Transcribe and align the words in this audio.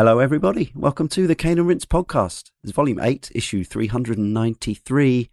Hello, 0.00 0.18
everybody. 0.18 0.72
Welcome 0.74 1.08
to 1.08 1.26
the 1.26 1.34
Cane 1.34 1.58
and 1.58 1.68
Rinse 1.68 1.84
podcast. 1.84 2.52
It's 2.62 2.72
volume 2.72 2.98
8, 2.98 3.32
issue 3.34 3.62
393, 3.64 5.28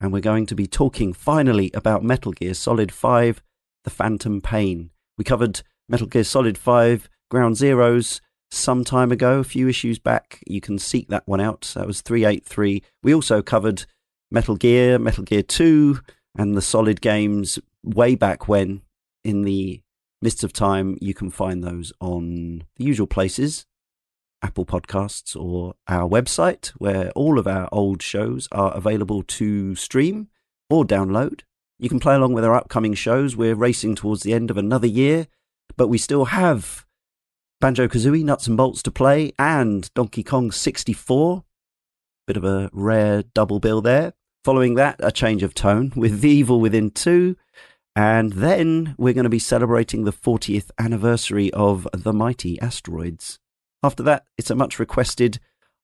and 0.00 0.12
we're 0.12 0.20
going 0.20 0.46
to 0.46 0.54
be 0.54 0.68
talking 0.68 1.12
finally 1.12 1.72
about 1.74 2.04
Metal 2.04 2.30
Gear 2.30 2.54
Solid 2.54 2.92
5 2.92 3.42
The 3.82 3.90
Phantom 3.90 4.40
Pain. 4.40 4.90
We 5.18 5.24
covered 5.24 5.62
Metal 5.88 6.06
Gear 6.06 6.22
Solid 6.22 6.56
5 6.56 7.08
Ground 7.32 7.56
Zeroes 7.56 8.20
some 8.48 8.84
time 8.84 9.10
ago, 9.10 9.40
a 9.40 9.44
few 9.44 9.66
issues 9.66 9.98
back. 9.98 10.40
You 10.46 10.60
can 10.60 10.78
seek 10.78 11.08
that 11.08 11.26
one 11.26 11.40
out. 11.40 11.72
That 11.74 11.88
was 11.88 12.00
383. 12.00 12.80
We 13.02 13.12
also 13.12 13.42
covered 13.42 13.86
Metal 14.30 14.54
Gear, 14.54 15.00
Metal 15.00 15.24
Gear 15.24 15.42
2, 15.42 15.98
and 16.38 16.56
the 16.56 16.62
Solid 16.62 17.00
games 17.00 17.58
way 17.82 18.14
back 18.14 18.46
when 18.46 18.82
in 19.24 19.42
the 19.42 19.82
Mists 20.20 20.44
of 20.44 20.52
Time. 20.52 20.96
You 21.00 21.12
can 21.12 21.28
find 21.28 21.64
those 21.64 21.92
on 22.00 22.62
the 22.76 22.84
usual 22.84 23.08
places 23.08 23.66
Apple 24.42 24.66
Podcasts 24.66 25.34
or 25.40 25.74
our 25.88 26.08
website, 26.08 26.68
where 26.70 27.10
all 27.10 27.38
of 27.38 27.46
our 27.46 27.68
old 27.72 28.02
shows 28.02 28.48
are 28.52 28.74
available 28.74 29.22
to 29.22 29.74
stream 29.74 30.28
or 30.68 30.84
download. 30.84 31.40
You 31.78 31.88
can 31.88 32.00
play 32.00 32.14
along 32.14 32.32
with 32.32 32.44
our 32.44 32.54
upcoming 32.54 32.94
shows. 32.94 33.36
We're 33.36 33.54
racing 33.54 33.96
towards 33.96 34.22
the 34.22 34.34
end 34.34 34.50
of 34.50 34.56
another 34.56 34.86
year, 34.86 35.26
but 35.76 35.88
we 35.88 35.98
still 35.98 36.26
have 36.26 36.86
Banjo 37.60 37.88
Kazooie, 37.88 38.24
Nuts 38.24 38.46
and 38.46 38.56
Bolts 38.56 38.82
to 38.82 38.90
play, 38.90 39.32
and 39.38 39.92
Donkey 39.94 40.22
Kong 40.22 40.50
64. 40.50 41.44
Bit 42.26 42.36
of 42.36 42.44
a 42.44 42.70
rare 42.72 43.22
double 43.22 43.60
bill 43.60 43.80
there. 43.80 44.14
Following 44.44 44.74
that, 44.74 44.96
a 44.98 45.12
change 45.12 45.42
of 45.42 45.54
tone 45.54 45.92
with 45.94 46.20
The 46.20 46.30
Evil 46.40 46.60
Within 46.60 46.90
2. 46.90 47.36
And 47.94 48.32
then 48.32 48.94
we're 48.98 49.12
going 49.12 49.24
to 49.24 49.30
be 49.30 49.38
celebrating 49.38 50.04
the 50.04 50.12
40th 50.12 50.70
anniversary 50.78 51.52
of 51.52 51.86
The 51.92 52.12
Mighty 52.12 52.60
Asteroids. 52.60 53.38
After 53.82 54.02
that, 54.04 54.24
it's 54.38 54.50
a 54.50 54.54
much 54.54 54.78
requested 54.78 55.40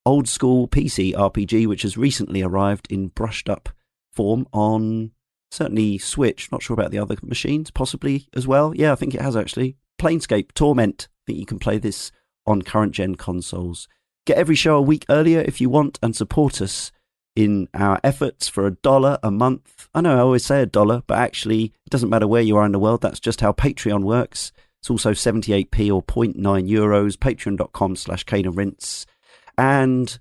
old 0.07 0.29
school 0.29 0.69
PC 0.69 1.13
RPG 1.15 1.67
which 1.67 1.83
has 1.83 1.97
recently 1.97 2.43
arrived 2.43 2.87
in 2.91 3.09
brushed 3.09 3.49
up 3.49 3.69
form 4.13 4.47
on 4.53 5.11
certainly 5.51 5.99
Switch. 5.99 6.51
Not 6.53 6.63
sure 6.63 6.75
about 6.75 6.91
the 6.91 6.99
other 6.99 7.17
machines, 7.23 7.71
possibly 7.71 8.29
as 8.35 8.47
well. 8.47 8.75
Yeah, 8.75 8.93
I 8.93 8.95
think 8.95 9.15
it 9.15 9.21
has 9.21 9.37
actually. 9.37 9.77
Planescape 10.01 10.53
Torment. 10.55 11.09
I 11.11 11.23
think 11.27 11.39
you 11.41 11.47
can 11.47 11.59
play 11.59 11.79
this 11.79 12.13
on 12.47 12.63
current 12.63 12.93
gen 12.93 13.17
consoles. 13.17 13.89
Get 14.27 14.39
every 14.39 14.55
show 14.55 14.77
a 14.77 14.83
week 14.83 15.05
earlier 15.09 15.41
if 15.41 15.61
you 15.61 15.69
want 15.69 15.99
and 16.03 16.15
support 16.15 16.63
us 16.63 16.93
in 17.35 17.69
our 17.73 18.01
efforts 18.03 18.49
for 18.49 18.67
a 18.67 18.73
dollar 18.73 19.19
a 19.23 19.31
month. 19.31 19.89
I 19.95 20.01
know 20.01 20.17
I 20.17 20.21
always 20.21 20.45
say 20.45 20.61
a 20.61 20.67
dollar, 20.67 21.03
but 21.07 21.19
actually, 21.19 21.73
it 21.87 21.91
doesn't 21.91 22.09
matter 22.11 22.27
where 22.27 22.43
you 22.43 22.57
are 22.57 22.67
in 22.67 22.73
the 22.73 22.79
world. 22.79 23.01
That's 23.01 23.21
just 23.21 23.41
how 23.41 23.53
Patreon 23.53 24.03
works. 24.03 24.53
It's 24.89 25.05
also 25.05 25.13
78p 25.13 25.95
or 25.95 26.03
0.9 26.03 26.35
euros, 26.67 27.19
patreon.com 27.19 27.95
slash 27.95 28.25
rinse. 28.33 29.05
And 29.59 30.19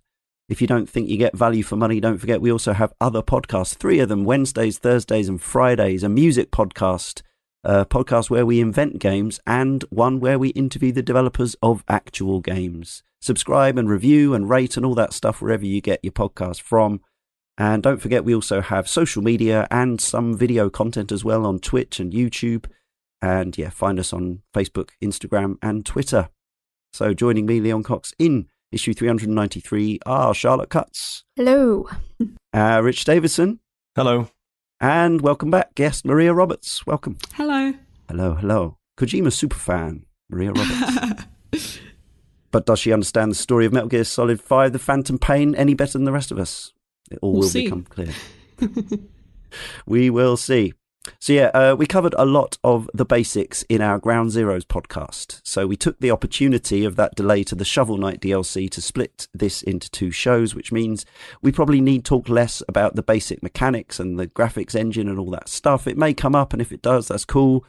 if 0.50 0.60
you 0.60 0.68
don't 0.68 0.90
think 0.90 1.08
you 1.08 1.16
get 1.16 1.38
value 1.38 1.64
for 1.64 1.78
money, 1.78 2.02
don't 2.02 2.18
forget 2.18 2.42
we 2.42 2.52
also 2.52 2.74
have 2.74 2.92
other 3.00 3.22
podcasts, 3.22 3.78
three 3.78 4.02
of 4.02 4.10
them 4.10 4.26
Wednesdays, 4.26 4.78
Thursdays, 4.78 5.30
and 5.30 5.42
Fridays, 5.42 6.04
a 6.04 6.10
music 6.10 6.52
podcast, 6.52 7.22
a 7.64 7.86
podcast 7.86 8.30
where 8.30 8.46
we 8.46 8.60
invent 8.60 9.00
games, 9.00 9.40
and 9.48 9.86
one 9.90 10.20
where 10.20 10.38
we 10.38 10.50
interview 10.50 10.92
the 10.92 11.02
developers 11.02 11.56
of 11.64 11.86
actual 11.88 12.42
games. 12.42 13.04
Subscribe 13.22 13.78
and 13.78 13.90
review 13.90 14.34
and 14.34 14.50
rate 14.50 14.76
and 14.76 14.86
all 14.86 14.96
that 14.96 15.14
stuff 15.14 15.42
wherever 15.42 15.66
you 15.66 15.80
get 15.80 16.02
your 16.04 16.12
podcast 16.12 16.60
from. 16.60 17.00
And 17.58 17.82
don't 17.82 18.02
forget, 18.02 18.26
we 18.26 18.36
also 18.36 18.60
have 18.60 18.90
social 18.90 19.24
media 19.24 19.66
and 19.72 20.02
some 20.02 20.38
video 20.38 20.70
content 20.70 21.14
as 21.14 21.24
well 21.24 21.46
on 21.46 21.60
Twitch 21.60 22.02
and 22.02 22.12
YouTube. 22.12 22.66
And 23.22 23.58
yeah, 23.58 23.70
find 23.70 24.00
us 24.00 24.14
on 24.14 24.42
Facebook, 24.54 24.90
Instagram, 25.04 25.58
and 25.62 25.86
Twitter. 25.86 26.30
So 26.94 27.14
joining 27.14 27.46
me, 27.46 27.60
Leon 27.60 27.84
Cox, 27.84 28.14
in 28.20 28.48
issue 28.72 28.94
393 28.94 30.00
are 30.06 30.34
Charlotte 30.34 30.70
Cutts. 30.70 31.24
Hello. 31.36 31.88
Uh, 32.54 32.82
Rich 32.84 33.04
Davidson. 33.06 33.60
Hello. 33.96 34.30
And 34.80 35.22
welcome 35.22 35.52
back, 35.52 35.76
guest 35.76 36.06
Maria 36.06 36.34
Roberts. 36.34 36.88
Welcome. 36.88 37.18
Hello. 37.34 37.74
Hello, 38.08 38.34
hello. 38.34 38.78
Kojima 38.98 39.28
superfan, 39.28 40.06
Maria 40.30 40.54
Roberts. 40.54 41.80
but 42.52 42.66
does 42.66 42.80
she 42.80 42.92
understand 42.94 43.30
the 43.32 43.36
story 43.36 43.68
of 43.68 43.74
Metal 43.74 43.90
Gear 43.90 44.04
Solid 44.06 44.42
5, 44.42 44.74
The 44.74 44.80
Phantom 44.80 45.20
Pain, 45.20 45.54
any 45.54 45.76
better 45.76 45.94
than 45.94 46.06
the 46.06 46.12
rest 46.12 46.32
of 46.32 46.40
us? 46.40 46.74
It 47.12 47.20
all 47.22 47.34
We'll 47.34 47.42
will 47.42 47.48
see. 47.50 47.64
become 47.66 47.84
clear. 47.84 48.14
we 49.86 50.10
will 50.10 50.38
see. 50.38 50.74
So, 51.20 51.34
yeah, 51.34 51.52
uh, 51.54 51.76
we 51.78 51.86
covered 51.86 52.16
a 52.18 52.26
lot 52.26 52.58
of 52.64 52.90
the 52.94 53.06
basics 53.06 53.64
in 53.64 53.82
our 53.82 54.00
Ground 54.00 54.32
Zeroes 54.32 54.66
podcast. 54.66 55.42
So, 55.44 55.68
we 55.68 55.78
took 55.78 56.00
the 56.00 56.12
opportunity 56.12 56.86
of 56.86 56.96
that 56.96 57.16
delay 57.16 57.44
to 57.46 57.56
the 57.56 57.66
Shovel 57.66 57.98
Knight 57.98 58.22
DLC 58.22 58.70
to 58.72 58.82
split 58.82 59.28
this 59.34 59.62
into 59.62 59.90
two 59.90 60.12
shows, 60.12 60.56
which 60.56 60.72
means 60.72 61.06
we 61.42 61.52
probably 61.52 61.82
need 61.82 62.06
to 62.06 62.10
talk 62.10 62.30
less 62.30 62.64
about 62.68 62.96
the 62.96 63.04
basic 63.04 63.42
mechanics 63.44 64.00
and 64.00 64.20
the 64.20 64.28
graphics 64.28 64.76
engine 64.76 65.08
and 65.08 65.20
all 65.20 65.32
that 65.32 65.50
stuff. 65.50 65.88
It 65.88 65.98
may 65.98 66.14
come 66.14 66.36
up, 66.36 66.54
and 66.54 66.62
if 66.62 66.72
it 66.72 66.82
does, 66.82 67.08
that's 67.08 67.26
cool. 67.26 67.66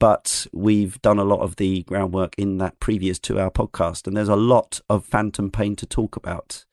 But 0.00 0.46
we've 0.52 1.00
done 1.02 1.18
a 1.18 1.24
lot 1.24 1.40
of 1.40 1.56
the 1.56 1.82
groundwork 1.84 2.34
in 2.36 2.58
that 2.58 2.80
previous 2.80 3.18
two 3.18 3.38
hour 3.38 3.50
podcast, 3.50 4.06
and 4.06 4.16
there's 4.16 4.28
a 4.28 4.36
lot 4.36 4.80
of 4.90 5.04
Phantom 5.04 5.50
Pain 5.50 5.76
to 5.76 5.86
talk 5.86 6.16
about. 6.16 6.64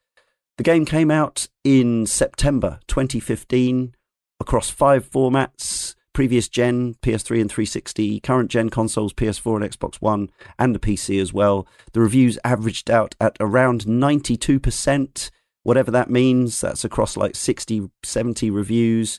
The 0.58 0.64
game 0.64 0.84
came 0.84 1.10
out 1.10 1.48
in 1.64 2.06
September 2.06 2.80
2015 2.86 3.94
across 4.42 4.68
five 4.68 5.08
formats 5.08 5.94
previous 6.12 6.48
gen 6.48 6.94
PS3 7.02 7.40
and 7.40 7.50
360, 7.50 8.20
current 8.20 8.50
gen 8.50 8.68
consoles 8.68 9.12
PS4 9.14 9.62
and 9.62 9.72
Xbox 9.72 9.96
One, 9.96 10.30
and 10.58 10.74
the 10.74 10.78
PC 10.78 11.20
as 11.20 11.32
well. 11.32 11.66
The 11.92 12.00
reviews 12.00 12.38
averaged 12.44 12.90
out 12.90 13.14
at 13.20 13.36
around 13.40 13.84
92%, 13.86 15.30
whatever 15.62 15.90
that 15.90 16.10
means. 16.10 16.60
That's 16.60 16.84
across 16.84 17.16
like 17.16 17.34
60, 17.34 17.90
70 18.02 18.50
reviews. 18.50 19.18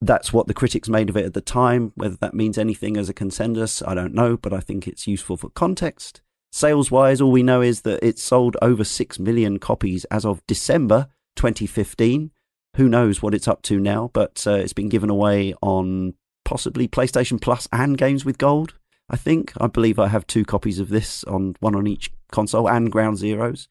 That's 0.00 0.32
what 0.32 0.46
the 0.46 0.54
critics 0.54 0.88
made 0.88 1.10
of 1.10 1.16
it 1.16 1.26
at 1.26 1.34
the 1.34 1.40
time. 1.40 1.92
Whether 1.94 2.16
that 2.16 2.34
means 2.34 2.56
anything 2.56 2.96
as 2.96 3.08
a 3.08 3.14
consensus, 3.14 3.82
I 3.82 3.94
don't 3.94 4.14
know, 4.14 4.36
but 4.36 4.52
I 4.52 4.60
think 4.60 4.86
it's 4.86 5.06
useful 5.06 5.36
for 5.36 5.50
context. 5.50 6.22
Sales 6.52 6.90
wise, 6.90 7.20
all 7.20 7.30
we 7.30 7.42
know 7.42 7.60
is 7.60 7.82
that 7.82 8.04
it 8.06 8.18
sold 8.18 8.56
over 8.62 8.82
6 8.82 9.18
million 9.18 9.58
copies 9.58 10.04
as 10.06 10.24
of 10.24 10.46
December 10.46 11.08
2015 11.36 12.30
who 12.76 12.88
knows 12.88 13.22
what 13.22 13.34
it's 13.34 13.48
up 13.48 13.62
to 13.62 13.78
now, 13.78 14.10
but 14.12 14.44
uh, 14.46 14.52
it's 14.52 14.72
been 14.72 14.88
given 14.88 15.10
away 15.10 15.54
on 15.60 16.14
possibly 16.44 16.88
PlayStation 16.88 17.40
Plus 17.40 17.68
and 17.72 17.98
Games 17.98 18.24
with 18.24 18.38
Gold. 18.38 18.74
I 19.08 19.16
think 19.16 19.52
I 19.60 19.66
believe 19.66 19.98
I 19.98 20.08
have 20.08 20.26
two 20.26 20.44
copies 20.44 20.78
of 20.78 20.88
this 20.88 21.24
on 21.24 21.56
one 21.60 21.74
on 21.74 21.86
each 21.86 22.10
console 22.30 22.68
and 22.68 22.92
Ground 22.92 23.18
Zeroes. 23.18 23.66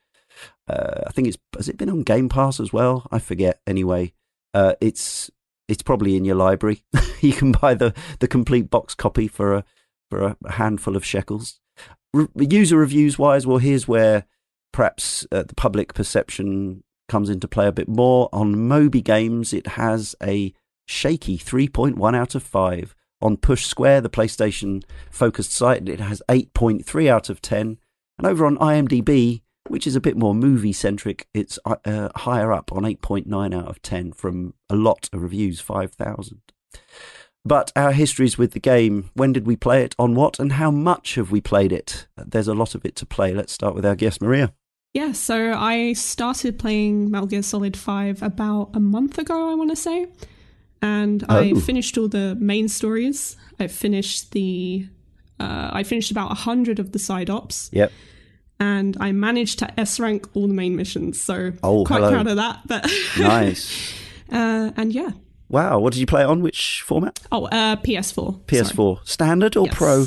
Uh, 0.68 1.02
I 1.08 1.12
think 1.12 1.28
it's 1.28 1.38
has 1.56 1.70
it 1.70 1.78
been 1.78 1.90
on 1.90 2.04
Game 2.04 2.30
Pass 2.30 2.60
as 2.60 2.74
well? 2.74 3.08
I 3.12 3.20
forget. 3.20 3.62
Anyway, 3.66 4.14
uh, 4.54 4.74
it's 4.82 5.32
it's 5.68 5.84
probably 5.84 6.18
in 6.18 6.26
your 6.26 6.36
library. 6.36 6.84
you 7.22 7.34
can 7.34 7.54
buy 7.54 7.74
the 7.74 7.94
the 8.20 8.28
complete 8.28 8.70
box 8.70 8.96
copy 8.96 9.28
for 9.28 9.54
a 9.54 9.64
for 10.10 10.36
a 10.42 10.52
handful 10.52 10.96
of 10.96 11.06
shekels. 11.06 11.60
Re- 12.14 12.28
user 12.36 12.78
reviews 12.78 13.18
wise, 13.18 13.46
well, 13.46 13.60
here's 13.60 13.88
where 13.88 14.26
perhaps 14.74 15.26
uh, 15.32 15.44
the 15.44 15.56
public 15.56 15.94
perception 15.94 16.84
comes 17.10 17.30
into 17.30 17.48
play 17.48 17.68
a 17.68 17.74
bit 17.74 17.90
more. 17.90 18.30
On 18.32 18.68
Moby 18.68 19.02
Games, 19.02 19.54
it 19.54 19.68
has 19.68 20.16
a 20.24 20.54
shaky 20.88 21.38
3.1 21.38 22.16
out 22.16 22.36
of 22.36 22.44
5. 22.44 22.96
On 23.22 23.36
Push 23.36 23.66
Square, 23.66 24.02
the 24.02 24.10
PlayStation 24.10 24.84
focused 25.12 25.52
site, 25.52 25.90
it 25.90 26.00
has 26.00 26.22
8.3 26.30 27.08
out 27.10 27.30
of 27.30 27.42
10. 27.42 27.78
And 28.18 28.28
over 28.28 28.46
on 28.46 28.58
IMDb, 28.58 29.42
which 29.68 29.86
is 29.86 29.96
a 29.96 30.02
bit 30.02 30.18
more 30.18 30.34
movie 30.34 30.74
centric, 30.74 31.28
it's 31.34 31.60
uh, 31.66 31.76
uh, 31.86 32.10
higher 32.16 32.52
up 32.52 32.72
on 32.72 32.84
8.9 32.84 33.56
out 33.56 33.68
of 33.68 33.82
10 33.82 34.14
from 34.14 34.54
a 34.70 34.76
lot 34.76 35.10
of 35.12 35.22
reviews, 35.22 35.60
5,000. 35.60 36.42
But 37.46 37.72
our 37.76 37.92
histories 37.92 38.38
with 38.38 38.52
the 38.52 38.60
game, 38.60 39.10
when 39.14 39.34
did 39.34 39.46
we 39.46 39.56
play 39.56 39.84
it, 39.84 39.96
on 39.98 40.16
what, 40.16 40.40
and 40.40 40.54
how 40.54 40.72
much 40.72 41.16
have 41.16 41.32
we 41.32 41.42
played 41.42 41.72
it? 41.72 42.08
There's 42.18 42.48
a 42.48 42.54
lot 42.54 42.76
of 42.76 42.86
it 42.86 42.96
to 42.98 43.06
play. 43.06 43.34
Let's 43.34 43.54
start 43.54 43.76
with 43.76 43.86
our 43.86 43.96
guest, 43.96 44.22
Maria. 44.22 44.54
Yeah, 44.94 45.12
so 45.12 45.54
I 45.54 45.94
started 45.94 46.58
playing 46.58 47.12
Metal 47.12 47.28
Gear 47.28 47.44
Solid 47.44 47.78
5 47.78 48.24
about 48.24 48.72
a 48.74 48.80
month 48.80 49.20
ago, 49.20 49.52
I 49.52 49.54
want 49.54 49.70
to 49.70 49.76
say. 49.76 50.08
And 50.82 51.24
I 51.30 51.52
Oh. 51.52 51.60
finished 51.60 51.98
all 51.98 52.08
the 52.08 52.36
main 52.40 52.68
stories. 52.68 53.36
I 53.60 53.68
finished 53.68 54.32
the. 54.32 54.88
Uh, 55.40 55.70
I 55.72 55.84
finished 55.84 56.12
about 56.12 56.30
100 56.32 56.80
of 56.80 56.92
the 56.92 57.00
side 57.00 57.30
ops. 57.30 57.70
Yep. 57.72 57.92
And 58.60 58.98
I 59.00 59.12
managed 59.14 59.60
to 59.60 59.80
S 59.80 60.00
rank 60.00 60.28
all 60.34 60.48
the 60.48 60.54
main 60.54 60.76
missions. 60.76 61.22
So 61.22 61.54
Oh, 61.64 61.86
quite 61.86 62.00
hello. 62.00 62.12
proud 62.12 62.28
of 62.28 62.36
that. 62.38 62.60
But 62.66 62.92
Nice. 63.20 63.94
uh, 64.32 64.72
And 64.76 64.92
yeah. 64.92 65.12
Wow, 65.50 65.80
what 65.80 65.94
did 65.94 66.00
you 66.00 66.06
play 66.06 66.24
on? 66.24 66.42
Which 66.42 66.84
format? 66.86 67.20
Oh, 67.32 67.46
uh, 67.46 67.76
PS4. 67.78 68.42
PS4. 68.48 69.00
Standard 69.08 69.56
or 69.56 69.66
Yes. 69.68 69.76
Pro? 69.76 70.06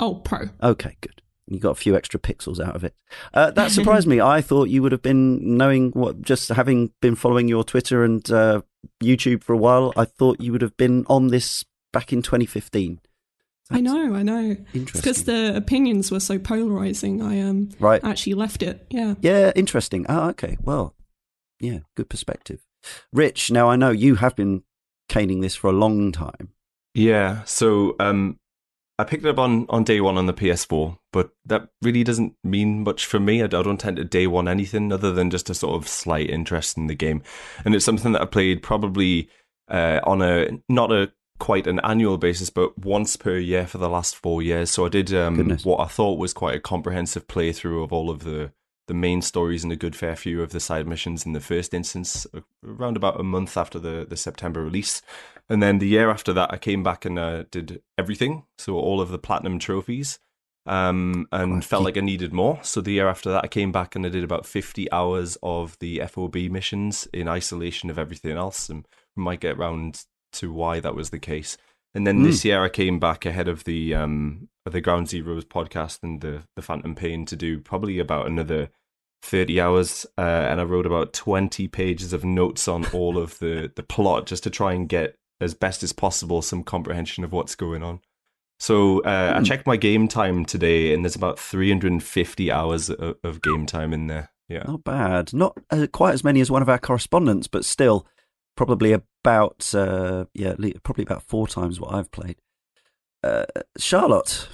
Oh, 0.00 0.14
Pro. 0.16 0.48
Okay, 0.62 0.96
good. 1.00 1.21
You 1.48 1.58
got 1.58 1.70
a 1.70 1.74
few 1.74 1.96
extra 1.96 2.20
pixels 2.20 2.60
out 2.64 2.76
of 2.76 2.84
it. 2.84 2.94
Uh, 3.34 3.50
that 3.52 3.70
surprised 3.70 4.06
me. 4.06 4.20
I 4.36 4.40
thought 4.40 4.68
you 4.68 4.82
would 4.82 4.92
have 4.92 5.02
been 5.02 5.56
knowing 5.56 5.90
what, 5.90 6.22
just 6.22 6.48
having 6.48 6.92
been 7.00 7.16
following 7.16 7.48
your 7.48 7.64
Twitter 7.64 8.04
and 8.04 8.28
uh, 8.30 8.62
YouTube 9.02 9.42
for 9.42 9.52
a 9.52 9.58
while. 9.58 9.92
I 9.96 10.04
thought 10.04 10.40
you 10.40 10.52
would 10.52 10.62
have 10.62 10.76
been 10.76 11.04
on 11.08 11.28
this 11.28 11.64
back 11.92 12.12
in 12.12 12.22
2015. 12.22 13.00
I 13.70 13.80
know, 13.80 14.14
I 14.14 14.22
know. 14.22 14.56
Interesting. 14.74 14.86
because 14.92 15.24
the 15.24 15.56
opinions 15.56 16.10
were 16.10 16.20
so 16.20 16.38
polarizing. 16.38 17.22
I 17.22 17.40
um 17.40 17.70
right. 17.80 18.02
actually 18.04 18.34
left 18.34 18.62
it. 18.62 18.86
Yeah. 18.90 19.14
Yeah, 19.20 19.52
interesting. 19.56 20.04
Oh, 20.08 20.28
okay. 20.30 20.58
Well, 20.62 20.94
yeah, 21.58 21.80
good 21.96 22.10
perspective. 22.10 22.66
Rich, 23.12 23.50
now 23.50 23.70
I 23.70 23.76
know 23.76 23.90
you 23.90 24.16
have 24.16 24.36
been 24.36 24.64
caning 25.08 25.40
this 25.40 25.54
for 25.54 25.70
a 25.70 25.72
long 25.72 26.12
time. 26.12 26.52
Yeah, 26.94 27.44
so 27.44 27.96
um, 28.00 28.38
I 28.98 29.04
picked 29.04 29.24
it 29.24 29.30
up 29.30 29.38
on, 29.38 29.66
on 29.68 29.84
day 29.84 30.00
one 30.00 30.18
on 30.18 30.26
the 30.26 30.34
PS4, 30.34 30.98
but 31.12 31.30
that 31.46 31.68
really 31.80 32.04
doesn't 32.04 32.34
mean 32.44 32.84
much 32.84 33.06
for 33.06 33.18
me. 33.18 33.40
I, 33.42 33.46
I 33.46 33.48
don't 33.48 33.80
tend 33.80 33.96
to 33.96 34.04
day 34.04 34.26
one 34.26 34.48
anything 34.48 34.92
other 34.92 35.12
than 35.12 35.30
just 35.30 35.50
a 35.50 35.54
sort 35.54 35.76
of 35.76 35.88
slight 35.88 36.30
interest 36.30 36.76
in 36.76 36.86
the 36.86 36.94
game, 36.94 37.22
and 37.64 37.74
it's 37.74 37.84
something 37.84 38.12
that 38.12 38.22
I 38.22 38.26
played 38.26 38.62
probably 38.62 39.28
uh, 39.68 40.00
on 40.04 40.22
a 40.22 40.48
not 40.68 40.92
a 40.92 41.12
quite 41.38 41.66
an 41.66 41.80
annual 41.80 42.18
basis, 42.18 42.50
but 42.50 42.78
once 42.78 43.16
per 43.16 43.36
year 43.36 43.66
for 43.66 43.78
the 43.78 43.88
last 43.88 44.14
four 44.14 44.42
years. 44.42 44.70
So 44.70 44.86
I 44.86 44.88
did 44.88 45.12
um, 45.12 45.58
what 45.64 45.80
I 45.80 45.86
thought 45.86 46.18
was 46.18 46.32
quite 46.32 46.54
a 46.54 46.60
comprehensive 46.60 47.26
playthrough 47.26 47.82
of 47.82 47.92
all 47.92 48.10
of 48.10 48.24
the 48.24 48.52
the 48.88 48.94
main 48.94 49.22
stories 49.22 49.62
and 49.62 49.72
a 49.72 49.76
good 49.76 49.94
fair 49.94 50.16
few 50.16 50.42
of 50.42 50.50
the 50.50 50.60
side 50.60 50.86
missions 50.86 51.24
in 51.24 51.32
the 51.32 51.40
first 51.40 51.72
instance, 51.72 52.26
uh, 52.34 52.40
around 52.66 52.96
about 52.96 53.18
a 53.18 53.24
month 53.24 53.56
after 53.56 53.78
the 53.78 54.06
the 54.08 54.16
September 54.16 54.62
release. 54.62 55.02
And 55.48 55.62
then 55.62 55.78
the 55.78 55.88
year 55.88 56.10
after 56.10 56.32
that, 56.32 56.52
I 56.52 56.56
came 56.56 56.82
back 56.82 57.04
and 57.04 57.18
uh, 57.18 57.44
did 57.50 57.82
everything, 57.98 58.44
so 58.58 58.74
all 58.74 59.00
of 59.00 59.10
the 59.10 59.18
platinum 59.18 59.58
trophies, 59.58 60.18
um, 60.66 61.26
and 61.32 61.64
felt 61.64 61.84
like 61.84 61.96
I 61.96 62.00
needed 62.00 62.32
more. 62.32 62.60
So 62.62 62.80
the 62.80 62.92
year 62.92 63.08
after 63.08 63.30
that, 63.30 63.44
I 63.44 63.48
came 63.48 63.72
back 63.72 63.94
and 63.94 64.06
I 64.06 64.08
did 64.08 64.24
about 64.24 64.46
fifty 64.46 64.90
hours 64.92 65.36
of 65.42 65.78
the 65.80 66.02
FOB 66.08 66.36
missions 66.50 67.08
in 67.12 67.28
isolation 67.28 67.90
of 67.90 67.98
everything 67.98 68.36
else, 68.36 68.68
and 68.68 68.86
we 69.16 69.22
might 69.22 69.40
get 69.40 69.58
round 69.58 70.04
to 70.34 70.52
why 70.52 70.80
that 70.80 70.94
was 70.94 71.10
the 71.10 71.18
case. 71.18 71.56
And 71.94 72.06
then 72.06 72.22
this 72.22 72.42
year, 72.44 72.64
I 72.64 72.70
came 72.70 72.98
back 72.98 73.26
ahead 73.26 73.48
of 73.48 73.64
the 73.64 73.94
um 73.94 74.48
the 74.64 74.80
Ground 74.80 75.08
Zeroes 75.08 75.44
podcast 75.44 75.98
and 76.02 76.20
the 76.20 76.44
the 76.56 76.62
Phantom 76.62 76.94
Pain 76.94 77.26
to 77.26 77.36
do 77.36 77.60
probably 77.60 77.98
about 77.98 78.26
another 78.26 78.70
30 79.22 79.60
hours. 79.60 80.06
Uh, 80.18 80.20
and 80.20 80.60
I 80.60 80.64
wrote 80.64 80.86
about 80.86 81.12
20 81.12 81.68
pages 81.68 82.12
of 82.12 82.24
notes 82.24 82.68
on 82.68 82.86
all 82.86 83.18
of 83.18 83.38
the, 83.38 83.72
the 83.74 83.82
plot 83.82 84.26
just 84.26 84.42
to 84.44 84.50
try 84.50 84.72
and 84.72 84.88
get 84.88 85.16
as 85.42 85.54
best 85.54 85.82
as 85.82 85.92
possible 85.92 86.40
some 86.42 86.62
comprehension 86.62 87.24
of 87.24 87.32
what's 87.32 87.54
going 87.54 87.82
on. 87.82 88.00
So 88.60 89.00
uh, 89.00 89.32
I 89.34 89.38
Hmm. 89.38 89.44
checked 89.44 89.66
my 89.66 89.76
game 89.76 90.06
time 90.08 90.44
today 90.44 90.94
and 90.94 91.04
there's 91.04 91.16
about 91.16 91.38
350 91.38 92.52
hours 92.52 92.88
of, 92.90 93.16
of 93.24 93.42
game 93.42 93.66
time 93.66 93.92
in 93.92 94.06
there. 94.06 94.30
Yeah. 94.48 94.64
Not 94.66 94.84
bad. 94.84 95.34
Not 95.34 95.56
uh, 95.70 95.86
quite 95.92 96.14
as 96.14 96.22
many 96.22 96.40
as 96.40 96.50
one 96.50 96.62
of 96.62 96.68
our 96.68 96.78
correspondents, 96.78 97.48
but 97.48 97.64
still 97.64 98.06
probably 98.56 98.92
about 98.92 99.74
uh, 99.74 100.26
yeah, 100.34 100.54
probably 100.84 101.02
about 101.04 101.22
four 101.22 101.48
times 101.48 101.80
what 101.80 101.92
I've 101.92 102.10
played. 102.12 102.36
Uh, 103.24 103.46
Charlotte, 103.78 104.48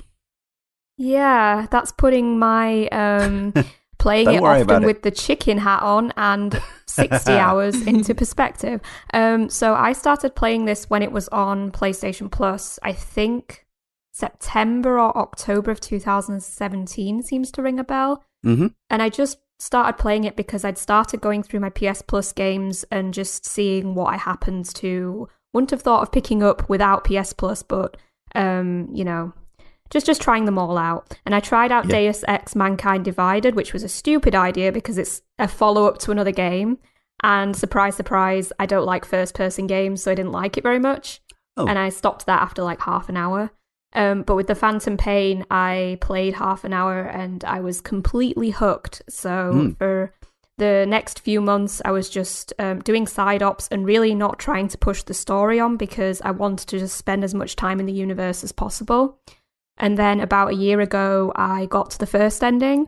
Yeah, 0.97 1.67
that's 1.71 1.93
putting 1.93 2.39
my 2.39 2.87
um, 2.89 3.53
playing 3.99 4.27
Don't 4.27 4.37
it 4.37 4.43
often 4.43 4.83
it. 4.85 4.87
with 4.87 5.03
the 5.03 5.11
chicken 5.11 5.59
hat 5.59 5.83
on 5.83 6.13
and 6.17 6.61
60 6.87 7.33
hours 7.33 7.87
into 7.87 8.15
perspective. 8.15 8.81
Um, 9.13 9.49
so 9.49 9.75
I 9.75 9.93
started 9.93 10.35
playing 10.35 10.65
this 10.65 10.89
when 10.89 11.03
it 11.03 11.13
was 11.13 11.29
on 11.29 11.71
PlayStation 11.71 12.31
Plus. 12.31 12.79
I 12.83 12.93
think 12.93 13.67
September 14.13 14.99
or 14.99 15.17
October 15.17 15.71
of 15.71 15.81
2017 15.81 17.23
seems 17.23 17.51
to 17.53 17.63
ring 17.63 17.79
a 17.79 17.85
bell. 17.85 18.25
hmm 18.43 18.69
And 18.91 19.03
I 19.03 19.09
just 19.09 19.39
started 19.59 19.99
playing 19.99 20.25
it 20.25 20.37
because 20.37 20.65
I'd 20.65 20.79
started 20.79 21.21
going 21.21 21.43
through 21.43 21.61
my 21.61 21.71
PS 21.71 22.03
Plus 22.03 22.33
games 22.33 22.85
and 22.91 23.13
just 23.13 23.45
seeing 23.45 23.95
what 23.95 24.15
I 24.15 24.17
happened 24.17 24.67
to. 24.77 25.29
Wouldn't 25.53 25.71
have 25.71 25.83
thought 25.83 26.03
of 26.03 26.13
picking 26.13 26.43
up 26.43 26.69
without 26.69 27.05
PS 27.05 27.33
Plus, 27.33 27.63
but 27.63 27.97
um, 28.35 28.89
you 28.93 29.05
know, 29.05 29.33
just 29.91 30.07
just 30.07 30.21
trying 30.23 30.45
them 30.45 30.59
all 30.59 30.77
out. 30.79 31.17
And 31.27 31.35
I 31.35 31.41
tried 31.41 31.73
out 31.73 31.87
Yeah. 31.87 31.99
Deus 32.01 32.25
Ex: 32.29 32.55
Mankind 32.55 33.05
Divided, 33.05 33.55
which 33.55 33.73
was 33.73 33.83
a 33.83 33.89
stupid 33.89 34.35
idea 34.35 34.73
because 34.73 34.99
it's 34.99 35.23
a 35.39 35.49
follow 35.49 35.87
up 35.87 35.99
to 35.99 36.11
another 36.11 36.33
game. 36.33 36.79
And 37.23 37.57
surprise, 37.57 37.97
surprise, 37.97 38.53
I 38.61 38.67
don't 38.67 38.87
like 38.87 39.05
first 39.05 39.35
person 39.35 39.67
games, 39.67 40.03
so 40.03 40.13
I 40.13 40.15
didn't 40.15 40.33
like 40.33 40.57
it 40.57 40.63
very 40.63 40.79
much. 40.79 41.21
Oh. 41.57 41.67
And 41.67 41.79
I 41.79 41.89
stopped 41.89 42.27
that 42.27 42.41
after 42.43 42.63
like 42.63 42.81
half 42.83 43.09
an 43.09 43.17
hour. 43.17 43.51
Um, 43.95 44.23
but 44.23 44.37
with 44.37 44.47
the 44.47 44.55
Phantom 44.55 44.97
Pain, 44.97 45.45
I 45.51 45.99
played 46.01 46.35
half 46.35 46.63
an 46.63 46.73
hour 46.73 47.01
and 47.01 47.43
I 47.45 47.61
was 47.61 47.81
completely 47.81 48.51
hooked. 48.51 49.03
So 49.09 49.53
Mm. 49.55 49.79
for 49.79 50.15
the 50.59 50.85
next 50.87 51.21
few 51.21 51.41
months, 51.41 51.81
I 51.85 51.91
was 51.91 52.09
just 52.11 52.53
um, 52.59 52.81
doing 52.81 53.07
side 53.07 53.43
ops 53.43 53.67
and 53.69 53.87
really 53.87 54.15
not 54.15 54.39
trying 54.39 54.69
to 54.69 54.79
push 54.79 55.03
the 55.03 55.15
story 55.15 55.59
on 55.59 55.77
because 55.77 56.21
I 56.21 56.33
wanted 56.33 56.69
to 56.69 56.79
just 56.79 56.97
spend 56.99 57.25
as 57.25 57.35
much 57.35 57.57
time 57.57 57.81
in 57.81 57.87
the 57.87 57.93
universe 57.93 58.45
as 58.45 58.53
possible. 58.53 59.19
And 59.79 59.97
then 59.97 60.21
about 60.21 60.51
a 60.51 60.55
year 60.57 60.81
ago, 60.81 61.33
I 61.37 61.67
got 61.67 61.91
to 61.93 61.99
the 61.99 62.07
first 62.07 62.43
ending. 62.45 62.87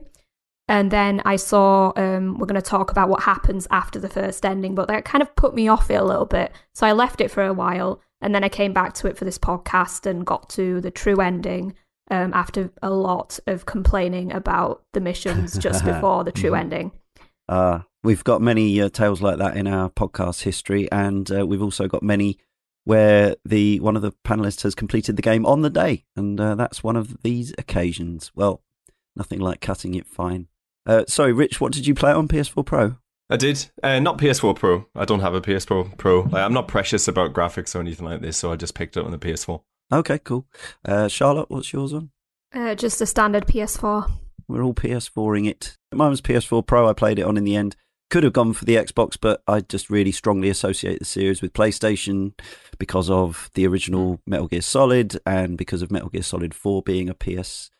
And 0.68 0.90
then 0.90 1.20
I 1.24 1.36
saw, 1.36 1.92
um, 1.96 2.38
we're 2.38 2.46
going 2.46 2.60
to 2.60 2.62
talk 2.62 2.90
about 2.92 3.08
what 3.08 3.22
happens 3.22 3.66
after 3.72 3.98
the 3.98 4.08
first 4.08 4.46
ending, 4.46 4.74
but 4.76 4.86
that 4.88 5.04
kind 5.04 5.20
of 5.22 5.34
put 5.34 5.54
me 5.54 5.66
off 5.66 5.90
it 5.90 5.94
a 5.94 6.04
little 6.04 6.26
bit. 6.26 6.52
So 6.74 6.86
I 6.86 6.92
left 6.92 7.20
it 7.20 7.30
for 7.30 7.44
a 7.44 7.52
while. 7.52 8.00
And 8.20 8.34
then 8.34 8.44
I 8.44 8.48
came 8.48 8.72
back 8.72 8.92
to 8.94 9.08
it 9.08 9.16
for 9.16 9.24
this 9.24 9.38
podcast 9.38 10.06
and 10.06 10.26
got 10.26 10.48
to 10.50 10.80
the 10.80 10.90
true 10.90 11.20
ending 11.20 11.74
um, 12.10 12.32
after 12.34 12.70
a 12.82 12.90
lot 12.90 13.38
of 13.46 13.66
complaining 13.66 14.32
about 14.32 14.82
the 14.92 15.00
missions 15.00 15.56
just 15.66 15.84
before 15.84 16.22
the 16.22 16.32
true 16.32 16.50
Mhm. 16.50 16.58
ending. 16.60 16.92
Uh, 17.48 17.80
we've 18.04 18.22
got 18.22 18.40
many 18.42 18.80
uh, 18.80 18.88
tales 18.90 19.20
like 19.22 19.38
that 19.38 19.56
in 19.56 19.66
our 19.66 19.90
podcast 19.90 20.42
history, 20.42 20.90
and 20.92 21.30
uh, 21.32 21.44
we've 21.46 21.62
also 21.62 21.88
got 21.88 22.02
many 22.02 22.38
where 22.84 23.36
the 23.44 23.80
one 23.80 23.96
of 23.96 24.02
the 24.02 24.12
panelists 24.24 24.62
has 24.62 24.74
completed 24.74 25.16
the 25.16 25.22
game 25.22 25.46
on 25.46 25.62
the 25.62 25.70
day, 25.70 26.04
and 26.16 26.40
uh, 26.40 26.54
that's 26.54 26.82
one 26.82 26.96
of 26.96 27.22
these 27.22 27.52
occasions. 27.58 28.30
Well, 28.34 28.62
nothing 29.16 29.40
like 29.40 29.60
cutting 29.60 29.94
it 29.94 30.06
fine. 30.06 30.48
Uh, 30.86 31.04
sorry, 31.06 31.32
Rich, 31.32 31.60
what 31.60 31.72
did 31.72 31.86
you 31.86 31.94
play 31.94 32.12
on 32.12 32.28
PS4 32.28 32.64
Pro? 32.64 32.96
I 33.28 33.36
did. 33.36 33.70
Uh, 33.82 34.00
not 34.00 34.18
PS4 34.18 34.56
Pro. 34.56 34.86
I 34.94 35.04
don't 35.04 35.20
have 35.20 35.34
a 35.34 35.40
PS4 35.40 35.96
Pro. 35.96 36.22
Like, 36.30 36.42
I'm 36.42 36.52
not 36.52 36.68
precious 36.68 37.06
about 37.06 37.32
graphics 37.32 37.74
or 37.74 37.80
anything 37.80 38.06
like 38.06 38.22
this, 38.22 38.36
so 38.36 38.50
I 38.52 38.56
just 38.56 38.74
picked 38.74 38.96
it 38.96 39.00
up 39.00 39.06
on 39.06 39.12
the 39.12 39.18
PS4. 39.18 39.62
Okay, 39.92 40.18
cool. 40.18 40.46
Uh, 40.84 41.08
Charlotte, 41.08 41.50
what's 41.50 41.72
yours 41.72 41.92
on? 41.92 42.10
Uh, 42.52 42.74
just 42.74 43.00
a 43.00 43.06
standard 43.06 43.46
PS4. 43.46 44.10
We're 44.48 44.64
all 44.64 44.74
PS4ing 44.74 45.48
it. 45.48 45.76
Mine 45.92 46.10
was 46.10 46.20
PS4 46.20 46.66
Pro. 46.66 46.88
I 46.88 46.92
played 46.92 47.20
it 47.20 47.24
on 47.24 47.36
in 47.36 47.44
the 47.44 47.54
end. 47.54 47.76
Could 48.10 48.24
have 48.24 48.32
gone 48.32 48.54
for 48.54 48.64
the 48.64 48.74
Xbox, 48.74 49.16
but 49.20 49.40
I 49.46 49.60
just 49.60 49.88
really 49.88 50.10
strongly 50.10 50.48
associate 50.48 50.98
the 50.98 51.04
series 51.04 51.40
with 51.40 51.52
PlayStation 51.52 52.32
because 52.76 53.08
of 53.08 53.50
the 53.54 53.64
original 53.68 54.20
Metal 54.26 54.48
Gear 54.48 54.62
Solid 54.62 55.20
and 55.24 55.56
because 55.56 55.80
of 55.80 55.92
Metal 55.92 56.08
Gear 56.08 56.24
Solid 56.24 56.52
4 56.52 56.82
being 56.82 57.08
a 57.08 57.14
PS3 57.14 57.70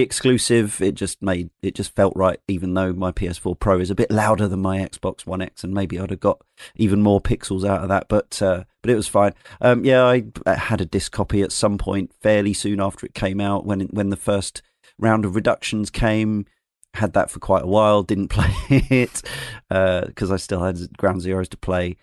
exclusive. 0.00 0.80
It 0.80 0.94
just 0.94 1.20
made 1.20 1.50
it 1.60 1.74
just 1.74 1.94
felt 1.94 2.14
right, 2.16 2.40
even 2.48 2.72
though 2.72 2.94
my 2.94 3.12
PS4 3.12 3.60
Pro 3.60 3.78
is 3.78 3.90
a 3.90 3.94
bit 3.94 4.10
louder 4.10 4.48
than 4.48 4.62
my 4.62 4.78
Xbox 4.78 5.26
One 5.26 5.42
X, 5.42 5.62
and 5.62 5.74
maybe 5.74 6.00
I'd 6.00 6.12
have 6.12 6.20
got 6.20 6.40
even 6.74 7.02
more 7.02 7.20
pixels 7.20 7.68
out 7.68 7.82
of 7.82 7.90
that. 7.90 8.08
But 8.08 8.40
uh, 8.40 8.64
but 8.80 8.90
it 8.90 8.96
was 8.96 9.06
fine. 9.06 9.34
Um, 9.60 9.84
yeah, 9.84 10.02
I 10.02 10.24
I 10.46 10.54
had 10.54 10.80
a 10.80 10.86
disc 10.86 11.12
copy 11.12 11.42
at 11.42 11.52
some 11.52 11.76
point 11.76 12.14
fairly 12.22 12.54
soon 12.54 12.80
after 12.80 13.04
it 13.04 13.12
came 13.12 13.38
out 13.38 13.66
when 13.66 13.80
when 13.88 14.08
the 14.08 14.16
first 14.16 14.62
round 14.98 15.26
of 15.26 15.34
reductions 15.34 15.90
came. 15.90 16.46
Had 16.94 17.12
that 17.12 17.30
for 17.30 17.38
quite 17.38 17.64
a 17.64 17.68
while. 17.68 18.02
Didn't 18.02 18.28
play 18.38 18.50
it 18.68 19.22
because 19.68 20.32
I 20.32 20.36
still 20.36 20.62
had 20.62 20.96
Ground 20.96 21.22
Zeroes 21.22 21.48
to 21.50 21.56
play. 21.56 21.96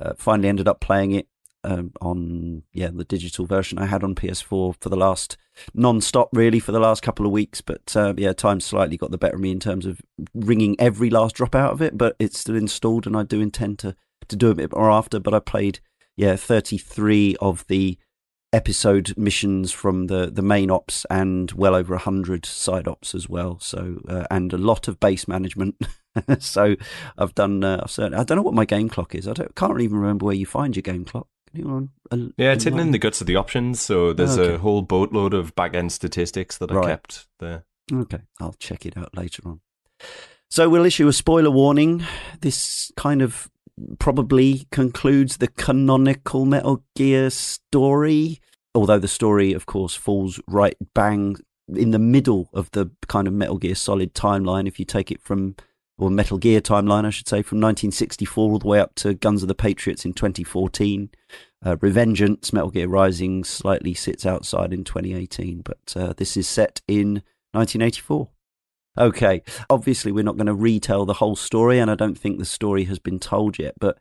Uh, 0.00 0.14
finally, 0.16 0.48
ended 0.48 0.68
up 0.68 0.80
playing 0.80 1.12
it 1.12 1.28
um, 1.64 1.92
on 2.00 2.62
yeah 2.72 2.88
the 2.92 3.04
digital 3.04 3.44
version 3.44 3.78
I 3.78 3.86
had 3.86 4.02
on 4.02 4.14
PS4 4.14 4.74
for 4.80 4.88
the 4.88 4.96
last 4.96 5.36
non-stop 5.74 6.30
really 6.32 6.58
for 6.58 6.72
the 6.72 6.80
last 6.80 7.02
couple 7.02 7.26
of 7.26 7.32
weeks. 7.32 7.60
But 7.60 7.94
uh, 7.96 8.14
yeah, 8.16 8.32
time 8.32 8.60
slightly 8.60 8.96
got 8.96 9.10
the 9.10 9.18
better 9.18 9.36
of 9.36 9.40
me 9.40 9.50
in 9.50 9.60
terms 9.60 9.86
of 9.86 10.00
wringing 10.34 10.76
every 10.78 11.10
last 11.10 11.36
drop 11.36 11.54
out 11.54 11.72
of 11.72 11.82
it. 11.82 11.98
But 11.98 12.16
it's 12.18 12.38
still 12.38 12.56
installed, 12.56 13.06
and 13.06 13.16
I 13.16 13.22
do 13.24 13.40
intend 13.40 13.78
to 13.80 13.96
to 14.28 14.36
do 14.36 14.50
a 14.50 14.54
bit 14.54 14.74
more 14.74 14.90
after. 14.90 15.20
But 15.20 15.34
I 15.34 15.40
played 15.40 15.80
yeah 16.16 16.36
33 16.36 17.36
of 17.40 17.66
the 17.68 17.98
episode 18.52 19.14
missions 19.16 19.70
from 19.70 20.06
the 20.08 20.26
the 20.30 20.42
main 20.42 20.70
ops 20.70 21.06
and 21.08 21.52
well 21.52 21.74
over 21.74 21.94
100 21.94 22.44
side 22.44 22.88
ops 22.88 23.14
as 23.14 23.28
well 23.28 23.58
so 23.60 24.00
uh, 24.08 24.24
and 24.30 24.52
a 24.52 24.58
lot 24.58 24.88
of 24.88 24.98
base 24.98 25.28
management 25.28 25.76
so 26.40 26.74
i've 27.16 27.34
done 27.36 27.62
uh, 27.62 27.78
i've 27.82 27.90
certainly 27.90 28.18
i 28.18 28.24
don't 28.24 28.36
know 28.36 28.42
what 28.42 28.54
my 28.54 28.64
game 28.64 28.88
clock 28.88 29.14
is 29.14 29.28
i 29.28 29.32
don't 29.32 29.54
can't 29.54 29.80
even 29.80 29.96
remember 29.98 30.26
where 30.26 30.34
you 30.34 30.46
find 30.46 30.74
your 30.74 30.82
game 30.82 31.04
clock 31.04 31.28
Can 31.52 31.60
Anyone, 31.60 31.90
uh, 32.10 32.16
Yeah, 32.36 32.52
it's 32.52 32.64
hidden 32.64 32.80
in 32.80 32.90
the 32.90 32.98
guts 32.98 33.20
of 33.20 33.26
the 33.28 33.36
options, 33.36 33.80
so 33.80 34.12
there's 34.12 34.36
Okay. 34.38 34.54
a 34.54 34.58
whole 34.58 34.82
boatload 34.82 35.32
of 35.34 35.54
back 35.54 35.74
end 35.74 35.92
statistics 35.92 36.58
that 36.58 36.70
are 36.72 36.78
Right. 36.78 36.88
kept 36.88 37.26
there. 37.38 37.64
Okay, 37.92 38.20
I'll 38.40 38.54
check 38.58 38.84
it 38.86 38.96
out 38.96 39.16
later 39.16 39.42
on. 39.46 39.60
So 40.48 40.68
we'll 40.68 40.84
issue 40.84 41.06
a 41.08 41.12
spoiler 41.12 41.50
warning. 41.50 42.04
This 42.40 42.90
kind 42.96 43.20
of 43.22 43.48
probably 43.98 44.66
concludes 44.70 45.36
the 45.36 45.48
canonical 45.48 46.44
Metal 46.44 46.82
Gear 46.96 47.30
story, 47.30 48.40
although 48.74 48.98
the 48.98 49.08
story, 49.08 49.52
of 49.52 49.66
course, 49.66 49.94
falls 49.94 50.40
right 50.46 50.76
bang 50.94 51.36
in 51.68 51.90
the 51.90 51.98
middle 51.98 52.48
of 52.52 52.70
the 52.72 52.90
kind 53.08 53.26
of 53.28 53.34
Metal 53.34 53.58
Gear 53.58 53.74
Solid 53.74 54.14
timeline. 54.14 54.66
If 54.66 54.78
you 54.78 54.84
take 54.84 55.10
it 55.10 55.22
from, 55.22 55.56
or 55.98 56.10
Metal 56.10 56.38
Gear 56.38 56.60
timeline, 56.60 57.04
I 57.04 57.10
should 57.10 57.28
say, 57.28 57.42
from 57.42 57.58
1964 57.58 58.50
all 58.50 58.58
the 58.58 58.66
way 58.68 58.80
up 58.80 58.94
to 58.96 59.14
Guns 59.14 59.42
of 59.42 59.48
the 59.48 59.54
Patriots 59.54 60.04
in 60.04 60.12
2014. 60.12 61.10
Uh, 61.62 61.76
Revengeance, 61.76 62.52
Metal 62.52 62.70
Gear 62.70 62.88
Rising, 62.88 63.44
slightly 63.44 63.94
sits 63.94 64.24
outside 64.24 64.72
in 64.72 64.82
2018, 64.82 65.62
but 65.62 65.94
uh, 65.94 66.14
this 66.16 66.36
is 66.36 66.48
set 66.48 66.80
in 66.88 67.22
1984. 67.52 68.28
Okay, 69.00 69.42
obviously, 69.70 70.12
we're 70.12 70.22
not 70.22 70.36
going 70.36 70.46
to 70.46 70.54
retell 70.54 71.06
the 71.06 71.14
whole 71.14 71.34
story, 71.34 71.78
and 71.78 71.90
I 71.90 71.94
don't 71.94 72.18
think 72.18 72.38
the 72.38 72.44
story 72.44 72.84
has 72.84 72.98
been 72.98 73.18
told 73.18 73.58
yet, 73.58 73.74
but 73.80 73.98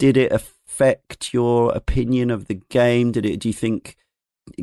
did 0.00 0.16
it 0.16 0.32
affect 0.32 1.32
your 1.32 1.70
opinion 1.72 2.28
of 2.28 2.48
the 2.48 2.60
game? 2.68 3.12
Did 3.12 3.24
it, 3.24 3.38
do 3.38 3.48
you 3.48 3.52
think 3.52 3.96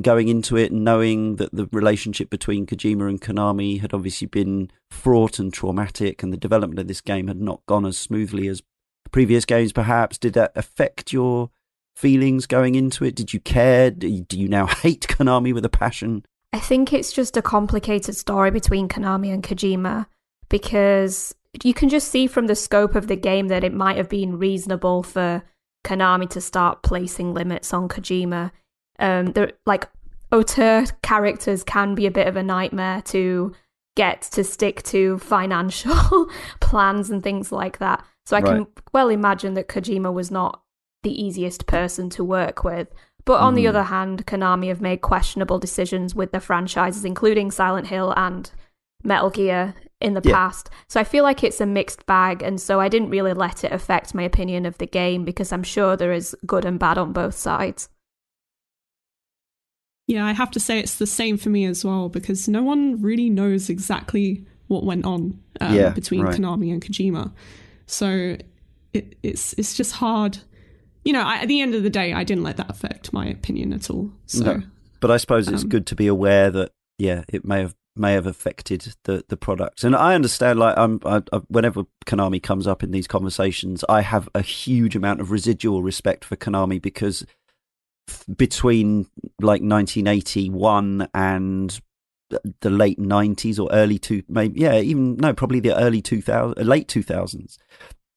going 0.02 0.28
into 0.28 0.58
it 0.58 0.74
knowing 0.74 1.38
that 1.38 1.54
the 1.54 1.70
relationship 1.72 2.30
between 2.30 2.66
Kojima 2.66 3.08
and 3.08 3.22
Konami 3.22 3.80
had 3.80 3.94
obviously 3.94 4.28
been 4.28 4.70
fraught 4.92 5.40
and 5.40 5.54
traumatic 5.54 6.22
and 6.22 6.34
the 6.34 6.38
development 6.38 6.80
of 6.80 6.90
this 6.90 7.00
game 7.00 7.28
had 7.28 7.40
not 7.40 7.66
gone 7.66 7.86
as 7.86 7.98
smoothly 7.98 8.50
as 8.50 8.62
previous 9.12 9.46
games 9.46 9.72
perhaps? 9.72 10.18
Did 10.18 10.34
that 10.34 10.52
affect 10.56 11.14
your 11.14 11.52
feelings 11.96 12.46
going 12.46 12.76
into 12.76 13.06
it? 13.06 13.16
Did 13.16 13.34
you 13.34 13.40
care? 13.40 13.92
Do 13.92 14.08
you 14.08 14.50
now 14.50 14.66
hate 14.84 15.08
Konami 15.08 15.54
with 15.54 15.64
a 15.64 15.70
passion 15.70 16.26
I 16.52 16.60
think 16.60 16.94
it's 16.94 17.12
just 17.12 17.38
a 17.38 17.42
complicated 17.42 18.16
story 18.16 18.52
between 18.52 18.88
Konami 18.88 19.34
and 19.34 19.44
Kojima 19.44 20.08
because 20.50 21.36
you 21.64 21.74
can 21.74 21.90
just 21.90 22.10
see 22.10 22.28
from 22.28 22.48
the 22.48 22.56
scope 22.56 22.96
of 22.96 23.08
the 23.08 23.16
game 23.16 23.48
that 23.50 23.64
it 23.64 23.74
might 23.74 23.98
have 23.98 24.10
been 24.10 24.40
reasonable 24.40 25.04
for 25.04 25.44
Konami 25.84 26.30
to 26.32 26.42
start 26.42 26.82
placing 26.84 27.34
limits 27.34 27.74
on 27.74 27.88
Kojima 27.88 28.52
um, 29.00 29.34
like 29.66 29.90
auteur 30.32 30.86
characters 31.02 31.64
can 31.64 31.96
be 31.96 32.06
a 32.06 32.12
bit 32.12 32.28
of 32.28 32.36
a 32.36 32.44
nightmare 32.44 33.02
to 33.02 33.54
get 33.96 34.22
to 34.22 34.44
stick 34.44 34.84
to 34.84 35.18
financial 35.20 36.30
plans 36.60 37.10
and 37.10 37.24
things 37.24 37.52
like 37.52 37.80
that. 37.80 38.06
So 38.26 38.38
I 38.38 38.42
right. 38.42 38.58
can 38.58 38.68
well 38.94 39.10
imagine 39.10 39.56
that 39.56 39.68
Kojima 39.68 40.14
was 40.14 40.30
not 40.30 40.62
the 41.04 41.22
easiest 41.22 41.66
person 41.66 42.10
to 42.12 42.24
work 42.24 42.64
with. 42.64 42.90
But 43.30 43.42
on 43.42 43.54
mm. 43.54 43.58
the 43.58 43.62
mm-hmm. 43.66 43.70
other 43.70 43.84
hand, 43.84 44.26
Konami 44.26 44.70
have 44.70 44.82
made 44.82 45.02
questionable 45.02 45.60
decisions 45.60 46.16
with 46.16 46.32
their 46.32 46.42
franchises, 46.42 47.06
including 47.06 47.52
Silent 47.52 47.86
Hill 47.86 48.12
and 48.18 48.50
Metal 49.04 49.30
Gear 49.30 49.76
in 50.02 50.16
the 50.16 50.22
yeah. 50.24 50.34
past. 50.34 50.72
So 50.88 51.00
I 51.00 51.04
feel 51.04 51.24
like 51.24 51.44
it's 51.44 51.62
a 51.62 51.68
mixed 51.68 52.08
bag. 52.08 52.42
And 52.42 52.60
so 52.60 52.80
I 52.80 52.90
didn't 52.90 53.12
really 53.12 53.34
let 53.34 53.64
it 53.64 53.72
affect 53.72 54.16
my 54.16 54.24
opinion 54.24 54.66
of 54.66 54.80
the 54.80 54.88
game 54.88 55.26
because 55.26 55.52
I'm 55.52 55.62
sure 55.62 55.96
there 55.96 56.12
is 56.12 56.36
good 56.48 56.66
and 56.66 56.80
bad 56.80 56.98
on 56.98 57.14
both 57.14 57.36
sides. 57.36 57.88
Yeah, 60.08 60.26
I 60.26 60.32
have 60.32 60.50
to 60.50 60.60
say 60.60 60.80
it's 60.80 60.96
the 60.96 61.06
same 61.06 61.38
for 61.38 61.50
me 61.50 61.66
as 61.66 61.86
well 61.86 62.10
because 62.10 62.48
no 62.48 62.64
one 62.64 63.00
really 63.00 63.30
knows 63.30 63.70
exactly 63.70 64.44
what 64.70 64.86
went 64.86 65.06
on 65.06 65.40
um, 65.62 65.76
yeah, 65.76 65.90
between 65.90 66.24
right. 66.24 66.36
Konami 66.36 66.74
and 66.74 66.84
Kojima. 66.84 67.32
So 67.86 68.38
it, 68.92 69.20
it's 69.22 69.54
it's 69.54 69.76
just 69.76 69.92
hard. 69.92 70.40
You 71.04 71.14
know, 71.14 71.22
I, 71.22 71.38
at 71.38 71.48
the 71.48 71.62
end 71.62 71.76
of 71.76 71.84
the 71.84 71.90
day, 71.90 72.14
I 72.14 72.24
didn't 72.24 72.44
let 72.44 72.58
that 72.58 72.70
affect 72.70 73.14
my 73.14 73.26
opinion 73.26 73.74
at 73.74 73.90
all. 73.90 74.12
So, 74.26 74.44
no. 74.44 74.64
but 75.00 75.12
I 75.12 75.18
suppose 75.18 75.48
it's 75.48 75.64
um, 75.64 75.70
good 75.70 75.88
to 75.88 75.96
be 75.96 76.08
aware 76.08 76.52
that 76.52 76.72
yeah, 76.98 77.24
it 77.30 77.46
may 77.46 77.62
have 77.62 77.76
may 77.96 78.14
have 78.14 78.28
affected 78.28 78.96
the 79.04 79.24
the 79.28 79.38
product. 79.38 79.84
And 79.84 79.96
I 79.96 80.16
understand, 80.16 80.60
like, 80.60 80.78
I'm 80.78 81.00
I, 81.06 81.22
I, 81.32 81.38
whenever 81.48 81.84
Konami 82.06 82.42
comes 82.42 82.68
up 82.68 82.84
in 82.84 82.92
these 82.92 83.08
conversations, 83.08 83.84
I 83.88 84.02
have 84.02 84.30
a 84.36 84.42
huge 84.42 84.96
amount 84.96 85.22
of 85.22 85.32
residual 85.32 85.82
respect 85.82 86.26
for 86.26 86.36
Konami 86.36 86.82
because 86.82 87.26
between 88.36 89.06
like 89.40 89.62
1981 89.62 91.08
and 91.14 91.80
the 92.62 92.70
late 92.70 93.00
90s 93.00 93.60
or 93.60 93.72
early 93.72 93.98
two 93.98 94.24
maybe 94.28 94.60
yeah 94.60 94.80
even 94.80 95.16
no 95.18 95.34
probably 95.34 95.60
the 95.60 95.76
early 95.76 96.02
2000 96.02 96.66
late 96.66 96.88
2000s 96.88 97.58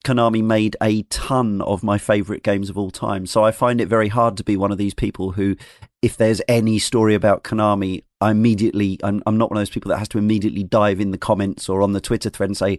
Konami 0.05 0.43
made 0.43 0.77
a 0.83 1.03
ton 1.05 1.61
of 1.63 1.83
my 1.83 1.99
favorite 1.99 2.43
games 2.43 2.71
of 2.71 2.79
all 2.79 2.91
time 2.91 3.27
so 3.27 3.45
I 3.45 3.51
find 3.51 3.81
it 3.81 3.87
very 3.87 4.09
hard 4.09 4.37
to 4.37 4.45
be 4.45 4.57
one 4.57 4.73
of 4.73 4.79
these 4.79 4.95
people 4.95 5.33
who 5.33 5.57
if 6.03 6.17
there's 6.17 6.43
any 6.49 6.79
story 6.79 7.15
about 7.15 7.45
Konami 7.45 8.05
I 8.21 8.31
immediately 8.31 8.99
I'm, 9.03 9.23
I'm 9.27 9.39
not 9.39 9.51
one 9.51 9.59
of 9.59 9.61
those 9.61 9.71
people 9.71 9.91
that 9.91 9.99
has 9.99 10.09
to 10.09 10.19
immediately 10.19 10.65
dive 10.65 11.01
in 11.01 11.11
the 11.11 11.19
comments 11.19 11.69
or 11.69 11.83
on 11.83 11.93
the 11.93 12.01
Twitter 12.01 12.31
thread 12.31 12.51
and 12.51 12.57
say 12.57 12.79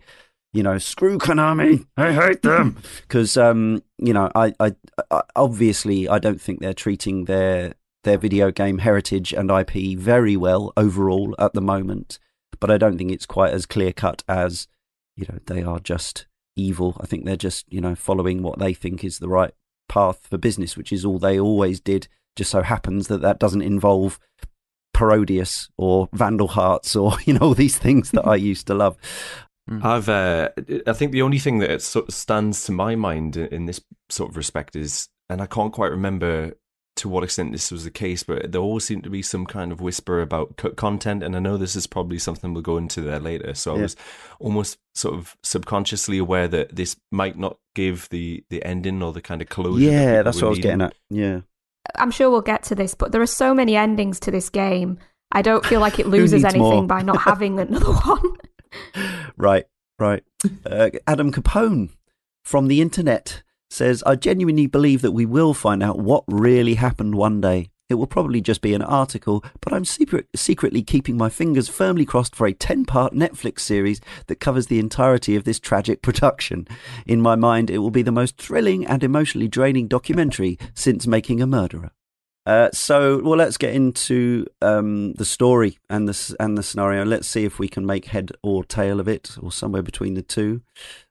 you 0.53 0.61
know, 0.61 0.77
screw 0.77 1.17
Konami, 1.17 1.85
I 1.97 2.13
hate 2.13 2.43
them. 2.43 2.77
Because, 3.01 3.37
um, 3.37 3.83
you 3.97 4.13
know, 4.13 4.31
I, 4.35 4.53
I, 4.59 4.75
I, 5.09 5.23
obviously 5.35 6.07
I 6.07 6.19
don't 6.19 6.39
think 6.39 6.59
they're 6.59 6.73
treating 6.73 7.25
their 7.25 7.73
their 8.03 8.17
video 8.17 8.51
game 8.51 8.79
heritage 8.79 9.33
and 9.33 9.49
IP 9.49 9.97
very 9.97 10.35
well 10.37 10.73
overall 10.77 11.35
at 11.39 11.53
the 11.53 11.61
moment. 11.61 12.19
But 12.59 12.69
I 12.69 12.77
don't 12.77 12.97
think 12.97 13.11
it's 13.11 13.25
quite 13.25 13.53
as 13.53 13.65
clear 13.65 13.93
cut 13.93 14.23
as, 14.27 14.67
you 15.15 15.25
know, 15.27 15.39
they 15.45 15.63
are 15.63 15.79
just 15.79 16.25
evil. 16.55 16.97
I 16.99 17.05
think 17.05 17.25
they're 17.25 17.35
just, 17.35 17.71
you 17.71 17.81
know, 17.81 17.95
following 17.95 18.41
what 18.41 18.59
they 18.59 18.73
think 18.73 19.03
is 19.03 19.19
the 19.19 19.29
right 19.29 19.53
path 19.89 20.27
for 20.29 20.37
business, 20.37 20.77
which 20.77 20.91
is 20.91 21.05
all 21.05 21.19
they 21.19 21.39
always 21.39 21.79
did. 21.79 22.07
Just 22.35 22.51
so 22.51 22.63
happens 22.63 23.07
that 23.07 23.21
that 23.21 23.39
doesn't 23.39 23.61
involve 23.61 24.19
Parodius 24.93 25.69
or 25.77 26.09
Vandal 26.13 26.47
Hearts 26.47 26.95
or 26.95 27.17
you 27.25 27.33
know 27.33 27.47
all 27.47 27.53
these 27.53 27.77
things 27.77 28.11
that 28.11 28.27
I 28.27 28.35
used 28.35 28.67
to 28.67 28.73
love. 28.73 28.97
Mm. 29.69 29.83
I've, 29.83 30.09
uh, 30.09 30.49
I 30.85 30.93
think 30.93 31.11
the 31.11 31.21
only 31.21 31.39
thing 31.39 31.59
that 31.59 31.81
sort 31.81 32.09
of 32.09 32.13
stands 32.13 32.65
to 32.65 32.73
my 32.73 32.95
mind 32.95 33.37
in 33.37 33.65
this 33.65 33.79
sort 34.09 34.29
of 34.29 34.37
respect 34.37 34.75
is, 34.75 35.07
and 35.29 35.41
I 35.41 35.45
can't 35.45 35.71
quite 35.71 35.91
remember 35.91 36.53
to 36.95 37.09
what 37.09 37.23
extent 37.23 37.51
this 37.51 37.71
was 37.71 37.83
the 37.83 37.91
case, 37.91 38.23
but 38.23 38.51
there 38.51 38.61
always 38.61 38.83
seemed 38.83 39.03
to 39.03 39.09
be 39.09 39.21
some 39.21 39.45
kind 39.45 39.71
of 39.71 39.81
whisper 39.81 40.21
about 40.21 40.57
cut 40.57 40.75
content, 40.75 41.23
and 41.23 41.35
I 41.35 41.39
know 41.39 41.57
this 41.57 41.75
is 41.75 41.87
probably 41.87 42.19
something 42.19 42.53
we'll 42.53 42.61
go 42.61 42.77
into 42.77 43.01
there 43.01 43.19
later. 43.19 43.53
So 43.53 43.73
yeah. 43.73 43.79
I 43.79 43.81
was 43.83 43.95
almost 44.39 44.77
sort 44.93 45.15
of 45.15 45.35
subconsciously 45.43 46.17
aware 46.17 46.47
that 46.47 46.75
this 46.75 46.95
might 47.11 47.37
not 47.37 47.57
give 47.75 48.09
the 48.09 48.43
the 48.49 48.63
ending 48.63 49.01
or 49.01 49.11
the 49.11 49.21
kind 49.21 49.41
of 49.41 49.49
closure. 49.49 49.83
Yeah, 49.83 50.11
that 50.17 50.25
that's 50.25 50.41
what 50.41 50.47
I 50.47 50.49
was 50.49 50.59
getting 50.59 50.81
at. 50.81 50.93
Yeah, 51.09 51.41
I'm 51.95 52.11
sure 52.11 52.29
we'll 52.29 52.41
get 52.41 52.63
to 52.63 52.75
this, 52.75 52.93
but 52.93 53.11
there 53.11 53.21
are 53.21 53.27
so 53.27 53.53
many 53.53 53.75
endings 53.75 54.19
to 54.21 54.31
this 54.31 54.49
game. 54.49 54.99
I 55.31 55.41
don't 55.41 55.65
feel 55.65 55.79
like 55.79 55.97
it 55.99 56.07
loses 56.07 56.43
anything 56.43 56.61
more? 56.61 56.87
by 56.87 57.01
not 57.01 57.21
having 57.21 57.59
another 57.59 57.91
one 57.91 58.37
right, 59.37 59.65
right. 59.99 60.23
Uh, 60.65 60.89
Adam 61.07 61.31
Capone 61.31 61.89
from 62.43 62.67
the 62.67 62.81
internet 62.81 63.43
says, 63.73 64.03
I 64.05 64.15
genuinely 64.15 64.67
believe 64.67 65.01
that 65.01 65.11
we 65.11 65.25
will 65.25 65.53
find 65.53 65.81
out 65.81 65.99
what 65.99 66.23
really 66.27 66.75
happened 66.75 67.15
one 67.15 67.41
day. 67.41 67.69
It 67.89 67.95
will 67.95 68.07
probably 68.07 68.41
just 68.41 68.61
be 68.61 68.73
an 68.73 68.81
article, 68.81 69.43
but 69.59 69.73
I'm 69.73 69.85
secret- 69.85 70.27
secretly 70.35 70.81
keeping 70.81 71.17
my 71.17 71.29
fingers 71.29 71.67
firmly 71.67 72.05
crossed 72.05 72.35
for 72.35 72.47
a 72.47 72.53
10 72.53 72.85
part 72.85 73.13
Netflix 73.13 73.59
series 73.59 73.99
that 74.27 74.39
covers 74.39 74.67
the 74.67 74.79
entirety 74.79 75.35
of 75.35 75.43
this 75.43 75.59
tragic 75.59 76.01
production. 76.01 76.67
In 77.05 77.21
my 77.21 77.35
mind, 77.35 77.69
it 77.69 77.79
will 77.79 77.91
be 77.91 78.01
the 78.01 78.11
most 78.11 78.37
thrilling 78.37 78.85
and 78.85 79.03
emotionally 79.03 79.47
draining 79.47 79.87
documentary 79.87 80.57
since 80.73 81.05
Making 81.05 81.41
a 81.41 81.47
Murderer. 81.47 81.91
Uh, 82.45 82.69
so, 82.73 83.21
well, 83.21 83.37
let's 83.37 83.57
get 83.57 83.73
into 83.73 84.45
um, 84.61 85.13
the 85.13 85.25
story 85.25 85.79
and 85.89 86.09
the 86.09 86.35
and 86.39 86.57
the 86.57 86.63
scenario. 86.63 87.05
Let's 87.05 87.27
see 87.27 87.45
if 87.45 87.57
we 87.57 87.69
can 87.69 87.85
make 87.85 88.05
head 88.05 88.31
or 88.41 88.63
tail 88.65 88.99
of 88.99 89.07
it, 89.07 89.37
or 89.41 89.51
somewhere 89.51 89.83
between 89.83 90.15
the 90.15 90.21
two. 90.21 90.61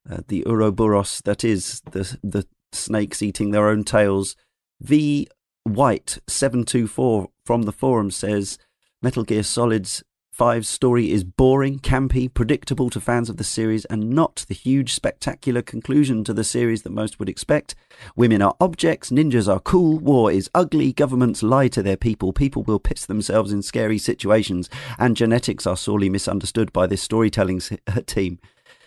Uh, 0.09 0.19
the 0.29 0.45
Ouroboros, 0.47 1.23
that 1.25 1.43
is 1.43 1.81
the 1.93 2.19
the 2.23 2.47
snakes 2.73 3.23
eating 3.23 3.51
their 3.51 3.69
own 3.69 3.85
tails. 3.85 4.37
V 4.81 5.27
White 5.65 6.19
seven 6.27 6.65
two 6.65 6.89
four 6.89 7.31
from 7.47 7.63
the 7.63 7.73
forum 7.73 8.11
says 8.11 8.59
Metal 9.01 9.23
Gear 9.23 9.45
Solid's 9.45 10.03
5's 10.37 10.67
story 10.67 11.11
is 11.11 11.25
boring, 11.25 11.79
campy, 11.79 12.33
predictable 12.33 12.89
to 12.89 13.01
fans 13.01 13.29
of 13.29 13.37
the 13.37 13.45
series, 13.45 13.85
and 13.87 14.09
not 14.09 14.47
the 14.49 14.55
huge, 14.55 14.95
spectacular 14.95 15.61
conclusion 15.61 16.25
to 16.25 16.33
the 16.33 16.43
series 16.43 16.83
that 16.83 16.91
most 16.91 17.19
would 17.19 17.29
expect. 17.29 17.75
Women 18.17 18.41
are 18.41 18.57
objects, 18.59 19.11
ninjas 19.11 19.47
are 19.47 19.61
cool, 19.61 19.99
war 19.99 20.33
is 20.33 20.49
ugly, 20.55 20.95
governments 20.95 21.43
lie 21.43 21.69
to 21.69 21.83
their 21.83 21.99
people, 21.99 22.33
people 22.33 22.63
will 22.63 22.79
piss 22.79 23.05
themselves 23.05 23.53
in 23.53 23.61
scary 23.61 23.99
situations, 23.99 24.71
and 24.99 25.19
genetics 25.19 25.67
are 25.67 25.77
sorely 25.77 26.09
misunderstood 26.09 26.73
by 26.73 26.87
this 26.87 27.03
storytelling 27.03 27.61
team. 28.07 28.39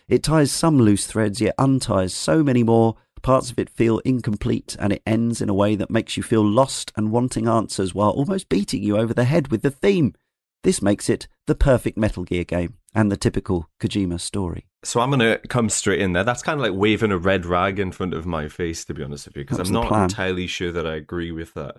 It 0.08 0.24
ties 0.24 0.52
some 0.52 0.80
loose 0.80 1.06
threads, 1.06 1.42
yet 1.42 1.56
unties 1.60 2.14
so 2.14 2.44
many 2.44 2.64
more. 2.64 2.96
Parts 3.22 3.52
of 3.52 3.60
it 3.60 3.70
feel 3.70 4.00
incomplete, 4.00 4.76
and 4.80 4.92
it 4.92 5.04
ends 5.06 5.42
in 5.42 5.50
a 5.50 5.54
way 5.54 5.76
that 5.76 5.92
makes 5.92 6.18
you 6.18 6.24
feel 6.24 6.44
lost 6.44 6.92
and 6.96 7.12
wanting 7.12 7.48
answers 7.48 7.94
while 7.94 8.12
almost 8.12 8.50
beating 8.50 8.82
you 8.82 8.98
over 8.98 9.14
the 9.14 9.26
head 9.26 9.50
with 9.50 9.62
the 9.62 9.72
theme. 9.72 10.16
This 10.66 10.82
makes 10.82 11.12
it 11.12 11.28
the 11.46 11.54
perfect 11.54 11.96
Metal 11.96 12.24
Gear 12.24 12.44
game 12.44 12.78
and 12.96 13.12
the 13.12 13.18
typical 13.18 13.70
Kojima 13.80 14.20
story. 14.20 14.66
So 14.84 15.00
I'm 15.00 15.12
going 15.12 15.20
to 15.20 15.40
come 15.48 15.70
straight 15.70 16.02
in 16.02 16.14
there. 16.14 16.24
That's 16.24 16.42
kind 16.42 16.60
of 16.60 16.66
like 16.66 16.74
waving 16.74 17.12
a 17.12 17.20
red 17.20 17.46
rag 17.46 17.78
in 17.78 17.92
front 17.92 18.16
of 18.16 18.26
my 18.26 18.48
face, 18.48 18.84
to 18.86 18.96
be 18.96 19.04
honest 19.04 19.28
with 19.28 19.38
you, 19.38 19.44
because 19.44 19.60
I'm 19.60 19.72
not 19.72 19.90
plan. 19.90 20.06
entirely 20.06 20.48
sure 20.48 20.72
that 20.72 20.88
I 20.88 20.96
agree 20.96 21.32
with 21.32 21.54
that. 21.54 21.76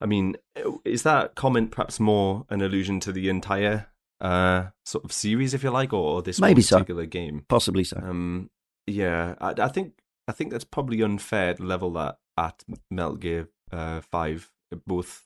I 0.00 0.06
mean, 0.06 0.36
is 0.82 1.02
that 1.02 1.34
comment 1.34 1.72
perhaps 1.72 2.00
more 2.00 2.46
an 2.48 2.62
allusion 2.62 3.00
to 3.00 3.12
the 3.12 3.28
entire 3.28 3.88
uh, 4.18 4.68
sort 4.86 5.04
of 5.04 5.12
series, 5.12 5.52
if 5.52 5.62
you 5.62 5.68
like, 5.68 5.92
or 5.92 6.22
this 6.22 6.40
Maybe 6.40 6.62
particular 6.62 7.04
so. 7.04 7.08
game? 7.08 7.44
Possibly 7.50 7.84
so. 7.84 7.98
Um, 7.98 8.48
yeah, 8.86 9.34
I, 9.42 9.52
I, 9.58 9.68
think 9.68 9.92
I 10.26 10.32
think 10.32 10.52
that's 10.52 10.64
probably 10.64 11.02
unfair 11.02 11.52
to 11.52 11.62
level 11.62 11.90
that 11.92 12.16
at 12.38 12.64
Metal 12.90 13.16
Gear 13.16 13.50
uh, 13.70 14.00
Five, 14.00 14.50
both 14.86 15.24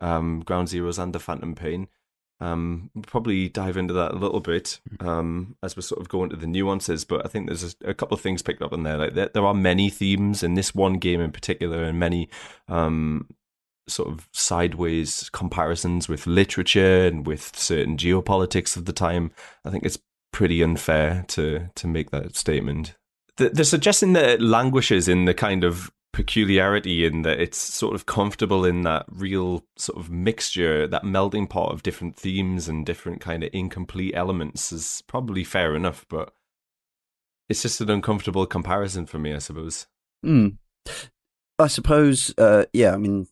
um, 0.00 0.44
Ground 0.44 0.68
Zeroes 0.68 1.02
and 1.02 1.12
the 1.12 1.18
Phantom 1.18 1.56
Pain 1.56 1.88
Um, 2.38 2.90
we'll 2.94 3.02
probably 3.02 3.48
dive 3.48 3.76
into 3.76 3.94
that 3.94 4.12
a 4.12 4.18
little 4.18 4.40
bit 4.40 4.80
um, 5.00 5.56
as 5.62 5.74
we 5.74 5.82
sort 5.82 6.00
of 6.00 6.08
go 6.08 6.22
into 6.22 6.36
the 6.36 6.46
nuances. 6.46 7.04
But 7.04 7.24
I 7.24 7.28
think 7.28 7.46
there's 7.46 7.76
a, 7.82 7.90
a 7.90 7.94
couple 7.94 8.14
of 8.14 8.20
things 8.20 8.42
picked 8.42 8.62
up 8.62 8.72
in 8.72 8.82
there. 8.82 8.98
Like 8.98 9.14
there, 9.14 9.30
there, 9.32 9.46
are 9.46 9.54
many 9.54 9.88
themes 9.88 10.42
in 10.42 10.54
this 10.54 10.74
one 10.74 10.94
game 10.94 11.20
in 11.20 11.32
particular, 11.32 11.82
and 11.84 11.98
many 11.98 12.28
um, 12.68 13.28
sort 13.88 14.08
of 14.08 14.28
sideways 14.32 15.30
comparisons 15.30 16.08
with 16.08 16.26
literature 16.26 17.06
and 17.06 17.26
with 17.26 17.56
certain 17.56 17.96
geopolitics 17.96 18.76
of 18.76 18.84
the 18.84 18.92
time. 18.92 19.30
I 19.64 19.70
think 19.70 19.84
it's 19.84 19.98
pretty 20.32 20.62
unfair 20.62 21.24
to 21.28 21.70
to 21.74 21.86
make 21.86 22.10
that 22.10 22.36
statement. 22.36 22.94
They're 23.38 23.64
suggesting 23.64 24.14
that 24.14 24.28
it 24.28 24.40
languishes 24.40 25.08
in 25.08 25.26
the 25.26 25.34
kind 25.34 25.62
of 25.62 25.90
peculiarity 26.16 27.04
in 27.04 27.20
that 27.20 27.38
it's 27.38 27.58
sort 27.58 27.94
of 27.94 28.06
comfortable 28.06 28.64
in 28.64 28.84
that 28.84 29.04
real 29.10 29.62
sort 29.76 29.98
of 29.98 30.10
mixture, 30.10 30.86
that 30.86 31.02
melding 31.02 31.46
pot 31.46 31.70
of 31.70 31.82
different 31.82 32.16
themes 32.16 32.68
and 32.68 32.86
different 32.86 33.20
kind 33.20 33.44
of 33.44 33.50
incomplete 33.52 34.14
elements 34.16 34.72
is 34.72 35.02
probably 35.06 35.44
fair 35.44 35.76
enough, 35.76 36.06
but 36.08 36.32
it's 37.50 37.60
just 37.60 37.82
an 37.82 37.90
uncomfortable 37.90 38.46
comparison 38.46 39.04
for 39.04 39.18
me, 39.18 39.34
I 39.34 39.38
suppose. 39.38 39.88
Mm. 40.24 40.56
I 41.58 41.66
suppose, 41.66 42.32
uh, 42.38 42.64
yeah, 42.72 42.94
I 42.94 42.96
mean, 42.96 43.26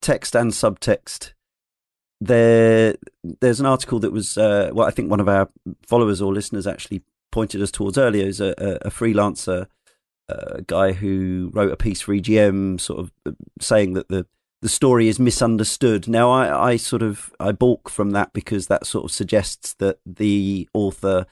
text 0.00 0.34
and 0.34 0.52
subtext. 0.52 1.34
There, 2.18 2.94
there's 3.42 3.60
an 3.60 3.66
article 3.66 3.98
that 3.98 4.10
was, 4.10 4.38
uh, 4.38 4.70
well, 4.72 4.88
I 4.88 4.90
think 4.90 5.10
one 5.10 5.20
of 5.20 5.28
our 5.28 5.50
followers 5.86 6.22
or 6.22 6.32
listeners 6.32 6.66
actually 6.66 7.02
pointed 7.30 7.60
us 7.60 7.70
towards 7.70 7.98
earlier, 7.98 8.26
is 8.26 8.40
a, 8.40 8.54
a, 8.56 8.86
a 8.86 8.90
freelancer 8.90 9.66
a 10.58 10.62
guy 10.62 10.92
who 10.92 11.50
wrote 11.52 11.72
a 11.72 11.76
piece 11.76 12.00
for 12.00 12.14
EGM, 12.14 12.80
sort 12.80 13.00
of 13.00 13.12
uh, 13.26 13.32
saying 13.60 13.94
that 13.94 14.08
the 14.08 14.26
the 14.62 14.68
story 14.68 15.08
is 15.08 15.18
misunderstood. 15.18 16.06
Now, 16.06 16.30
I, 16.30 16.70
I 16.70 16.76
sort 16.76 17.02
of 17.02 17.32
I 17.40 17.52
balk 17.52 17.88
from 17.88 18.12
that 18.12 18.32
because 18.32 18.68
that 18.68 18.86
sort 18.86 19.04
of 19.04 19.10
suggests 19.10 19.74
that 19.74 19.98
the 20.06 20.68
author 20.72 21.26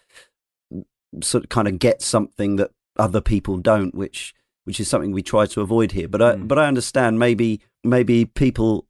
sort 1.23 1.45
of 1.45 1.51
kind 1.51 1.69
of 1.69 1.79
gets 1.79 2.05
something 2.05 2.57
that 2.57 2.73
other 2.99 3.21
people 3.21 3.57
don't, 3.59 3.95
which 3.95 4.35
which 4.65 4.81
is 4.81 4.89
something 4.89 5.13
we 5.13 5.23
try 5.23 5.47
to 5.47 5.61
avoid 5.61 5.93
here. 5.93 6.09
But 6.09 6.23
I 6.23 6.35
mm. 6.35 6.49
but 6.49 6.59
I 6.59 6.67
understand 6.67 7.19
maybe 7.19 7.61
maybe 7.85 8.25
people 8.25 8.87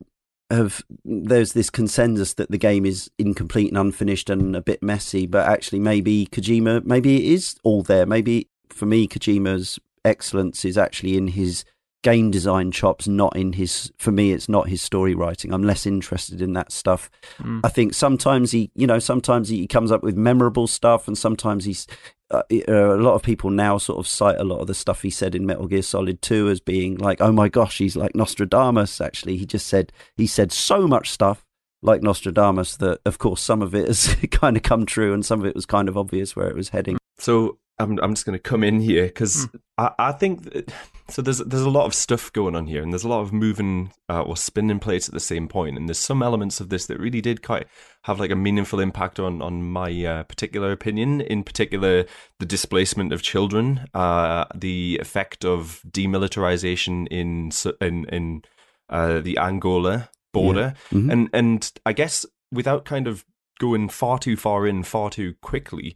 have 0.51 0.83
there's 1.05 1.53
this 1.53 1.71
consensus 1.71 2.35
that 2.35 2.51
the 2.51 2.59
game 2.59 2.85
is 2.85 3.11
incomplete 3.19 3.69
and 3.69 3.79
unfinished 3.79 4.31
and 4.31 4.57
a 4.57 4.61
bit 4.61 4.83
messy, 4.83 5.27
but 5.27 5.47
actually 5.47 5.79
maybe 5.79 6.27
Kojima 6.33 6.85
maybe 6.85 7.17
it 7.17 7.33
is 7.35 7.57
all 7.63 7.83
there. 7.83 8.07
Maybe 8.07 8.49
for 8.71 8.87
me 8.87 9.07
Kojima's 9.07 9.79
excellence 10.05 10.65
is 10.65 10.79
actually 10.79 11.17
in 11.17 11.29
his 11.29 11.65
game 12.03 12.31
design 12.31 12.71
chops, 12.71 13.07
not 13.07 13.37
in 13.37 13.53
his. 13.53 13.93
For 13.99 14.11
me, 14.11 14.33
it's 14.33 14.49
not 14.49 14.69
his 14.69 14.83
story 14.83 15.15
writing. 15.15 15.53
I'm 15.53 15.63
less 15.63 15.87
interested 15.87 16.41
in 16.41 16.55
that 16.55 16.73
stuff. 16.73 17.11
Mm. 17.39 17.61
I 17.65 17.69
think 17.69 17.95
sometimes 17.95 18.53
he, 18.53 18.71
you 18.75 18.87
know, 18.87 18.99
sometimes 18.99 19.49
he 19.49 19.67
comes 19.67 19.93
up 19.93 20.03
with 20.03 20.17
memorable 20.17 20.67
stuff, 20.67 21.07
and 21.07 21.17
sometimes 21.17 21.65
he's. 21.65 21.87
Uh, 22.33 22.43
uh, 22.69 22.95
a 22.95 23.03
lot 23.03 23.15
of 23.15 23.25
people 23.25 23.51
now 23.51 23.77
sort 23.77 23.99
of 23.99 24.07
cite 24.07 24.39
a 24.39 24.45
lot 24.45 24.61
of 24.61 24.69
the 24.69 24.75
stuff 24.75 25.03
he 25.03 25.11
said 25.11 25.35
in 25.35 25.45
Metal 25.45 25.67
Gear 25.67 25.83
Solid 25.83 26.23
2 26.23 26.49
as 26.49 26.61
being 26.61 26.97
like, 26.97 27.21
oh 27.21 27.33
my 27.33 27.49
gosh, 27.49 27.79
he's 27.79 27.97
like 27.97 28.15
Nostradamus. 28.15 29.01
Actually, 29.01 29.37
he 29.37 29.45
just 29.45 29.67
said 29.67 29.93
he 30.17 30.29
said 30.29 30.53
so 30.53 30.87
much 30.87 31.11
stuff 31.11 31.45
like 31.83 32.03
Nostradamus 32.03 32.77
that, 32.77 33.01
of 33.05 33.19
course, 33.19 33.41
some 33.41 33.63
of 33.63 33.75
it 33.75 33.89
has 33.89 34.15
kind 34.31 34.57
of 34.57 34.63
come 34.63 34.87
true, 34.87 35.13
and 35.13 35.27
some 35.27 35.41
of 35.41 35.47
it 35.47 35.57
was 35.57 35.67
kind 35.67 35.89
of 35.89 35.97
obvious 35.97 36.37
where 36.37 36.49
it 36.49 36.55
was 36.55 36.69
heading. 36.69 36.99
So 37.19 37.59
I'm 37.81 37.99
I'm 38.03 38.15
just 38.15 38.27
going 38.27 38.39
to 38.39 38.43
come 38.43 38.63
in 38.63 38.81
here 38.81 39.07
because 39.07 39.47
mm. 39.47 39.61
I, 39.79 39.91
I 39.99 40.13
think 40.13 40.45
that, 40.45 40.73
so. 41.09 41.23
There's 41.23 41.39
there's 41.39 41.63
a 41.63 41.71
lot 41.71 41.87
of 41.87 41.95
stuff 41.95 42.33
going 42.33 42.55
on 42.55 42.67
here, 42.67 42.83
and 42.83 42.93
there's 42.93 43.05
a 43.05 43.09
lot 43.09 43.23
of 43.23 43.33
moving 43.33 43.93
uh, 44.09 44.23
or 44.23 44.37
spinning 44.37 44.79
plates 44.79 45.09
at 45.09 45.15
the 45.15 45.21
same 45.21 45.49
point, 45.49 45.77
and 45.77 45.89
there's 45.89 45.99
some 45.99 46.23
elements 46.23 46.61
of 46.61 46.69
this 46.69 46.87
that 46.87 47.01
really 47.01 47.21
did 47.21 47.43
quite 47.43 47.67
have 48.03 48.21
like 48.21 48.31
a 48.31 48.37
meaningful 48.37 48.81
impact 48.81 49.19
on 49.19 49.41
on 49.41 49.63
my 49.63 50.05
uh, 50.05 50.23
particular 50.25 50.71
opinion. 50.73 51.23
In 51.23 51.43
particular, 51.43 52.05
the 52.39 52.47
displacement 52.47 53.13
of 53.13 53.23
children, 53.23 53.87
uh, 53.95 54.45
the 54.55 54.99
effect 55.01 55.45
of 55.45 55.83
demilitarization 55.89 57.09
in 57.09 57.51
in 57.81 58.05
in 58.11 58.43
uh, 58.91 59.21
the 59.21 59.39
Angola 59.39 60.11
border, 60.33 60.75
yeah. 60.93 60.99
mm-hmm. 60.99 61.11
and 61.11 61.31
and 61.33 61.73
I 61.87 61.95
guess 61.95 62.27
without 62.53 62.85
kind 62.85 63.09
of 63.09 63.25
going 63.59 63.89
far 63.89 64.19
too 64.19 64.37
far 64.37 64.67
in 64.67 64.83
far 64.83 65.11
too 65.11 65.35
quickly 65.43 65.95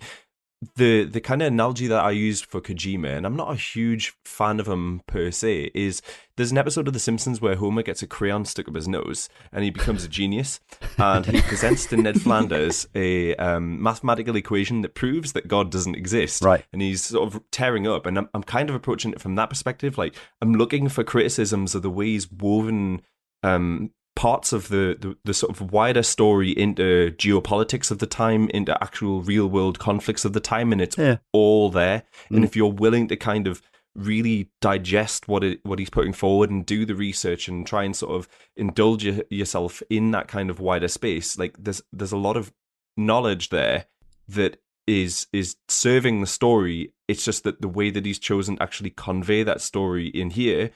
the 0.76 1.04
the 1.04 1.20
kind 1.20 1.42
of 1.42 1.48
analogy 1.48 1.86
that 1.86 2.04
I 2.04 2.10
use 2.10 2.40
for 2.40 2.60
Kojima, 2.60 3.16
and 3.16 3.26
I'm 3.26 3.36
not 3.36 3.52
a 3.52 3.56
huge 3.56 4.14
fan 4.24 4.60
of 4.60 4.66
him 4.66 5.02
per 5.06 5.30
se, 5.30 5.70
is 5.74 6.02
there's 6.36 6.52
an 6.52 6.58
episode 6.58 6.86
of 6.86 6.94
The 6.94 7.00
Simpsons 7.00 7.40
where 7.40 7.56
Homer 7.56 7.82
gets 7.82 8.02
a 8.02 8.06
crayon 8.06 8.44
stuck 8.44 8.68
up 8.68 8.74
his 8.74 8.88
nose 8.88 9.28
and 9.52 9.64
he 9.64 9.70
becomes 9.70 10.04
a 10.04 10.08
genius, 10.08 10.60
and 10.98 11.26
he 11.26 11.40
presents 11.42 11.86
to 11.86 11.96
Ned 11.96 12.20
Flanders 12.20 12.86
a 12.94 13.34
um, 13.36 13.82
mathematical 13.82 14.36
equation 14.36 14.82
that 14.82 14.94
proves 14.94 15.32
that 15.32 15.48
God 15.48 15.70
doesn't 15.70 15.96
exist. 15.96 16.42
Right, 16.42 16.64
and 16.72 16.82
he's 16.82 17.04
sort 17.04 17.34
of 17.34 17.42
tearing 17.50 17.86
up, 17.86 18.06
and 18.06 18.18
I'm 18.18 18.28
I'm 18.34 18.42
kind 18.42 18.68
of 18.68 18.76
approaching 18.76 19.12
it 19.12 19.20
from 19.20 19.34
that 19.36 19.50
perspective. 19.50 19.98
Like 19.98 20.14
I'm 20.40 20.54
looking 20.54 20.88
for 20.88 21.04
criticisms 21.04 21.74
of 21.74 21.82
the 21.82 21.90
way 21.90 22.06
he's 22.06 22.30
woven 22.30 23.02
um, 23.42 23.90
parts 24.16 24.52
of 24.52 24.68
the, 24.68 24.96
the, 25.00 25.16
the, 25.24 25.34
sort 25.34 25.50
of 25.50 25.72
wider 25.72 26.02
story 26.02 26.50
into 26.50 27.12
geopolitics 27.18 27.90
of 27.90 27.98
the 27.98 28.06
time, 28.06 28.48
into 28.50 28.80
actual 28.82 29.22
real 29.22 29.48
world 29.48 29.78
conflicts 29.78 30.24
of 30.24 30.32
the 30.32 30.40
time, 30.40 30.72
and 30.72 30.80
it's 30.80 30.96
yeah. 30.96 31.16
all 31.32 31.68
there. 31.70 32.04
Mm. 32.30 32.36
And 32.36 32.44
if 32.44 32.54
you're 32.54 32.72
willing 32.72 33.08
to 33.08 33.16
kind 33.16 33.46
of 33.46 33.60
really 33.96 34.50
digest 34.60 35.28
what 35.28 35.44
it 35.44 35.60
what 35.62 35.78
he's 35.78 35.90
putting 35.90 36.12
forward 36.12 36.50
and 36.50 36.66
do 36.66 36.84
the 36.84 36.96
research 36.96 37.46
and 37.46 37.64
try 37.64 37.84
and 37.84 37.94
sort 37.94 38.12
of 38.12 38.28
indulge 38.56 39.04
yourself 39.30 39.82
in 39.88 40.10
that 40.10 40.28
kind 40.28 40.50
of 40.50 40.60
wider 40.60 40.88
space, 40.88 41.38
like 41.38 41.56
there's 41.58 41.82
there's 41.92 42.12
a 42.12 42.16
lot 42.16 42.36
of 42.36 42.52
knowledge 42.96 43.48
there 43.48 43.86
that 44.28 44.60
is 44.86 45.26
is 45.32 45.56
serving 45.68 46.20
the 46.20 46.26
story. 46.26 46.92
It's 47.08 47.24
just 47.24 47.44
that 47.44 47.60
the 47.60 47.68
way 47.68 47.90
that 47.90 48.06
he's 48.06 48.18
chosen 48.18 48.56
to 48.56 48.62
actually 48.62 48.90
convey 48.90 49.42
that 49.42 49.60
story 49.60 50.08
in 50.08 50.30
here, 50.30 50.70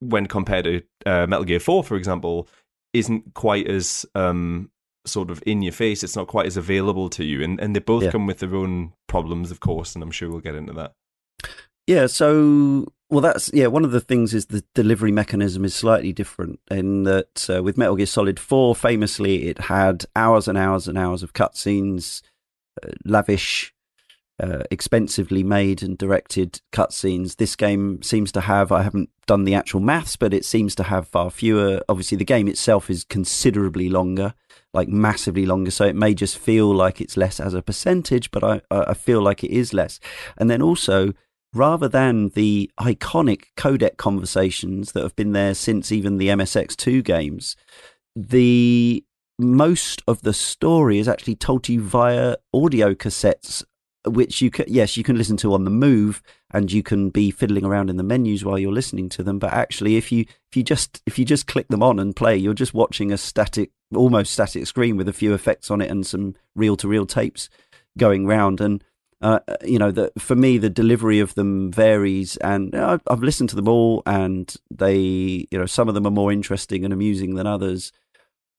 when 0.00 0.26
compared 0.26 0.64
to 0.64 0.82
uh, 1.06 1.26
Metal 1.26 1.44
Gear 1.44 1.60
Four, 1.60 1.84
for 1.84 1.96
example, 1.96 2.48
isn't 2.92 3.34
quite 3.34 3.66
as 3.66 4.06
um, 4.14 4.70
sort 5.04 5.30
of 5.30 5.42
in 5.46 5.62
your 5.62 5.72
face. 5.72 6.02
It's 6.02 6.16
not 6.16 6.26
quite 6.26 6.46
as 6.46 6.56
available 6.56 7.08
to 7.10 7.24
you, 7.24 7.42
and 7.42 7.60
and 7.60 7.74
they 7.74 7.80
both 7.80 8.04
yeah. 8.04 8.10
come 8.10 8.26
with 8.26 8.38
their 8.38 8.54
own 8.54 8.92
problems, 9.06 9.50
of 9.50 9.60
course. 9.60 9.94
And 9.94 10.02
I'm 10.02 10.10
sure 10.10 10.30
we'll 10.30 10.40
get 10.40 10.54
into 10.54 10.72
that. 10.74 10.92
Yeah. 11.86 12.06
So 12.06 12.86
well, 13.10 13.20
that's 13.20 13.50
yeah. 13.52 13.66
One 13.66 13.84
of 13.84 13.92
the 13.92 14.00
things 14.00 14.34
is 14.34 14.46
the 14.46 14.64
delivery 14.74 15.12
mechanism 15.12 15.64
is 15.64 15.74
slightly 15.74 16.12
different 16.12 16.60
in 16.70 17.04
that 17.04 17.48
uh, 17.50 17.62
with 17.62 17.76
Metal 17.76 17.96
Gear 17.96 18.06
Solid 18.06 18.38
Four, 18.38 18.74
famously, 18.74 19.48
it 19.48 19.58
had 19.62 20.04
hours 20.16 20.48
and 20.48 20.56
hours 20.56 20.88
and 20.88 20.96
hours 20.96 21.22
of 21.22 21.32
cutscenes, 21.32 22.22
uh, 22.82 22.88
lavish 23.04 23.74
uh, 24.42 24.64
expensively 24.72 25.44
made 25.44 25.82
and 25.82 25.96
directed 25.96 26.60
cutscenes. 26.72 27.36
This 27.36 27.54
game 27.54 28.02
seems 28.02 28.32
to 28.32 28.40
have, 28.40 28.72
I 28.72 28.82
haven't 28.82 29.10
done 29.26 29.44
the 29.44 29.54
actual 29.54 29.80
maths, 29.80 30.16
but 30.16 30.34
it 30.34 30.44
seems 30.44 30.74
to 30.74 30.82
have 30.84 31.06
far 31.06 31.30
fewer. 31.30 31.80
Obviously, 31.88 32.18
the 32.18 32.24
game 32.24 32.48
itself 32.48 32.90
is 32.90 33.04
considerably 33.04 33.88
longer, 33.88 34.34
like 34.74 34.88
massively 34.88 35.46
longer. 35.46 35.70
So 35.70 35.84
it 35.84 35.94
may 35.94 36.12
just 36.12 36.36
feel 36.36 36.74
like 36.74 37.00
it's 37.00 37.16
less 37.16 37.38
as 37.38 37.54
a 37.54 37.62
percentage, 37.62 38.32
but 38.32 38.42
I, 38.42 38.60
I 38.70 38.94
feel 38.94 39.22
like 39.22 39.44
it 39.44 39.52
is 39.52 39.72
less. 39.72 40.00
And 40.36 40.50
then 40.50 40.60
also, 40.60 41.12
rather 41.54 41.86
than 41.86 42.30
the 42.30 42.68
iconic 42.80 43.44
codec 43.56 43.96
conversations 43.96 44.90
that 44.92 45.04
have 45.04 45.14
been 45.14 45.32
there 45.32 45.54
since 45.54 45.92
even 45.92 46.18
the 46.18 46.28
MSX2 46.28 47.04
games, 47.04 47.54
the 48.16 49.04
most 49.38 50.02
of 50.06 50.22
the 50.22 50.32
story 50.32 50.98
is 50.98 51.08
actually 51.08 51.34
told 51.36 51.64
to 51.64 51.72
you 51.72 51.82
via 51.82 52.36
audio 52.52 52.94
cassettes 52.94 53.62
which 54.06 54.40
you 54.40 54.50
can 54.50 54.64
yes 54.68 54.96
you 54.96 55.04
can 55.04 55.16
listen 55.16 55.36
to 55.36 55.54
on 55.54 55.64
the 55.64 55.70
move 55.70 56.22
and 56.52 56.72
you 56.72 56.82
can 56.82 57.10
be 57.10 57.30
fiddling 57.30 57.64
around 57.64 57.88
in 57.88 57.96
the 57.96 58.02
menus 58.02 58.44
while 58.44 58.58
you're 58.58 58.72
listening 58.72 59.08
to 59.10 59.22
them. 59.22 59.38
But 59.38 59.52
actually 59.52 59.96
if 59.96 60.10
you 60.10 60.22
if 60.50 60.56
you 60.56 60.62
just 60.62 61.02
if 61.06 61.18
you 61.18 61.24
just 61.24 61.46
click 61.46 61.68
them 61.68 61.82
on 61.82 61.98
and 61.98 62.16
play 62.16 62.36
you're 62.36 62.54
just 62.54 62.74
watching 62.74 63.12
a 63.12 63.18
static 63.18 63.70
almost 63.94 64.32
static 64.32 64.66
screen 64.66 64.96
with 64.96 65.08
a 65.08 65.12
few 65.12 65.34
effects 65.34 65.70
on 65.70 65.80
it 65.80 65.90
and 65.90 66.06
some 66.06 66.34
reel 66.54 66.76
to 66.78 66.88
reel 66.88 67.06
tapes 67.06 67.48
going 67.96 68.26
round. 68.26 68.60
And 68.60 68.82
uh, 69.20 69.38
you 69.64 69.78
know 69.78 69.92
that 69.92 70.20
for 70.20 70.34
me 70.34 70.58
the 70.58 70.68
delivery 70.68 71.20
of 71.20 71.34
them 71.34 71.70
varies 71.70 72.36
and 72.38 72.74
I've, 72.74 73.02
I've 73.06 73.22
listened 73.22 73.50
to 73.50 73.56
them 73.56 73.68
all 73.68 74.02
and 74.04 74.52
they 74.68 75.46
you 75.50 75.58
know 75.58 75.66
some 75.66 75.88
of 75.88 75.94
them 75.94 76.06
are 76.06 76.10
more 76.10 76.32
interesting 76.32 76.84
and 76.84 76.92
amusing 76.92 77.36
than 77.36 77.46
others. 77.46 77.92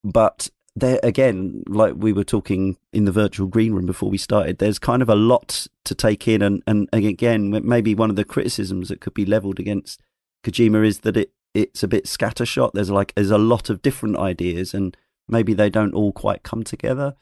But 0.05 0.49
there 0.75 0.99
again, 1.03 1.63
like 1.67 1.93
we 1.95 2.13
were 2.13 2.23
talking 2.23 2.77
in 2.91 3.05
the 3.05 3.11
virtual 3.11 3.47
green 3.47 3.73
room 3.73 3.85
before 3.85 4.09
we 4.09 4.17
started, 4.17 4.57
there's 4.57 4.79
kind 4.79 5.01
of 5.01 5.09
a 5.09 5.15
lot 5.15 5.67
to 5.85 5.95
take 5.95 6.27
in, 6.27 6.41
and 6.41 6.63
and, 6.65 6.89
again, 6.91 7.61
maybe 7.63 7.93
one 7.93 8.09
of 8.09 8.15
the 8.15 8.25
criticisms 8.25 8.89
that 8.89 9.01
could 9.01 9.13
be 9.13 9.25
leveled 9.25 9.59
against 9.59 10.01
Kojima 10.43 10.85
is 10.85 10.99
that 10.99 11.17
it 11.17 11.31
it's 11.53 11.83
a 11.83 11.87
bit 11.87 12.05
scattershot. 12.05 12.71
There's 12.73 12.89
like 12.89 13.13
there's 13.15 13.31
a 13.31 13.37
lot 13.37 13.69
of 13.69 13.81
different 13.81 14.17
ideas, 14.17 14.73
and 14.73 14.97
maybe 15.27 15.53
they 15.53 15.69
don't 15.69 15.93
all 15.93 16.11
quite 16.11 16.43
come 16.43 16.63
together. 16.63 17.15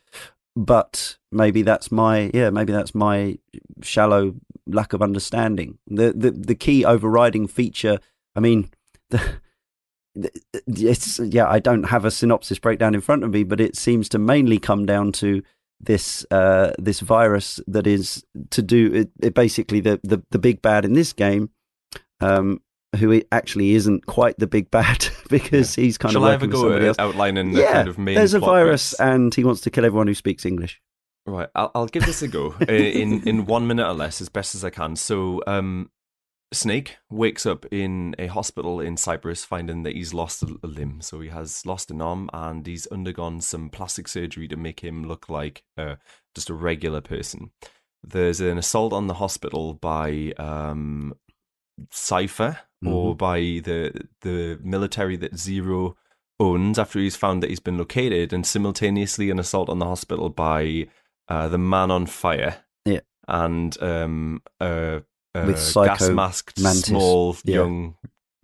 But 0.56 1.18
maybe 1.32 1.62
that's 1.62 1.92
my 1.92 2.32
yeah, 2.34 2.50
maybe 2.50 2.72
that's 2.72 2.96
my 2.96 3.38
shallow 3.82 4.36
lack 4.66 4.94
of 4.94 5.02
understanding. 5.02 5.78
The 5.88 6.14
the 6.14 6.32
the 6.32 6.56
key 6.56 6.86
overriding 6.86 7.48
feature. 7.48 8.00
I 8.36 8.40
mean, 8.40 8.70
the 9.10 9.42
it's 10.15 11.19
yeah, 11.19 11.47
I 11.47 11.60
don't 11.60 11.84
have 11.84 12.06
a 12.06 12.12
synopsis 12.12 12.60
breakdown 12.60 12.95
in 12.95 13.02
front 13.02 13.24
of 13.24 13.32
me, 13.32 13.43
but 13.43 13.62
it 13.62 13.76
seems 13.76 14.10
to 14.10 14.19
mainly 14.19 14.60
come 14.60 14.86
down 14.86 15.12
to 15.13 15.41
this 15.80 16.26
uh, 16.32 16.74
this 16.78 17.00
virus 17.00 17.60
that 17.67 17.88
is 17.88 18.24
to 18.52 18.62
do 18.62 18.93
it, 18.93 19.12
it 19.21 19.34
basically 19.34 19.80
the, 19.80 20.00
the 20.04 20.21
the 20.32 20.39
big 20.39 20.62
bad 20.62 20.86
in 20.86 20.93
this 20.93 21.13
game 21.13 21.50
um, 22.19 22.62
who 22.97 23.21
actually 23.32 23.71
isn't 23.71 24.06
quite 24.06 24.38
the 24.38 24.47
big 24.47 24.69
bad 24.69 25.08
because 25.30 25.78
yeah. 25.78 25.84
he's 25.84 25.97
kind 25.97 26.13
Shall 26.13 26.24
of 26.24 26.30
I 26.30 26.32
have 26.32 26.43
a 26.43 26.47
go 26.47 26.74
at 26.74 27.00
outlining 27.00 27.54
the 27.54 27.62
yeah, 27.62 27.74
kind 27.74 27.88
of 27.88 27.97
main 27.97 28.15
there's 28.15 28.34
a 28.34 28.39
virus 28.39 28.91
bits? 28.91 29.00
and 29.00 29.34
he 29.34 29.43
wants 29.43 29.62
to 29.62 29.71
kill 29.71 29.86
everyone 29.86 30.08
who 30.08 30.15
speaks 30.15 30.45
English. 30.45 30.82
Right, 31.26 31.50
I'll, 31.54 31.71
I'll 31.76 31.88
give 31.88 32.06
this 32.06 32.24
a 32.24 32.28
go 32.28 32.56
in 32.67 33.28
in 33.28 33.45
one 33.45 33.67
minute 33.67 33.88
or 33.88 33.93
less, 33.93 34.21
as 34.21 34.30
best 34.30 34.56
as 34.56 34.65
I 34.65 34.71
can. 34.71 34.95
So, 34.95 35.43
um, 35.45 35.91
Snake 36.54 36.98
wakes 37.10 37.46
up 37.46 37.66
in 37.72 38.14
a 38.20 38.28
hospital 38.28 38.82
in 38.82 38.98
Cyprus, 38.98 39.46
finding 39.46 39.84
that 39.84 39.96
he's 39.96 40.14
lost 40.14 40.44
a, 40.44 40.58
limb. 40.68 41.02
So 41.02 41.22
he 41.22 41.30
has 41.30 41.66
lost 41.66 41.90
an 41.92 42.02
arm, 42.02 42.30
and 42.34 42.68
he's 42.68 42.88
undergone 42.88 43.40
some 43.42 43.70
plastic 43.70 44.08
surgery 44.08 44.48
to 44.50 44.58
make 44.58 44.82
him 44.82 45.08
look 45.08 45.30
like 45.30 45.64
uh, 45.78 45.96
just 46.36 46.50
a 46.50 46.54
regular 46.54 47.00
person. 47.00 47.52
There's 48.04 48.42
an 48.42 48.58
assault 48.58 48.92
on 48.92 49.08
the 49.08 49.14
hospital 49.14 49.76
by 49.76 50.34
um, 50.38 51.14
Cipher 51.90 52.60
mm-hmm. 52.84 52.94
or 52.94 53.16
by 53.16 53.40
the 53.40 54.08
the 54.22 54.60
military 54.62 55.16
that 55.18 55.38
Zero 55.38 55.96
owns 56.40 56.80
after 56.80 57.00
he's 57.00 57.16
found 57.16 57.42
that 57.44 57.50
he's 57.50 57.60
been 57.62 57.78
located, 57.78 58.34
and 58.34 58.46
simultaneously 58.46 59.30
an 59.30 59.40
assault 59.40 59.70
on 59.70 59.80
the 59.80 59.86
hospital 59.86 60.30
by 60.30 60.88
uh, 61.30 61.48
the 61.48 61.58
Man 61.58 61.92
on 61.92 62.08
Fire. 62.08 62.58
Yeah, 62.84 63.02
and 63.28 63.82
um, 63.82 64.42
a, 64.60 65.04
a 65.36 65.46
with 65.46 65.74
gas 65.74 66.10
masked 66.10 66.60
small 66.60 67.38
yeah. 67.44 67.56
young 67.56 67.96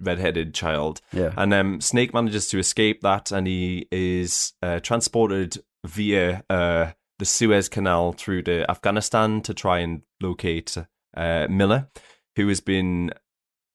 red-headed 0.02 0.54
child. 0.54 1.02
Yeah, 1.12 1.34
and 1.38 1.54
um, 1.54 1.82
Snake 1.82 2.13
manages 2.13 2.47
to 2.50 2.60
escape 2.60 3.02
that, 3.02 3.32
and 3.32 3.47
he 3.47 3.88
is 3.91 4.54
uh, 4.62 4.80
transported 4.80 5.58
via 5.86 6.43
uh, 6.50 6.91
the 7.19 7.26
Suez 7.26 7.69
Canal 7.69 8.13
through 8.13 8.43
to 8.43 8.69
Afghanistan 8.69 9.41
to 9.41 9.54
try 9.54 9.80
and 9.80 10.02
locate 10.21 10.78
uh, 11.15 11.47
Miller, 11.50 11.89
who 12.36 12.47
has 12.47 12.62
been 12.62 13.12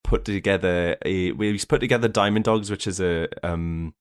put 0.05 0.25
together 0.25 0.97
a 1.05 1.33
he's 1.35 1.65
put 1.65 1.81
together 1.81 2.09
Diamond 2.09 2.45
Dogs, 2.45 2.71
which 2.71 2.87
is 2.87 3.01
a 3.01 3.29
um, 3.43 3.95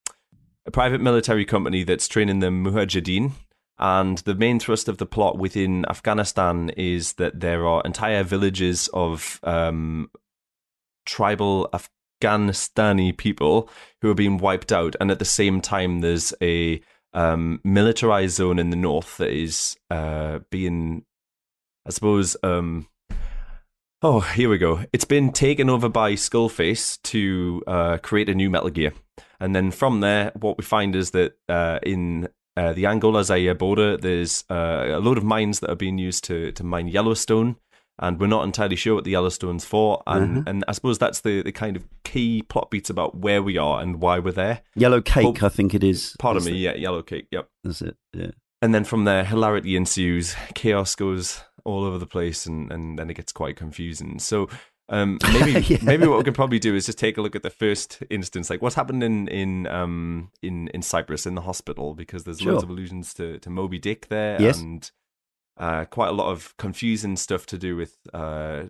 a 0.65 0.71
private 0.71 1.02
military 1.02 1.45
company 1.45 1.84
that's 1.84 2.08
training 2.08 2.39
the 2.39 2.47
Mujahideen. 2.47 3.32
And 3.82 4.20
the 4.20 4.36
main 4.36 4.60
thrust 4.60 4.88
of 4.88 5.00
the 5.00 5.08
plot 5.08 5.39
within 5.39 5.86
Afghanistan 5.89 6.70
is 6.78 7.13
that 7.13 7.39
there 7.39 7.65
are 7.67 7.82
entire 7.84 8.24
villages 8.24 8.88
of 8.94 9.39
um, 9.44 10.12
tribal 11.08 11.67
Afghanistani 11.74 13.17
people 13.17 13.67
who 14.02 14.12
are 14.12 14.15
being 14.15 14.38
wiped 14.38 14.72
out, 14.72 14.96
and 15.02 15.10
at 15.10 15.17
the 15.17 15.26
same 15.26 15.62
time, 15.62 16.02
there's 16.02 16.32
a 16.44 16.80
um, 17.13 17.60
militarized 17.63 18.36
zone 18.36 18.60
in 18.60 18.70
the 18.70 18.76
north 18.76 19.17
that 19.17 19.32
is 19.32 19.76
uh, 19.89 20.39
being, 20.52 21.04
I 21.88 21.89
suppose, 21.89 22.38
um, 22.44 22.88
Oh, 24.04 24.20
here 24.20 24.50
we 24.50 24.58
go. 24.58 24.84
It's 24.91 25.06
been 25.06 25.32
taken 25.32 25.70
over 25.70 25.88
by 25.88 26.13
Skullface 26.13 27.00
to 27.04 27.62
uh, 27.67 27.98
create 28.00 28.30
a 28.30 28.34
new 28.34 28.50
Metal 28.50 28.72
Gear. 28.72 28.94
And 29.39 29.56
then 29.56 29.70
from 29.70 30.00
there, 30.00 30.32
what 30.34 30.58
we 30.58 30.63
find 30.63 30.96
is 30.96 31.12
that 31.12 31.34
uh, 31.48 31.78
in 31.84 32.28
uh, 32.58 32.74
the 32.74 32.86
Angola 32.86 33.24
Zaire 33.24 33.56
border, 33.56 33.98
there's 33.98 34.44
uh, 34.50 34.86
a 34.88 35.00
load 35.00 35.18
of 35.18 35.24
mines 35.24 35.60
that 35.60 35.70
are 35.70 35.76
being 35.76 35.98
used 35.98 36.24
to, 36.26 36.52
to 36.54 36.64
mine 36.64 36.88
Yellowstone. 36.88 37.58
And 38.00 38.20
we're 38.20 38.28
not 38.28 38.46
entirely 38.46 38.78
sure 38.78 38.96
what 38.96 39.04
the 39.04 39.12
Yellowstone's 39.12 39.64
for. 39.64 40.02
And, 40.08 40.38
mm-hmm. 40.38 40.48
and 40.48 40.66
I 40.68 40.72
suppose 40.72 40.98
that's 40.98 41.22
the, 41.22 41.44
the 41.44 41.52
kind 41.52 41.76
of 41.76 41.86
key 42.04 42.42
plot 42.42 42.72
beats 42.72 42.90
about 42.90 43.18
where 43.18 43.44
we 43.44 43.58
are 43.58 43.80
and 43.80 44.02
why 44.02 44.18
we're 44.18 44.32
there. 44.32 44.62
Yellow 44.76 45.02
Cake, 45.02 45.44
I 45.44 45.50
think 45.50 45.76
it 45.76 45.84
is. 45.84 46.16
Pardon 46.18 46.44
me, 46.44 46.54
yeah, 46.54 46.74
Yellow 46.74 47.04
Cake, 47.04 47.28
yep. 47.30 47.50
That's 47.64 47.84
it, 47.84 47.98
yeah. 48.12 48.32
And 48.60 48.74
then 48.74 48.86
from 48.86 49.06
there, 49.06 49.24
hilarity 49.24 49.76
ensues, 49.76 50.36
chaos 50.56 50.96
goes 50.96 51.44
all 51.64 51.84
over 51.84 52.00
the 52.00 52.08
place, 52.08 52.48
and, 52.48 52.72
and 52.72 52.98
then 52.98 53.10
it 53.12 53.16
gets 53.16 53.32
quite 53.32 53.56
confusing. 53.56 54.18
So 54.18 54.50
um, 54.91 55.17
maybe 55.34 55.62
yeah. 55.62 55.77
maybe 55.82 56.06
what 56.06 56.17
we 56.17 56.23
could 56.23 56.36
probably 56.36 56.60
do 56.60 56.75
is 56.75 56.86
just 56.86 56.99
take 56.99 57.17
a 57.17 57.21
look 57.21 57.36
at 57.36 57.43
the 57.43 57.49
first 57.49 58.04
instance, 58.10 58.49
like 58.49 58.62
what's 58.62 58.75
happened 58.75 59.01
in 59.04 59.27
in 59.30 59.65
um 59.67 60.30
in 60.43 60.67
in 60.69 60.82
Cyprus 60.82 61.25
in 61.25 61.34
the 61.34 61.41
hospital, 61.41 61.95
because 61.95 62.25
there's 62.25 62.39
sure. 62.39 62.51
loads 62.51 62.63
of 62.63 62.69
allusions 62.69 63.13
to 63.15 63.39
to 63.39 63.49
Moby 63.49 63.80
Dick 63.80 64.10
there, 64.10 64.39
yes. 64.39 64.60
and 64.60 64.91
uh, 65.58 65.86
quite 65.86 66.10
a 66.10 66.13
lot 66.13 66.30
of 66.30 66.56
confusing 66.58 67.15
stuff 67.15 67.45
to 67.47 67.58
do 67.58 67.77
with 67.77 67.97
uh, 68.13 68.63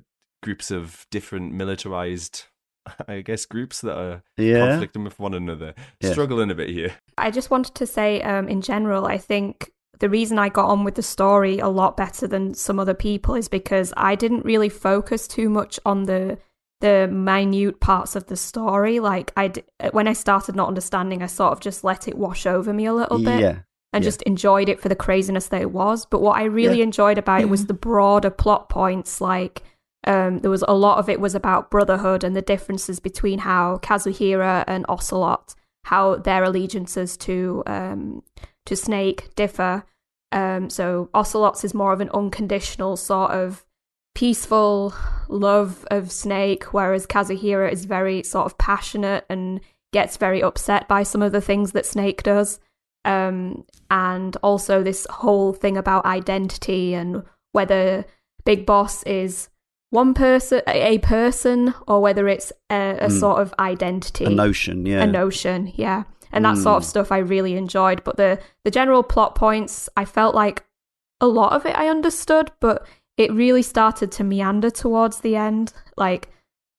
groups 0.43 0.71
of 0.71 1.07
different 1.10 1.53
militarized. 1.53 2.45
I 3.07 3.21
guess 3.21 3.45
groups 3.45 3.81
that 3.81 3.95
are 3.95 4.23
yeah. 4.38 4.69
conflicting 4.69 5.03
with 5.03 5.19
one 5.19 5.34
another, 5.34 5.75
yeah. 6.01 6.12
struggling 6.12 6.49
a 6.49 6.55
bit 6.55 6.69
here. 6.69 6.95
I 7.17 7.29
just 7.29 7.51
wanted 7.51 7.75
to 7.75 7.86
say, 7.86 8.21
um, 8.23 8.47
in 8.47 8.62
general, 8.62 9.05
I 9.05 9.19
think 9.19 9.71
the 10.01 10.09
reason 10.09 10.39
I 10.39 10.49
got 10.49 10.67
on 10.67 10.83
with 10.83 10.95
the 10.95 11.03
story 11.03 11.59
a 11.59 11.67
lot 11.67 11.95
better 11.95 12.27
than 12.27 12.55
some 12.55 12.79
other 12.79 12.95
people 12.95 13.35
is 13.35 13.47
because 13.47 13.93
I 13.95 14.15
didn't 14.15 14.43
really 14.43 14.67
focus 14.67 15.27
too 15.27 15.47
much 15.47 15.79
on 15.85 16.03
the 16.03 16.39
the 16.81 17.07
minute 17.07 17.79
parts 17.79 18.15
of 18.15 18.25
the 18.25 18.35
story. 18.35 18.99
Like 18.99 19.31
I, 19.37 19.53
when 19.91 20.07
I 20.07 20.13
started 20.13 20.55
not 20.55 20.67
understanding, 20.67 21.21
I 21.21 21.27
sort 21.27 21.51
of 21.53 21.59
just 21.59 21.83
let 21.83 22.07
it 22.07 22.17
wash 22.17 22.47
over 22.47 22.73
me 22.73 22.87
a 22.87 22.93
little 22.93 23.19
bit. 23.19 23.39
Yeah. 23.39 23.59
And 23.93 24.03
yeah. 24.03 24.07
just 24.07 24.23
enjoyed 24.23 24.69
it 24.69 24.79
for 24.79 24.89
the 24.89 24.95
craziness 24.95 25.49
that 25.49 25.61
it 25.61 25.71
was. 25.71 26.07
But 26.07 26.21
what 26.21 26.37
I 26.37 26.45
really 26.45 26.79
yeah. 26.79 26.85
enjoyed 26.85 27.19
about 27.19 27.41
it 27.41 27.49
was 27.49 27.65
the 27.67 27.75
broader 27.75 28.31
plot 28.31 28.69
points. 28.69 29.21
Like 29.21 29.61
um, 30.07 30.39
there 30.39 30.49
was 30.49 30.63
a 30.67 30.73
lot 30.73 30.97
of 30.97 31.09
it 31.09 31.19
was 31.19 31.35
about 31.35 31.69
brotherhood 31.69 32.23
and 32.23 32.35
the 32.35 32.41
differences 32.41 32.99
between 32.99 33.39
how 33.39 33.77
Kazuhira 33.83 34.63
and 34.65 34.83
Ocelot, 34.89 35.53
how 35.83 36.15
their 36.15 36.43
allegiances 36.43 37.17
to 37.17 37.61
um, 37.67 38.23
to 38.65 38.75
Snake 38.75 39.35
differ, 39.35 39.83
um, 40.32 40.70
so 40.70 41.10
Ocelot's 41.13 41.63
is 41.63 41.74
more 41.74 41.94
of 41.94 42.02
an 42.02 42.10
unconditional 42.13 42.96
sort 42.96 43.32
of 43.32 43.65
peaceful 44.15 44.94
love 45.28 45.86
of 45.91 46.12
Snake, 46.12 46.74
whereas 46.74 47.08
Kazuhira 47.08 47.72
is 47.72 47.86
very 47.86 48.24
sort 48.24 48.46
of 48.46 48.58
passionate 48.58 49.26
and 49.30 49.60
gets 49.94 50.17
very 50.17 50.41
upset 50.41 50.88
by 50.88 51.04
some 51.04 51.22
of 51.22 51.32
the 51.32 51.41
things 51.41 51.74
that 51.74 51.86
Snake 51.86 52.24
does. 52.24 52.60
Um, 53.04 53.65
and 53.89 54.38
also 54.44 54.84
this 54.84 55.08
whole 55.10 55.54
thing 55.54 55.76
about 55.76 56.06
identity 56.06 56.94
and 56.94 57.24
whether 57.52 58.06
Big 58.46 58.65
Boss 58.65 59.04
is 59.04 59.50
one 59.89 60.13
person, 60.13 60.62
a 60.67 61.00
person, 61.00 61.74
or 61.88 62.00
whether 62.00 62.28
it's 62.28 62.54
a, 62.70 62.98
a 63.02 63.08
mm. 63.08 63.20
sort 63.20 63.41
of 63.41 63.54
identity, 63.60 64.26
a 64.26 64.30
notion, 64.30 64.86
yeah, 64.86 65.04
a 65.04 65.08
notion, 65.08 65.74
yeah 65.76 66.04
and 66.32 66.46
that 66.46 66.56
mm. 66.56 66.63
sort 66.63 66.78
of 66.78 66.84
hmm. 66.84 66.89
stuff 66.89 67.12
I 67.12 67.20
really 67.20 67.56
enjoyed. 67.56 68.04
But 68.04 68.17
the 68.17 68.39
the 68.63 68.72
general 68.72 69.04
plot 69.04 69.36
points, 69.36 69.89
I 69.96 70.06
felt 70.06 70.36
like 70.36 70.63
a 71.20 71.28
lot 71.28 71.54
of 71.54 71.65
it 71.65 71.78
I 71.78 71.88
understood, 71.88 72.52
but 72.60 72.86
it 73.17 73.32
really 73.32 73.62
started 73.62 74.12
to 74.13 74.24
meander 74.24 74.70
towards 74.70 75.20
the 75.20 75.36
end. 75.36 75.74
Like 75.98 76.30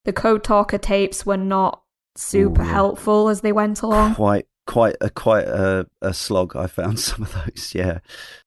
the 0.04 0.12
Code 0.12 0.44
Talker 0.44 0.78
tapes 0.78 1.24
were 1.24 1.36
not 1.36 1.82
super 2.16 2.62
Ooh, 2.62 2.64
yeah. 2.64 2.72
helpful 2.72 3.28
as 3.28 3.40
they 3.40 3.52
went 3.52 3.82
along. 3.82 4.14
Quite 4.14 4.46
quite 4.66 4.96
a 5.00 5.10
quite 5.10 5.46
a, 5.46 5.86
a 6.00 6.14
slog 6.14 6.56
I 6.56 6.66
found 6.66 6.98
some 7.00 7.22
of 7.22 7.32
those, 7.32 7.72
yeah. 7.74 7.98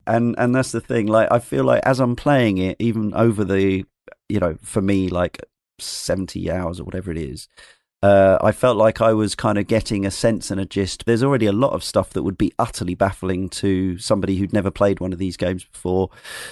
And 0.05 0.35
and 0.37 0.53
that's 0.53 0.71
the 0.71 0.81
thing, 0.81 1.07
like 1.07 1.31
I 1.31 1.39
feel 1.39 1.63
like 1.63 1.83
as 1.85 1.99
I'm 1.99 2.15
playing 2.15 2.57
it, 2.57 2.77
even 2.79 3.13
over 3.13 3.43
the 3.43 3.85
you 4.29 4.39
know, 4.39 4.57
for 4.61 4.81
me 4.81 5.09
like 5.09 5.39
seventy 5.79 6.51
hours 6.51 6.79
or 6.79 6.83
whatever 6.83 7.11
it 7.11 7.17
is, 7.17 7.47
uh, 8.01 8.37
I 8.41 8.51
felt 8.51 8.77
like 8.77 9.01
I 9.01 9.13
was 9.13 9.35
kind 9.35 9.57
of 9.57 9.67
getting 9.67 10.05
a 10.05 10.11
sense 10.11 10.51
and 10.51 10.59
a 10.59 10.65
gist. 10.65 11.05
There's 11.05 11.23
already 11.23 11.45
a 11.45 11.51
lot 11.51 11.73
of 11.73 11.83
stuff 11.83 12.11
that 12.11 12.23
would 12.23 12.37
be 12.37 12.53
utterly 12.59 12.95
baffling 12.95 13.49
to 13.49 13.97
somebody 13.97 14.37
who'd 14.37 14.53
never 14.53 14.71
played 14.71 14.99
one 14.99 15.13
of 15.13 15.19
these 15.19 15.37
games 15.37 15.63
before, 15.63 16.09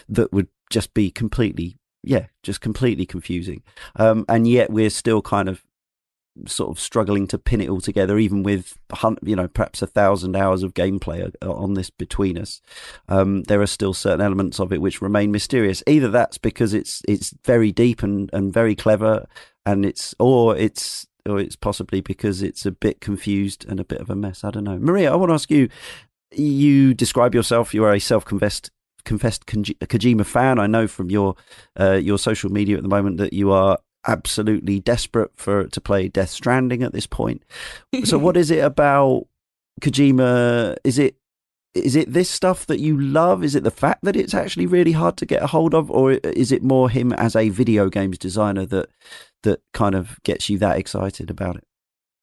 that 0.10 0.34
would 0.34 0.47
just 0.69 0.93
be 0.93 1.12
completely, 1.12 1.77
yeah, 2.03 2.27
just 2.41 2.62
completely 2.62 3.06
confusing. 3.06 3.62
Um, 3.97 4.25
and 4.27 4.47
yet 4.47 4.71
we're 4.71 4.89
still 4.89 5.21
kind 5.21 5.47
of 5.47 5.63
sort 6.47 6.71
of 6.71 6.79
struggling 6.79 7.27
to 7.27 7.38
pin 7.38 7.62
it 7.62 7.69
all 7.69 7.82
together, 7.82 8.17
even 8.17 8.43
with 8.43 8.77
you 9.21 9.36
know 9.36 9.47
perhaps 9.47 9.82
a 9.82 9.88
thousand 9.88 10.36
hours 10.36 10.63
of 10.63 10.73
gameplay 10.73 11.32
uh, 11.41 11.51
on 11.51 11.75
this 11.75 11.89
between 11.89 12.38
us. 12.38 12.62
Um, 13.08 13.43
there 13.43 13.62
are 13.62 13.67
still 13.67 13.93
certain 13.93 14.21
elements 14.21 14.60
of 14.60 14.73
it 14.73 14.82
which 14.82 15.01
remain 15.01 15.32
mysterious. 15.32 15.84
Either 15.88 16.10
that's 16.10 16.38
because 16.38 16.73
it's 16.73 17.01
it's 17.08 17.34
very 17.45 17.71
deep 17.71 18.03
and, 18.03 18.29
and 18.34 18.51
very 18.51 18.75
clever, 18.75 19.27
and 19.65 19.86
it's 19.86 20.15
or 20.19 20.58
it's 20.58 21.08
or 21.27 21.39
it's 21.39 21.55
possibly 21.55 22.01
because 22.01 22.41
it's 22.41 22.65
a 22.65 22.71
bit 22.71 23.01
confused 23.01 23.65
and 23.67 23.79
a 23.79 23.86
bit 23.86 24.01
of 24.01 24.09
a 24.09 24.15
mess. 24.15 24.43
I 24.43 24.51
don't 24.51 24.63
know. 24.63 24.77
Maria, 24.77 25.12
I 25.12 25.15
want 25.15 25.29
to 25.29 25.36
ask 25.36 25.51
you. 25.51 25.69
You 26.36 26.95
describe 26.95 27.36
yourself. 27.36 27.75
You 27.75 27.83
are 27.83 27.93
a 27.93 27.99
self-confessed 27.99 28.71
confessed 29.05 29.45
Kojima 29.45 30.25
fan. 30.25 30.59
I 30.59 30.67
know 30.67 30.88
from 30.88 31.12
your 31.12 31.36
uh, 31.79 31.93
your 31.93 32.17
social 32.17 32.51
media 32.51 32.77
at 32.77 32.83
the 32.83 32.89
moment 32.89 33.17
that 33.17 33.33
you 33.33 33.51
are 33.51 33.77
absolutely 34.07 34.79
desperate 34.79 35.31
for 35.36 35.67
to 35.67 35.81
play 35.81 36.07
Death 36.07 36.29
Stranding 36.29 36.83
at 36.83 36.93
this 36.93 37.07
point. 37.07 37.43
so, 38.03 38.17
what 38.17 38.38
is 38.43 38.51
it 38.51 38.63
about 38.63 39.27
Kojima? 39.81 40.75
Is 40.83 40.97
it 40.97 41.15
is 41.73 41.95
it 41.95 42.13
this 42.13 42.29
stuff 42.29 42.65
that 42.67 42.79
you 42.79 42.99
love? 42.99 43.43
Is 43.43 43.55
it 43.55 43.63
the 43.63 43.71
fact 43.71 44.03
that 44.03 44.15
it's 44.15 44.33
actually 44.33 44.65
really 44.65 44.91
hard 44.91 45.17
to 45.17 45.25
get 45.25 45.41
a 45.41 45.47
hold 45.47 45.73
of, 45.73 45.89
or 45.89 46.13
is 46.13 46.51
it 46.51 46.63
more 46.63 46.89
him 46.89 47.12
as 47.13 47.36
a 47.36 47.49
video 47.49 47.89
games 47.89 48.17
designer 48.17 48.65
that 48.67 48.89
that 49.43 49.62
kind 49.73 49.95
of 49.95 50.21
gets 50.23 50.49
you 50.49 50.57
that 50.59 50.77
excited 50.77 51.29
about 51.29 51.55
it? 51.55 51.63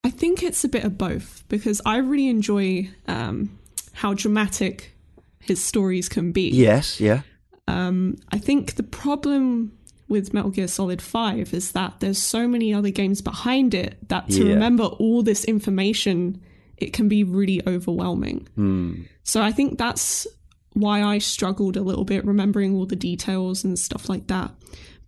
I 0.05 0.11
think 0.11 0.43
it's 0.43 0.65
a 0.65 0.69
bit 0.69 0.85
of 0.85 0.97
both 0.97 1.45
because 1.49 1.83
I 1.85 1.99
really 1.99 2.29
enjoy 2.29 2.91
um, 3.07 3.59
how 3.93 4.15
dramatic 4.15 4.93
his 5.41 5.63
stories 5.63 6.09
can 6.09 6.33
be. 6.33 6.49
Yes, 6.51 7.01
yeah. 7.01 7.23
Um, 7.69 8.17
I 8.33 8.39
think 8.39 8.75
the 8.75 8.83
problem 8.83 9.77
with 10.09 10.35
Metal 10.35 10.51
Gear 10.51 10.69
Solid 10.69 11.01
5 11.01 11.55
is 11.55 11.73
that 11.73 12.01
there's 12.01 12.21
so 12.21 12.49
many 12.49 12.75
other 12.75 12.91
games 12.91 13.21
behind 13.23 13.75
it 13.75 13.97
that 14.09 14.29
to 14.31 14.45
yeah. 14.45 14.55
remember 14.55 14.85
all 14.85 15.23
this 15.23 15.45
information, 15.45 16.43
it 16.77 16.93
can 16.93 17.09
be 17.09 17.23
really 17.23 17.63
overwhelming. 17.67 18.49
Mm. 18.59 19.07
So 19.23 19.43
I 19.43 19.53
think 19.53 19.79
that's 19.79 20.27
why 20.73 21.03
I 21.03 21.19
struggled 21.19 21.77
a 21.77 21.83
little 21.83 22.05
bit 22.05 22.25
remembering 22.25 22.75
all 22.75 22.87
the 22.87 22.97
details 22.97 23.65
and 23.65 23.79
stuff 23.79 24.09
like 24.09 24.27
that. 24.29 24.53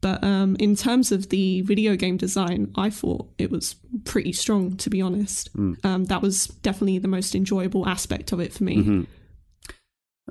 But 0.00 0.24
um, 0.24 0.56
in 0.58 0.74
terms 0.74 1.12
of 1.12 1.28
the 1.28 1.60
video 1.60 1.94
game 1.94 2.16
design, 2.16 2.72
I 2.74 2.90
thought 2.90 3.28
it 3.38 3.52
was 3.52 3.76
pretty 4.04 4.32
strong, 4.32 4.76
to 4.78 4.90
be 4.90 5.00
honest. 5.00 5.56
Mm. 5.56 5.84
Um, 5.84 6.04
that 6.06 6.20
was 6.20 6.48
definitely 6.48 6.98
the 6.98 7.08
most 7.08 7.36
enjoyable 7.36 7.88
aspect 7.88 8.32
of 8.32 8.40
it 8.40 8.52
for 8.52 8.64
me. 8.64 8.78
Mm-hmm. 8.78 9.02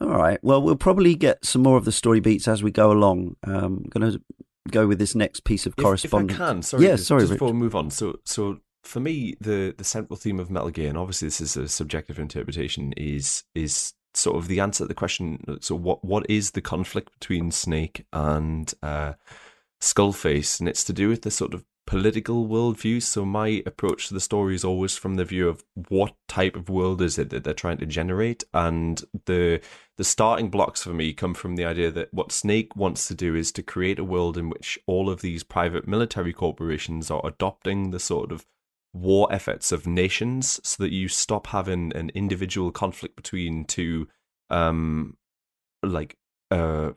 All 0.02 0.18
right. 0.18 0.40
Well, 0.44 0.62
we'll 0.62 0.76
probably 0.76 1.16
get 1.16 1.46
some 1.46 1.64
more 1.64 1.78
of 1.78 1.86
the 1.86 1.92
story 1.94 2.20
beats 2.20 2.50
as 2.50 2.62
we 2.62 2.72
go 2.72 2.92
along. 2.92 3.38
Um, 3.44 3.84
I'm 3.86 3.90
going 3.90 4.12
to 4.12 4.22
go 4.70 4.88
with 4.88 5.00
this 5.00 5.16
next 5.16 5.46
piece 5.46 5.66
of 5.66 5.78
correspondence. 5.78 6.34
If 6.34 6.42
I 6.42 6.48
can, 6.48 6.62
sorry, 6.64 6.84
yeah, 6.84 6.96
just, 6.96 7.08
sorry, 7.08 7.22
just 7.22 7.34
before 7.34 7.48
we 7.48 7.54
move 7.54 7.76
on. 7.76 7.92
So, 7.92 8.20
so 8.26 8.60
for 8.84 9.00
me, 9.00 9.36
the 9.40 9.74
the 9.78 9.84
central 9.84 10.18
theme 10.18 10.40
of 10.40 10.50
Metal 10.50 10.70
Gear, 10.70 10.90
and 10.90 10.98
obviously 10.98 11.28
this 11.28 11.42
is 11.42 11.58
a 11.58 11.68
subjective 11.68 12.20
interpretation, 12.20 12.94
is 12.98 13.44
is 13.56 13.94
sort 14.14 14.38
of 14.38 14.48
the 14.48 14.60
answer 14.60 14.84
to 14.84 14.88
the 14.88 14.94
question. 14.94 15.60
So, 15.62 15.76
what 15.76 16.04
what 16.04 16.30
is 16.30 16.52
the 16.52 16.62
conflict 16.62 17.12
between 17.20 17.52
Snake 17.52 18.06
and 18.12 18.74
uh, 18.82 19.14
Skullface? 19.82 20.60
And 20.60 20.68
it's 20.68 20.84
to 20.86 20.94
do 20.94 21.10
with 21.10 21.22
the 21.22 21.32
sort 21.32 21.54
of 21.54 21.64
political 21.88 22.48
worldview. 22.48 23.02
So 23.02 23.26
my 23.26 23.62
approach 23.66 24.08
to 24.08 24.14
the 24.14 24.20
story 24.20 24.56
is 24.56 24.64
always 24.64 24.96
from 24.96 25.16
the 25.16 25.26
view 25.26 25.50
of 25.50 25.64
what 25.90 26.14
type 26.28 26.56
of 26.56 26.70
world 26.70 27.02
is 27.02 27.18
it 27.18 27.30
that 27.32 27.44
they're 27.44 27.54
trying 27.54 27.78
to 27.80 27.86
generate, 27.86 28.44
and 28.54 29.04
the 29.26 29.62
the 29.98 30.04
starting 30.04 30.50
blocks 30.50 30.84
for 30.84 30.94
me 30.94 31.14
come 31.14 31.34
from 31.34 31.56
the 31.56 31.66
idea 31.66 31.92
that 31.92 32.14
what 32.14 32.32
Snake 32.32 32.76
wants 32.76 33.08
to 33.08 33.14
do 33.14 33.36
is 33.36 33.52
to 33.52 33.64
create 33.64 34.00
a 34.00 34.04
world 34.04 34.38
in 34.38 34.50
which 34.50 34.80
all 34.88 35.10
of 35.10 35.22
these 35.22 35.44
private 35.44 35.88
military 35.88 36.34
corporations 36.34 37.12
are 37.12 37.26
adopting 37.26 37.92
the 37.92 38.00
sort 38.00 38.32
of 38.32 38.46
war 38.94 39.28
efforts 39.32 39.72
of 39.72 39.88
nations 39.88 40.60
so 40.64 40.84
that 40.84 40.92
you 40.92 41.08
stop 41.08 41.48
having 41.48 41.96
an 41.96 42.12
individual 42.14 42.72
conflict 42.72 43.16
between 43.16 43.66
two 43.66 44.08
um 44.50 45.16
like 45.84 46.18
uh 46.52 46.92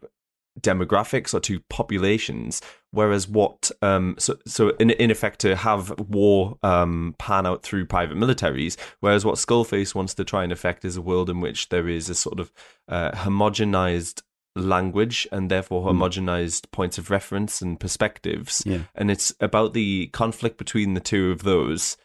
demographics 0.61 1.35
or 1.35 1.41
two 1.41 1.61
populations. 1.69 2.61
Whereas 2.91 3.29
what 3.29 3.71
um 3.83 4.15
so 4.19 4.37
so 4.47 4.71
in 4.77 4.91
in 4.91 5.11
effect 5.11 5.41
to 5.41 5.57
have 5.57 5.99
war 5.99 6.59
um 6.63 7.15
pan 7.19 7.47
out 7.47 7.63
through 7.63 7.87
private 7.87 8.17
militaries 8.17 8.77
whereas 9.01 9.25
what 9.25 9.37
skullface 9.37 9.95
wants 9.95 10.15
to 10.15 10.25
try 10.25 10.45
and 10.45 10.53
effect 10.53 10.85
is 10.85 10.97
a 10.97 11.03
world 11.03 11.29
in 11.29 11.41
which 11.41 11.69
there 11.71 11.89
is 11.89 12.09
a 12.09 12.15
sort 12.15 12.39
of 12.39 12.53
uh, 12.89 13.11
homogenized 13.13 14.23
language 14.57 15.27
and 15.33 15.51
therefore 15.51 15.83
hmm. 15.83 16.01
homogenized 16.01 16.63
mm. 16.63 16.71
points 16.71 16.97
of 16.97 17.11
reference 17.11 17.61
and 17.61 17.81
perspectives 17.81 18.63
yeah. 18.65 18.83
and 18.95 19.11
it's 19.11 19.35
about 19.41 19.75
the 19.75 20.07
conflict 20.09 20.59
between 20.59 20.95
the 20.95 21.01
two 21.01 21.33
of 21.33 21.43
those 21.43 21.97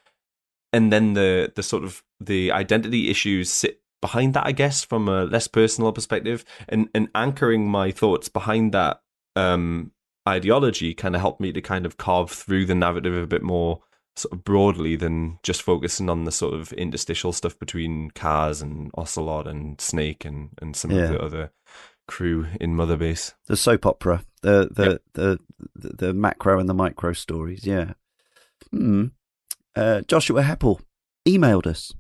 and 0.74 0.92
then 0.92 1.14
the 1.14 1.52
the 1.56 1.64
sort 1.64 1.84
of 1.84 2.04
the 2.20 2.52
identity 2.52 3.10
issues 3.10 3.50
sit 3.50 3.82
behind 4.02 4.34
that, 4.34 4.46
I 4.46 4.52
guess, 4.52 4.84
from 4.84 5.08
a 5.08 5.26
less 5.26 5.48
personal 5.48 5.92
perspective, 5.92 6.46
and 6.68 6.90
and 6.94 7.10
anchoring 7.16 7.70
my 7.70 7.92
thoughts 7.92 8.30
behind 8.30 8.74
that 8.74 9.02
um, 9.36 9.92
ideology 10.28 10.94
kind 10.94 11.16
of 11.16 11.22
helped 11.22 11.42
me 11.42 11.52
to 11.52 11.62
kind 11.62 11.86
of 11.86 11.98
carve 11.98 12.32
through 12.32 12.66
the 12.66 12.76
narrative 12.76 13.16
a 13.16 13.28
bit 13.28 13.44
more 13.44 13.82
sort 14.16 14.34
of 14.34 14.44
broadly 14.44 14.96
than 14.96 15.40
just 15.44 15.62
focusing 15.62 16.10
on 16.10 16.26
the 16.26 16.32
sort 16.32 16.54
of 16.54 16.74
interstitial 16.74 17.32
stuff 17.32 17.58
between 17.58 18.12
Kaz 18.12 18.62
and 18.62 18.92
Ocelot 18.96 19.48
and 19.48 19.80
Snake 19.80 20.26
and 20.26 20.50
and 20.62 20.76
some 20.76 20.92
yeah. 20.92 21.04
of 21.04 21.10
the 21.10 21.22
other 21.22 21.52
crew 22.10 22.48
in 22.60 22.76
Mother 22.76 22.98
Base. 22.98 23.36
The 23.46 23.56
soap 23.56 23.86
opera, 23.86 24.24
the 24.42 24.68
the 24.72 24.90
yep. 24.90 25.02
the, 25.14 25.40
the, 25.76 25.90
the 26.08 26.14
macro 26.14 26.60
and 26.60 26.68
the 26.68 26.74
micro 26.74 27.14
stories. 27.14 27.66
Yeah. 27.66 27.94
Hmm. 28.72 29.06
Uh, 29.76 30.02
Joshua 30.02 30.42
Heppel 30.42 30.82
emailed 31.26 31.68
us 31.68 31.94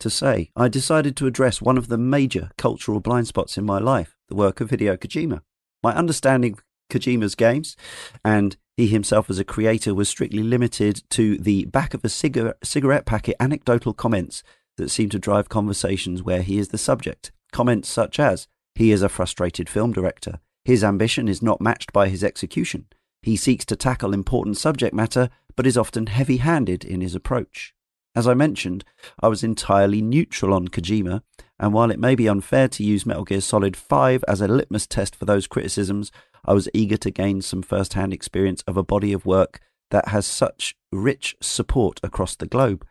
to 0.00 0.10
say, 0.10 0.50
I 0.56 0.68
decided 0.68 1.16
to 1.16 1.26
address 1.26 1.60
one 1.60 1.78
of 1.78 1.88
the 1.88 1.98
major 1.98 2.50
cultural 2.56 3.00
blind 3.00 3.26
spots 3.28 3.58
in 3.58 3.64
my 3.64 3.78
life, 3.78 4.16
the 4.28 4.34
work 4.34 4.60
of 4.60 4.70
Hideo 4.70 4.96
Kojima. 4.96 5.42
My 5.82 5.94
understanding 5.94 6.54
of 6.54 6.64
Kojima's 6.90 7.34
games 7.34 7.76
and 8.24 8.56
he 8.76 8.86
himself 8.86 9.28
as 9.28 9.38
a 9.38 9.44
creator 9.44 9.94
was 9.94 10.08
strictly 10.08 10.42
limited 10.42 11.02
to 11.10 11.36
the 11.36 11.66
back 11.66 11.94
of 11.94 12.04
a 12.04 12.08
cigar- 12.08 12.56
cigarette 12.62 13.06
packet 13.06 13.36
anecdotal 13.38 13.92
comments 13.92 14.42
that 14.76 14.88
seem 14.90 15.08
to 15.10 15.18
drive 15.18 15.48
conversations 15.48 16.22
where 16.22 16.42
he 16.42 16.58
is 16.58 16.68
the 16.68 16.78
subject. 16.78 17.32
Comments 17.52 17.86
such 17.88 18.18
as, 18.18 18.48
he 18.78 18.92
is 18.92 19.02
a 19.02 19.08
frustrated 19.08 19.68
film 19.68 19.92
director. 19.92 20.38
His 20.64 20.84
ambition 20.84 21.26
is 21.26 21.42
not 21.42 21.60
matched 21.60 21.92
by 21.92 22.08
his 22.08 22.22
execution. 22.22 22.86
He 23.22 23.36
seeks 23.36 23.64
to 23.64 23.74
tackle 23.74 24.14
important 24.14 24.56
subject 24.56 24.94
matter, 24.94 25.30
but 25.56 25.66
is 25.66 25.76
often 25.76 26.06
heavy 26.06 26.36
handed 26.36 26.84
in 26.84 27.00
his 27.00 27.16
approach. 27.16 27.74
As 28.14 28.28
I 28.28 28.34
mentioned, 28.34 28.84
I 29.20 29.26
was 29.26 29.42
entirely 29.42 30.00
neutral 30.00 30.54
on 30.54 30.68
Kojima, 30.68 31.22
and 31.58 31.72
while 31.72 31.90
it 31.90 31.98
may 31.98 32.14
be 32.14 32.28
unfair 32.28 32.68
to 32.68 32.84
use 32.84 33.04
Metal 33.04 33.24
Gear 33.24 33.40
Solid 33.40 33.76
5 33.76 34.24
as 34.28 34.40
a 34.40 34.46
litmus 34.46 34.86
test 34.86 35.16
for 35.16 35.24
those 35.24 35.48
criticisms, 35.48 36.12
I 36.44 36.54
was 36.54 36.68
eager 36.72 36.96
to 36.98 37.10
gain 37.10 37.42
some 37.42 37.62
first 37.62 37.94
hand 37.94 38.12
experience 38.12 38.62
of 38.68 38.76
a 38.76 38.84
body 38.84 39.12
of 39.12 39.26
work 39.26 39.58
that 39.90 40.08
has 40.08 40.24
such 40.24 40.76
rich 40.92 41.34
support 41.40 41.98
across 42.04 42.36
the 42.36 42.46
globe. 42.46 42.86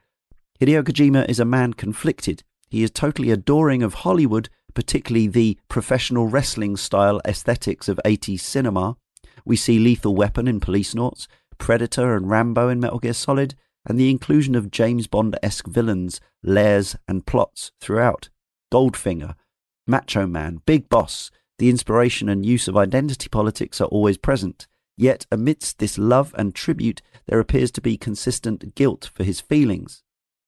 Hideo 0.59 0.83
Kojima 0.83 1.29
is 1.29 1.39
a 1.39 1.45
man 1.45 1.71
conflicted. 1.71 2.43
He 2.67 2.83
is 2.83 2.91
totally 2.91 3.31
adoring 3.31 3.83
of 3.83 3.93
Hollywood, 3.93 4.49
particularly 4.77 5.25
the 5.25 5.57
professional 5.69 6.27
wrestling 6.27 6.77
style 6.77 7.19
aesthetics 7.25 7.89
of 7.89 7.99
80s 8.05 8.41
cinema. 8.41 8.95
We 9.43 9.55
see 9.55 9.79
Lethal 9.79 10.15
Weapon 10.15 10.47
in 10.47 10.59
Police 10.59 10.93
Policenauts, 10.93 11.25
Predator 11.57 12.15
and 12.15 12.29
Rambo 12.29 12.69
in 12.69 12.79
Metal 12.79 12.99
Gear 12.99 13.13
Solid, 13.13 13.55
and 13.87 13.99
the 13.99 14.11
inclusion 14.11 14.53
of 14.53 14.69
James 14.69 15.07
Bond 15.07 15.35
esque 15.41 15.65
villains, 15.65 16.21
lairs, 16.43 16.95
and 17.07 17.25
plots 17.25 17.71
throughout. 17.81 18.29
Goldfinger, 18.71 19.33
Macho 19.87 20.27
Man, 20.27 20.61
Big 20.67 20.89
Boss, 20.89 21.31
the 21.57 21.71
inspiration 21.71 22.29
and 22.29 22.45
use 22.45 22.67
of 22.67 22.77
identity 22.77 23.29
politics 23.29 23.81
are 23.81 23.85
always 23.85 24.19
present. 24.19 24.67
Yet, 24.95 25.25
amidst 25.31 25.79
this 25.79 25.97
love 25.97 26.35
and 26.37 26.53
tribute, 26.53 27.01
there 27.25 27.39
appears 27.39 27.71
to 27.71 27.81
be 27.81 27.97
consistent 27.97 28.75
guilt 28.75 29.09
for 29.11 29.23
his 29.23 29.41
feelings. 29.41 30.03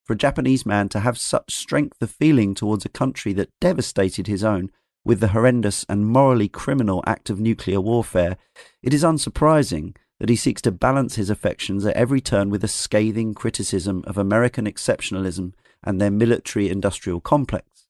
For 0.10 0.14
a 0.14 0.18
Japanese 0.18 0.66
man 0.66 0.90
to 0.90 1.02
have 1.02 1.20
such 1.20 1.56
strength 1.56 2.02
of 2.02 2.10
feeling 2.10 2.56
towards 2.56 2.84
a 2.84 2.90
country 2.90 3.32
that 3.34 3.52
devastated 3.62 4.26
his 4.26 4.44
own 4.44 4.72
with 5.06 5.20
the 5.20 5.28
horrendous 5.28 5.86
and 5.88 6.08
morally 6.08 6.50
criminal 6.50 7.04
act 7.06 7.30
of 7.30 7.40
nuclear 7.40 7.80
warfare, 7.80 8.38
it 8.82 8.92
is 8.92 9.04
unsurprising 9.04 9.96
that 10.20 10.30
he 10.30 10.36
seeks 10.36 10.64
to 10.64 10.72
balance 10.72 11.14
his 11.14 11.30
affections 11.30 11.86
at 11.86 11.96
every 11.96 12.22
turn 12.22 12.50
with 12.50 12.64
a 12.64 12.68
scathing 12.68 13.36
criticism 13.36 14.04
of 14.08 14.18
American 14.18 14.66
exceptionalism 14.66 15.54
and 15.84 16.02
their 16.02 16.10
military 16.10 16.70
industrial 16.70 17.22
complex. 17.22 17.86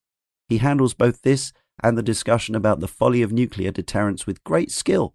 He 0.46 0.58
handles 0.58 0.92
both 0.92 1.22
this 1.22 1.54
and 1.82 1.96
the 1.96 2.02
discussion 2.02 2.54
about 2.54 2.80
the 2.80 2.86
folly 2.86 3.22
of 3.22 3.32
nuclear 3.32 3.70
deterrence 3.70 4.26
with 4.26 4.44
great 4.44 4.70
skill, 4.70 5.14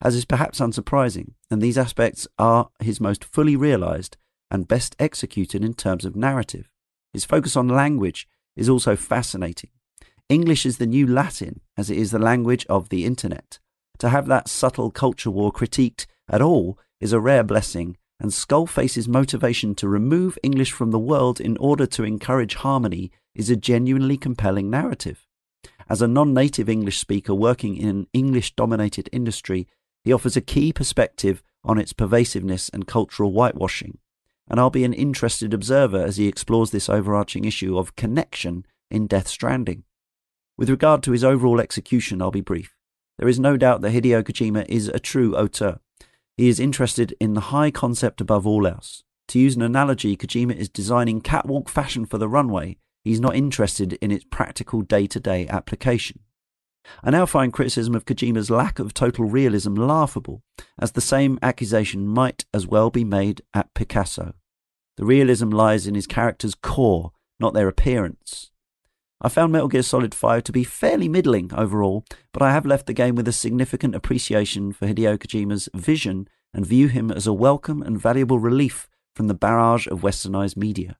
as 0.00 0.14
is 0.14 0.24
perhaps 0.24 0.60
unsurprising, 0.60 1.34
and 1.50 1.60
these 1.60 1.76
aspects 1.76 2.26
are 2.38 2.70
his 2.80 2.98
most 2.98 3.24
fully 3.24 3.56
realized 3.56 4.16
and 4.50 4.68
best 4.68 4.96
executed 4.98 5.64
in 5.64 5.74
terms 5.74 6.04
of 6.04 6.16
narrative. 6.16 6.70
His 7.12 7.24
focus 7.24 7.56
on 7.56 7.68
language 7.68 8.28
is 8.56 8.68
also 8.68 8.96
fascinating. 8.96 9.70
English 10.28 10.66
is 10.66 10.78
the 10.78 10.86
new 10.86 11.06
Latin, 11.06 11.60
as 11.76 11.90
it 11.90 11.96
is 11.96 12.10
the 12.10 12.18
language 12.18 12.66
of 12.68 12.88
the 12.88 13.04
internet. 13.04 13.58
To 13.98 14.08
have 14.08 14.26
that 14.26 14.48
subtle 14.48 14.90
culture 14.90 15.30
war 15.30 15.52
critiqued 15.52 16.06
at 16.28 16.42
all 16.42 16.78
is 17.00 17.12
a 17.12 17.20
rare 17.20 17.44
blessing, 17.44 17.96
and 18.18 18.32
Skullface's 18.32 19.06
motivation 19.06 19.74
to 19.76 19.88
remove 19.88 20.38
English 20.42 20.72
from 20.72 20.90
the 20.90 20.98
world 20.98 21.40
in 21.40 21.56
order 21.58 21.86
to 21.86 22.04
encourage 22.04 22.54
harmony 22.56 23.12
is 23.34 23.50
a 23.50 23.56
genuinely 23.56 24.16
compelling 24.16 24.70
narrative. 24.70 25.26
As 25.88 26.02
a 26.02 26.08
non 26.08 26.34
native 26.34 26.68
English 26.68 26.98
speaker 26.98 27.34
working 27.34 27.76
in 27.76 27.88
an 27.88 28.06
English 28.12 28.54
dominated 28.56 29.08
industry, 29.12 29.68
he 30.02 30.12
offers 30.12 30.36
a 30.36 30.40
key 30.40 30.72
perspective 30.72 31.42
on 31.62 31.78
its 31.78 31.92
pervasiveness 31.92 32.68
and 32.70 32.86
cultural 32.86 33.30
whitewashing. 33.32 33.98
And 34.48 34.60
I'll 34.60 34.70
be 34.70 34.84
an 34.84 34.92
interested 34.92 35.52
observer 35.52 36.02
as 36.02 36.16
he 36.16 36.28
explores 36.28 36.70
this 36.70 36.88
overarching 36.88 37.44
issue 37.44 37.76
of 37.76 37.96
connection 37.96 38.64
in 38.90 39.06
Death 39.06 39.28
Stranding. 39.28 39.84
With 40.56 40.70
regard 40.70 41.02
to 41.02 41.12
his 41.12 41.24
overall 41.24 41.60
execution, 41.60 42.22
I'll 42.22 42.30
be 42.30 42.40
brief. 42.40 42.74
There 43.18 43.28
is 43.28 43.40
no 43.40 43.56
doubt 43.56 43.80
that 43.80 43.92
Hideo 43.92 44.22
Kojima 44.22 44.66
is 44.68 44.88
a 44.88 44.98
true 44.98 45.36
auteur. 45.36 45.80
He 46.36 46.48
is 46.48 46.60
interested 46.60 47.14
in 47.18 47.34
the 47.34 47.52
high 47.52 47.70
concept 47.70 48.20
above 48.20 48.46
all 48.46 48.66
else. 48.66 49.02
To 49.28 49.38
use 49.38 49.56
an 49.56 49.62
analogy, 49.62 50.16
Kojima 50.16 50.54
is 50.54 50.68
designing 50.68 51.20
catwalk 51.20 51.68
fashion 51.68 52.06
for 52.06 52.18
the 52.18 52.28
runway. 52.28 52.76
He's 53.02 53.20
not 53.20 53.34
interested 53.34 53.94
in 53.94 54.10
its 54.10 54.24
practical 54.30 54.82
day 54.82 55.06
to 55.08 55.18
day 55.18 55.48
application. 55.48 56.20
I 57.02 57.10
now 57.10 57.26
find 57.26 57.52
criticism 57.52 57.94
of 57.94 58.04
Kojima's 58.04 58.50
lack 58.50 58.78
of 58.78 58.94
total 58.94 59.24
realism 59.24 59.74
laughable, 59.74 60.42
as 60.78 60.92
the 60.92 61.00
same 61.00 61.38
accusation 61.42 62.06
might 62.06 62.44
as 62.52 62.66
well 62.66 62.90
be 62.90 63.04
made 63.04 63.42
at 63.54 63.72
Picasso. 63.74 64.34
The 64.96 65.04
realism 65.04 65.50
lies 65.50 65.86
in 65.86 65.94
his 65.94 66.06
character's 66.06 66.54
core, 66.54 67.12
not 67.38 67.54
their 67.54 67.68
appearance. 67.68 68.50
I 69.20 69.28
found 69.28 69.52
Metal 69.52 69.68
Gear 69.68 69.82
Solid 69.82 70.14
5 70.14 70.44
to 70.44 70.52
be 70.52 70.64
fairly 70.64 71.08
middling 71.08 71.50
overall, 71.54 72.04
but 72.32 72.42
I 72.42 72.52
have 72.52 72.66
left 72.66 72.86
the 72.86 72.92
game 72.92 73.14
with 73.14 73.26
a 73.26 73.32
significant 73.32 73.94
appreciation 73.94 74.72
for 74.72 74.86
Hideo 74.86 75.18
Kojima's 75.18 75.68
vision 75.74 76.28
and 76.52 76.66
view 76.66 76.88
him 76.88 77.10
as 77.10 77.26
a 77.26 77.32
welcome 77.32 77.82
and 77.82 78.00
valuable 78.00 78.38
relief 78.38 78.88
from 79.14 79.26
the 79.26 79.34
barrage 79.34 79.86
of 79.86 80.02
westernized 80.02 80.56
media. 80.56 80.96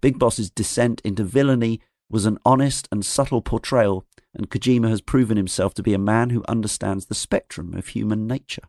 Big 0.00 0.18
Boss's 0.18 0.50
descent 0.50 1.00
into 1.04 1.22
villainy 1.22 1.80
was 2.10 2.26
an 2.26 2.38
honest 2.44 2.88
and 2.90 3.04
subtle 3.04 3.40
portrayal, 3.40 4.04
and 4.34 4.50
Kojima 4.50 4.88
has 4.88 5.00
proven 5.00 5.36
himself 5.36 5.74
to 5.74 5.82
be 5.82 5.94
a 5.94 5.98
man 5.98 6.30
who 6.30 6.44
understands 6.48 7.06
the 7.06 7.14
spectrum 7.14 7.74
of 7.74 7.88
human 7.88 8.26
nature. 8.26 8.62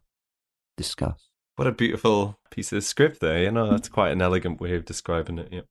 Discuss. 0.78 1.30
What 1.56 1.68
a 1.68 1.72
beautiful 1.72 2.40
piece 2.50 2.74
of 2.74 2.84
script 2.84 3.20
there. 3.20 3.44
You 3.44 3.52
know, 3.52 3.70
that's 3.70 3.90
quite 3.90 4.12
an 4.12 4.22
elegant 4.22 4.60
way 4.60 4.76
of 4.76 4.86
describing 4.86 5.38
it. 5.38 5.50
Yeah. 5.52 5.62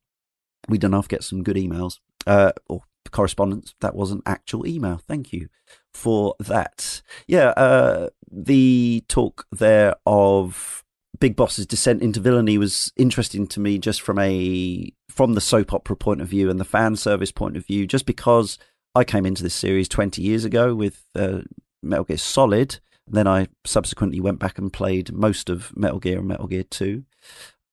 We 0.69 0.77
done 0.77 0.93
off 0.93 1.09
get 1.09 1.23
some 1.23 1.43
good 1.43 1.57
emails 1.57 1.99
uh, 2.25 2.53
or 2.69 2.83
correspondence. 3.11 3.75
That 3.81 3.95
was 3.95 4.11
an 4.11 4.21
actual 4.25 4.65
email. 4.65 4.97
Thank 4.97 5.33
you 5.33 5.49
for 5.93 6.35
that. 6.39 7.01
Yeah, 7.27 7.49
uh, 7.49 8.09
the 8.31 9.03
talk 9.07 9.45
there 9.51 9.95
of 10.05 10.83
Big 11.19 11.35
Boss's 11.35 11.65
descent 11.65 12.01
into 12.01 12.19
villainy 12.19 12.57
was 12.57 12.91
interesting 12.95 13.47
to 13.47 13.59
me 13.59 13.77
just 13.77 14.01
from 14.01 14.19
a 14.19 14.91
from 15.09 15.33
the 15.33 15.41
soap 15.41 15.73
opera 15.73 15.95
point 15.95 16.21
of 16.21 16.27
view 16.27 16.49
and 16.49 16.59
the 16.59 16.65
fan 16.65 16.95
service 16.95 17.31
point 17.31 17.55
of 17.55 17.65
view, 17.65 17.85
just 17.85 18.05
because 18.05 18.57
I 18.95 19.03
came 19.03 19.25
into 19.25 19.41
this 19.41 19.55
series 19.55 19.89
20 19.89 20.21
years 20.21 20.45
ago 20.45 20.75
with 20.75 21.03
uh, 21.15 21.39
Metal 21.81 22.05
Gear 22.05 22.17
Solid. 22.17 22.79
Then 23.07 23.27
I 23.27 23.47
subsequently 23.65 24.19
went 24.19 24.39
back 24.39 24.57
and 24.59 24.71
played 24.71 25.11
most 25.11 25.49
of 25.49 25.75
Metal 25.75 25.99
Gear 25.99 26.19
and 26.19 26.27
Metal 26.27 26.47
Gear 26.47 26.63
2. 26.63 27.03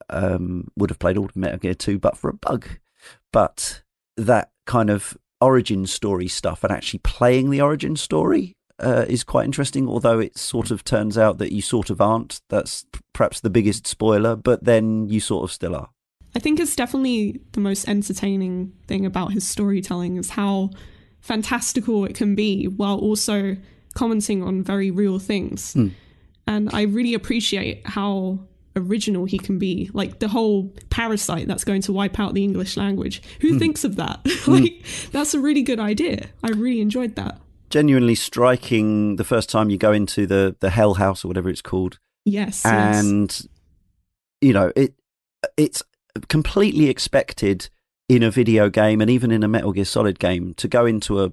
Um, 0.08 0.68
would 0.76 0.90
have 0.90 0.98
played 0.98 1.18
all 1.18 1.26
of 1.26 1.36
Metal 1.36 1.58
Gear 1.58 1.74
2, 1.74 1.98
but 1.98 2.16
for 2.16 2.30
a 2.30 2.34
bug. 2.34 2.66
But 3.32 3.82
that 4.16 4.50
kind 4.66 4.88
of 4.88 5.16
origin 5.40 5.86
story 5.86 6.26
stuff 6.26 6.64
and 6.64 6.72
actually 6.72 7.00
playing 7.00 7.50
the 7.50 7.60
origin 7.60 7.96
story 7.96 8.56
uh, 8.78 9.04
is 9.06 9.22
quite 9.22 9.44
interesting, 9.44 9.86
although 9.88 10.18
it 10.18 10.38
sort 10.38 10.70
of 10.70 10.84
turns 10.84 11.18
out 11.18 11.38
that 11.38 11.52
you 11.52 11.60
sort 11.60 11.90
of 11.90 12.00
aren't. 12.00 12.40
That's 12.48 12.86
perhaps 13.12 13.40
the 13.40 13.50
biggest 13.50 13.86
spoiler, 13.86 14.36
but 14.36 14.64
then 14.64 15.06
you 15.06 15.20
sort 15.20 15.44
of 15.44 15.52
still 15.52 15.76
are. 15.76 15.90
I 16.34 16.38
think 16.38 16.58
it's 16.60 16.76
definitely 16.76 17.40
the 17.52 17.60
most 17.60 17.88
entertaining 17.88 18.72
thing 18.86 19.04
about 19.04 19.32
his 19.32 19.46
storytelling 19.46 20.16
is 20.16 20.30
how 20.30 20.70
fantastical 21.20 22.04
it 22.04 22.14
can 22.14 22.34
be 22.34 22.66
while 22.66 22.98
also 22.98 23.56
commenting 23.94 24.42
on 24.42 24.62
very 24.62 24.90
real 24.90 25.18
things. 25.18 25.74
Mm. 25.74 25.92
And 26.46 26.70
I 26.72 26.82
really 26.82 27.14
appreciate 27.14 27.86
how 27.86 28.40
original 28.76 29.24
he 29.24 29.38
can 29.38 29.58
be. 29.58 29.90
Like 29.92 30.18
the 30.18 30.28
whole 30.28 30.72
parasite 30.90 31.46
that's 31.46 31.64
going 31.64 31.82
to 31.82 31.92
wipe 31.92 32.18
out 32.18 32.34
the 32.34 32.44
English 32.44 32.76
language. 32.76 33.22
Who 33.40 33.54
mm. 33.54 33.58
thinks 33.58 33.84
of 33.84 33.96
that? 33.96 34.20
like 34.46 34.62
mm. 34.62 35.10
that's 35.10 35.34
a 35.34 35.40
really 35.40 35.62
good 35.62 35.80
idea. 35.80 36.28
I 36.42 36.50
really 36.50 36.80
enjoyed 36.80 37.16
that. 37.16 37.40
Genuinely 37.68 38.16
striking 38.16 39.16
the 39.16 39.24
first 39.24 39.48
time 39.48 39.70
you 39.70 39.78
go 39.78 39.92
into 39.92 40.26
the 40.26 40.56
the 40.60 40.70
hell 40.70 40.94
house 40.94 41.24
or 41.24 41.28
whatever 41.28 41.48
it's 41.48 41.62
called. 41.62 41.98
Yes. 42.24 42.64
And 42.66 43.30
yes. 43.30 43.46
you 44.40 44.52
know, 44.52 44.72
it 44.74 44.94
it's 45.56 45.82
completely 46.28 46.88
expected 46.88 47.68
in 48.10 48.24
a 48.24 48.30
video 48.30 48.68
game 48.68 49.00
and 49.00 49.08
even 49.08 49.30
in 49.30 49.44
a 49.44 49.48
Metal 49.48 49.70
Gear 49.70 49.84
Solid 49.84 50.18
game 50.18 50.52
to 50.54 50.66
go 50.66 50.84
into 50.84 51.22
a 51.22 51.32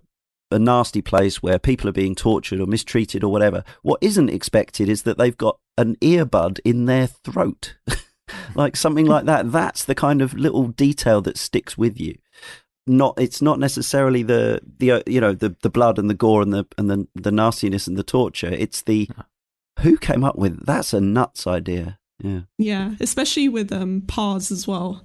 a 0.51 0.59
nasty 0.59 1.01
place 1.01 1.41
where 1.43 1.59
people 1.59 1.89
are 1.89 1.93
being 1.93 2.15
tortured 2.15 2.61
or 2.61 2.67
mistreated 2.67 3.21
or 3.21 3.29
whatever. 3.29 3.65
What 3.81 3.97
isn't 4.01 4.29
expected 4.29 4.87
is 4.87 5.01
that 5.03 5.17
they've 5.17 5.35
got 5.35 5.59
an 5.77 5.95
earbud 5.95 6.59
in 6.63 6.85
their 6.85 7.07
throat. 7.07 7.75
like 8.55 8.77
something 8.77 9.07
like 9.07 9.25
that. 9.25 9.51
That's 9.51 9.83
the 9.83 9.95
kind 9.95 10.21
of 10.21 10.35
little 10.35 10.67
detail 10.67 11.19
that 11.23 11.37
sticks 11.37 11.77
with 11.77 11.99
you. 11.99 12.17
Not 12.85 13.15
it's 13.17 13.41
not 13.41 13.59
necessarily 13.59 14.21
the 14.23 14.61
the 14.77 14.91
uh, 14.91 15.01
you 15.07 15.19
know 15.19 15.33
the 15.33 15.55
the 15.63 15.69
blood 15.71 15.97
and 15.97 16.09
the 16.09 16.13
gore 16.13 16.43
and 16.43 16.53
the 16.53 16.65
and 16.77 16.89
the 16.89 17.07
the 17.15 17.31
nastiness 17.31 17.87
and 17.87 17.97
the 17.97 18.03
torture. 18.03 18.47
It's 18.47 18.83
the 18.83 19.09
who 19.79 19.97
came 19.97 20.23
up 20.23 20.37
with 20.37 20.65
that's 20.65 20.93
a 20.93 21.01
nuts 21.01 21.47
idea. 21.47 21.99
Yeah. 22.23 22.41
Yeah, 22.57 22.93
especially 23.01 23.49
with 23.49 23.73
um 23.73 24.03
Paz 24.07 24.51
as 24.51 24.67
well. 24.67 25.03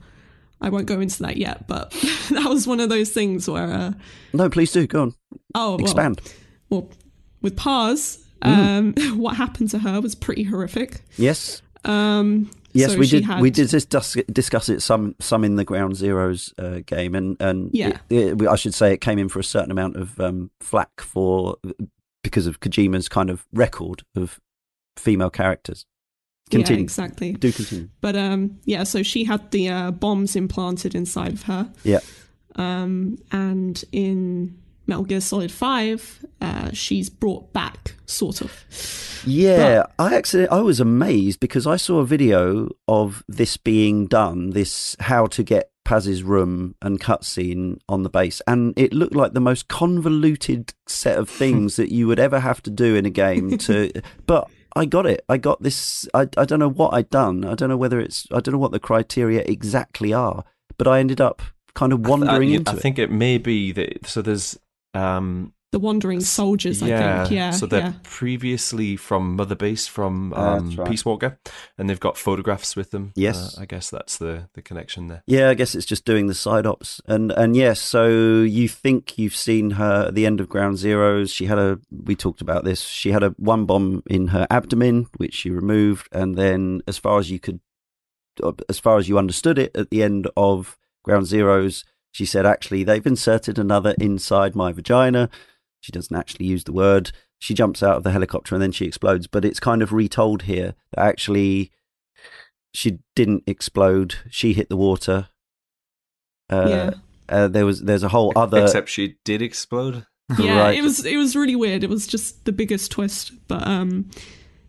I 0.62 0.70
won't 0.70 0.86
go 0.86 1.00
into 1.00 1.22
that 1.24 1.36
yet, 1.36 1.66
but 1.66 1.90
that 2.30 2.48
was 2.48 2.66
one 2.66 2.80
of 2.80 2.88
those 2.88 3.10
things 3.10 3.50
where. 3.50 3.70
Uh, 3.70 3.92
no, 4.32 4.48
please 4.48 4.72
do 4.72 4.86
go 4.86 5.02
on. 5.02 5.14
Oh, 5.54 5.76
expand. 5.76 6.20
Well, 6.70 6.82
well 6.82 6.90
with 7.42 7.56
Paz, 7.56 8.24
mm. 8.42 8.96
um, 8.98 9.18
what 9.18 9.36
happened 9.36 9.70
to 9.70 9.80
her 9.80 10.00
was 10.00 10.14
pretty 10.14 10.44
horrific. 10.44 11.02
Yes. 11.16 11.60
Um, 11.84 12.50
yes, 12.72 12.92
so 12.92 12.98
we 12.98 13.08
did. 13.08 13.24
Had... 13.24 13.40
We 13.40 13.50
did 13.50 13.68
dis- 13.68 14.16
discuss 14.32 14.68
it 14.68 14.80
some 14.80 15.16
some 15.20 15.44
in 15.44 15.56
the 15.56 15.64
Ground 15.64 15.94
Zeroes 15.94 16.52
uh, 16.58 16.82
game, 16.86 17.14
and 17.14 17.36
and 17.40 17.70
yeah, 17.72 17.98
it, 18.08 18.40
it, 18.40 18.48
I 18.48 18.54
should 18.54 18.74
say 18.74 18.92
it 18.92 19.00
came 19.00 19.18
in 19.18 19.28
for 19.28 19.40
a 19.40 19.44
certain 19.44 19.72
amount 19.72 19.96
of 19.96 20.18
um, 20.20 20.50
flack 20.60 21.00
for 21.00 21.56
because 22.22 22.46
of 22.46 22.60
Kojima's 22.60 23.08
kind 23.08 23.30
of 23.30 23.44
record 23.52 24.04
of 24.14 24.40
female 24.96 25.30
characters. 25.30 25.84
Continue. 26.52 26.80
Yeah, 26.80 26.84
exactly. 26.84 27.32
Do 27.32 27.52
continue. 27.52 27.88
But 28.00 28.16
um, 28.16 28.58
yeah, 28.64 28.84
so 28.84 29.02
she 29.02 29.24
had 29.24 29.50
the 29.50 29.68
uh, 29.68 29.90
bombs 29.90 30.36
implanted 30.36 30.94
inside 30.94 31.32
of 31.32 31.42
her. 31.44 31.70
Yeah. 31.82 32.00
Um, 32.56 33.18
and 33.32 33.82
in 33.92 34.58
Metal 34.86 35.04
Gear 35.04 35.20
Solid 35.20 35.50
Five, 35.50 36.24
uh, 36.40 36.70
she's 36.72 37.08
brought 37.08 37.52
back, 37.52 37.94
sort 38.06 38.40
of. 38.40 39.22
Yeah, 39.26 39.84
but, 39.96 40.12
I 40.12 40.14
actually 40.16 40.48
I 40.48 40.60
was 40.60 40.80
amazed 40.80 41.40
because 41.40 41.66
I 41.66 41.76
saw 41.76 41.98
a 42.00 42.06
video 42.06 42.68
of 42.88 43.24
this 43.28 43.56
being 43.56 44.06
done, 44.06 44.50
this 44.50 44.96
how 45.00 45.26
to 45.26 45.42
get 45.42 45.70
Paz's 45.84 46.22
room 46.22 46.74
and 46.82 47.00
cutscene 47.00 47.78
on 47.88 48.02
the 48.02 48.10
base, 48.10 48.42
and 48.46 48.74
it 48.76 48.92
looked 48.92 49.14
like 49.14 49.32
the 49.32 49.40
most 49.40 49.68
convoluted 49.68 50.74
set 50.86 51.18
of 51.18 51.28
things 51.28 51.76
that 51.76 51.92
you 51.92 52.06
would 52.06 52.18
ever 52.18 52.40
have 52.40 52.62
to 52.64 52.70
do 52.70 52.94
in 52.94 53.06
a 53.06 53.10
game. 53.10 53.56
To, 53.58 53.92
but 54.26 54.50
I 54.74 54.84
got 54.86 55.06
it. 55.06 55.24
I 55.28 55.36
got 55.36 55.62
this. 55.62 56.08
I, 56.14 56.28
I 56.36 56.44
don't 56.44 56.58
know 56.58 56.70
what 56.70 56.94
I'd 56.94 57.10
done. 57.10 57.44
I 57.44 57.54
don't 57.54 57.68
know 57.68 57.76
whether 57.76 58.00
it's. 58.00 58.26
I 58.30 58.40
don't 58.40 58.52
know 58.52 58.58
what 58.58 58.72
the 58.72 58.80
criteria 58.80 59.42
exactly 59.46 60.12
are. 60.12 60.44
But 60.78 60.88
I 60.88 61.00
ended 61.00 61.20
up 61.20 61.42
kind 61.74 61.92
of 61.92 62.06
wandering 62.06 62.50
I, 62.50 62.52
I, 62.52 62.56
into 62.56 62.72
I 62.72 62.74
it. 62.74 62.80
think 62.80 62.98
it 62.98 63.10
may 63.10 63.38
be 63.38 63.72
that. 63.72 64.06
So 64.06 64.22
there's 64.22 64.58
um 64.94 65.52
the 65.72 65.80
wandering 65.80 66.20
soldiers. 66.20 66.80
Yeah, 66.82 67.22
I 67.22 67.24
think. 67.24 67.34
Yeah. 67.34 67.50
So 67.50 67.66
they're 67.66 67.80
yeah. 67.80 67.92
previously 68.02 68.94
from 68.96 69.36
Mother 69.36 69.54
Base 69.54 69.86
from 69.86 70.32
um, 70.34 70.70
right. 70.76 70.88
Peace 70.88 71.04
Walker, 71.04 71.38
and 71.76 71.88
they've 71.88 71.98
got 71.98 72.18
photographs 72.18 72.76
with 72.76 72.90
them. 72.90 73.12
Yes, 73.16 73.56
uh, 73.56 73.62
I 73.62 73.64
guess 73.64 73.90
that's 73.90 74.18
the 74.18 74.48
the 74.52 74.62
connection 74.62 75.08
there. 75.08 75.22
Yeah, 75.26 75.48
I 75.48 75.54
guess 75.54 75.74
it's 75.74 75.86
just 75.86 76.04
doing 76.04 76.26
the 76.26 76.34
side 76.34 76.66
ops, 76.66 77.00
and 77.06 77.32
and 77.32 77.56
yes, 77.56 77.80
so 77.80 78.06
you 78.42 78.68
think 78.68 79.18
you've 79.18 79.34
seen 79.34 79.72
her 79.72 80.06
at 80.08 80.14
the 80.14 80.26
end 80.26 80.40
of 80.40 80.48
Ground 80.48 80.76
Zeroes. 80.76 81.34
She 81.34 81.46
had 81.46 81.58
a. 81.58 81.80
We 81.90 82.14
talked 82.14 82.42
about 82.42 82.64
this. 82.64 82.82
She 82.82 83.10
had 83.10 83.22
a 83.22 83.30
one 83.30 83.64
bomb 83.64 84.02
in 84.06 84.28
her 84.28 84.46
abdomen, 84.50 85.08
which 85.16 85.34
she 85.34 85.50
removed, 85.50 86.08
and 86.12 86.36
then 86.36 86.82
as 86.86 86.98
far 86.98 87.18
as 87.18 87.30
you 87.30 87.40
could, 87.40 87.60
as 88.68 88.78
far 88.78 88.98
as 88.98 89.08
you 89.08 89.18
understood 89.18 89.58
it, 89.58 89.74
at 89.74 89.90
the 89.90 90.02
end 90.02 90.28
of 90.36 90.78
Ground 91.02 91.26
Zeroes. 91.26 91.84
She 92.14 92.26
said, 92.26 92.44
actually, 92.44 92.84
they've 92.84 93.06
inserted 93.06 93.58
another 93.58 93.94
inside 93.98 94.54
my 94.54 94.70
vagina 94.70 95.30
she 95.82 95.92
doesn't 95.92 96.16
actually 96.16 96.46
use 96.46 96.64
the 96.64 96.72
word. 96.72 97.10
She 97.40 97.54
jumps 97.54 97.82
out 97.82 97.96
of 97.96 98.04
the 98.04 98.12
helicopter 98.12 98.54
and 98.54 98.62
then 98.62 98.70
she 98.70 98.86
explodes. 98.86 99.26
But 99.26 99.44
it's 99.44 99.60
kind 99.60 99.82
of 99.82 99.92
retold 99.92 100.42
here 100.42 100.74
that 100.92 101.04
actually 101.04 101.72
she 102.72 103.00
didn't 103.16 103.42
explode. 103.48 104.14
She 104.30 104.52
hit 104.52 104.68
the 104.68 104.76
water. 104.76 105.28
Uh, 106.48 106.66
yeah. 106.68 106.90
Uh, 107.28 107.48
there 107.48 107.66
was 107.66 107.82
there's 107.82 108.04
a 108.04 108.08
whole 108.08 108.32
other 108.36 108.62
except 108.62 108.88
she 108.88 109.16
did 109.24 109.42
explode. 109.42 110.06
Yeah, 110.38 110.60
right. 110.60 110.78
it 110.78 110.82
was 110.82 111.04
it 111.04 111.18
was 111.18 111.36
really 111.36 111.56
weird. 111.56 111.84
It 111.84 111.90
was 111.90 112.06
just 112.06 112.46
the 112.46 112.52
biggest 112.52 112.90
twist. 112.90 113.32
But 113.48 113.66
um, 113.66 114.08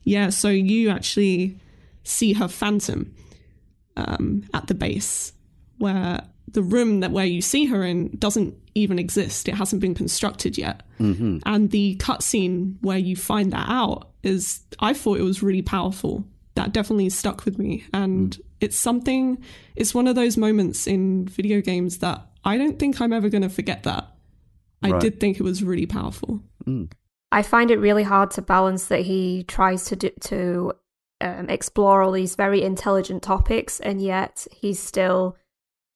yeah. 0.04 0.30
So 0.30 0.50
you 0.50 0.90
actually 0.90 1.58
see 2.04 2.34
her 2.34 2.50
phantom 2.50 3.16
um 3.96 4.44
at 4.54 4.68
the 4.68 4.74
base 4.74 5.32
where 5.78 6.22
the 6.48 6.62
room 6.62 7.00
that 7.00 7.12
where 7.12 7.26
you 7.26 7.42
see 7.42 7.66
her 7.66 7.84
in 7.84 8.16
doesn't 8.18 8.56
even 8.76 9.00
exist. 9.00 9.48
It 9.48 9.56
hasn't 9.56 9.82
been 9.82 9.96
constructed 9.96 10.58
yet. 10.58 10.84
Mm-hmm. 11.00 11.40
And 11.46 11.72
the 11.72 11.96
cutscene 11.98 12.76
where 12.82 12.98
you 12.98 13.16
find 13.16 13.52
that 13.54 13.70
out 13.70 14.10
is, 14.24 14.62
I 14.80 14.94
thought 14.94 15.20
it 15.20 15.24
was 15.24 15.44
really 15.44 15.62
powerful. 15.62 16.26
That 16.56 16.74
definitely 16.74 17.10
stuck 17.10 17.46
with 17.46 17.58
me. 17.58 17.86
And 17.94 18.38
mm. 18.38 18.42
it's 18.62 18.78
something, 18.78 19.44
it's 19.76 19.96
one 19.96 20.08
of 20.08 20.16
those 20.16 20.38
moments 20.38 20.86
in 20.86 21.28
video 21.28 21.62
games 21.62 22.00
that 22.00 22.28
I 22.44 22.58
don't 22.58 22.78
think 22.78 23.02
I'm 23.02 23.14
ever 23.14 23.30
going 23.30 23.42
to 23.42 23.50
forget 23.50 23.84
that. 23.84 24.10
I 24.84 25.00
did 25.00 25.22
think 25.22 25.40
it 25.40 25.44
was 25.44 25.64
really 25.64 25.86
powerful. 25.86 26.42
Mm. 26.68 26.92
I 27.32 27.42
find 27.42 27.72
it 27.72 27.78
really 27.78 28.04
hard 28.04 28.32
to 28.32 28.42
balance 28.42 28.88
that 28.88 29.02
he 29.02 29.44
tries 29.48 29.86
to 29.86 29.96
do, 29.96 30.10
to 30.22 30.74
um, 31.22 31.50
explore 31.50 32.04
all 32.04 32.12
these 32.12 32.36
very 32.36 32.62
intelligent 32.62 33.24
topics, 33.24 33.80
and 33.80 34.02
yet 34.02 34.46
he's 34.52 34.80
still 34.80 35.38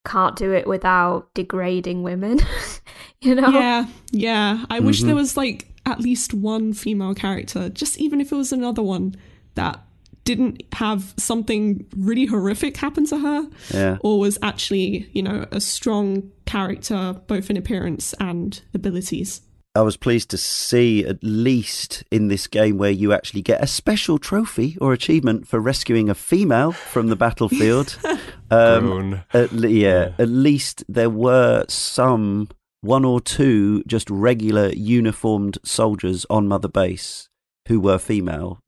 can't 0.06 0.36
do 0.36 0.54
it 0.54 0.68
without 0.68 1.34
degrading 1.34 2.04
women. 2.04 2.40
you 3.22 3.36
know? 3.36 3.50
Yeah, 3.50 3.86
yeah. 4.12 4.66
I 4.70 4.78
mm-hmm. 4.78 4.88
wish 4.88 5.02
there 5.02 5.10
mm-hmm. 5.10 5.18
was 5.18 5.38
like 5.38 5.68
at 5.86 6.00
least 6.00 6.34
one 6.34 6.74
female 6.74 7.16
character, 7.16 7.70
just 7.70 7.98
even 7.98 8.22
if 8.22 8.32
it 8.32 8.36
was 8.36 8.52
another 8.52 8.84
one 8.84 9.16
that 9.56 9.82
didn't 10.28 10.62
have 10.74 11.14
something 11.18 11.86
really 11.96 12.26
horrific 12.26 12.76
happen 12.76 13.06
to 13.06 13.18
her 13.18 13.48
yeah. 13.74 13.98
or 14.02 14.20
was 14.20 14.38
actually, 14.42 15.10
you 15.14 15.24
know, 15.24 15.46
a 15.52 15.62
strong 15.62 16.30
character 16.46 17.16
both 17.28 17.50
in 17.50 17.56
appearance 17.56 18.14
and 18.20 18.62
abilities. 18.74 19.40
I 19.78 19.82
was 19.82 19.96
pleased 19.96 20.32
to 20.32 20.38
see, 20.38 21.06
at 21.06 21.20
least 21.22 22.04
in 22.10 22.30
this 22.30 22.48
game, 22.48 22.80
where 22.80 22.90
you 22.90 23.14
actually 23.14 23.44
get 23.44 23.64
a 23.64 23.68
special 23.68 24.18
trophy 24.18 24.76
or 24.82 24.92
achievement 24.92 25.48
for 25.48 25.60
rescuing 25.60 26.10
a 26.10 26.16
female 26.16 26.72
from 26.72 27.10
the 27.10 27.16
battlefield. 27.16 27.96
um, 28.50 29.22
at, 29.36 29.52
yeah, 29.52 29.70
yeah, 29.70 30.12
at 30.18 30.30
least 30.30 30.84
there 30.90 31.12
were 31.12 31.64
some 31.68 32.50
one 32.82 33.06
or 33.06 33.22
two 33.22 33.84
just 33.86 34.10
regular 34.10 34.70
uniformed 34.70 35.60
soldiers 35.64 36.26
on 36.28 36.48
Mother 36.48 36.70
Base 36.70 37.30
who 37.68 37.80
were 37.80 38.00
female. 38.00 38.64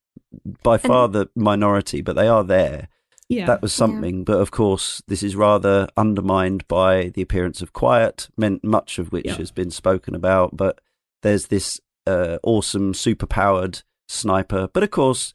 By 0.62 0.78
far 0.78 1.05
and, 1.05 1.14
the 1.16 1.30
minority, 1.36 2.01
but 2.01 2.18
they 2.18 2.28
are 2.28 2.43
there. 2.43 2.88
Yeah, 3.30 3.47
that 3.47 3.64
was 3.64 3.74
something. 3.74 4.18
Yeah. 4.18 4.24
But 4.26 4.41
of 4.41 4.51
course, 4.51 5.01
this 5.07 5.24
is 5.24 5.36
rather 5.36 5.88
undermined 5.97 6.68
by 6.68 7.10
the 7.10 7.24
appearance 7.24 7.64
of 7.64 7.74
Quiet, 7.74 8.28
meant 8.38 8.64
much 8.64 8.99
of 8.99 9.12
which 9.12 9.26
yeah. 9.26 9.38
has 9.38 9.49
been 9.49 9.72
spoken 9.72 10.14
about. 10.14 10.55
But 10.55 10.80
there's 11.22 11.48
this 11.48 11.80
uh, 12.08 12.38
awesome, 12.44 12.94
super-powered 12.94 13.82
sniper. 14.08 14.68
But 14.74 14.84
of 14.84 14.92
course, 14.92 15.34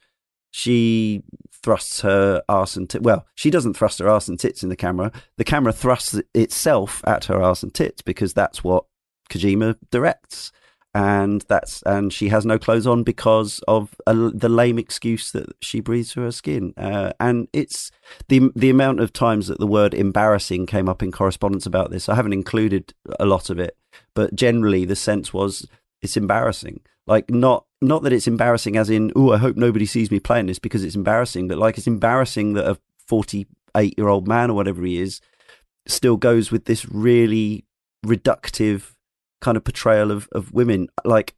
she 0.51 1.23
thrusts 1.51 2.01
her 2.01 2.43
arse 2.47 2.77
and 2.77 2.93
well, 3.01 3.25
she 3.33 3.49
doesn't 3.49 3.75
thrust 3.75 3.99
her 3.99 4.07
arse 4.07 4.27
and 4.27 4.39
tits 4.39 4.63
in 4.63 4.69
the 4.69 4.75
camera. 4.75 5.11
The 5.37 5.43
camera 5.43 5.73
thrusts 5.73 6.19
itself 6.33 7.01
at 7.05 7.25
her 7.25 7.41
arse 7.41 7.63
and 7.63 7.73
tits 7.73 8.01
because 8.01 8.33
that's 8.33 8.63
what 8.63 8.85
Kojima 9.29 9.75
directs, 9.91 10.51
and 10.93 11.43
that's 11.49 11.81
and 11.81 12.13
she 12.13 12.29
has 12.29 12.45
no 12.45 12.59
clothes 12.59 12.87
on 12.87 13.03
because 13.03 13.59
of 13.67 13.95
a, 14.05 14.13
the 14.13 14.47
lame 14.47 14.77
excuse 14.77 15.31
that 15.31 15.47
she 15.61 15.79
breathes 15.79 16.13
through 16.13 16.25
her 16.25 16.31
skin. 16.31 16.73
Uh, 16.77 17.11
and 17.19 17.47
it's 17.51 17.91
the 18.27 18.51
the 18.55 18.69
amount 18.69 18.99
of 18.99 19.11
times 19.11 19.47
that 19.47 19.59
the 19.59 19.67
word 19.67 19.93
embarrassing 19.93 20.67
came 20.67 20.87
up 20.87 21.01
in 21.01 21.11
correspondence 21.11 21.65
about 21.65 21.91
this. 21.91 22.07
I 22.07 22.15
haven't 22.15 22.33
included 22.33 22.93
a 23.19 23.25
lot 23.25 23.49
of 23.49 23.59
it, 23.59 23.75
but 24.15 24.33
generally 24.33 24.85
the 24.85 24.95
sense 24.95 25.33
was 25.33 25.67
it's 26.01 26.17
embarrassing. 26.17 26.81
Like 27.05 27.29
not 27.29 27.65
not 27.81 28.03
that 28.03 28.13
it's 28.13 28.27
embarrassing 28.27 28.77
as 28.77 28.89
in 28.89 29.11
oh 29.15 29.33
I 29.33 29.37
hope 29.37 29.57
nobody 29.57 29.85
sees 29.85 30.09
me 30.09 30.19
playing 30.19 30.47
this 30.47 30.59
because 30.59 30.83
it's 30.83 30.95
embarrassing, 30.95 31.47
but 31.47 31.57
like 31.57 31.77
it's 31.77 31.87
embarrassing 31.87 32.53
that 32.53 32.69
a 32.69 32.77
48 33.07 33.93
year 33.97 34.07
old 34.07 34.27
man 34.27 34.49
or 34.49 34.53
whatever 34.53 34.83
he 34.83 34.99
is 34.99 35.21
still 35.87 36.17
goes 36.17 36.51
with 36.51 36.65
this 36.65 36.87
really 36.89 37.65
reductive 38.05 38.93
kind 39.41 39.57
of 39.57 39.63
portrayal 39.63 40.11
of, 40.11 40.27
of 40.31 40.53
women. 40.53 40.87
Like, 41.03 41.35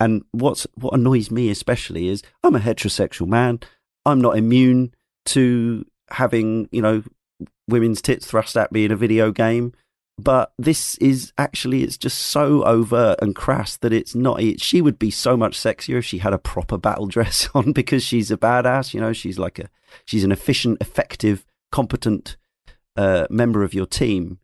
and 0.00 0.24
what's 0.32 0.66
what 0.74 0.94
annoys 0.94 1.30
me 1.30 1.50
especially 1.50 2.08
is 2.08 2.22
I'm 2.42 2.54
a 2.54 2.60
heterosexual 2.60 3.26
man. 3.26 3.60
I'm 4.04 4.20
not 4.20 4.36
immune 4.36 4.94
to 5.26 5.84
having 6.10 6.68
you 6.70 6.82
know 6.82 7.02
women's 7.68 8.00
tits 8.00 8.26
thrust 8.26 8.56
at 8.56 8.72
me 8.72 8.84
in 8.84 8.92
a 8.92 8.96
video 8.96 9.30
game 9.32 9.72
but 10.18 10.52
this 10.58 10.96
is 10.98 11.32
actually 11.36 11.82
it's 11.82 11.98
just 11.98 12.18
so 12.18 12.64
overt 12.64 13.18
and 13.20 13.36
crass 13.36 13.76
that 13.76 13.92
it's 13.92 14.14
not 14.14 14.40
it, 14.40 14.60
she 14.60 14.80
would 14.80 14.98
be 14.98 15.10
so 15.10 15.36
much 15.36 15.58
sexier 15.58 15.98
if 15.98 16.04
she 16.04 16.18
had 16.18 16.32
a 16.32 16.38
proper 16.38 16.78
battle 16.78 17.06
dress 17.16 17.48
on 17.54 17.72
because 17.72 18.02
she's 18.02 18.30
a 18.30 18.36
badass 18.36 18.94
you 18.94 19.00
know 19.00 19.12
she's 19.12 19.38
like 19.38 19.58
a 19.58 19.68
she's 20.04 20.24
an 20.24 20.32
efficient 20.32 20.78
effective 20.80 21.44
competent 21.70 22.36
uh, 22.96 23.26
member 23.30 23.62
of 23.62 23.74
your 23.74 23.86
team. 23.86 24.38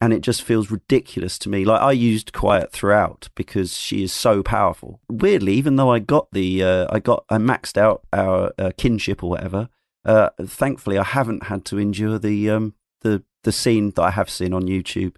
And 0.00 0.12
it 0.12 0.20
just 0.20 0.42
feels 0.42 0.70
ridiculous 0.70 1.40
to 1.40 1.48
me. 1.48 1.64
Like 1.64 1.82
i 1.82 1.90
used 1.90 2.32
quiet 2.32 2.70
throughout 2.70 3.30
because 3.34 3.76
she 3.76 4.04
is 4.04 4.12
so 4.12 4.44
powerful. 4.44 5.00
Weirdly 5.10 5.54
even 5.54 5.74
though 5.74 5.90
i 5.90 5.98
got 5.98 6.30
the 6.30 6.62
uh, 6.62 6.86
i 6.90 7.00
got 7.00 7.24
i 7.28 7.36
maxed 7.36 7.76
out 7.76 8.02
our 8.12 8.52
uh, 8.58 8.70
kinship 8.76 9.24
or 9.24 9.30
whatever 9.30 9.68
uh, 10.04 10.30
thankfully 10.40 10.96
i 10.98 11.02
haven't 11.02 11.44
had 11.44 11.64
to 11.64 11.78
endure 11.78 12.16
the 12.16 12.48
um, 12.48 12.74
the 13.00 13.24
the 13.48 13.52
scene 13.52 13.92
that 13.92 14.02
I 14.02 14.10
have 14.10 14.28
seen 14.28 14.52
on 14.52 14.64
YouTube, 14.64 15.16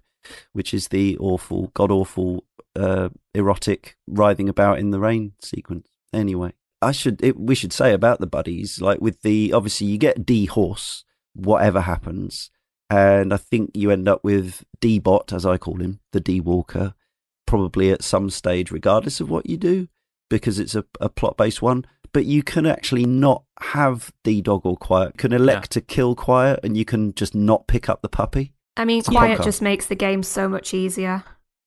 which 0.53 0.73
is 0.73 0.87
the 0.87 1.17
awful, 1.17 1.69
god 1.73 1.91
awful, 1.91 2.45
uh, 2.77 3.09
erotic 3.33 3.97
writhing 4.07 4.47
about 4.47 4.79
in 4.79 4.91
the 4.91 5.01
rain 5.01 5.33
sequence. 5.41 5.89
Anyway, 6.13 6.53
I 6.81 6.93
should 6.93 7.21
it, 7.21 7.37
we 7.37 7.55
should 7.55 7.73
say 7.73 7.91
about 7.91 8.21
the 8.21 8.27
buddies, 8.27 8.79
like 8.79 9.01
with 9.01 9.21
the 9.21 9.51
obviously 9.51 9.87
you 9.87 9.97
get 9.97 10.25
D 10.25 10.45
horse, 10.45 11.03
whatever 11.33 11.81
happens, 11.81 12.51
and 12.89 13.33
I 13.33 13.37
think 13.37 13.71
you 13.73 13.91
end 13.91 14.07
up 14.07 14.23
with 14.23 14.63
D 14.79 14.97
bot 14.97 15.33
as 15.33 15.45
I 15.45 15.57
call 15.57 15.81
him, 15.81 15.99
the 16.13 16.21
D 16.21 16.39
walker, 16.39 16.93
probably 17.45 17.91
at 17.91 18.01
some 18.01 18.29
stage, 18.29 18.71
regardless 18.71 19.19
of 19.19 19.29
what 19.29 19.49
you 19.49 19.57
do, 19.57 19.89
because 20.29 20.57
it's 20.57 20.73
a, 20.73 20.85
a 21.01 21.09
plot 21.09 21.35
based 21.35 21.61
one 21.61 21.85
but 22.13 22.25
you 22.25 22.43
can 22.43 22.65
actually 22.65 23.05
not 23.05 23.43
have 23.59 24.11
D 24.23 24.41
Dog 24.41 24.65
or 24.65 24.77
Quiet. 24.77 25.17
Can 25.17 25.33
elect 25.33 25.75
yeah. 25.75 25.79
to 25.79 25.81
kill 25.81 26.15
Quiet, 26.15 26.59
and 26.63 26.77
you 26.77 26.85
can 26.85 27.13
just 27.13 27.35
not 27.35 27.67
pick 27.67 27.89
up 27.89 28.01
the 28.01 28.09
puppy. 28.09 28.53
I 28.77 28.85
mean, 28.85 29.03
Quiet 29.03 29.41
just 29.43 29.61
makes 29.61 29.85
the 29.87 29.95
game 29.95 30.23
so 30.23 30.47
much 30.47 30.73
easier. 30.73 31.23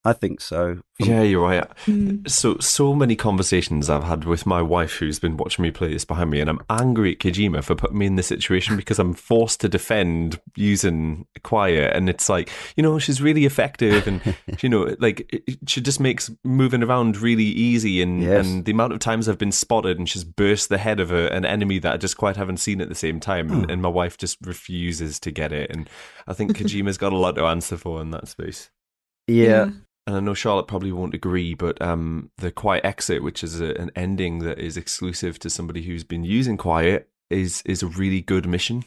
I 0.07 0.13
think 0.13 0.43
so. 0.43 0.83
Yeah, 0.99 1.23
you're 1.23 1.43
right. 1.43 1.65
Mm. 1.87 2.29
So 2.29 2.59
so 2.59 2.95
many 2.95 3.17
conversations 3.17 3.89
I've 3.89 4.05
had 4.05 4.25
with 4.25 4.45
my 4.45 4.61
wife 4.61 4.97
who's 4.97 5.19
been 5.19 5.39
watching 5.39 5.63
me 5.63 5.71
play 5.71 5.89
this 5.89 6.05
behind 6.05 6.31
me, 6.31 6.41
and 6.41 6.51
I'm 6.51 6.61
angry 6.69 7.13
at 7.13 7.21
Kojima 7.21 7.65
for 7.65 7.75
putting 7.75 7.97
me 7.97 8.05
in 8.05 8.17
this 8.17 8.27
situation 8.27 8.77
because 8.77 8.99
I'm 8.99 9.15
forced 9.15 9.63
to 9.63 9.69
defend 9.69 10.39
using 10.57 11.27
quiet, 11.43 11.97
and 11.97 12.11
it's 12.11 12.29
like 12.29 12.51
you 12.77 12.83
know 12.83 12.99
she's 12.99 13.23
really 13.23 13.47
effective, 13.47 14.07
and 14.07 14.21
you 14.63 14.69
know 14.69 14.95
like 14.99 15.43
she 15.67 15.81
just 15.81 16.01
makes 16.01 16.31
moving 16.45 16.83
around 16.83 17.17
really 17.17 17.45
easy, 17.45 18.03
and 18.03 18.23
yes. 18.23 18.47
and 18.47 18.67
the 18.67 18.73
amount 18.73 18.93
of 18.93 18.99
times 18.99 19.27
I've 19.27 19.39
been 19.39 19.53
spotted 19.53 19.99
and 19.99 20.07
she's 20.07 20.25
burst 20.25 20.69
the 20.69 20.79
head 20.79 21.01
of 21.01 21.13
a, 21.13 21.33
an 21.33 21.47
enemy 21.47 21.79
that 21.79 21.95
I 21.95 21.97
just 21.97 22.19
quite 22.19 22.37
haven't 22.37 22.59
seen 22.59 22.83
at 22.83 22.91
the 22.91 22.95
same 22.95 23.21
time, 23.21 23.51
and, 23.51 23.65
hmm. 23.65 23.71
and 23.71 23.81
my 23.81 23.89
wife 23.89 24.19
just 24.19 24.37
refuses 24.45 25.19
to 25.21 25.31
get 25.31 25.51
it, 25.51 25.71
and 25.71 25.89
I 26.27 26.35
think 26.35 26.53
Kojima's 26.59 26.99
got 26.99 27.15
a 27.15 27.19
lot 27.19 27.37
to 27.37 27.47
answer 27.47 27.79
for 27.79 28.03
in 28.03 28.11
that 28.11 28.29
space. 28.29 28.71
Yeah. 29.27 29.71
And 30.07 30.17
I 30.17 30.21
know 30.21 30.35
Charlotte 30.35 30.69
probably 30.69 30.93
won't 30.93 31.15
agree, 31.15 31.55
but 31.55 31.81
um, 31.81 32.31
the 32.39 32.51
Quiet 32.51 32.85
Exit, 32.85 33.23
which 33.23 33.43
is 33.43 33.61
a, 33.61 33.75
an 33.81 33.91
ending 33.97 34.41
that 34.41 34.59
is 34.59 34.77
exclusive 34.77 35.39
to 35.41 35.51
somebody 35.51 35.83
who's 35.83 36.05
been 36.05 36.25
using 36.25 36.57
Quiet, 36.57 37.09
is 37.31 37.63
is 37.65 37.83
a 37.83 37.87
really 37.87 38.21
good 38.21 38.47
mission, 38.47 38.85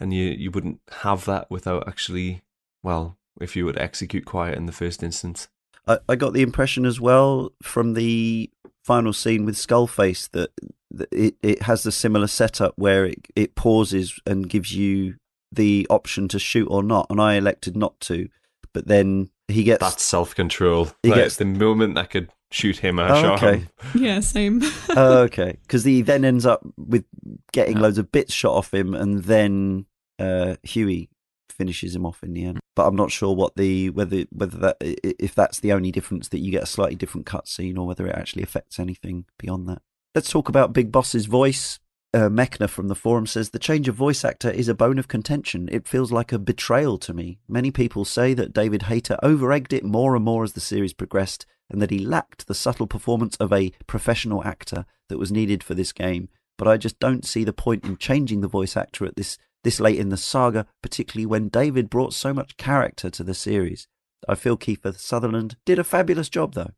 and 0.00 0.12
you 0.12 0.24
you 0.24 0.50
wouldn't 0.50 0.80
have 1.02 1.24
that 1.26 1.50
without 1.50 1.86
actually, 1.86 2.42
well, 2.82 3.16
if 3.40 3.54
you 3.54 3.64
would 3.64 3.78
execute 3.78 4.24
Quiet 4.24 4.56
in 4.56 4.66
the 4.66 4.72
first 4.72 5.02
instance. 5.02 5.48
I, 5.86 5.98
I 6.08 6.16
got 6.16 6.32
the 6.32 6.42
impression 6.42 6.84
as 6.84 7.00
well 7.00 7.52
from 7.62 7.94
the 7.94 8.50
final 8.84 9.12
scene 9.12 9.44
with 9.44 9.56
Skullface 9.56 10.30
that, 10.30 10.50
that 10.90 11.08
it 11.12 11.36
it 11.42 11.62
has 11.62 11.86
a 11.86 11.92
similar 11.92 12.26
setup 12.26 12.74
where 12.76 13.06
it 13.06 13.28
it 13.36 13.54
pauses 13.54 14.18
and 14.26 14.48
gives 14.48 14.74
you 14.74 15.14
the 15.52 15.86
option 15.88 16.26
to 16.28 16.40
shoot 16.40 16.66
or 16.66 16.82
not, 16.82 17.06
and 17.08 17.20
I 17.20 17.34
elected 17.34 17.76
not 17.76 18.00
to, 18.00 18.28
but 18.72 18.88
then 18.88 19.30
he 19.48 19.64
gets 19.64 19.80
that's 19.80 20.02
self 20.02 20.34
control. 20.34 20.88
He 21.02 21.10
like, 21.10 21.20
gets 21.20 21.36
the 21.36 21.44
moment 21.44 21.98
I 21.98 22.04
could 22.04 22.30
shoot 22.50 22.78
him. 22.78 22.98
I 22.98 23.10
oh, 23.10 23.22
shot 23.22 23.42
okay. 23.42 23.58
him. 23.58 23.68
Yeah, 23.94 24.20
same. 24.20 24.62
oh, 24.90 25.18
okay, 25.22 25.58
because 25.62 25.84
he 25.84 26.02
then 26.02 26.24
ends 26.24 26.46
up 26.46 26.66
with 26.76 27.04
getting 27.52 27.76
yeah. 27.76 27.82
loads 27.82 27.98
of 27.98 28.10
bits 28.12 28.32
shot 28.32 28.54
off 28.54 28.74
him, 28.74 28.94
and 28.94 29.24
then 29.24 29.86
uh, 30.18 30.56
Huey 30.62 31.10
finishes 31.50 31.94
him 31.94 32.04
off 32.04 32.22
in 32.22 32.34
the 32.34 32.44
end. 32.44 32.60
But 32.74 32.86
I'm 32.86 32.96
not 32.96 33.10
sure 33.10 33.34
what 33.34 33.56
the 33.56 33.90
whether 33.90 34.24
whether 34.30 34.58
that 34.58 34.76
if 34.80 35.34
that's 35.34 35.60
the 35.60 35.72
only 35.72 35.92
difference 35.92 36.28
that 36.28 36.40
you 36.40 36.50
get 36.50 36.62
a 36.62 36.66
slightly 36.66 36.96
different 36.96 37.26
cutscene, 37.26 37.78
or 37.78 37.86
whether 37.86 38.06
it 38.06 38.14
actually 38.14 38.42
affects 38.42 38.78
anything 38.78 39.26
beyond 39.38 39.68
that. 39.68 39.82
Let's 40.14 40.30
talk 40.30 40.48
about 40.48 40.72
Big 40.72 40.90
Boss's 40.90 41.26
voice 41.26 41.78
uh, 42.16 42.30
Mechner 42.30 42.68
from 42.68 42.88
the 42.88 42.94
forum 42.94 43.26
says 43.26 43.50
the 43.50 43.58
change 43.58 43.88
of 43.88 43.94
voice 43.94 44.24
actor 44.24 44.50
is 44.50 44.68
a 44.68 44.74
bone 44.74 44.98
of 44.98 45.06
contention. 45.06 45.68
It 45.70 45.86
feels 45.86 46.10
like 46.10 46.32
a 46.32 46.38
betrayal 46.38 46.96
to 46.98 47.12
me. 47.12 47.40
Many 47.46 47.70
people 47.70 48.06
say 48.06 48.32
that 48.32 48.54
David 48.54 48.84
Hayter 48.84 49.18
over-egged 49.22 49.74
it 49.74 49.84
more 49.84 50.16
and 50.16 50.24
more 50.24 50.42
as 50.42 50.54
the 50.54 50.60
series 50.60 50.94
progressed, 50.94 51.44
and 51.68 51.82
that 51.82 51.90
he 51.90 51.98
lacked 51.98 52.46
the 52.46 52.54
subtle 52.54 52.86
performance 52.86 53.36
of 53.36 53.52
a 53.52 53.72
professional 53.86 54.42
actor 54.44 54.86
that 55.10 55.18
was 55.18 55.30
needed 55.30 55.62
for 55.62 55.74
this 55.74 55.92
game. 55.92 56.30
But 56.56 56.68
I 56.68 56.78
just 56.78 56.98
don't 56.98 57.26
see 57.26 57.44
the 57.44 57.52
point 57.52 57.84
in 57.84 57.98
changing 57.98 58.40
the 58.40 58.48
voice 58.48 58.78
actor 58.78 59.04
at 59.04 59.16
this 59.16 59.36
this 59.62 59.78
late 59.78 59.98
in 59.98 60.08
the 60.08 60.16
saga, 60.16 60.64
particularly 60.80 61.26
when 61.26 61.48
David 61.48 61.90
brought 61.90 62.14
so 62.14 62.32
much 62.32 62.56
character 62.56 63.10
to 63.10 63.24
the 63.24 63.34
series. 63.34 63.88
I 64.26 64.36
feel 64.36 64.56
Kiefer 64.56 64.96
Sutherland 64.96 65.56
did 65.66 65.78
a 65.78 65.84
fabulous 65.84 66.30
job, 66.30 66.54
though. 66.54 66.70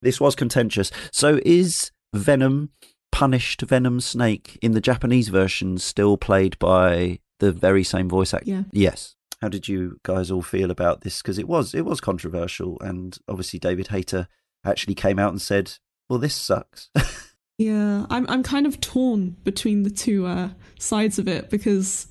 This 0.00 0.20
was 0.20 0.34
contentious. 0.34 0.90
So 1.12 1.40
is 1.44 1.90
Venom 2.14 2.70
punished 3.12 3.62
Venom 3.62 4.00
Snake 4.00 4.58
in 4.60 4.72
the 4.72 4.80
Japanese 4.80 5.28
version 5.28 5.78
still 5.78 6.16
played 6.16 6.58
by 6.58 7.20
the 7.38 7.52
very 7.52 7.84
same 7.84 8.08
voice 8.08 8.34
actor? 8.34 8.50
Yeah. 8.50 8.62
Yes. 8.72 9.14
How 9.40 9.48
did 9.48 9.68
you 9.68 10.00
guys 10.02 10.30
all 10.30 10.42
feel 10.42 10.70
about 10.70 11.02
this? 11.02 11.22
Because 11.22 11.38
it 11.38 11.46
was 11.46 11.74
it 11.74 11.84
was 11.84 12.00
controversial, 12.00 12.78
and 12.80 13.18
obviously 13.28 13.58
David 13.58 13.88
Hayter 13.88 14.28
actually 14.64 14.94
came 14.94 15.18
out 15.18 15.30
and 15.30 15.42
said, 15.42 15.72
"Well, 16.08 16.20
this 16.20 16.34
sucks." 16.34 16.90
yeah, 17.58 18.06
I'm 18.08 18.24
I'm 18.28 18.42
kind 18.44 18.66
of 18.66 18.80
torn 18.80 19.36
between 19.42 19.82
the 19.82 19.90
two 19.90 20.26
uh, 20.26 20.50
sides 20.78 21.18
of 21.18 21.26
it 21.26 21.50
because 21.50 22.06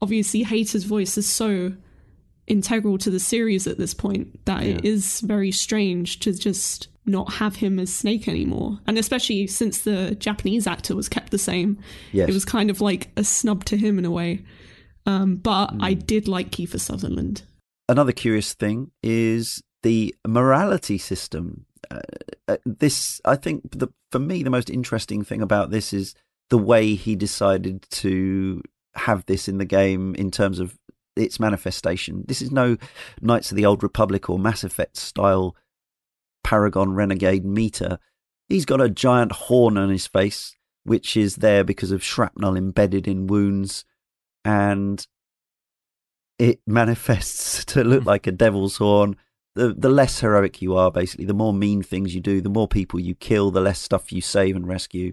obviously 0.00 0.44
Hayter's 0.44 0.84
voice 0.84 1.18
is 1.18 1.28
so 1.28 1.72
integral 2.46 2.98
to 2.98 3.10
the 3.10 3.20
series 3.20 3.66
at 3.66 3.78
this 3.78 3.94
point 3.94 4.44
that 4.44 4.62
yeah. 4.62 4.74
it 4.74 4.84
is 4.84 5.20
very 5.20 5.50
strange 5.50 6.20
to 6.20 6.32
just 6.32 6.88
not 7.06 7.34
have 7.34 7.56
him 7.56 7.78
as 7.78 7.94
Snake 7.94 8.28
anymore. 8.28 8.78
And 8.86 8.98
especially 8.98 9.46
since 9.46 9.80
the 9.80 10.14
Japanese 10.14 10.66
actor 10.66 10.96
was 10.96 11.08
kept 11.08 11.30
the 11.30 11.38
same, 11.38 11.78
yes. 12.12 12.28
it 12.28 12.32
was 12.32 12.44
kind 12.44 12.70
of 12.70 12.80
like 12.80 13.10
a 13.16 13.24
snub 13.24 13.64
to 13.66 13.76
him 13.76 13.98
in 13.98 14.04
a 14.04 14.10
way. 14.10 14.44
Um, 15.06 15.36
but 15.36 15.68
mm. 15.68 15.82
I 15.82 15.94
did 15.94 16.28
like 16.28 16.50
Kiefer 16.50 16.80
Sutherland. 16.80 17.42
Another 17.88 18.12
curious 18.12 18.54
thing 18.54 18.90
is 19.02 19.62
the 19.82 20.14
morality 20.26 20.96
system. 20.96 21.66
Uh, 21.90 22.00
uh, 22.48 22.56
this, 22.64 23.20
I 23.24 23.36
think, 23.36 23.62
the, 23.72 23.88
for 24.10 24.18
me, 24.18 24.42
the 24.42 24.50
most 24.50 24.70
interesting 24.70 25.22
thing 25.22 25.42
about 25.42 25.70
this 25.70 25.92
is 25.92 26.14
the 26.48 26.58
way 26.58 26.94
he 26.94 27.16
decided 27.16 27.86
to 27.90 28.62
have 28.94 29.26
this 29.26 29.48
in 29.48 29.58
the 29.58 29.64
game 29.64 30.14
in 30.14 30.30
terms 30.30 30.58
of 30.58 30.78
its 31.16 31.38
manifestation. 31.38 32.24
This 32.26 32.42
is 32.42 32.50
no 32.50 32.76
Knights 33.20 33.50
of 33.50 33.56
the 33.56 33.66
Old 33.66 33.82
Republic 33.82 34.28
or 34.28 34.38
Mass 34.38 34.64
Effect 34.64 34.96
style 34.96 35.56
Paragon 36.42 36.94
Renegade 36.94 37.44
meter. 37.44 37.98
He's 38.48 38.66
got 38.66 38.80
a 38.80 38.88
giant 38.88 39.32
horn 39.32 39.78
on 39.78 39.88
his 39.88 40.06
face, 40.06 40.56
which 40.84 41.16
is 41.16 41.36
there 41.36 41.64
because 41.64 41.90
of 41.90 42.04
shrapnel 42.04 42.56
embedded 42.56 43.08
in 43.08 43.26
wounds, 43.26 43.84
and 44.44 45.06
it 46.38 46.60
manifests 46.66 47.64
to 47.66 47.84
look 47.84 48.04
like 48.04 48.26
a 48.26 48.32
devil's 48.32 48.76
horn. 48.76 49.16
The 49.54 49.72
the 49.72 49.88
less 49.88 50.20
heroic 50.20 50.60
you 50.60 50.74
are, 50.76 50.90
basically, 50.90 51.26
the 51.26 51.34
more 51.34 51.54
mean 51.54 51.82
things 51.82 52.14
you 52.14 52.20
do, 52.20 52.40
the 52.40 52.48
more 52.48 52.68
people 52.68 52.98
you 52.98 53.14
kill, 53.14 53.50
the 53.50 53.60
less 53.60 53.78
stuff 53.78 54.12
you 54.12 54.20
save 54.20 54.56
and 54.56 54.66
rescue. 54.66 55.12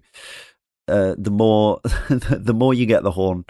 Uh, 0.88 1.16
the 1.18 1.32
more 1.32 1.80
the 2.10 2.54
more 2.56 2.74
you 2.74 2.88
get 2.88 3.04
the 3.04 3.12
horn 3.12 3.46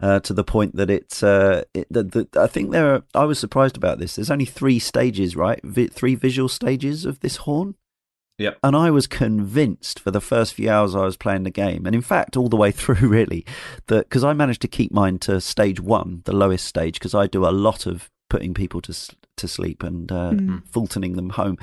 uh, 0.00 0.20
to 0.20 0.34
the 0.34 0.44
point 0.44 0.76
that 0.76 0.90
it's 0.90 1.22
uh, 1.22 1.64
it, 1.72 1.86
the, 1.90 2.02
the, 2.02 2.28
I 2.40 2.46
think 2.46 2.70
there 2.70 2.94
are, 2.94 3.02
I 3.14 3.24
was 3.24 3.38
surprised 3.38 3.76
about 3.76 3.98
this. 3.98 4.16
There's 4.16 4.30
only 4.30 4.44
three 4.44 4.78
stages, 4.78 5.36
right? 5.36 5.60
Vi- 5.62 5.88
three 5.88 6.14
visual 6.14 6.48
stages 6.48 7.04
of 7.04 7.20
this 7.20 7.36
horn. 7.36 7.74
Yep. 8.38 8.58
And 8.62 8.76
I 8.76 8.90
was 8.90 9.06
convinced 9.06 9.98
for 9.98 10.10
the 10.10 10.20
first 10.20 10.52
few 10.52 10.68
hours 10.68 10.94
I 10.94 11.04
was 11.04 11.16
playing 11.16 11.44
the 11.44 11.50
game, 11.50 11.86
and 11.86 11.94
in 11.94 12.02
fact, 12.02 12.36
all 12.36 12.48
the 12.48 12.56
way 12.56 12.70
through, 12.72 13.08
really, 13.08 13.46
that 13.86 14.08
because 14.08 14.24
I 14.24 14.34
managed 14.34 14.62
to 14.62 14.68
keep 14.68 14.92
mine 14.92 15.18
to 15.20 15.40
stage 15.40 15.80
one, 15.80 16.22
the 16.24 16.36
lowest 16.36 16.66
stage, 16.66 16.94
because 16.94 17.14
I 17.14 17.26
do 17.26 17.46
a 17.46 17.50
lot 17.50 17.86
of 17.86 18.10
putting 18.28 18.52
people 18.52 18.82
to 18.82 19.16
to 19.36 19.48
sleep 19.48 19.82
and 19.82 20.10
uh, 20.10 20.32
mm. 20.32 20.62
Fultoning 20.70 21.16
them 21.16 21.30
home. 21.30 21.58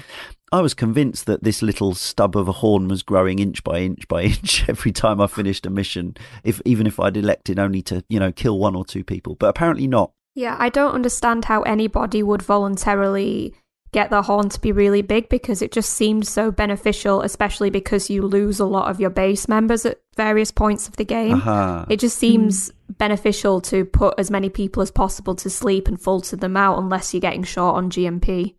I 0.54 0.62
was 0.62 0.76
convinced 0.76 1.26
that 1.26 1.44
this 1.44 1.64
little 1.64 1.96
stub 1.96 2.38
of 2.38 2.48
a 2.48 2.52
horn 2.52 2.88
was 2.88 3.02
growing 3.02 3.40
inch 3.40 3.64
by 3.64 3.80
inch 3.80 4.08
by 4.08 4.22
inch 4.34 4.70
every 4.70 4.92
time 4.92 5.20
I 5.20 5.26
finished 5.26 5.66
a 5.66 5.72
mission, 5.72 6.16
if 6.44 6.62
even 6.64 6.86
if 6.86 7.00
I'd 7.00 7.18
elected 7.18 7.58
only 7.58 7.82
to, 7.84 8.06
you 8.08 8.20
know, 8.20 8.32
kill 8.32 8.60
one 8.60 8.76
or 8.76 8.86
two 8.86 9.04
people. 9.04 9.34
But 9.34 9.48
apparently 9.48 9.88
not. 9.88 10.12
Yeah, 10.36 10.56
I 10.60 10.70
don't 10.70 10.94
understand 10.94 11.46
how 11.46 11.64
anybody 11.64 12.22
would 12.22 12.44
voluntarily 12.44 13.56
get 13.94 14.12
the 14.12 14.22
horn 14.22 14.50
to 14.50 14.62
be 14.62 14.72
really 14.72 15.02
big 15.02 15.28
because 15.28 15.64
it 15.64 15.72
just 15.72 15.90
seemed 15.90 16.28
so 16.28 16.52
beneficial, 16.52 17.22
especially 17.22 17.72
because 17.72 18.12
you 18.12 18.22
lose 18.22 18.60
a 18.60 18.66
lot 18.66 18.92
of 18.92 19.00
your 19.00 19.10
base 19.10 19.48
members 19.48 19.88
at 19.88 20.02
various 20.16 20.52
points 20.52 20.88
of 20.88 20.98
the 20.98 21.06
game. 21.06 21.34
Uh-huh. 21.34 21.86
It 21.90 22.00
just 22.00 22.20
seems 22.20 22.70
mm. 22.70 22.98
beneficial 23.00 23.60
to 23.62 23.86
put 23.86 24.20
as 24.20 24.30
many 24.30 24.50
people 24.50 24.84
as 24.84 24.92
possible 24.92 25.34
to 25.36 25.50
sleep 25.50 25.88
and 25.88 26.00
Fulton 26.00 26.40
them 26.40 26.58
out 26.58 26.78
unless 26.78 27.12
you're 27.12 27.22
getting 27.22 27.44
short 27.44 27.76
on 27.76 27.90
GMP. 27.90 28.54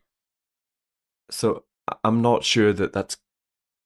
So 1.30 1.64
I'm 2.03 2.22
not 2.22 2.45
sure 2.45 2.72
that 2.72 2.93
that's. 2.93 3.16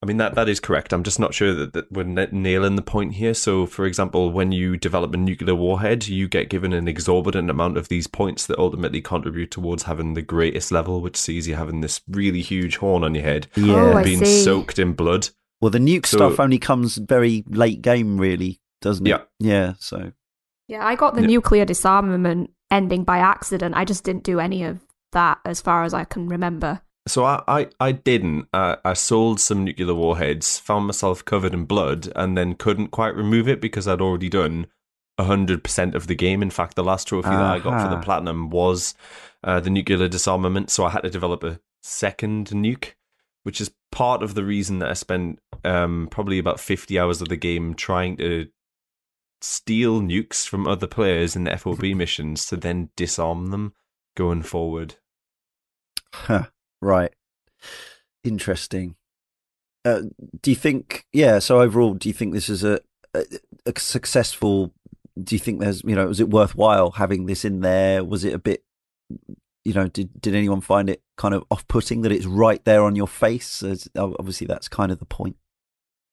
I 0.00 0.06
mean 0.06 0.18
that 0.18 0.36
that 0.36 0.48
is 0.48 0.60
correct. 0.60 0.92
I'm 0.92 1.02
just 1.02 1.18
not 1.18 1.34
sure 1.34 1.52
that, 1.54 1.72
that 1.72 1.90
we're 1.90 2.04
nailing 2.04 2.76
the 2.76 2.82
point 2.82 3.14
here. 3.14 3.34
So, 3.34 3.66
for 3.66 3.84
example, 3.84 4.30
when 4.30 4.52
you 4.52 4.76
develop 4.76 5.12
a 5.12 5.16
nuclear 5.16 5.56
warhead, 5.56 6.06
you 6.06 6.28
get 6.28 6.50
given 6.50 6.72
an 6.72 6.86
exorbitant 6.86 7.50
amount 7.50 7.76
of 7.76 7.88
these 7.88 8.06
points 8.06 8.46
that 8.46 8.60
ultimately 8.60 9.00
contribute 9.00 9.50
towards 9.50 9.82
having 9.82 10.14
the 10.14 10.22
greatest 10.22 10.70
level, 10.70 11.00
which 11.00 11.16
sees 11.16 11.48
you 11.48 11.56
having 11.56 11.80
this 11.80 12.00
really 12.06 12.42
huge 12.42 12.76
horn 12.76 13.02
on 13.02 13.16
your 13.16 13.24
head, 13.24 13.48
yeah, 13.56 13.98
oh, 13.98 14.04
being 14.04 14.24
soaked 14.24 14.78
in 14.78 14.92
blood. 14.92 15.30
Well, 15.60 15.72
the 15.72 15.80
nuke 15.80 16.06
so, 16.06 16.18
stuff 16.18 16.38
only 16.38 16.58
comes 16.58 16.96
very 16.96 17.42
late 17.48 17.82
game, 17.82 18.18
really, 18.18 18.60
doesn't 18.80 19.04
it? 19.04 19.10
Yeah, 19.10 19.22
yeah. 19.40 19.72
So, 19.80 20.12
yeah, 20.68 20.86
I 20.86 20.94
got 20.94 21.16
the 21.16 21.22
yeah. 21.22 21.26
nuclear 21.26 21.64
disarmament 21.64 22.50
ending 22.70 23.02
by 23.02 23.18
accident. 23.18 23.74
I 23.74 23.84
just 23.84 24.04
didn't 24.04 24.22
do 24.22 24.38
any 24.38 24.62
of 24.62 24.78
that, 25.10 25.40
as 25.44 25.60
far 25.60 25.82
as 25.82 25.92
I 25.92 26.04
can 26.04 26.28
remember. 26.28 26.82
So 27.08 27.24
I, 27.24 27.42
I, 27.48 27.68
I 27.80 27.92
didn't. 27.92 28.48
Uh, 28.52 28.76
I 28.84 28.92
sold 28.92 29.40
some 29.40 29.64
nuclear 29.64 29.94
warheads, 29.94 30.58
found 30.58 30.86
myself 30.86 31.24
covered 31.24 31.54
in 31.54 31.64
blood, 31.64 32.12
and 32.14 32.36
then 32.36 32.54
couldn't 32.54 32.88
quite 32.88 33.16
remove 33.16 33.48
it 33.48 33.60
because 33.60 33.88
I'd 33.88 34.00
already 34.00 34.28
done 34.28 34.66
hundred 35.18 35.64
percent 35.64 35.94
of 35.94 36.06
the 36.06 36.14
game. 36.14 36.42
In 36.42 36.50
fact, 36.50 36.76
the 36.76 36.84
last 36.84 37.08
trophy 37.08 37.28
uh-huh. 37.28 37.38
that 37.38 37.54
I 37.54 37.58
got 37.58 37.82
for 37.82 37.94
the 37.94 38.02
platinum 38.02 38.50
was 38.50 38.94
uh, 39.42 39.60
the 39.60 39.70
nuclear 39.70 40.08
disarmament, 40.08 40.70
so 40.70 40.84
I 40.84 40.90
had 40.90 41.02
to 41.02 41.10
develop 41.10 41.42
a 41.42 41.60
second 41.82 42.48
nuke, 42.48 42.92
which 43.42 43.60
is 43.60 43.72
part 43.90 44.22
of 44.22 44.34
the 44.34 44.44
reason 44.44 44.78
that 44.78 44.90
I 44.90 44.94
spent 44.94 45.40
um, 45.64 46.08
probably 46.10 46.38
about 46.38 46.60
fifty 46.60 46.98
hours 46.98 47.20
of 47.20 47.28
the 47.28 47.36
game 47.36 47.74
trying 47.74 48.16
to 48.18 48.48
steal 49.40 50.00
nukes 50.00 50.46
from 50.46 50.66
other 50.66 50.86
players 50.86 51.34
in 51.34 51.44
the 51.44 51.56
FOB 51.56 51.82
missions 51.96 52.46
to 52.46 52.56
then 52.56 52.90
disarm 52.96 53.46
them 53.46 53.72
going 54.16 54.42
forward. 54.42 54.96
Huh. 56.12 56.46
Right. 56.80 57.12
Interesting. 58.24 58.96
Uh, 59.84 60.02
do 60.42 60.50
you 60.50 60.56
think? 60.56 61.06
Yeah. 61.12 61.38
So 61.38 61.60
overall, 61.60 61.94
do 61.94 62.08
you 62.08 62.12
think 62.12 62.34
this 62.34 62.48
is 62.48 62.64
a, 62.64 62.80
a, 63.14 63.24
a 63.66 63.78
successful? 63.78 64.72
Do 65.20 65.34
you 65.34 65.38
think 65.38 65.60
there's 65.60 65.82
you 65.84 65.94
know 65.94 66.06
was 66.06 66.20
it 66.20 66.30
worthwhile 66.30 66.92
having 66.92 67.26
this 67.26 67.44
in 67.44 67.60
there? 67.60 68.04
Was 68.04 68.24
it 68.24 68.34
a 68.34 68.38
bit? 68.38 68.64
You 69.64 69.74
know, 69.74 69.88
did 69.88 70.20
did 70.20 70.34
anyone 70.34 70.60
find 70.60 70.88
it 70.88 71.02
kind 71.16 71.34
of 71.34 71.44
off 71.50 71.66
putting 71.68 72.02
that 72.02 72.12
it's 72.12 72.26
right 72.26 72.64
there 72.64 72.82
on 72.82 72.96
your 72.96 73.08
face? 73.08 73.62
As, 73.62 73.88
obviously, 73.96 74.46
that's 74.46 74.68
kind 74.68 74.92
of 74.92 74.98
the 74.98 75.04
point. 75.04 75.36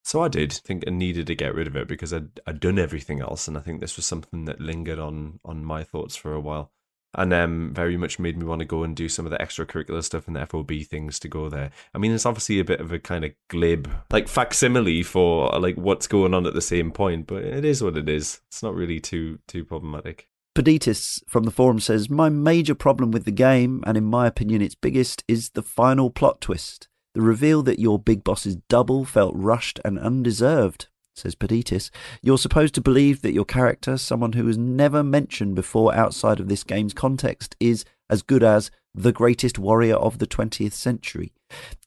So 0.03 0.21
I 0.21 0.27
did 0.27 0.53
think 0.53 0.83
I 0.85 0.91
needed 0.91 1.25
to 1.27 1.35
get 1.35 1.55
rid 1.55 1.65
of 1.65 1.75
it 1.75 1.87
because 1.87 2.13
I'd, 2.13 2.39
I'd 2.45 2.59
done 2.59 2.77
everything 2.77 3.21
else, 3.21 3.47
and 3.47 3.57
I 3.57 3.61
think 3.61 3.81
this 3.81 3.95
was 3.95 4.05
something 4.05 4.45
that 4.45 4.61
lingered 4.61 4.99
on 4.99 5.39
on 5.43 5.65
my 5.65 5.83
thoughts 5.83 6.15
for 6.15 6.33
a 6.33 6.39
while 6.39 6.71
and 7.15 7.33
um, 7.33 7.73
very 7.73 7.97
much 7.97 8.19
made 8.19 8.37
me 8.37 8.45
want 8.45 8.59
to 8.59 8.65
go 8.65 8.83
and 8.83 8.95
do 8.95 9.09
some 9.09 9.25
of 9.25 9.31
the 9.31 9.37
extracurricular 9.37 10.03
stuff 10.03 10.27
and 10.27 10.35
the 10.35 10.45
FOB 10.45 10.71
things 10.83 11.19
to 11.19 11.27
go 11.27 11.49
there. 11.49 11.71
I 11.93 11.97
mean, 11.97 12.11
it's 12.11 12.25
obviously 12.25 12.59
a 12.59 12.65
bit 12.65 12.81
of 12.81 12.91
a 12.91 12.99
kind 12.99 13.25
of 13.25 13.31
glib, 13.47 13.89
like 14.11 14.27
facsimile 14.27 15.03
for 15.03 15.49
like 15.59 15.75
what's 15.75 16.07
going 16.07 16.33
on 16.33 16.45
at 16.45 16.53
the 16.53 16.61
same 16.61 16.91
point, 16.91 17.27
but 17.27 17.43
it 17.43 17.65
is 17.65 17.81
what 17.81 17.97
it 17.97 18.09
is. 18.09 18.41
It's 18.47 18.63
not 18.63 18.75
really 18.75 18.99
too 18.99 19.39
too 19.47 19.65
problematic. 19.65 20.27
Peditis 20.55 21.21
from 21.27 21.43
the 21.43 21.51
forum 21.51 21.81
says, 21.81 22.09
My 22.09 22.29
major 22.29 22.75
problem 22.75 23.11
with 23.11 23.25
the 23.25 23.31
game, 23.31 23.83
and 23.85 23.97
in 23.97 24.05
my 24.05 24.25
opinion 24.25 24.61
its 24.61 24.75
biggest, 24.75 25.23
is 25.27 25.49
the 25.49 25.61
final 25.61 26.09
plot 26.09 26.39
twist. 26.39 26.87
The 27.13 27.21
reveal 27.21 27.61
that 27.63 27.79
your 27.79 27.99
big 27.99 28.23
boss 28.23 28.45
is 28.45 28.57
double 28.69 29.05
felt 29.05 29.33
rushed 29.35 29.79
and 29.83 29.99
undeserved 29.99 30.87
says 31.15 31.35
Peditis, 31.35 31.89
you're 32.21 32.37
supposed 32.37 32.75
to 32.75 32.81
believe 32.81 33.21
that 33.21 33.33
your 33.33 33.45
character, 33.45 33.97
someone 33.97 34.33
who 34.33 34.45
was 34.45 34.57
never 34.57 35.03
mentioned 35.03 35.55
before 35.55 35.95
outside 35.95 36.39
of 36.39 36.49
this 36.49 36.63
game's 36.63 36.93
context, 36.93 37.55
is 37.59 37.85
as 38.09 38.21
good 38.21 38.43
as 38.43 38.69
the 38.93 39.11
greatest 39.11 39.57
warrior 39.57 39.95
of 39.95 40.19
the 40.19 40.27
20th 40.27 40.73
century. 40.73 41.33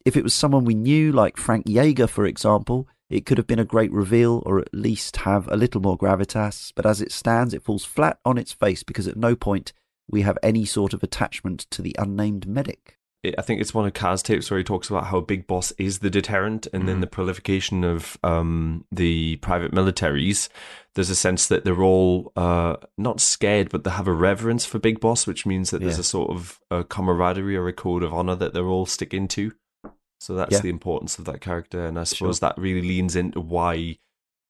If 0.05 0.16
it 0.16 0.24
was 0.24 0.35
someone 0.35 0.64
we 0.64 0.74
knew, 0.74 1.12
like 1.12 1.37
Frank 1.37 1.66
Jaeger, 1.66 2.07
for 2.07 2.26
example, 2.26 2.89
it 3.11 3.24
could 3.24 3.39
have 3.39 3.47
been 3.47 3.59
a 3.59 3.64
great 3.64 3.93
reveal 3.93 4.43
or 4.45 4.59
at 4.59 4.74
least 4.74 5.18
have 5.18 5.49
a 5.49 5.57
little 5.57 5.81
more 5.81 5.97
gravitas, 5.97 6.72
but 6.74 6.85
as 6.85 7.01
it 7.01 7.12
stands, 7.12 7.55
it 7.55 7.62
falls 7.62 7.85
flat 7.85 8.18
on 8.24 8.37
its 8.37 8.53
face 8.53 8.83
because 8.83 9.09
at 9.09 9.16
no 9.16 9.35
point 9.35 9.72
we 10.11 10.22
have 10.22 10.39
any 10.43 10.64
sort 10.64 10.93
of 10.93 11.03
attachment 11.03 11.66
to 11.70 11.83
the 11.83 11.97
unnamed 11.99 12.47
medic. 12.47 12.97
I 13.24 13.42
think 13.42 13.60
it's 13.60 13.74
one 13.74 13.84
of 13.84 13.92
Kaz 13.94 14.22
tapes 14.22 14.48
where 14.48 14.58
he 14.58 14.64
talks 14.64 14.88
about 14.88 15.06
how 15.06 15.20
Big 15.20 15.48
Boss 15.48 15.72
is 15.72 15.98
the 15.98 16.10
deterrent, 16.10 16.68
and 16.72 16.84
mm. 16.84 16.86
then 16.86 17.00
the 17.00 17.08
proliferation 17.08 17.82
of 17.82 18.16
um, 18.22 18.84
the 18.92 19.36
private 19.36 19.72
militaries. 19.72 20.48
There's 20.94 21.10
a 21.10 21.16
sense 21.16 21.48
that 21.48 21.64
they're 21.64 21.82
all 21.82 22.32
uh, 22.36 22.76
not 22.96 23.20
scared, 23.20 23.70
but 23.70 23.82
they 23.82 23.90
have 23.90 24.06
a 24.06 24.12
reverence 24.12 24.64
for 24.64 24.78
Big 24.78 25.00
Boss, 25.00 25.26
which 25.26 25.46
means 25.46 25.70
that 25.70 25.80
there's 25.80 25.98
a 25.98 26.04
sort 26.04 26.30
of 26.30 26.60
a 26.70 26.84
camaraderie 26.84 27.56
or 27.56 27.66
a 27.66 27.72
code 27.72 28.04
of 28.04 28.14
honor 28.14 28.36
that 28.36 28.54
they're 28.54 28.66
all 28.66 28.86
sticking 28.86 29.26
to. 29.28 29.52
So 30.20 30.34
that's 30.34 30.52
yeah. 30.52 30.60
the 30.60 30.70
importance 30.70 31.18
of 31.18 31.24
that 31.24 31.40
character, 31.40 31.86
and 31.86 31.98
I 31.98 32.04
suppose 32.04 32.38
sure. 32.38 32.48
that 32.48 32.58
really 32.58 32.82
leans 32.82 33.16
into 33.16 33.40
why, 33.40 33.98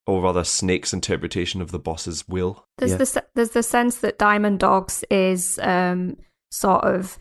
or 0.07 0.23
rather, 0.23 0.45
Snake's 0.45 0.93
interpretation 0.93 1.63
of 1.63 1.71
the 1.71 1.79
boss's 1.79 2.29
will. 2.29 2.67
There's 2.77 2.93
yeah. 2.93 2.99
the 2.99 3.25
there's 3.35 3.51
the 3.51 3.63
sense 3.63 3.99
that 3.99 4.19
Diamond 4.19 4.61
Dogs 4.61 5.05
is 5.11 5.59
um, 5.63 6.17
sort 6.51 6.85
of 6.85 7.19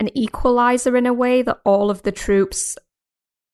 an 0.00 0.16
equalizer 0.16 0.96
in 0.96 1.06
a 1.06 1.12
way 1.12 1.42
that 1.42 1.60
all 1.64 1.90
of 1.90 2.02
the 2.02 2.12
troops 2.12 2.76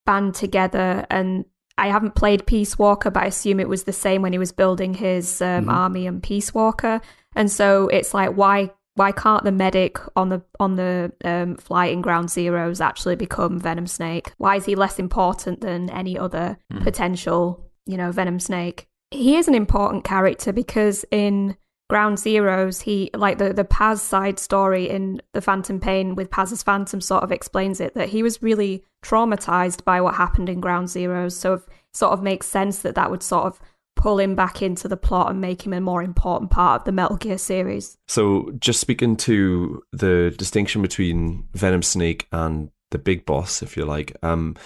band 0.06 0.34
together 0.34 1.06
and 1.10 1.44
I 1.78 1.88
haven't 1.88 2.14
played 2.14 2.46
Peace 2.46 2.78
Walker, 2.78 3.10
but 3.10 3.22
I 3.22 3.26
assume 3.26 3.58
it 3.58 3.68
was 3.68 3.84
the 3.84 3.92
same 3.92 4.20
when 4.20 4.32
he 4.32 4.38
was 4.38 4.52
building 4.52 4.92
his 4.92 5.40
um, 5.40 5.62
mm-hmm. 5.62 5.70
army 5.70 6.06
and 6.06 6.22
Peace 6.22 6.52
Walker. 6.52 7.00
And 7.34 7.50
so 7.50 7.88
it's 7.88 8.12
like, 8.12 8.32
why 8.32 8.70
why 8.96 9.12
can't 9.12 9.44
the 9.44 9.52
medic 9.52 9.98
on 10.14 10.28
the 10.28 10.42
on 10.58 10.76
the 10.76 11.10
um, 11.24 11.56
flight 11.56 11.92
in 11.92 12.02
Ground 12.02 12.28
Zeroes 12.28 12.84
actually 12.84 13.16
become 13.16 13.58
Venom 13.58 13.86
Snake? 13.86 14.32
Why 14.36 14.56
is 14.56 14.66
he 14.66 14.74
less 14.74 14.98
important 14.98 15.62
than 15.62 15.88
any 15.88 16.18
other 16.18 16.58
mm. 16.70 16.82
potential, 16.82 17.70
you 17.86 17.96
know, 17.96 18.12
Venom 18.12 18.40
Snake? 18.40 18.86
He 19.10 19.36
is 19.36 19.48
an 19.48 19.54
important 19.54 20.04
character 20.04 20.52
because 20.52 21.06
in 21.10 21.56
Ground 21.90 22.18
Zeroes, 22.18 22.80
he 22.80 23.10
like 23.14 23.38
the 23.38 23.52
the 23.52 23.64
Paz 23.64 24.00
side 24.00 24.38
story 24.38 24.88
in 24.88 25.20
the 25.32 25.40
Phantom 25.40 25.80
Pain 25.80 26.14
with 26.14 26.30
Paz's 26.30 26.62
Phantom 26.62 27.00
sort 27.00 27.24
of 27.24 27.32
explains 27.32 27.80
it 27.80 27.94
that 27.94 28.08
he 28.08 28.22
was 28.22 28.42
really 28.42 28.84
traumatized 29.02 29.84
by 29.84 30.00
what 30.00 30.14
happened 30.14 30.48
in 30.48 30.60
Ground 30.60 30.88
Zeroes. 30.88 31.32
So 31.32 31.54
it 31.54 31.62
sort 31.92 32.12
of 32.12 32.22
makes 32.22 32.46
sense 32.46 32.80
that 32.82 32.94
that 32.94 33.10
would 33.10 33.22
sort 33.22 33.46
of 33.46 33.60
pull 33.96 34.18
him 34.18 34.34
back 34.34 34.62
into 34.62 34.88
the 34.88 34.96
plot 34.96 35.30
and 35.30 35.40
make 35.40 35.66
him 35.66 35.72
a 35.72 35.80
more 35.80 36.02
important 36.02 36.50
part 36.50 36.80
of 36.80 36.84
the 36.84 36.92
Metal 36.92 37.16
Gear 37.16 37.36
series. 37.36 37.98
So 38.08 38.50
just 38.58 38.80
speaking 38.80 39.16
to 39.18 39.82
the 39.92 40.32
distinction 40.38 40.80
between 40.80 41.48
Venom 41.54 41.82
Snake 41.82 42.26
and 42.32 42.70
the 42.92 42.98
big 42.98 43.26
boss, 43.26 43.62
if 43.62 43.76
you 43.76 43.84
like, 43.84 44.16
um, 44.22 44.56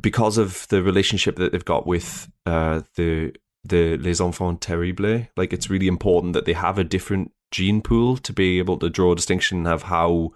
because 0.00 0.38
of 0.38 0.66
the 0.68 0.82
relationship 0.82 1.36
that 1.36 1.52
they've 1.52 1.64
got 1.64 1.86
with 1.86 2.30
uh, 2.46 2.80
the 2.96 3.34
the 3.64 3.96
Les 3.98 4.20
Enfants 4.20 4.58
Terribles, 4.60 5.26
like 5.36 5.52
it's 5.52 5.70
really 5.70 5.88
important 5.88 6.32
that 6.32 6.44
they 6.44 6.52
have 6.52 6.78
a 6.78 6.84
different 6.84 7.32
gene 7.50 7.80
pool 7.80 8.16
to 8.18 8.32
be 8.32 8.58
able 8.58 8.78
to 8.78 8.90
draw 8.90 9.12
a 9.12 9.16
distinction 9.16 9.66
of 9.66 9.84
how 9.84 10.32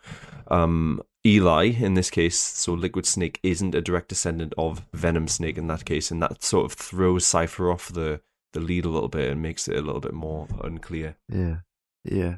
um, 0.49 1.01
Eli, 1.25 1.67
in 1.67 1.95
this 1.95 2.11
case, 2.11 2.39
so 2.39 2.73
Liquid 2.73 3.07
Snake 3.07 3.39
isn't 3.43 3.75
a 3.75 3.81
direct 3.81 4.09
descendant 4.09 4.55
of 4.59 4.85
Venom 4.93 5.29
Snake 5.29 5.57
in 5.57 5.69
that 5.69 5.85
case, 5.85 6.11
and 6.11 6.23
that 6.23 6.43
sort 6.43 6.65
of 6.65 6.73
throws 6.73 7.25
Cipher 7.25 7.71
off 7.71 7.89
the, 7.89 8.21
the 8.53 8.61
lead 8.61 8.85
a 8.85 8.89
little 8.89 9.09
bit 9.09 9.31
and 9.31 9.41
makes 9.41 9.69
it 9.69 9.77
a 9.77 9.83
little 9.83 10.01
bit 10.01 10.15
more 10.15 10.49
unclear. 10.63 11.17
Yeah, 11.29 11.59
yeah. 12.05 12.37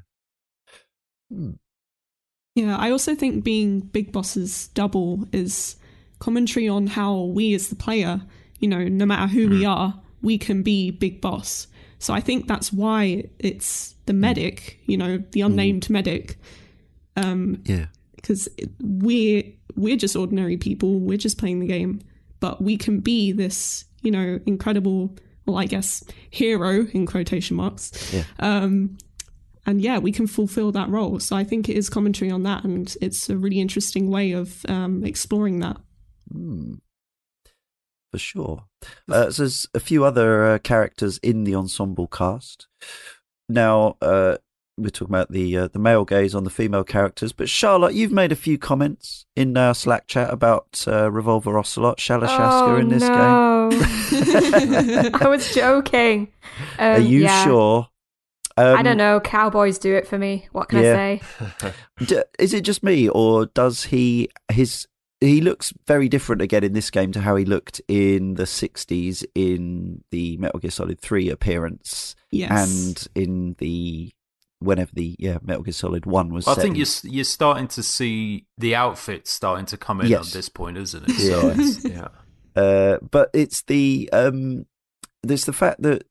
Hmm. 1.31 1.53
Yeah, 2.55 2.77
I 2.77 2.91
also 2.91 3.15
think 3.15 3.43
being 3.43 3.81
Big 3.81 4.13
Boss's 4.13 4.69
double 4.69 5.27
is 5.33 5.77
commentary 6.21 6.69
on 6.69 6.87
how 6.87 7.23
we 7.23 7.53
as 7.55 7.69
the 7.69 7.75
player, 7.75 8.21
you 8.61 8.69
know, 8.69 8.87
no 8.87 9.07
matter 9.07 9.27
who 9.27 9.49
mm. 9.49 9.51
we 9.51 9.61
hmm. 9.63 9.69
are, 9.71 10.01
we 10.25 10.39
can 10.39 10.63
be 10.63 10.91
Big 10.91 11.21
Boss. 11.21 11.69
So 11.99 12.13
I 12.13 12.21
think 12.21 12.49
that's 12.49 12.73
why 12.73 13.25
it's 13.39 13.95
the 14.07 14.13
hmm. 14.13 14.21
medic, 14.21 14.81
you 14.87 14.97
know, 14.97 15.23
the 15.33 15.43
unnamed 15.43 15.85
mm. 15.85 15.91
medic. 15.91 16.39
Um, 17.17 17.63
yeah, 17.65 17.87
because 18.17 18.49
we're 18.81 19.45
we're 19.77 19.97
just 19.97 20.17
ordinary 20.17 20.57
people. 20.57 20.99
We're 20.99 21.19
just 21.19 21.39
playing 21.39 21.61
the 21.61 21.67
game, 21.67 22.01
but 22.41 22.61
we 22.61 22.77
can 22.77 23.01
be 23.01 23.33
this, 23.33 23.85
you 24.03 24.11
know, 24.11 24.41
incredible. 24.47 25.17
Well, 25.47 25.59
I 25.59 25.67
guess 25.67 26.03
hero 26.31 26.87
in 26.93 27.07
quotation 27.07 27.57
marks. 27.57 28.13
Yeah. 28.13 28.25
Um, 28.39 28.97
and 29.67 29.81
yeah, 29.81 29.99
we 29.99 30.11
can 30.13 30.27
fulfill 30.27 30.73
that 30.73 30.89
role. 30.89 31.21
So 31.21 31.37
I 31.37 31.45
think 31.45 31.69
it 31.69 31.77
is 31.77 31.89
commentary 31.89 32.31
on 32.31 32.43
that, 32.43 32.65
and 32.65 32.95
it's 33.01 33.31
a 33.31 33.37
really 33.37 33.61
interesting 33.61 34.11
way 34.11 34.33
of 34.33 34.65
um, 34.69 35.05
exploring 35.05 35.61
that. 35.61 35.77
Mm, 36.35 36.81
for 38.15 38.19
sure. 38.19 38.65
Uh, 39.11 39.29
so 39.29 39.43
there's 39.43 39.67
a 39.75 39.81
few 39.81 40.05
other 40.05 40.47
uh, 40.47 40.59
characters 40.59 41.19
in 41.19 41.43
the 41.43 41.57
ensemble 41.57 42.07
cast. 42.07 42.69
Now, 43.49 43.97
uh, 44.01 44.37
we're 44.79 44.91
talking 44.91 45.13
about 45.13 45.33
the 45.33 45.57
uh, 45.57 45.69
the 45.69 45.81
male 45.81 46.05
gaze 46.05 46.33
on 46.33 46.45
the 46.45 46.51
female 46.51 46.85
characters, 46.85 47.33
but 47.33 47.49
Charlotte, 47.49 47.95
you've 47.95 48.13
made 48.13 48.31
a 48.31 48.37
few 48.37 48.57
comments 48.57 49.27
in 49.35 49.57
our 49.57 49.75
Slack 49.75 50.07
chat 50.07 50.33
about 50.33 50.85
uh, 50.87 51.11
Revolver 51.11 51.59
Ocelot, 51.59 51.99
Shalashaska 51.99 52.69
oh, 52.69 52.77
in 52.77 52.89
this 52.89 53.03
no. 53.03 53.69
game. 53.71 55.15
I 55.21 55.29
was 55.29 55.53
joking. 55.53 56.29
Um, 56.79 56.93
Are 56.93 56.99
you 57.01 57.23
yeah. 57.23 57.45
sure? 57.45 57.89
Um, 58.57 58.77
I 58.77 58.83
don't 58.83 58.97
know. 58.97 59.19
Cowboys 59.19 59.81
do 59.81 59.93
it 59.97 60.07
for 60.07 60.19
me. 60.19 60.47
What 60.53 60.69
can 60.69 60.85
yeah. 60.85 60.95
I 60.95 61.21
say? 62.01 62.23
Is 62.39 62.55
it 62.55 62.61
just 62.61 62.85
me, 62.85 63.09
or 63.09 63.47
does 63.47 63.83
he 63.85 64.29
his 64.53 64.87
he 65.25 65.41
looks 65.41 65.73
very 65.87 66.09
different 66.09 66.43
again 66.43 66.65
in 66.65 66.73
this 66.73 66.91
game 66.91 67.13
to 67.13 67.21
how 67.21 67.37
he 67.37 67.45
looked 67.45 67.81
in 67.89 68.35
the 68.35 68.45
60s 68.45 69.25
in 69.35 70.03
the 70.11 70.37
Metal 70.37 70.61
Gear 70.61 70.71
Solid 70.71 71.01
3 71.01 71.31
appearance 71.31 72.15
yes. 72.31 72.51
and 72.51 73.09
in 73.15 73.57
the 73.59 74.13
whenever 74.61 74.91
the 74.95 75.15
yeah 75.19 75.39
Metal 75.43 75.63
Gear 75.63 75.73
Solid 75.73 76.07
1 76.07 76.33
was 76.33 76.49
I 76.49 76.55
think 76.55 76.77
you're 76.77 76.87
you're 77.03 77.25
starting 77.25 77.69
to 77.69 77.83
see 77.83 78.47
the 78.59 78.75
outfit 78.75 79.27
starting 79.27 79.67
to 79.67 79.77
come 79.77 80.01
in 80.01 80.09
yes. 80.09 80.29
at 80.29 80.33
this 80.33 80.49
point 80.49 80.79
isn't 80.79 81.05
it 81.09 81.13
so 81.83 81.89
yeah 81.89 82.09
uh, 82.57 82.99
but 83.11 83.31
it's 83.35 83.63
the 83.63 84.09
um 84.13 84.67
there's 85.23 85.45
the 85.45 85.53
fact 85.53 85.83
that 85.83 86.07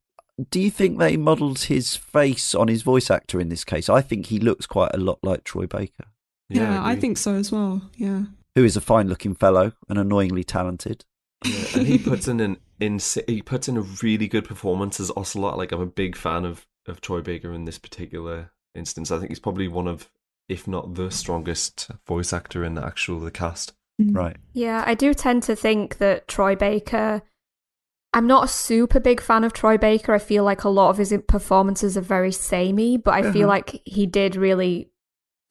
do 0.50 0.60
you 0.60 0.72
think 0.72 0.98
they 0.98 1.16
modelled 1.16 1.60
his 1.60 1.96
face 1.96 2.56
on 2.56 2.68
his 2.68 2.82
voice 2.82 3.12
actor 3.12 3.40
in 3.40 3.50
this 3.50 3.64
case? 3.64 3.88
I 3.88 4.02
think 4.02 4.26
he 4.26 4.40
looks 4.40 4.66
quite 4.66 4.90
a 4.92 4.98
lot 4.98 5.20
like 5.22 5.44
Troy 5.44 5.68
Baker. 5.68 6.06
Yeah, 6.50 6.72
yeah 6.72 6.84
I, 6.84 6.94
I, 6.94 6.96
think 6.96 7.20
so 7.20 7.36
as 7.36 7.52
well. 7.52 7.84
Yeah 7.98 8.24
who 8.56 8.64
is 8.64 8.78
a 8.78 8.82
fine-looking 8.82 9.36
fellow 9.36 9.74
and 9.90 9.98
annoyingly 9.98 10.44
talented. 10.44 11.06
Yeah, 11.44 11.66
and 11.76 11.88
he 11.88 11.98
puts 11.98 12.28
in 12.28 12.40
an 12.40 12.58
in 12.80 13.00
he 13.28 13.42
puts 13.42 13.68
in 13.68 13.78
a 13.78 13.82
really 13.82 14.28
good 14.28 14.46
performance 14.46 15.00
as 15.00 15.12
Ocelot. 15.16 15.58
Like 15.58 15.72
I'm 15.72 15.82
a 15.82 15.86
big 15.86 16.16
fan 16.16 16.46
of 16.46 16.66
of 16.88 17.02
Troy 17.02 17.22
Baker 17.22 17.54
in 17.54 17.66
this 17.66 17.80
particular 17.80 18.52
instance. 18.76 19.12
I 19.12 19.18
think 19.18 19.30
he's 19.30 19.40
probably 19.40 19.68
one 19.68 19.88
of, 19.88 20.10
if 20.50 20.68
not 20.68 20.96
the 20.96 21.12
strongest 21.12 21.90
voice 22.08 22.34
actor 22.34 22.64
in 22.64 22.76
the 22.76 22.86
actual 22.86 23.20
the 23.20 23.32
cast. 23.32 23.74
Mm-hmm. 24.02 24.16
Right. 24.16 24.38
Yeah, 24.54 24.84
I 24.86 24.96
do 24.96 25.14
tend 25.14 25.44
to 25.44 25.56
think 25.56 25.98
that 25.98 26.28
Troy 26.28 26.56
Baker. 26.56 27.22
I'm 28.16 28.28
not 28.28 28.44
a 28.44 28.48
super 28.48 29.00
big 29.00 29.20
fan 29.20 29.44
of 29.44 29.54
Troy 29.54 29.76
Baker. 29.76 30.14
I 30.14 30.20
feel 30.20 30.44
like 30.44 30.64
a 30.64 30.70
lot 30.70 30.92
of 30.92 31.00
his 31.00 31.14
performances 31.28 31.98
are 31.98 32.02
very 32.02 32.32
samey, 32.32 32.96
but 32.96 33.16
I 33.16 33.22
uh-huh. 33.22 33.32
feel 33.34 33.48
like 33.48 33.82
he 33.86 34.06
did 34.06 34.36
really 34.36 34.92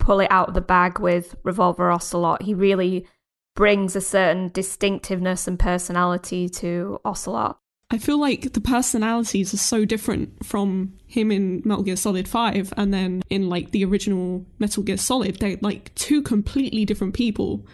pull 0.02 0.20
it 0.20 0.30
out 0.30 0.48
of 0.48 0.54
the 0.54 0.60
bag 0.60 0.98
with 0.98 1.36
Revolver 1.44 1.90
Ocelot. 1.90 2.42
He 2.42 2.54
really 2.54 3.06
brings 3.54 3.94
a 3.94 4.00
certain 4.00 4.48
distinctiveness 4.48 5.46
and 5.46 5.58
personality 5.58 6.48
to 6.48 7.00
Ocelot. 7.04 7.58
I 7.90 7.98
feel 7.98 8.18
like 8.18 8.52
the 8.54 8.60
personalities 8.60 9.54
are 9.54 9.58
so 9.58 9.84
different 9.84 10.44
from 10.44 10.94
him 11.06 11.30
in 11.30 11.62
Metal 11.64 11.84
Gear 11.84 11.96
Solid 11.96 12.26
5 12.26 12.72
and 12.76 12.92
then 12.92 13.22
in 13.28 13.48
like 13.48 13.70
the 13.70 13.84
original 13.84 14.44
Metal 14.58 14.82
Gear 14.82 14.96
Solid. 14.96 15.36
They're 15.36 15.58
like 15.60 15.94
two 15.94 16.22
completely 16.22 16.84
different 16.84 17.14
people. 17.14 17.66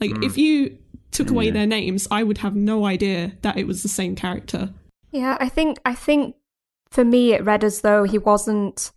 Like 0.00 0.10
mm. 0.10 0.24
if 0.24 0.36
you 0.38 0.78
took 1.12 1.30
away 1.30 1.50
their 1.50 1.66
names, 1.66 2.08
I 2.10 2.22
would 2.22 2.38
have 2.38 2.56
no 2.56 2.84
idea 2.84 3.32
that 3.42 3.58
it 3.58 3.66
was 3.66 3.82
the 3.82 3.88
same 3.88 4.16
character. 4.16 4.70
Yeah, 5.12 5.36
I 5.38 5.48
think 5.48 5.78
I 5.84 5.94
think 5.94 6.36
for 6.90 7.04
me 7.04 7.34
it 7.34 7.44
read 7.44 7.62
as 7.62 7.82
though 7.82 8.04
he 8.04 8.18
wasn't 8.18 8.90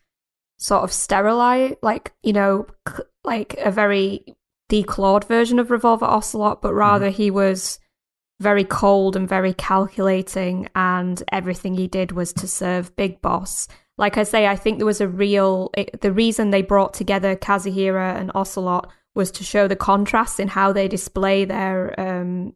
sort 0.60 0.84
of 0.84 0.92
sterilized, 0.92 1.78
like, 1.82 2.14
you 2.22 2.34
know, 2.34 2.68
like 3.24 3.56
a 3.58 3.72
very 3.72 4.24
declawed 4.70 5.24
version 5.24 5.58
of 5.58 5.72
Revolver 5.72 6.06
Ocelot, 6.06 6.62
but 6.62 6.74
rather 6.74 7.10
mm. 7.10 7.14
he 7.14 7.32
was 7.32 7.80
very 8.40 8.64
cold 8.64 9.16
and 9.16 9.28
very 9.28 9.54
calculating, 9.54 10.70
and 10.76 11.24
everything 11.32 11.74
he 11.74 11.88
did 11.88 12.12
was 12.12 12.32
to 12.34 12.48
serve 12.48 12.96
Big 12.96 13.22
Boss. 13.22 13.68
Like 13.98 14.18
I 14.18 14.24
say, 14.24 14.48
I 14.48 14.56
think 14.56 14.78
there 14.78 14.86
was 14.86 15.02
a 15.02 15.08
real. 15.08 15.72
It, 15.76 16.00
the 16.02 16.14
reason 16.14 16.50
they 16.50 16.62
brought 16.62 16.94
together 16.94 17.36
Kazuhira 17.36 18.16
and 18.16 18.32
Ocelot 18.34 18.90
was 19.16 19.32
to 19.32 19.44
show 19.44 19.68
the 19.68 19.76
contrast 19.76 20.40
in 20.40 20.48
how 20.48 20.72
they 20.72 20.88
display 20.88 21.44
their 21.44 22.00
um, 22.00 22.54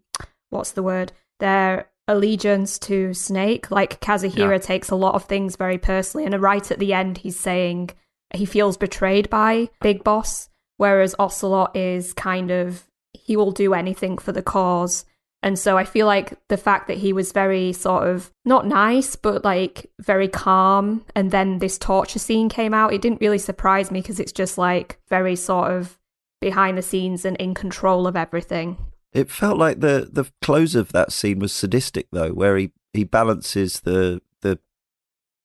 what's 0.49 0.71
the 0.71 0.83
word? 0.83 1.11
Their 1.39 1.89
allegiance 2.07 2.77
to 2.79 3.13
Snake. 3.13 3.71
Like 3.71 4.01
Kazuhira 4.01 4.51
yeah. 4.53 4.57
takes 4.57 4.89
a 4.89 4.95
lot 4.95 5.15
of 5.15 5.25
things 5.25 5.55
very 5.55 5.77
personally, 5.77 6.25
and 6.25 6.41
right 6.41 6.71
at 6.71 6.79
the 6.79 6.93
end, 6.93 7.19
he's 7.19 7.39
saying 7.39 7.91
he 8.33 8.45
feels 8.45 8.77
betrayed 8.77 9.29
by 9.29 9.69
Big 9.81 10.03
Boss, 10.03 10.49
whereas 10.77 11.15
Ocelot 11.19 11.75
is 11.75 12.13
kind 12.13 12.51
of 12.51 12.85
he 13.13 13.37
will 13.37 13.51
do 13.51 13.73
anything 13.73 14.17
for 14.17 14.31
the 14.31 14.41
cause. 14.41 15.05
And 15.43 15.59
so 15.59 15.77
I 15.77 15.83
feel 15.83 16.07
like 16.07 16.37
the 16.47 16.57
fact 16.57 16.87
that 16.87 16.97
he 16.97 17.11
was 17.11 17.33
very 17.33 17.73
sort 17.73 18.07
of 18.07 18.31
not 18.45 18.65
nice, 18.65 19.17
but 19.17 19.43
like 19.43 19.91
very 19.99 20.29
calm, 20.29 21.05
and 21.15 21.31
then 21.31 21.59
this 21.59 21.77
torture 21.77 22.19
scene 22.19 22.47
came 22.47 22.73
out, 22.73 22.93
it 22.93 23.01
didn't 23.01 23.21
really 23.21 23.37
surprise 23.37 23.91
me 23.91 24.01
because 24.01 24.19
it's 24.19 24.31
just 24.31 24.57
like 24.57 24.99
very 25.09 25.35
sort 25.35 25.71
of 25.71 25.99
behind 26.39 26.77
the 26.77 26.81
scenes 26.81 27.25
and 27.25 27.37
in 27.37 27.53
control 27.53 28.07
of 28.07 28.15
everything. 28.15 28.77
It 29.13 29.29
felt 29.29 29.57
like 29.57 29.79
the 29.79 30.09
the 30.11 30.25
close 30.41 30.75
of 30.75 30.91
that 30.91 31.11
scene 31.11 31.39
was 31.39 31.53
sadistic 31.53 32.07
though, 32.11 32.31
where 32.31 32.57
he 32.57 32.71
he 32.93 33.03
balances 33.03 33.81
the 33.81 34.21
the 34.41 34.59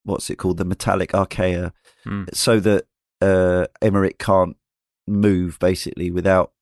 what's 0.04 0.30
it 0.30 0.36
called? 0.36 0.56
The 0.56 0.64
metallic 0.64 1.12
archaea, 1.12 1.72
mm. 2.06 2.34
so 2.34 2.60
that 2.60 2.86
uh, 3.20 3.66
Emmerich 3.82 4.18
can't 4.18 4.56
move 5.06 5.58
basically 5.58 6.10
without 6.10 6.52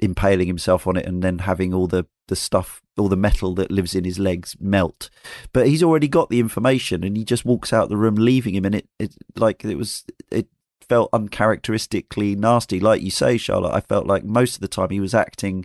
impaling 0.00 0.46
himself 0.46 0.86
on 0.86 0.96
it 0.96 1.06
and 1.06 1.22
then 1.22 1.40
having 1.40 1.72
all 1.72 1.86
the 1.86 2.06
the 2.28 2.36
stuff 2.36 2.82
all 2.96 3.08
the 3.08 3.16
metal 3.16 3.54
that 3.54 3.70
lives 3.70 3.94
in 3.94 4.04
his 4.04 4.18
legs 4.18 4.56
melt. 4.60 5.10
But 5.52 5.66
he's 5.66 5.82
already 5.82 6.08
got 6.08 6.30
the 6.30 6.40
information 6.40 7.04
and 7.04 7.16
he 7.16 7.24
just 7.24 7.44
walks 7.44 7.72
out 7.72 7.88
the 7.88 7.96
room 7.96 8.14
leaving 8.14 8.54
him 8.54 8.64
and 8.64 8.74
it, 8.74 8.88
it 8.98 9.14
like 9.36 9.64
it 9.64 9.76
was 9.76 10.04
it 10.30 10.48
felt 10.88 11.10
uncharacteristically 11.12 12.34
nasty. 12.34 12.80
Like 12.80 13.02
you 13.02 13.10
say 13.10 13.38
charlotte 13.38 13.74
i 13.74 13.80
felt 13.80 14.06
like 14.06 14.24
most 14.24 14.56
of 14.56 14.60
the 14.60 14.68
time 14.68 14.90
he 14.90 15.00
was 15.00 15.14
acting 15.14 15.64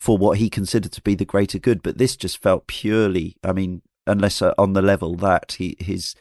for 0.00 0.16
what 0.16 0.38
he 0.38 0.48
considered 0.48 0.92
to 0.92 1.02
be 1.02 1.14
the 1.14 1.24
greater 1.24 1.58
good. 1.58 1.82
But 1.82 1.98
this 1.98 2.16
just 2.16 2.38
felt 2.38 2.66
purely, 2.66 3.36
I 3.44 3.52
mean, 3.52 3.82
unless 4.06 4.42
uh, 4.42 4.54
on 4.58 4.72
the 4.72 4.82
level 4.82 5.14
that 5.16 5.52
he 5.58 5.76
his 5.78 6.14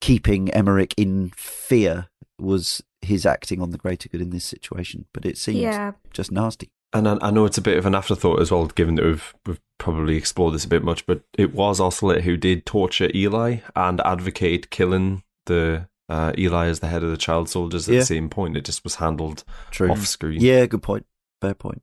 keeping 0.00 0.50
Emmerich 0.50 0.94
in 0.96 1.32
fear 1.36 2.06
was 2.38 2.82
his 3.00 3.26
acting 3.26 3.60
on 3.60 3.70
the 3.70 3.78
greater 3.78 4.08
good 4.08 4.20
in 4.20 4.30
this 4.30 4.44
situation. 4.44 5.06
But 5.12 5.26
it 5.26 5.36
seems 5.36 5.58
yeah. 5.58 5.92
just 6.12 6.30
nasty. 6.30 6.70
And 6.92 7.08
I, 7.08 7.18
I, 7.20 7.30
know 7.30 7.44
it's 7.44 7.58
a 7.58 7.62
bit 7.62 7.76
of 7.76 7.84
an 7.84 7.94
afterthought 7.94 8.40
as 8.40 8.50
well, 8.50 8.66
given 8.66 8.94
that 8.94 9.04
we've 9.04 9.34
we've 9.44 9.60
probably 9.78 10.16
explored 10.16 10.54
this 10.54 10.64
a 10.64 10.68
bit 10.68 10.84
much. 10.84 11.04
But 11.04 11.22
it 11.36 11.52
was 11.52 11.80
Ocelot 11.80 12.22
who 12.22 12.36
did 12.36 12.64
torture 12.64 13.10
Eli 13.14 13.58
and 13.74 14.00
advocate 14.02 14.70
killing 14.70 15.24
the 15.46 15.88
uh, 16.08 16.32
Eli 16.38 16.66
as 16.66 16.80
the 16.80 16.86
head 16.86 17.02
of 17.02 17.10
the 17.10 17.16
child 17.16 17.48
soldiers 17.48 17.88
at 17.88 17.94
yeah. 17.94 18.00
the 18.00 18.06
same 18.06 18.28
point. 18.28 18.56
It 18.56 18.64
just 18.64 18.84
was 18.84 18.96
handled 18.96 19.42
True. 19.72 19.90
off 19.90 20.06
screen. 20.06 20.40
Yeah, 20.40 20.64
good 20.66 20.82
point. 20.82 21.06
Fair 21.40 21.54
point. 21.54 21.82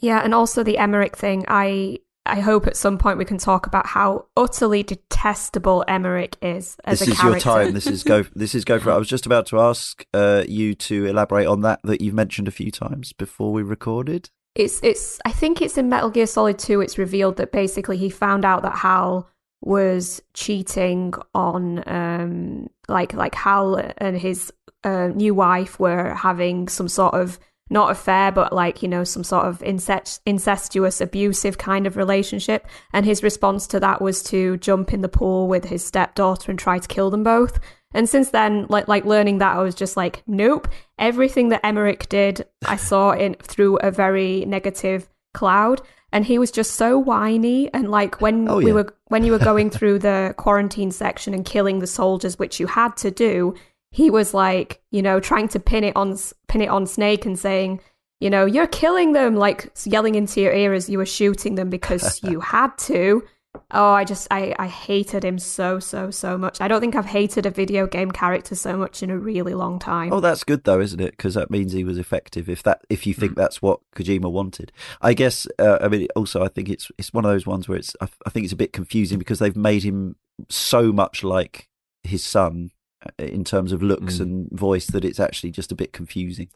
Yeah, 0.00 0.20
and 0.22 0.34
also 0.34 0.62
the 0.62 0.78
Emmerich 0.78 1.16
thing. 1.16 1.44
I 1.48 2.00
I 2.26 2.40
hope 2.40 2.66
at 2.66 2.76
some 2.76 2.96
point 2.96 3.18
we 3.18 3.24
can 3.24 3.36
talk 3.38 3.66
about 3.66 3.86
how 3.86 4.26
utterly 4.36 4.82
detestable 4.82 5.84
Emmerich 5.86 6.36
is 6.40 6.76
as 6.84 7.00
this 7.00 7.08
a 7.08 7.10
is 7.12 7.18
character. 7.18 7.48
your 7.48 7.64
time. 7.64 7.74
This 7.74 7.86
is 7.86 8.02
go. 8.02 8.24
This 8.34 8.54
is 8.54 8.64
go 8.64 8.78
for 8.78 8.90
it. 8.90 8.94
I 8.94 8.98
was 8.98 9.08
just 9.08 9.26
about 9.26 9.46
to 9.46 9.60
ask 9.60 10.04
uh, 10.14 10.44
you 10.48 10.74
to 10.74 11.06
elaborate 11.06 11.46
on 11.46 11.60
that 11.62 11.80
that 11.84 12.00
you've 12.00 12.14
mentioned 12.14 12.48
a 12.48 12.52
few 12.52 12.70
times 12.70 13.12
before 13.12 13.52
we 13.52 13.62
recorded. 13.62 14.30
It's 14.54 14.80
it's. 14.82 15.20
I 15.24 15.32
think 15.32 15.60
it's 15.60 15.76
in 15.76 15.88
Metal 15.88 16.10
Gear 16.10 16.26
Solid 16.26 16.58
Two. 16.58 16.80
It's 16.80 16.96
revealed 16.98 17.36
that 17.36 17.52
basically 17.52 17.98
he 17.98 18.08
found 18.08 18.44
out 18.44 18.62
that 18.62 18.76
Hal 18.76 19.28
was 19.60 20.20
cheating 20.34 21.14
on 21.34 21.82
um 21.88 22.68
like 22.88 23.14
like 23.14 23.34
Hal 23.34 23.76
and 23.98 24.16
his 24.16 24.52
uh, 24.84 25.08
new 25.08 25.34
wife 25.34 25.80
were 25.80 26.14
having 26.14 26.68
some 26.68 26.88
sort 26.88 27.14
of 27.14 27.38
not 27.70 27.90
affair 27.90 28.30
but 28.30 28.52
like 28.52 28.82
you 28.82 28.88
know 28.88 29.04
some 29.04 29.24
sort 29.24 29.46
of 29.46 29.62
incest- 29.62 30.20
incestuous 30.26 31.00
abusive 31.00 31.58
kind 31.58 31.86
of 31.86 31.96
relationship. 31.96 32.66
And 32.92 33.06
his 33.06 33.22
response 33.22 33.66
to 33.68 33.80
that 33.80 34.02
was 34.02 34.22
to 34.24 34.56
jump 34.58 34.92
in 34.92 35.00
the 35.00 35.08
pool 35.08 35.48
with 35.48 35.66
his 35.66 35.84
stepdaughter 35.84 36.50
and 36.50 36.58
try 36.58 36.78
to 36.78 36.88
kill 36.88 37.10
them 37.10 37.24
both. 37.24 37.58
And 37.94 38.08
since 38.08 38.30
then 38.30 38.66
like 38.68 38.88
like 38.88 39.04
learning 39.04 39.38
that 39.38 39.56
I 39.56 39.62
was 39.62 39.74
just 39.74 39.96
like 39.96 40.22
nope. 40.26 40.68
Everything 40.98 41.48
that 41.50 41.64
Emmerich 41.64 42.08
did 42.08 42.46
I 42.66 42.76
saw 42.76 43.12
in 43.12 43.34
through 43.34 43.76
a 43.76 43.90
very 43.90 44.44
negative 44.44 45.08
cloud. 45.32 45.80
And 46.12 46.24
he 46.24 46.38
was 46.38 46.52
just 46.52 46.74
so 46.74 46.96
whiny 46.96 47.72
and 47.74 47.90
like 47.90 48.20
when 48.20 48.48
oh, 48.48 48.60
yeah. 48.60 48.66
we 48.66 48.72
were 48.72 48.94
when 49.06 49.24
you 49.24 49.32
were 49.32 49.38
going 49.38 49.68
through 49.68 49.98
the 49.98 50.32
quarantine 50.36 50.92
section 50.92 51.34
and 51.34 51.44
killing 51.44 51.80
the 51.80 51.88
soldiers 51.88 52.38
which 52.38 52.60
you 52.60 52.68
had 52.68 52.96
to 52.98 53.10
do 53.10 53.54
he 53.94 54.10
was 54.10 54.34
like 54.34 54.82
you 54.90 55.00
know 55.00 55.20
trying 55.20 55.48
to 55.48 55.60
pin 55.60 55.84
it 55.84 55.96
on 55.96 56.16
pin 56.48 56.60
it 56.60 56.68
on 56.68 56.86
snake 56.86 57.24
and 57.24 57.38
saying 57.38 57.80
you 58.20 58.28
know 58.28 58.44
you're 58.44 58.66
killing 58.66 59.12
them 59.12 59.36
like 59.36 59.70
yelling 59.84 60.16
into 60.16 60.40
your 60.40 60.52
ear 60.52 60.72
as 60.74 60.90
you 60.90 60.98
were 60.98 61.06
shooting 61.06 61.54
them 61.54 61.70
because 61.70 62.22
you 62.24 62.40
had 62.40 62.76
to 62.76 63.22
Oh, 63.70 63.90
I 63.90 64.04
just 64.04 64.26
I 64.30 64.54
I 64.58 64.66
hated 64.66 65.24
him 65.24 65.38
so 65.38 65.78
so 65.78 66.10
so 66.10 66.36
much. 66.36 66.60
I 66.60 66.68
don't 66.68 66.80
think 66.80 66.96
I've 66.96 67.06
hated 67.06 67.46
a 67.46 67.50
video 67.50 67.86
game 67.86 68.10
character 68.10 68.56
so 68.56 68.76
much 68.76 69.02
in 69.02 69.10
a 69.10 69.18
really 69.18 69.54
long 69.54 69.78
time. 69.78 70.12
Oh, 70.12 70.20
that's 70.20 70.42
good 70.42 70.64
though, 70.64 70.80
isn't 70.80 71.00
it? 71.00 71.12
Because 71.12 71.34
that 71.34 71.50
means 71.50 71.72
he 71.72 71.84
was 71.84 71.96
effective. 71.96 72.48
If 72.48 72.62
that 72.64 72.82
if 72.90 73.06
you 73.06 73.14
think 73.14 73.32
mm. 73.32 73.36
that's 73.36 73.62
what 73.62 73.80
Kojima 73.94 74.30
wanted, 74.30 74.72
I 75.00 75.14
guess. 75.14 75.46
Uh, 75.58 75.78
I 75.80 75.88
mean, 75.88 76.08
also 76.16 76.42
I 76.42 76.48
think 76.48 76.68
it's 76.68 76.90
it's 76.98 77.12
one 77.12 77.24
of 77.24 77.30
those 77.30 77.46
ones 77.46 77.68
where 77.68 77.78
it's 77.78 77.94
I, 78.00 78.08
I 78.26 78.30
think 78.30 78.44
it's 78.44 78.52
a 78.52 78.56
bit 78.56 78.72
confusing 78.72 79.18
because 79.18 79.38
they've 79.38 79.56
made 79.56 79.84
him 79.84 80.16
so 80.48 80.92
much 80.92 81.22
like 81.22 81.68
his 82.02 82.24
son 82.24 82.70
in 83.18 83.44
terms 83.44 83.72
of 83.72 83.82
looks 83.82 84.18
mm. 84.18 84.20
and 84.20 84.50
voice 84.50 84.86
that 84.86 85.04
it's 85.04 85.20
actually 85.20 85.50
just 85.50 85.72
a 85.72 85.76
bit 85.76 85.92
confusing. 85.92 86.48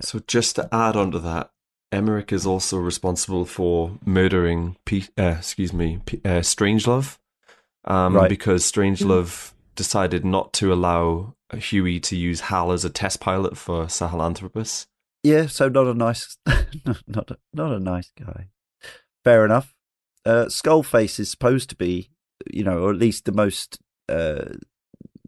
So 0.00 0.20
just 0.26 0.56
to 0.56 0.68
add 0.74 0.96
on 0.96 1.10
to 1.12 1.18
that, 1.20 1.50
Emmerich 1.92 2.32
is 2.32 2.46
also 2.46 2.78
responsible 2.78 3.44
for 3.44 3.98
murdering, 4.04 4.76
P- 4.84 5.08
uh, 5.18 5.36
excuse 5.38 5.72
me, 5.72 6.00
P- 6.06 6.20
uh, 6.24 6.40
Strangelove, 6.40 7.18
um, 7.84 8.14
right. 8.14 8.28
because 8.28 8.70
Strangelove 8.70 9.52
decided 9.74 10.24
not 10.24 10.52
to 10.54 10.72
allow 10.72 11.34
Huey 11.52 11.98
to 12.00 12.16
use 12.16 12.42
Hal 12.42 12.70
as 12.70 12.84
a 12.84 12.90
test 12.90 13.20
pilot 13.20 13.56
for 13.56 13.86
Sahelanthropus. 13.86 14.86
Yeah, 15.22 15.46
so 15.46 15.68
not 15.68 15.86
a 15.86 15.94
nice, 15.94 16.38
not 17.06 17.30
a, 17.30 17.38
not 17.52 17.72
a 17.72 17.80
nice 17.80 18.12
guy. 18.18 18.48
Fair 19.24 19.44
enough. 19.44 19.74
Uh, 20.24 20.46
Skullface 20.46 21.18
is 21.18 21.30
supposed 21.30 21.68
to 21.70 21.76
be, 21.76 22.10
you 22.50 22.62
know, 22.62 22.78
or 22.78 22.90
at 22.90 22.98
least 22.98 23.24
the 23.24 23.32
most 23.32 23.78
uh, 24.08 24.44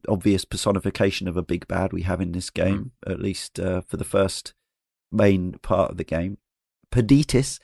obvious 0.08 0.44
personification 0.44 1.28
of 1.28 1.36
a 1.36 1.42
big 1.42 1.66
bad 1.68 1.92
we 1.92 2.02
have 2.02 2.20
in 2.20 2.32
this 2.32 2.50
game, 2.50 2.92
mm. 3.06 3.12
at 3.12 3.20
least 3.20 3.58
uh, 3.58 3.80
for 3.82 3.96
the 3.96 4.04
first 4.04 4.54
main 5.10 5.52
part 5.62 5.90
of 5.90 5.96
the 5.96 6.04
game. 6.04 6.38
Peditis 6.90 7.58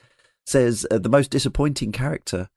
says 0.45 0.85
uh, 0.89 0.97
the 0.97 1.09
most 1.09 1.31
disappointing 1.31 1.91
character 1.91 2.49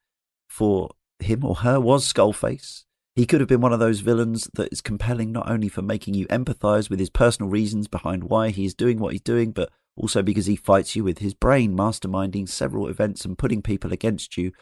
for 0.48 0.90
him 1.18 1.44
or 1.44 1.56
her 1.56 1.80
was 1.80 2.10
Skullface. 2.10 2.84
He 3.14 3.26
could 3.26 3.40
have 3.40 3.48
been 3.48 3.60
one 3.60 3.74
of 3.74 3.78
those 3.78 4.00
villains 4.00 4.48
that 4.54 4.72
is 4.72 4.80
compelling 4.80 5.32
not 5.32 5.50
only 5.50 5.68
for 5.68 5.82
making 5.82 6.14
you 6.14 6.26
empathize 6.28 6.88
with 6.88 6.98
his 6.98 7.10
personal 7.10 7.50
reasons 7.50 7.86
behind 7.86 8.24
why 8.24 8.48
he 8.48 8.64
is 8.64 8.74
doing 8.74 8.98
what 8.98 9.12
he's 9.12 9.20
doing, 9.20 9.52
but 9.52 9.70
also 9.96 10.22
because 10.22 10.46
he 10.46 10.56
fights 10.56 10.96
you 10.96 11.04
with 11.04 11.18
his 11.18 11.34
brain, 11.34 11.76
masterminding 11.76 12.48
several 12.48 12.88
events 12.88 13.26
and 13.26 13.36
putting 13.36 13.60
people 13.60 13.92
against 13.92 14.38
you, 14.38 14.52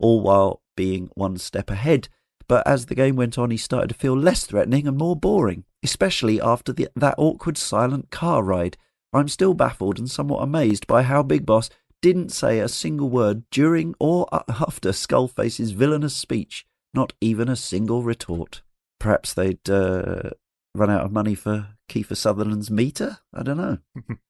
all 0.00 0.20
while 0.20 0.62
being 0.76 1.08
one 1.14 1.36
step 1.38 1.70
ahead. 1.70 2.08
But 2.50 2.66
as 2.66 2.86
the 2.86 2.96
game 2.96 3.14
went 3.14 3.38
on, 3.38 3.52
he 3.52 3.56
started 3.56 3.90
to 3.90 3.94
feel 3.94 4.16
less 4.16 4.44
threatening 4.44 4.88
and 4.88 4.98
more 4.98 5.14
boring, 5.14 5.62
especially 5.84 6.40
after 6.40 6.72
the, 6.72 6.88
that 6.96 7.14
awkward 7.16 7.56
silent 7.56 8.10
car 8.10 8.42
ride 8.42 8.76
I'm 9.12 9.28
still 9.28 9.54
baffled 9.54 10.00
and 10.00 10.10
somewhat 10.10 10.42
amazed 10.42 10.88
by 10.88 11.04
how 11.04 11.22
Big 11.22 11.46
Boss 11.46 11.70
didn't 12.02 12.30
say 12.30 12.58
a 12.58 12.68
single 12.68 13.08
word 13.08 13.44
during 13.52 13.94
or 14.00 14.26
after 14.48 14.90
Skullface's 14.90 15.70
villainous 15.70 16.16
speech, 16.16 16.66
not 16.92 17.12
even 17.20 17.48
a 17.48 17.54
single 17.54 18.02
retort. 18.02 18.62
Perhaps 18.98 19.32
they'd 19.34 19.70
uh, 19.70 20.30
run 20.74 20.90
out 20.90 21.04
of 21.04 21.12
money 21.12 21.34
for 21.34 21.68
Kiefer 21.88 22.16
Sutherland's 22.16 22.70
meter? 22.70 23.18
I 23.34 23.42
don't 23.42 23.56
know. 23.56 23.78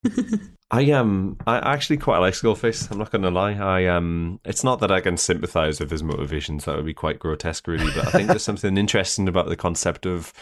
I 0.71 0.91
um 0.93 1.37
I 1.47 1.59
actually 1.59 1.99
quite 1.99 2.19
like 2.19 2.35
Skullface. 2.35 2.91
I'm 2.91 2.99
not 2.99 3.11
going 3.11 3.23
to 3.23 3.31
lie. 3.31 3.55
I 3.55 3.87
um 3.87 4.41
it's 4.45 4.65
not 4.65 4.81
that 4.81 4.93
I 4.93 5.01
can 5.01 5.17
sympathise 5.17 5.81
with 5.81 5.91
his 5.91 6.03
motivations. 6.03 6.65
That 6.65 6.77
would 6.77 6.87
be 6.87 6.95
quite 6.95 7.19
grotesque, 7.19 7.67
really. 7.67 7.91
But 7.95 8.09
I 8.09 8.11
think 8.13 8.29
there's 8.29 8.43
something 8.51 8.77
interesting 8.77 9.29
about 9.29 9.49
the 9.49 9.57
concept 9.57 10.07
of 10.07 10.33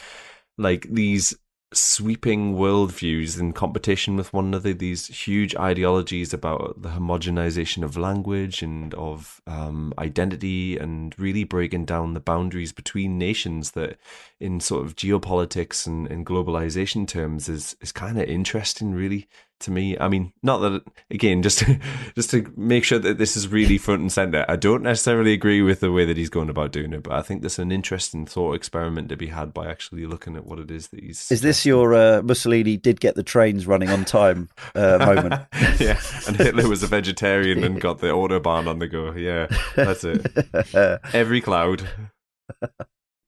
like 0.58 0.86
these 0.90 1.36
sweeping 1.72 2.54
worldviews 2.54 3.38
in 3.38 3.52
competition 3.52 4.16
with 4.16 4.32
one 4.32 4.46
another, 4.46 4.72
these 4.72 5.06
huge 5.06 5.54
ideologies 5.56 6.32
about 6.32 6.80
the 6.80 6.90
homogenization 6.90 7.82
of 7.82 7.96
language 7.96 8.62
and 8.62 8.94
of 8.94 9.42
um, 9.46 9.92
identity, 9.98 10.78
and 10.78 11.18
really 11.18 11.44
breaking 11.44 11.84
down 11.84 12.14
the 12.14 12.20
boundaries 12.20 12.72
between 12.72 13.18
nations 13.18 13.72
that, 13.72 13.98
in 14.40 14.60
sort 14.60 14.86
of 14.86 14.96
geopolitics 14.96 15.86
and, 15.86 16.06
and 16.06 16.24
globalization 16.24 17.06
terms, 17.06 17.48
is, 17.48 17.76
is 17.80 17.92
kind 17.92 18.18
of 18.18 18.28
interesting, 18.28 18.94
really 18.94 19.28
to 19.60 19.70
me. 19.70 19.98
I 19.98 20.08
mean, 20.08 20.32
not 20.42 20.58
that 20.58 20.82
again, 21.10 21.42
just 21.42 21.60
to, 21.60 21.78
just 22.14 22.30
to 22.30 22.52
make 22.56 22.84
sure 22.84 22.98
that 22.98 23.18
this 23.18 23.36
is 23.36 23.48
really 23.48 23.78
front 23.78 24.00
and 24.00 24.12
center. 24.12 24.44
I 24.48 24.56
don't 24.56 24.82
necessarily 24.82 25.32
agree 25.32 25.62
with 25.62 25.80
the 25.80 25.92
way 25.92 26.04
that 26.04 26.16
he's 26.16 26.30
going 26.30 26.48
about 26.48 26.72
doing 26.72 26.92
it, 26.92 27.02
but 27.02 27.12
I 27.12 27.22
think 27.22 27.42
there's 27.42 27.58
an 27.58 27.72
interesting 27.72 28.26
thought 28.26 28.54
experiment 28.54 29.08
to 29.10 29.16
be 29.16 29.28
had 29.28 29.52
by 29.52 29.68
actually 29.68 30.06
looking 30.06 30.36
at 30.36 30.46
what 30.46 30.58
it 30.58 30.70
is 30.70 30.88
that 30.88 31.00
he's. 31.00 31.30
Is 31.30 31.40
this 31.40 31.64
your 31.66 31.94
uh, 31.94 32.22
Mussolini 32.22 32.76
did 32.76 33.00
get 33.00 33.14
the 33.14 33.22
trains 33.22 33.66
running 33.66 33.90
on 33.90 34.04
time 34.04 34.48
uh, 34.74 34.98
moment? 35.00 35.42
yeah, 35.80 36.00
and 36.26 36.36
Hitler 36.36 36.68
was 36.68 36.82
a 36.82 36.86
vegetarian 36.86 37.64
and 37.64 37.80
got 37.80 37.98
the 37.98 38.08
autobahn 38.08 38.66
on 38.68 38.78
the 38.78 38.88
go. 38.88 39.12
Yeah, 39.12 39.46
that's 39.74 40.04
it. 40.04 40.26
Every 41.12 41.40
cloud 41.40 41.88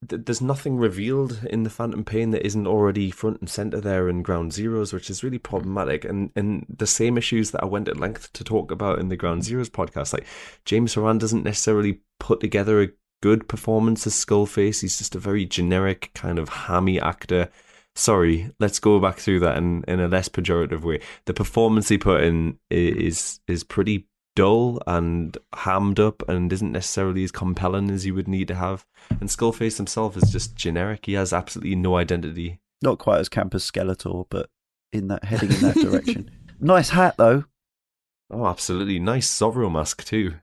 there's 0.01 0.41
nothing 0.41 0.77
revealed 0.77 1.41
in 1.49 1.63
the 1.63 1.69
Phantom 1.69 2.03
Pain 2.03 2.31
that 2.31 2.45
isn't 2.45 2.65
already 2.65 3.11
front 3.11 3.39
and 3.39 3.49
center 3.49 3.79
there 3.79 4.09
in 4.09 4.23
Ground 4.23 4.51
Zeroes, 4.51 4.93
which 4.93 5.09
is 5.09 5.23
really 5.23 5.37
problematic. 5.37 6.05
And 6.05 6.31
and 6.35 6.65
the 6.69 6.87
same 6.87 7.17
issues 7.17 7.51
that 7.51 7.63
I 7.63 7.67
went 7.67 7.87
at 7.87 7.99
length 7.99 8.33
to 8.33 8.43
talk 8.43 8.71
about 8.71 8.99
in 8.99 9.09
the 9.09 9.15
Ground 9.15 9.43
Zeroes 9.43 9.69
podcast, 9.69 10.13
like 10.13 10.25
James 10.65 10.95
Horan 10.95 11.19
doesn't 11.19 11.43
necessarily 11.43 12.01
put 12.19 12.39
together 12.39 12.81
a 12.81 12.89
good 13.21 13.47
performance 13.47 14.07
as 14.07 14.13
Skullface. 14.13 14.81
He's 14.81 14.97
just 14.97 15.15
a 15.15 15.19
very 15.19 15.45
generic 15.45 16.11
kind 16.15 16.39
of 16.39 16.49
hammy 16.49 16.99
actor. 16.99 17.49
Sorry, 17.95 18.49
let's 18.59 18.79
go 18.79 18.99
back 18.99 19.17
through 19.17 19.41
that 19.41 19.57
in, 19.57 19.83
in 19.87 19.99
a 19.99 20.07
less 20.07 20.29
pejorative 20.29 20.81
way. 20.81 21.01
The 21.25 21.33
performance 21.33 21.89
he 21.89 21.97
put 21.97 22.23
in 22.23 22.57
is 22.69 23.39
is 23.47 23.63
pretty 23.63 24.07
dull 24.35 24.81
and 24.87 25.37
hammed 25.53 25.99
up 25.99 26.27
and 26.29 26.51
isn't 26.51 26.71
necessarily 26.71 27.23
as 27.23 27.31
compelling 27.31 27.89
as 27.89 28.05
you 28.05 28.13
would 28.15 28.27
need 28.27 28.47
to 28.47 28.55
have. 28.55 28.85
And 29.09 29.29
Skullface 29.29 29.77
himself 29.77 30.17
is 30.17 30.31
just 30.31 30.55
generic. 30.55 31.05
He 31.05 31.13
has 31.13 31.33
absolutely 31.33 31.75
no 31.75 31.95
identity. 31.95 32.59
Not 32.81 32.99
quite 32.99 33.19
as 33.19 33.29
camp 33.29 33.53
as 33.53 33.69
Skeletor, 33.69 34.25
but 34.29 34.49
in 34.91 35.07
that 35.07 35.23
heading 35.23 35.51
in 35.51 35.61
that 35.61 35.75
direction. 35.75 36.31
nice 36.59 36.89
hat 36.89 37.15
though. 37.17 37.45
Oh, 38.29 38.45
absolutely 38.45 38.99
nice 38.99 39.29
Zorro 39.29 39.71
mask 39.71 40.03
too. 40.03 40.35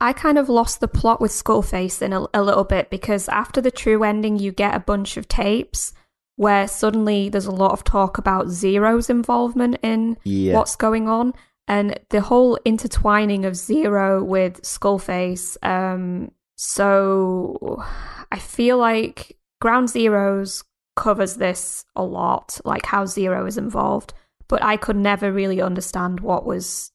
I 0.00 0.12
kind 0.12 0.36
of 0.36 0.48
lost 0.48 0.80
the 0.80 0.88
plot 0.88 1.20
with 1.20 1.30
Skullface 1.30 2.02
in 2.02 2.12
a, 2.12 2.26
a 2.34 2.42
little 2.42 2.64
bit 2.64 2.90
because 2.90 3.28
after 3.28 3.60
the 3.60 3.70
true 3.70 4.02
ending, 4.02 4.38
you 4.38 4.50
get 4.50 4.74
a 4.74 4.80
bunch 4.80 5.16
of 5.16 5.28
tapes 5.28 5.92
where 6.36 6.66
suddenly 6.66 7.28
there's 7.28 7.46
a 7.46 7.52
lot 7.52 7.72
of 7.72 7.84
talk 7.84 8.18
about 8.18 8.46
Zero's 8.46 9.08
involvement 9.08 9.78
in 9.82 10.16
yeah. 10.24 10.54
what's 10.54 10.76
going 10.76 11.08
on 11.08 11.34
and 11.68 11.98
the 12.10 12.20
whole 12.20 12.58
intertwining 12.64 13.44
of 13.44 13.56
Zero 13.56 14.22
with 14.22 14.62
Skullface. 14.62 15.56
Um, 15.62 16.32
so 16.56 17.82
I 18.30 18.38
feel 18.38 18.78
like 18.78 19.38
Ground 19.60 19.88
Zeroes 19.88 20.64
covers 20.96 21.36
this 21.36 21.84
a 21.96 22.02
lot, 22.02 22.60
like 22.64 22.86
how 22.86 23.06
Zero 23.06 23.46
is 23.46 23.56
involved, 23.56 24.12
but 24.48 24.62
I 24.62 24.76
could 24.76 24.96
never 24.96 25.32
really 25.32 25.62
understand 25.62 26.20
what 26.20 26.44
was 26.44 26.90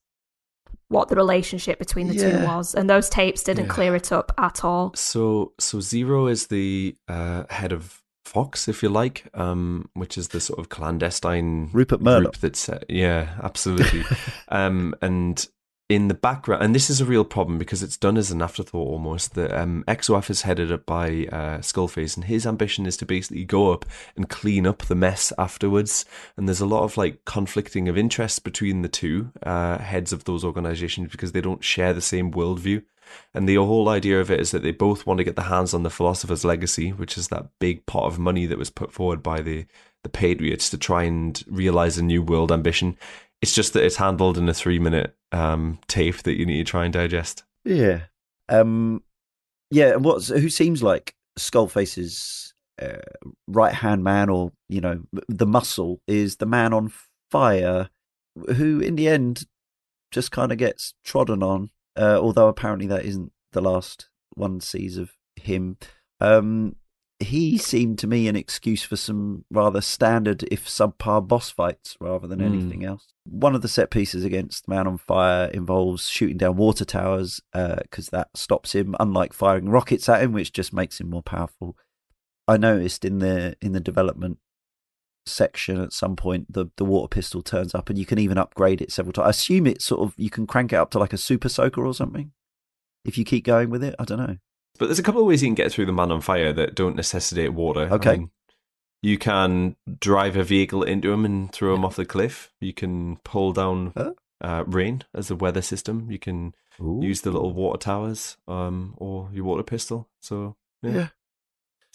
what 0.90 1.10
the 1.10 1.16
relationship 1.16 1.80
between 1.80 2.08
the 2.08 2.16
yeah. 2.16 2.40
two 2.40 2.46
was, 2.46 2.74
and 2.74 2.90
those 2.90 3.10
tapes 3.10 3.44
didn't 3.44 3.66
yeah. 3.66 3.72
clear 3.72 3.96
it 3.96 4.12
up 4.12 4.32
at 4.38 4.64
all. 4.64 4.94
So, 4.96 5.54
so 5.60 5.82
Zero 5.82 6.28
is 6.28 6.48
the 6.48 6.96
uh, 7.10 7.44
head 7.50 7.74
of 7.74 8.02
Fox, 8.38 8.68
if 8.68 8.84
you 8.84 8.90
like, 8.90 9.26
um, 9.34 9.90
which 9.96 10.16
is 10.16 10.28
the 10.28 10.40
sort 10.40 10.60
of 10.60 10.70
clandestine 10.70 11.72
Rupert 11.74 12.02
Murdoch. 12.02 12.34
Group 12.34 12.42
that's 12.42 12.70
uh, 12.70 12.84
yeah, 12.88 13.30
absolutely. 13.42 14.04
um, 14.50 14.94
and 15.02 15.48
in 15.90 16.08
the 16.08 16.14
background, 16.14 16.62
and 16.62 16.76
this 16.76 16.88
is 16.92 17.02
a 17.02 17.06
real 17.06 17.26
problem 17.26 17.58
because 17.58 17.82
it's 17.82 17.98
done 17.98 18.16
as 18.16 18.30
an 18.30 18.44
afterthought 18.44 18.88
almost. 18.88 19.34
The 19.34 19.60
um, 19.60 19.84
XOF 19.88 20.30
is 20.30 20.44
headed 20.44 20.72
up 20.72 20.86
by 20.86 21.28
uh, 21.32 21.58
Skullface, 21.62 22.16
and 22.16 22.26
his 22.26 22.46
ambition 22.46 22.86
is 22.86 22.96
to 22.98 23.08
basically 23.08 23.44
go 23.44 23.74
up 23.74 23.86
and 24.16 24.30
clean 24.30 24.68
up 24.68 24.84
the 24.84 24.94
mess 24.94 25.34
afterwards. 25.40 26.06
And 26.36 26.48
there's 26.48 26.62
a 26.62 26.68
lot 26.68 26.84
of 26.84 26.96
like 26.96 27.26
conflicting 27.26 27.90
of 27.90 27.98
interests 27.98 28.38
between 28.38 28.84
the 28.84 28.88
two 28.88 29.32
uh, 29.42 29.80
heads 29.80 30.14
of 30.14 30.26
those 30.26 30.46
organizations 30.46 31.10
because 31.10 31.32
they 31.32 31.42
don't 31.42 31.64
share 31.64 31.92
the 31.92 32.02
same 32.02 32.32
worldview. 32.32 32.84
And 33.34 33.48
the 33.48 33.56
whole 33.56 33.90
idea 33.90 34.20
of 34.20 34.32
it 34.32 34.40
is 34.40 34.52
that 34.52 34.64
they 34.64 34.72
both 34.72 35.06
want 35.06 35.20
to 35.20 35.24
get 35.24 35.36
their 35.36 35.46
hands 35.46 35.74
on 35.74 35.84
the 35.84 35.90
philosopher's 35.90 36.46
legacy, 36.46 36.92
which 36.92 37.18
is 37.18 37.28
that 37.30 37.50
big 37.60 37.86
pot 37.86 38.06
of 38.06 38.20
money 38.20 38.46
that 38.46 38.58
was 38.58 38.70
put 38.70 38.92
forward 38.92 39.22
by 39.22 39.42
the 39.42 39.66
the 40.04 40.10
Patriots 40.10 40.70
to 40.70 40.78
try 40.78 41.04
and 41.04 41.44
realize 41.48 41.98
a 41.98 42.04
new 42.04 42.22
world 42.22 42.52
ambition. 42.52 42.98
It's 43.42 43.54
just 43.54 43.74
that 43.74 43.84
it's 43.84 43.98
handled 43.98 44.38
in 44.38 44.48
a 44.48 44.54
three 44.54 44.80
minute 44.80 45.16
um, 45.32 45.80
tape 45.88 46.24
that 46.24 46.38
you 46.38 46.46
need 46.46 46.66
to 46.66 46.72
try 46.72 46.86
and 46.86 46.94
digest. 46.94 47.44
Yeah. 47.66 48.02
Um, 48.50 49.04
yeah. 49.70 49.94
And 49.94 50.06
what's 50.06 50.30
who 50.30 50.50
seems 50.50 50.82
like 50.82 51.14
Skullface's 51.38 52.54
uh, 52.82 52.98
right 53.48 53.74
hand 53.74 54.04
man, 54.04 54.30
or 54.30 54.52
you 54.70 54.82
know, 54.82 55.04
the 55.28 55.46
muscle 55.46 56.02
is 56.08 56.38
the 56.38 56.46
man 56.46 56.74
on 56.74 56.94
fire, 57.30 57.90
who 58.56 58.80
in 58.80 58.96
the 58.96 59.08
end 59.08 59.46
just 60.12 60.32
kind 60.32 60.52
of 60.52 60.58
gets 60.58 60.94
trodden 61.04 61.44
on 61.44 61.70
uh, 61.98 62.20
although 62.22 62.48
apparently 62.48 62.88
that 62.88 63.06
isn't 63.06 63.32
the 63.52 63.62
last 63.62 64.10
one 64.36 64.60
sees 64.62 64.98
of 64.98 65.12
him. 65.36 65.78
Um, 66.20 66.76
he 67.20 67.58
seemed 67.58 67.98
to 68.00 68.08
me 68.08 68.28
an 68.28 68.36
excuse 68.36 68.84
for 68.84 68.96
some 68.96 69.44
rather 69.50 69.82
standard, 69.82 70.44
if 70.52 70.68
subpar, 70.68 71.28
boss 71.28 71.50
fights 71.50 71.98
rather 72.00 72.28
than 72.28 72.40
mm. 72.40 72.46
anything 72.46 72.86
else. 72.86 73.08
One 73.26 73.56
of 73.56 73.64
the 73.64 73.68
set 73.68 73.90
pieces 73.90 74.24
against 74.24 74.68
Man 74.68 74.86
on 74.86 75.00
Fire 75.00 75.48
involves 75.48 76.08
shooting 76.08 76.38
down 76.38 76.58
water 76.58 76.86
towers 76.86 77.42
because 77.54 78.10
uh, 78.10 78.18
that 78.18 78.30
stops 78.36 78.76
him, 78.76 78.96
unlike 79.00 79.34
firing 79.34 79.70
rockets 79.70 80.08
at 80.08 80.22
him, 80.22 80.32
which 80.32 80.54
just 80.54 80.74
makes 80.74 81.00
him 81.00 81.10
more 81.10 81.24
powerful. 81.24 81.76
I 82.48 82.58
noticed 82.58 83.04
in 83.04 83.20
the 83.20 83.58
in 83.62 83.74
the 83.74 83.80
development 83.80 84.38
section 85.28 85.82
at 85.82 85.94
some 85.94 86.16
point 86.16 86.52
the 86.52 86.68
the 86.78 86.86
water 86.86 87.08
pistol 87.08 87.42
turns 87.42 87.76
up 87.76 87.90
and 87.90 87.98
you 87.98 88.06
can 88.06 88.20
even 88.20 88.38
upgrade 88.38 88.82
it 88.82 88.92
several 88.92 89.14
times. 89.14 89.28
I 89.28 89.30
assume 89.30 89.68
it's 89.68 89.86
sort 89.86 90.02
of 90.02 90.14
you 90.18 90.30
can 90.30 90.48
crank 90.48 90.74
it 90.74 90.78
up 90.78 90.92
to 90.92 91.00
like 91.00 91.14
a 91.14 91.18
super 91.18 91.50
soaker 91.50 91.86
or 91.86 91.94
something 91.94 92.32
if 93.06 93.18
you 93.18 93.26
keep 93.26 93.46
going 93.46 93.70
with 93.70 93.84
it. 93.84 93.96
I 94.00 94.06
don't 94.06 94.20
know. 94.20 94.38
But 94.80 94.88
there's 94.88 95.00
a 95.00 95.04
couple 95.04 95.22
of 95.22 95.28
ways 95.28 95.42
you 95.42 95.48
can 95.48 95.56
get 95.56 95.72
through 95.72 95.88
the 95.88 95.94
man 95.94 96.12
on 96.12 96.22
fire 96.22 96.54
that 96.54 96.76
don't 96.76 96.96
necessitate 96.96 97.54
water. 97.54 97.88
Okay. 97.92 98.10
I 98.10 98.18
mean, 98.18 98.32
you 99.02 99.18
can 99.18 99.76
drive 100.00 100.36
a 100.36 100.44
vehicle 100.44 100.84
into 100.84 101.12
him 101.12 101.26
and 101.26 101.52
throw 101.52 101.74
him 101.74 101.86
off 101.86 101.96
the 101.96 102.06
cliff. 102.06 102.52
You 102.60 102.74
can 102.74 103.18
pull 103.18 103.54
down 103.54 103.94
huh? 103.96 104.14
uh, 104.42 104.64
rain 104.68 105.04
as 105.14 105.32
a 105.32 105.36
weather 105.36 105.62
system. 105.62 106.12
You 106.12 106.20
can 106.20 106.54
Ooh. 106.80 107.00
use 107.02 107.22
the 107.22 107.32
little 107.32 107.54
water 107.54 107.80
towers 107.80 108.38
um, 108.48 108.94
or 108.98 109.30
your 109.32 109.46
water 109.46 109.64
pistol. 109.64 110.10
So 110.20 110.56
yeah. 110.82 110.92
yeah 110.92 111.08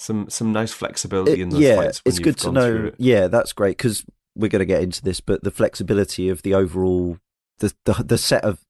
some 0.03 0.29
some 0.29 0.53
nice 0.53 0.73
flexibility 0.73 1.33
it, 1.33 1.41
in 1.41 1.49
those 1.51 1.61
yeah, 1.61 1.77
fights. 1.77 2.03
it's 2.05 2.19
good 2.19 2.37
to 2.39 2.53
know. 2.53 2.93
Yeah, 2.99 3.29
that's 3.29 3.53
great 3.53 3.77
because 3.77 4.05
we're 4.35 4.49
going 4.49 4.61
to 4.61 4.67
get 4.67 4.83
into 4.83 5.03
this, 5.03 5.21
but 5.21 5.45
the 5.45 5.51
flexibility 5.51 6.29
of 6.29 6.43
the 6.43 6.55
overall 6.55 7.19
the, 7.59 7.73
the 7.85 7.95
the 8.05 8.19
set 8.19 8.45
of 8.45 8.65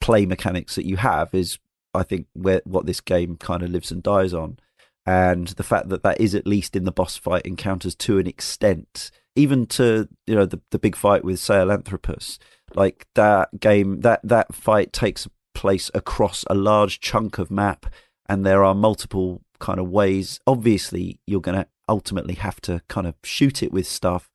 play 0.00 0.26
mechanics 0.26 0.74
that 0.76 0.86
you 0.86 0.96
have 0.98 1.34
is, 1.34 1.58
I 1.94 2.02
think, 2.02 2.26
where 2.34 2.62
what 2.64 2.86
this 2.86 3.00
game 3.00 3.36
kind 3.36 3.62
of 3.62 3.70
lives 3.70 3.90
and 3.90 4.02
dies 4.02 4.34
on, 4.34 4.58
and 5.04 5.48
the 5.48 5.64
fact 5.64 5.88
that 5.88 6.02
that 6.02 6.20
is 6.20 6.34
at 6.34 6.46
least 6.46 6.76
in 6.76 6.84
the 6.84 6.92
boss 6.92 7.16
fight 7.16 7.42
encounters 7.42 7.94
to 7.96 8.18
an 8.18 8.26
extent, 8.26 9.10
even 9.34 9.66
to 9.66 10.08
you 10.26 10.34
know 10.34 10.46
the 10.46 10.60
the 10.70 10.78
big 10.78 10.96
fight 10.96 11.24
with 11.24 11.38
Sahelanthropus, 11.38 12.38
like 12.74 13.06
that 13.14 13.60
game 13.60 14.00
that 14.02 14.20
that 14.22 14.54
fight 14.54 14.92
takes 14.92 15.26
place 15.54 15.90
across 15.94 16.44
a 16.50 16.54
large 16.54 17.00
chunk 17.00 17.38
of 17.38 17.50
map 17.50 17.86
and 18.28 18.44
there 18.44 18.64
are 18.64 18.74
multiple 18.74 19.40
kind 19.58 19.78
of 19.78 19.88
ways. 19.88 20.40
Obviously, 20.46 21.20
you're 21.26 21.40
going 21.40 21.58
to 21.58 21.66
ultimately 21.88 22.34
have 22.34 22.60
to 22.62 22.82
kind 22.88 23.06
of 23.06 23.14
shoot 23.24 23.62
it 23.62 23.72
with 23.72 23.86
stuff, 23.86 24.30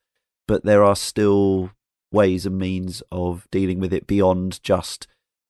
but 0.47 0.63
there 0.63 0.83
are 0.83 0.95
still 0.95 1.71
ways 2.11 2.45
and 2.45 2.57
means 2.57 3.01
of 3.11 3.47
dealing 3.51 3.79
with 3.79 3.93
it 3.93 4.07
beyond 4.07 4.61
just 4.63 5.07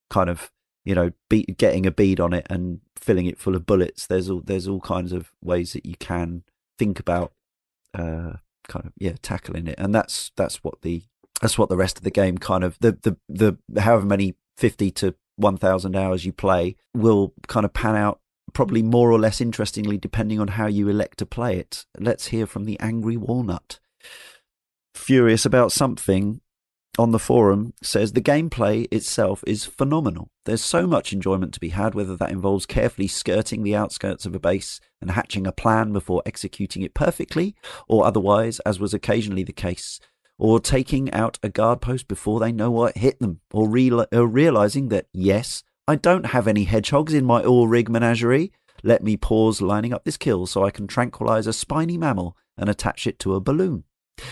kind 0.10 0.30
of 0.30 0.52
you 0.86 0.94
know 0.94 1.12
be, 1.30 1.44
getting 1.44 1.86
a 1.86 1.92
bead 1.92 2.20
on 2.20 2.34
it 2.34 2.46
and 2.50 2.82
filling 2.96 3.26
it 3.26 3.40
full 3.40 3.56
of 3.56 3.66
bullets. 3.66 4.08
There's 4.08 4.30
all 4.30 4.42
there's 4.44 4.68
all 4.68 4.82
kinds 4.82 5.12
of 5.12 5.32
ways 5.42 5.74
that 5.74 5.86
you 5.86 5.96
can 6.00 6.44
think 6.78 7.00
about 7.00 7.34
uh, 7.94 8.34
kind 8.68 8.86
of 8.86 8.94
yeah 8.98 9.16
tackling 9.22 9.68
it, 9.68 9.76
and 9.78 9.94
that's 9.94 10.32
that's 10.36 10.64
what 10.64 10.82
the 10.82 11.04
that's 11.42 11.58
what 11.58 11.70
the 11.70 11.78
rest 11.78 11.98
of 11.98 12.04
the 12.04 12.12
game 12.12 12.38
kind 12.38 12.64
of 12.64 12.78
the 12.80 12.98
the 13.02 13.18
the 13.28 13.82
however 13.82 14.06
many 14.06 14.36
fifty 14.58 14.92
to 14.92 15.16
one 15.36 15.58
thousand 15.58 15.96
hours 15.96 16.26
you 16.26 16.34
play 16.34 16.76
will 16.94 17.34
kind 17.48 17.66
of 17.66 17.74
pan 17.74 17.96
out 17.96 18.21
probably 18.54 18.82
more 18.82 19.12
or 19.12 19.20
less 19.20 19.42
interestingly, 19.42 19.98
depending 19.98 20.40
on 20.40 20.50
how 20.50 20.68
you 20.68 20.88
elect 20.88 21.18
to 21.20 21.26
play 21.26 21.58
it. 21.58 21.86
Let's 21.98 22.28
hear 22.28 22.46
from 22.46 22.66
the 22.66 22.80
Angry 22.80 23.18
Walnut. 23.18 23.80
Furious 24.94 25.46
about 25.46 25.72
something 25.72 26.42
on 27.00 27.12
the 27.12 27.20
forum 27.20 27.74
says 27.82 28.12
the 28.12 28.22
gameplay 28.22 28.88
itself 28.92 29.44
is 29.48 29.66
phenomenal. 29.66 30.30
There's 30.46 30.64
so 30.64 30.86
much 30.86 31.14
enjoyment 31.14 31.54
to 31.54 31.60
be 31.60 31.70
had, 31.70 31.96
whether 31.96 32.18
that 32.18 32.32
involves 32.32 32.66
carefully 32.66 33.08
skirting 33.08 33.64
the 33.64 33.76
outskirts 33.76 34.26
of 34.26 34.36
a 34.36 34.40
base 34.40 34.80
and 35.00 35.12
hatching 35.12 35.48
a 35.48 35.52
plan 35.52 35.94
before 35.94 36.22
executing 36.26 36.82
it 36.82 36.94
perfectly, 36.94 37.56
or 37.88 38.06
otherwise, 38.06 38.60
as 38.62 38.80
was 38.80 38.94
occasionally 38.94 39.44
the 39.44 39.54
case, 39.54 40.00
or 40.38 40.60
taking 40.60 41.12
out 41.14 41.40
a 41.42 41.50
guard 41.50 41.82
post 41.82 42.08
before 42.08 42.40
they 42.40 42.52
know 42.52 42.72
what 42.72 42.98
hit 42.98 43.20
them, 43.20 43.40
or, 43.54 43.70
real- 43.70 44.06
or 44.12 44.28
realizing 44.28 44.90
that, 44.90 45.06
yes, 45.14 45.64
I 45.92 45.96
don't 45.96 46.28
have 46.28 46.48
any 46.48 46.64
hedgehogs 46.64 47.14
in 47.14 47.26
my 47.26 47.44
all 47.44 47.68
rig 47.68 47.90
menagerie. 47.90 48.54
Let 48.82 49.04
me 49.04 49.18
pause 49.18 49.62
lining 49.62 49.92
up 49.92 50.06
this 50.06 50.16
kill 50.16 50.46
so 50.46 50.64
I 50.64 50.72
can 50.72 50.88
tranquilize 50.88 51.48
a 51.48 51.52
spiny 51.52 51.98
mammal 51.98 52.38
and 52.58 52.70
attach 52.70 53.06
it 53.08 53.20
to 53.20 53.36
a 53.36 53.42
balloon. 53.42 53.84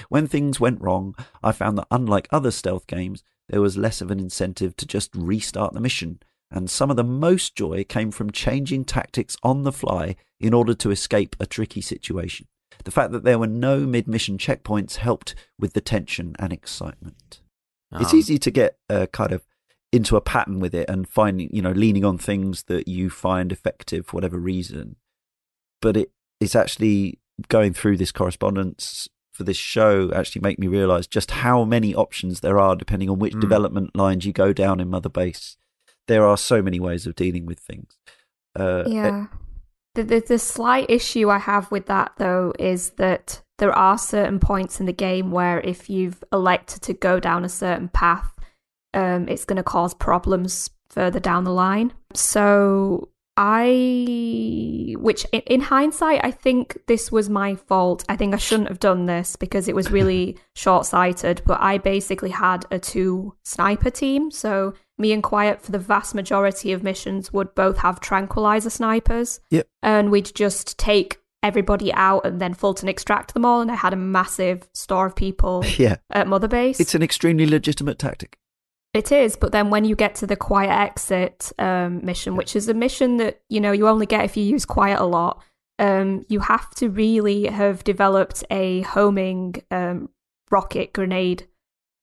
When 0.07 0.25
things 0.25 0.61
went 0.61 0.79
wrong, 0.79 1.15
I 1.43 1.51
found 1.51 1.77
that 1.77 1.87
unlike 1.91 2.29
other 2.31 2.51
stealth 2.51 2.87
games, 2.87 3.25
there 3.49 3.59
was 3.59 3.75
less 3.75 3.99
of 3.99 4.09
an 4.09 4.21
incentive 4.21 4.77
to 4.77 4.85
just 4.85 5.13
restart 5.13 5.73
the 5.73 5.81
mission, 5.81 6.21
and 6.49 6.69
some 6.69 6.89
of 6.89 6.95
the 6.95 7.03
most 7.03 7.57
joy 7.57 7.83
came 7.83 8.11
from 8.11 8.31
changing 8.31 8.85
tactics 8.85 9.35
on 9.43 9.63
the 9.63 9.73
fly 9.73 10.15
in 10.39 10.53
order 10.53 10.73
to 10.75 10.91
escape 10.91 11.35
a 11.41 11.45
tricky 11.45 11.81
situation. 11.81 12.47
The 12.85 12.91
fact 12.91 13.11
that 13.11 13.25
there 13.25 13.37
were 13.37 13.47
no 13.47 13.79
mid 13.79 14.07
mission 14.07 14.37
checkpoints 14.37 14.95
helped 14.95 15.35
with 15.59 15.73
the 15.73 15.81
tension 15.81 16.37
and 16.39 16.53
excitement. 16.53 17.41
It's 17.91 18.13
um, 18.13 18.19
easy 18.19 18.37
to 18.37 18.49
get 18.49 18.77
a 18.87 19.07
kind 19.07 19.33
of 19.33 19.45
into 19.91 20.15
a 20.15 20.21
pattern 20.21 20.59
with 20.59 20.75
it 20.75 20.89
and 20.89 21.07
finding, 21.07 21.49
you 21.51 21.61
know, 21.61 21.71
leaning 21.71 22.05
on 22.05 22.17
things 22.17 22.63
that 22.63 22.87
you 22.87 23.09
find 23.09 23.51
effective 23.51 24.05
for 24.05 24.17
whatever 24.17 24.37
reason. 24.37 24.95
But 25.81 25.97
it 25.97 26.11
it's 26.39 26.55
actually 26.55 27.19
going 27.47 27.73
through 27.73 27.97
this 27.97 28.11
correspondence 28.11 29.07
for 29.39 29.45
this 29.45 29.57
show 29.57 30.11
actually 30.13 30.41
make 30.41 30.59
me 30.59 30.67
realize 30.67 31.07
just 31.07 31.31
how 31.31 31.63
many 31.63 31.95
options 31.95 32.41
there 32.41 32.59
are 32.59 32.75
depending 32.75 33.09
on 33.09 33.19
which 33.19 33.33
mm. 33.33 33.39
development 33.39 33.95
lines 33.95 34.25
you 34.25 34.33
go 34.33 34.51
down 34.51 34.81
in 34.81 34.89
Mother 34.89 35.09
Base. 35.09 35.55
There 36.07 36.25
are 36.25 36.37
so 36.37 36.61
many 36.61 36.79
ways 36.79 37.07
of 37.07 37.15
dealing 37.15 37.45
with 37.45 37.59
things. 37.59 37.97
Uh, 38.57 38.83
yeah. 38.85 39.27
the, 39.95 40.03
the, 40.03 40.19
the 40.19 40.39
slight 40.39 40.89
issue 40.89 41.29
I 41.29 41.37
have 41.37 41.71
with 41.71 41.85
that 41.85 42.11
though 42.17 42.51
is 42.59 42.91
that 42.91 43.41
there 43.59 43.71
are 43.71 43.97
certain 43.97 44.39
points 44.39 44.79
in 44.81 44.85
the 44.85 44.93
game 44.93 45.31
where 45.31 45.61
if 45.61 45.89
you've 45.89 46.21
elected 46.33 46.81
to 46.83 46.93
go 46.93 47.19
down 47.19 47.45
a 47.45 47.49
certain 47.49 47.87
path, 47.87 48.33
um, 48.93 49.27
it's 49.27 49.45
going 49.45 49.57
to 49.57 49.63
cause 49.63 49.93
problems 49.93 50.69
further 50.89 51.19
down 51.19 51.43
the 51.43 51.51
line. 51.51 51.93
So 52.13 53.09
I, 53.41 54.95
which 54.97 55.25
in 55.31 55.61
hindsight, 55.61 56.19
I 56.25 56.31
think 56.31 56.77
this 56.87 57.09
was 57.09 57.29
my 57.29 57.55
fault. 57.55 58.03
I 58.09 58.17
think 58.17 58.33
I 58.33 58.37
shouldn't 58.37 58.67
have 58.67 58.79
done 58.79 59.05
this 59.05 59.37
because 59.37 59.69
it 59.69 59.75
was 59.75 59.91
really 59.99 60.37
short 60.55 60.85
sighted. 60.85 61.41
But 61.45 61.61
I 61.61 61.77
basically 61.77 62.31
had 62.31 62.65
a 62.69 62.79
two 62.79 63.35
sniper 63.45 63.89
team. 63.89 64.29
So 64.29 64.73
me 64.97 65.13
and 65.13 65.23
Quiet, 65.23 65.61
for 65.61 65.71
the 65.71 65.79
vast 65.79 66.13
majority 66.13 66.73
of 66.73 66.83
missions, 66.83 67.31
would 67.31 67.55
both 67.55 67.77
have 67.77 68.01
tranquilizer 68.01 68.69
snipers. 68.69 69.39
Yep. 69.51 69.67
And 69.81 70.11
we'd 70.11 70.35
just 70.35 70.77
take 70.77 71.19
everybody 71.41 71.93
out 71.93 72.25
and 72.25 72.41
then 72.41 72.53
Fulton 72.53 72.89
extract 72.89 73.33
them 73.33 73.45
all. 73.45 73.61
And 73.61 73.71
I 73.71 73.75
had 73.75 73.93
a 73.93 73.97
massive 73.97 74.67
store 74.73 75.05
of 75.05 75.15
people 75.15 75.63
yeah. 75.77 75.95
at 76.09 76.27
Mother 76.27 76.49
Base. 76.49 76.81
It's 76.81 76.93
an 76.93 77.03
extremely 77.03 77.45
legitimate 77.45 77.99
tactic. 77.99 78.37
It 78.99 79.13
is, 79.13 79.37
but 79.37 79.53
then 79.53 79.69
when 79.69 79.85
you 79.85 79.95
get 79.95 80.15
to 80.15 80.27
the 80.27 80.35
quiet 80.35 80.71
exit 80.71 81.53
um, 81.57 82.03
mission, 82.03 82.35
which 82.35 82.53
is 82.53 82.67
a 82.67 82.73
mission 82.73 83.15
that 83.15 83.39
you 83.47 83.61
know 83.61 83.71
you 83.71 83.87
only 83.87 84.05
get 84.05 84.25
if 84.25 84.35
you 84.35 84.43
use 84.43 84.65
quiet 84.65 84.99
a 84.99 85.05
lot, 85.05 85.41
um, 85.79 86.25
you 86.27 86.41
have 86.41 86.69
to 86.71 86.89
really 86.89 87.45
have 87.45 87.85
developed 87.85 88.43
a 88.51 88.81
homing 88.81 89.55
um, 89.71 90.09
rocket 90.51 90.91
grenade, 90.91 91.47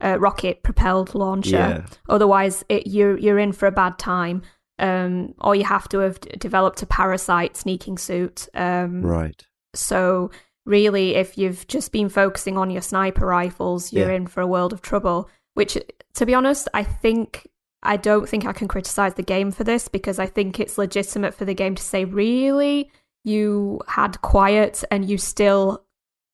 uh, 0.03 0.19
rocket 0.19 0.63
propelled 0.63 1.15
launcher. 1.15 1.51
Yeah. 1.51 1.87
Otherwise, 2.09 2.65
it, 2.71 2.87
you're 2.87 3.19
you're 3.19 3.39
in 3.39 3.53
for 3.53 3.67
a 3.67 3.73
bad 3.73 3.99
time. 3.99 4.41
Um, 4.79 5.35
or 5.39 5.55
you 5.55 5.65
have 5.65 5.91
to 5.91 5.99
have 5.99 6.19
developed 6.21 6.83
a 6.83 6.87
parasite 6.87 7.59
sneaking 7.59 7.99
suit. 7.99 8.49
Um, 8.55 9.03
right. 9.03 9.47
So 9.75 10.31
really, 10.65 11.15
if 11.15 11.37
you've 11.37 11.67
just 11.67 11.93
been 11.93 12.09
focusing 12.09 12.57
on 12.57 12.71
your 12.71 12.83
sniper 12.83 13.27
rifles, 13.27 13.93
you're 13.93 14.09
yeah. 14.09 14.17
in 14.17 14.27
for 14.27 14.41
a 14.41 14.47
world 14.47 14.73
of 14.73 14.81
trouble. 14.81 15.29
Which, 15.57 15.79
to 16.17 16.27
be 16.27 16.35
honest, 16.35 16.69
I 16.75 16.83
think 16.83 17.49
I 17.83 17.97
don't 17.97 18.29
think 18.29 18.45
I 18.45 18.53
can 18.53 18.69
criticize 18.69 19.15
the 19.15 19.23
game 19.23 19.51
for 19.51 19.65
this 19.65 19.89
because 19.89 20.19
I 20.19 20.27
think 20.27 20.61
it's 20.61 20.77
legitimate 20.77 21.33
for 21.33 21.47
the 21.47 21.55
game 21.55 21.75
to 21.75 21.83
say, 21.83 22.05
really, 22.05 22.91
you 23.25 23.81
had 23.89 24.21
quiet 24.21 24.85
and 24.91 25.09
you 25.09 25.17
still 25.17 25.83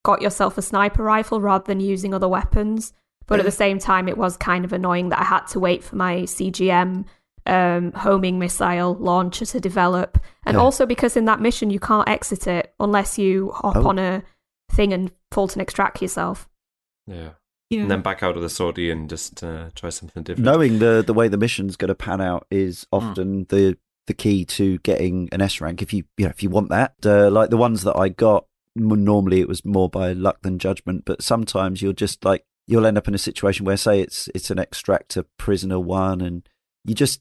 got 0.05 0.23
yourself 0.23 0.59
a 0.59 0.62
sniper 0.62 1.05
rifle 1.05 1.41
rather 1.41 1.62
than 1.64 1.79
using 1.79 2.12
other 2.12 2.27
weapons. 2.27 2.93
But 3.29 3.39
at 3.39 3.45
the 3.45 3.53
same 3.53 3.79
time, 3.79 4.09
it 4.09 4.18
was 4.18 4.37
kind 4.37 4.64
of 4.64 4.73
annoying 4.73 5.11
that 5.11 5.20
I 5.20 5.25
had 5.25 5.47
to 5.49 5.61
wait 5.61 5.85
for 5.85 5.95
my 5.95 6.23
CGM 6.23 7.05
um, 7.47 7.93
homing 7.93 8.41
missile 8.41 8.95
launcher 8.95 9.47
to 9.47 9.61
develop. 9.61 10.18
And 10.45 10.57
yeah. 10.57 10.61
also 10.61 10.85
because 10.85 11.16
in 11.16 11.27
that 11.27 11.41
mission, 11.41 11.70
you 11.70 11.79
can't 11.79 12.09
exit 12.09 12.49
it 12.49 12.75
unless 12.81 13.18
you 13.18 13.53
hop 13.55 13.77
oh. 13.77 13.87
on 13.87 14.01
a 14.01 14.25
thing 14.73 14.93
and 14.93 15.12
Fulton 15.31 15.61
extract 15.61 16.03
yourself. 16.03 16.49
Yeah. 17.07 17.31
Yeah. 17.73 17.83
And 17.83 17.91
then 17.91 18.03
back 18.03 18.23
out 18.23 18.37
of 18.37 18.43
the 18.43 18.51
sortie 18.51 18.91
and 18.91 19.09
just 19.09 19.43
uh, 19.43 19.70
try 19.75 19.89
something 19.89 20.23
different. 20.23 20.45
Knowing 20.45 20.79
the 20.79 21.03
the 21.05 21.14
way 21.14 21.29
the 21.29 21.39
mission's 21.39 21.77
going 21.77 21.89
to 21.89 21.95
pan 21.95 22.20
out 22.20 22.47
is 22.51 22.87
hmm. 22.93 22.97
often 22.97 23.45
mm. 23.45 23.49
the 23.49 23.79
the 24.07 24.14
key 24.14 24.45
to 24.45 24.79
getting 24.81 25.29
an 25.33 25.41
S 25.41 25.61
rank. 25.61 25.81
If 25.81 25.93
you 25.93 26.05
you 26.18 26.27
know 26.27 26.31
if 26.31 26.43
you 26.43 26.51
want 26.51 26.68
that, 26.68 26.95
uh, 27.05 27.31
like 27.31 27.51
the 27.51 27.57
ones 27.57 27.83
that 27.85 27.97
I 27.97 28.11
got, 28.11 28.47
normally 28.77 29.41
it 29.41 29.49
was 29.49 29.64
more 29.64 29.89
by 29.89 30.12
luck 30.12 30.43
than 30.43 30.59
judgment. 30.59 31.05
But 31.07 31.23
sometimes 31.23 31.81
you're 31.81 31.95
just 31.95 32.25
like 32.25 32.45
you'll 32.66 32.87
end 32.87 32.99
up 32.99 33.09
in 33.09 33.14
a 33.14 33.18
situation 33.18 33.64
where, 33.64 33.77
say, 33.77 34.01
it's 34.01 34.29
it's 34.35 34.51
an 34.51 34.59
extractor 34.59 35.25
prisoner 35.39 35.81
one, 35.81 36.20
and 36.20 36.49
you 36.85 36.95
just 36.95 37.20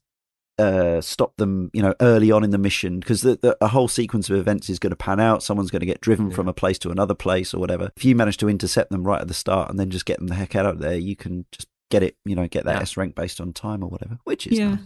uh, 0.62 1.02
stop 1.02 1.36
them, 1.38 1.72
you 1.74 1.82
know, 1.82 1.96
early 2.02 2.32
on 2.32 2.44
in 2.44 2.52
the 2.52 2.58
mission 2.58 3.00
because 3.00 3.22
the, 3.22 3.36
the, 3.36 3.58
a 3.62 3.68
whole 3.68 3.88
sequence 3.88 4.30
of 4.30 4.38
events 4.38 4.70
is 4.70 4.78
going 4.78 4.92
to 4.92 4.96
pan 4.96 5.20
out. 5.20 5.42
Someone's 5.42 5.72
going 5.72 5.80
to 5.80 5.86
get 5.86 6.02
driven 6.02 6.30
yeah. 6.30 6.36
from 6.36 6.48
a 6.48 6.54
place 6.54 6.78
to 6.80 6.92
another 6.92 7.16
place 7.16 7.54
or 7.54 7.60
whatever. 7.60 7.92
If 7.98 8.06
you 8.06 8.16
manage 8.16 8.38
to 8.38 8.50
intercept 8.50 8.92
them 8.92 9.04
right 9.04 9.22
at 9.22 9.28
the 9.28 9.34
start 9.34 9.70
and 9.70 9.80
then 9.80 9.90
just 9.90 10.06
get 10.06 10.20
them 10.20 10.28
the 10.28 10.36
heck 10.36 10.56
out 10.56 10.68
of 10.68 10.80
there, 10.80 10.96
you 10.96 11.16
can 11.16 11.46
just 11.52 11.68
get 11.90 12.04
it, 12.04 12.16
you 12.26 12.36
know, 12.36 12.48
get 12.48 12.66
that 12.66 12.76
yeah. 12.76 12.82
S 12.82 12.96
rank 12.96 13.16
based 13.16 13.42
on 13.42 13.54
time 13.54 13.84
or 13.84 13.90
whatever, 13.90 14.20
which 14.24 14.46
is 14.46 14.58
yeah. 14.58 14.70
Nice. 14.70 14.80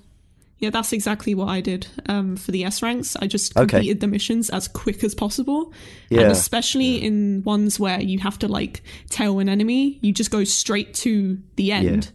Yeah, 0.60 0.70
that's 0.70 0.94
exactly 0.94 1.36
what 1.36 1.50
I 1.50 1.60
did 1.60 1.86
um, 2.08 2.38
for 2.38 2.52
the 2.52 2.64
S 2.64 2.82
ranks. 2.82 3.18
I 3.18 3.28
just 3.28 3.54
completed 3.54 3.98
okay. 3.98 4.00
the 4.00 4.08
missions 4.08 4.50
as 4.50 4.70
quick 4.70 5.04
as 5.04 5.14
possible. 5.14 5.74
Yeah. 6.10 6.22
And 6.22 6.32
especially 6.32 7.00
yeah. 7.00 7.08
in 7.08 7.44
ones 7.44 7.78
where 7.78 8.02
you 8.02 8.20
have 8.20 8.40
to 8.40 8.48
like 8.48 8.82
tail 9.10 9.40
an 9.40 9.50
enemy, 9.50 10.00
you 10.02 10.14
just 10.14 10.32
go 10.32 10.46
straight 10.46 10.94
to 10.96 11.38
the 11.58 11.74
end 11.74 12.10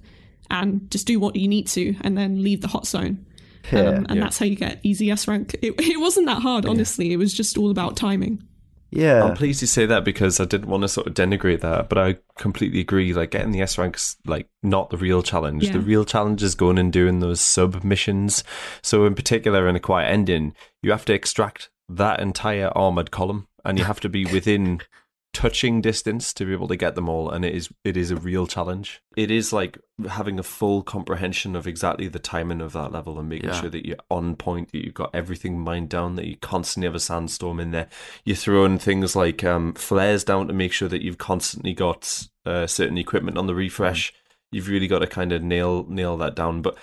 yeah. 0.51 0.63
and 0.63 0.91
just 0.91 1.07
do 1.07 1.21
what 1.21 1.37
you 1.37 1.49
need 1.49 1.67
to 1.69 1.95
and 2.01 2.17
then 2.17 2.43
leave 2.43 2.63
the 2.63 2.69
hot 2.69 2.87
zone. 2.87 3.27
Yeah, 3.73 3.81
um, 3.81 4.07
and 4.09 4.17
yeah. 4.17 4.21
that's 4.21 4.39
how 4.39 4.47
you 4.47 4.57
get 4.57 4.81
easy 4.83 5.11
S 5.11 5.29
rank. 5.29 5.55
It, 5.63 5.75
it 5.79 6.01
wasn't 6.01 6.27
that 6.27 6.43
hard, 6.43 6.67
honestly. 6.67 7.09
Yeah. 7.09 7.15
It 7.15 7.17
was 7.17 7.33
just 7.33 7.59
all 7.59 7.71
about 7.71 7.97
timing. 7.97 8.43
Yeah, 8.91 9.23
I'm 9.23 9.37
pleased 9.37 9.61
you 9.61 9.69
say 9.69 9.87
that 9.87 10.05
because 10.05 10.41
I 10.41 10.45
didn't 10.47 10.69
want 10.69 10.83
to 10.83 10.89
sort 10.89 11.07
of 11.07 11.15
denigrate 11.15 11.61
that, 11.61 11.89
but 11.89 11.97
I 11.97 12.17
completely 12.39 12.81
agree. 12.81 13.13
Like 13.13 13.31
getting 13.31 13.53
the 13.53 13.63
S 13.63 13.79
ranks, 13.79 14.17
like 14.27 14.49
not 14.65 14.91
the 14.91 14.97
real 14.97 15.23
challenge. 15.23 15.65
Yeah. 15.65 15.73
The 15.75 15.81
real 15.81 16.05
challenge 16.05 16.43
is 16.43 16.57
going 16.57 16.77
and 16.77 16.93
doing 16.93 17.21
those 17.21 17.41
sub 17.41 17.85
missions. 17.85 18.43
So 18.83 19.07
in 19.07 19.15
particular, 19.15 19.69
in 19.69 19.77
a 19.77 19.81
quiet 19.81 20.11
ending, 20.11 20.55
you 20.83 20.91
have 20.91 21.05
to 21.05 21.13
extract 21.13 21.71
that 21.89 22.21
entire 22.21 22.77
armored 22.77 23.13
column, 23.13 23.47
and 23.65 23.79
you 23.79 23.85
have 23.85 24.01
to 24.01 24.09
be 24.09 24.25
within 24.25 24.81
touching 25.33 25.81
distance 25.81 26.33
to 26.35 26.45
be 26.45 26.53
able 26.53 26.67
to 26.67 26.77
get 26.77 26.97
them 26.97 27.09
all 27.09 27.31
and 27.31 27.45
it 27.45 27.55
is 27.55 27.69
it 27.85 27.97
is 27.97 28.11
a 28.11 28.17
real 28.17 28.47
challenge. 28.47 29.01
It 29.17 29.31
is 29.31 29.53
like 29.53 29.79
having 30.09 30.39
a 30.39 30.43
full 30.43 30.83
comprehension 30.83 31.55
of 31.55 31.67
exactly 31.67 32.09
the 32.09 32.19
timing 32.19 32.61
of 32.61 32.73
that 32.73 32.93
level 32.93 33.19
and 33.19 33.29
making 33.29 33.51
yeah. 33.51 33.61
sure 33.61 33.71
that 33.71 33.87
you're 33.87 33.97
on 34.11 34.35
point 34.35 34.73
that 34.73 34.85
you've 34.85 34.95
got 34.95 35.15
everything 35.15 35.61
mined 35.61 35.89
down 35.89 36.17
that 36.17 36.27
you 36.27 36.37
constantly 36.37 36.87
have 36.87 36.95
a 36.95 37.01
sandstorm 37.01 37.61
in 37.61 37.71
there. 37.71 37.89
You're 38.25 38.37
throwing 38.37 38.79
things 38.79 39.15
like 39.15 39.45
um, 39.45 39.75
flares 39.75 40.25
down 40.25 40.49
to 40.49 40.53
make 40.53 40.73
sure 40.73 40.89
that 40.89 41.03
you've 41.03 41.19
constantly 41.19 41.75
got 41.75 42.27
uh, 42.45 42.67
certain 42.67 42.99
equipment 42.99 43.39
on 43.39 43.47
the 43.47 43.55
refresh. 43.55 44.13
You've 44.51 44.69
really 44.69 44.89
got 44.89 44.99
to 44.99 45.07
kind 45.07 45.33
of 45.33 45.43
nail 45.43 45.87
nail 45.89 46.17
that 46.17 46.35
down. 46.35 46.61
But 46.61 46.77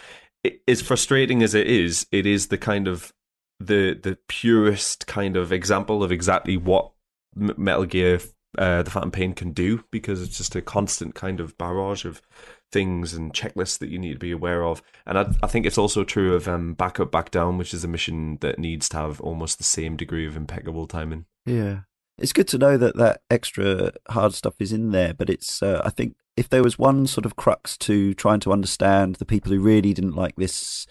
it, 0.44 0.62
as 0.68 0.82
frustrating 0.82 1.44
as 1.44 1.54
it 1.54 1.68
is 1.68 2.08
it 2.12 2.26
is 2.26 2.48
the 2.48 2.58
kind 2.58 2.88
of 2.88 3.14
the 3.60 4.00
the 4.02 4.18
purest 4.30 5.06
kind 5.06 5.36
of 5.36 5.52
example 5.52 6.02
of 6.02 6.14
exactly 6.14 6.56
what 6.56 6.92
Metal 7.36 7.86
Gear 7.86 8.20
uh, 8.58 8.84
the 8.84 8.92
Phantom 8.92 9.12
Pain 9.12 9.34
can 9.34 9.52
do 9.52 9.84
because 9.92 10.22
it's 10.22 10.38
just 10.38 10.56
a 10.56 10.62
constant 10.62 11.16
kind 11.16 11.40
of 11.40 11.58
barrage 11.58 12.06
of 12.06 12.22
things 12.72 13.14
and 13.14 13.34
checklists 13.34 13.80
that 13.80 13.90
you 13.90 14.00
need 14.00 14.14
to 14.14 14.20
be 14.20 14.32
aware 14.32 14.64
of. 14.64 14.82
And 15.06 15.18
I, 15.18 15.34
I 15.44 15.48
think 15.48 15.66
it's 15.66 15.78
also 15.78 16.04
true 16.04 16.34
of 16.34 16.48
um, 16.48 16.74
Back 16.74 17.00
Up, 17.00 17.12
Back 17.12 17.32
Down, 17.32 17.58
which 17.58 17.74
is 17.74 17.84
a 17.84 17.88
mission 17.88 18.38
that 18.42 18.60
needs 18.60 18.90
to 18.90 18.98
have 18.98 19.22
almost 19.22 19.58
the 19.58 19.64
same 19.64 19.96
degree 19.96 20.28
of 20.28 20.36
impeccable 20.36 20.88
timing. 20.88 21.26
Yeah. 21.46 21.82
It's 22.18 22.34
good 22.34 22.48
to 22.50 22.58
know 22.58 22.78
that 22.78 22.98
that 22.98 23.22
extra 23.30 23.94
hard 24.10 24.34
stuff 24.34 24.56
is 24.60 24.74
in 24.74 24.92
there, 24.92 25.14
but 25.14 25.30
it's, 25.30 25.62
uh, 25.62 25.82
I 25.86 25.92
think, 25.92 26.16
if 26.36 26.50
there 26.50 26.64
was 26.64 26.80
one 26.80 27.08
sort 27.08 27.26
of 27.26 27.36
crux 27.36 27.78
to 27.80 28.14
trying 28.16 28.40
to 28.42 28.52
understand 28.52 29.16
the 29.16 29.26
people 29.26 29.52
who 29.52 29.60
really 29.60 29.94
didn't 29.94 30.16
like 30.16 30.36
this 30.36 30.88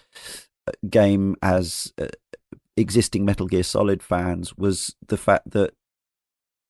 uh, 0.67 0.71
game 0.89 1.35
as 1.41 1.93
uh, 2.01 2.07
existing 2.77 3.25
Metal 3.25 3.47
Gear 3.47 3.63
Solid 3.63 4.01
fans 4.01 4.55
was 4.55 4.95
the 5.07 5.17
fact 5.17 5.51
that 5.51 5.73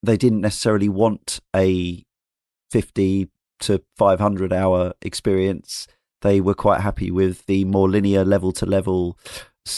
they 0.03 0.17
didn't 0.17 0.41
necessarily 0.41 0.89
want 0.89 1.39
a 1.55 2.03
50 2.71 3.29
to 3.59 3.81
500 3.97 4.53
hour 4.53 4.93
experience. 5.01 5.87
They 6.21 6.41
were 6.41 6.53
quite 6.53 6.81
happy 6.81 7.11
with 7.11 7.45
the 7.45 7.65
more 7.65 7.89
linear 7.89 8.23
level 8.23 8.51
to 8.53 8.65
level 8.65 9.17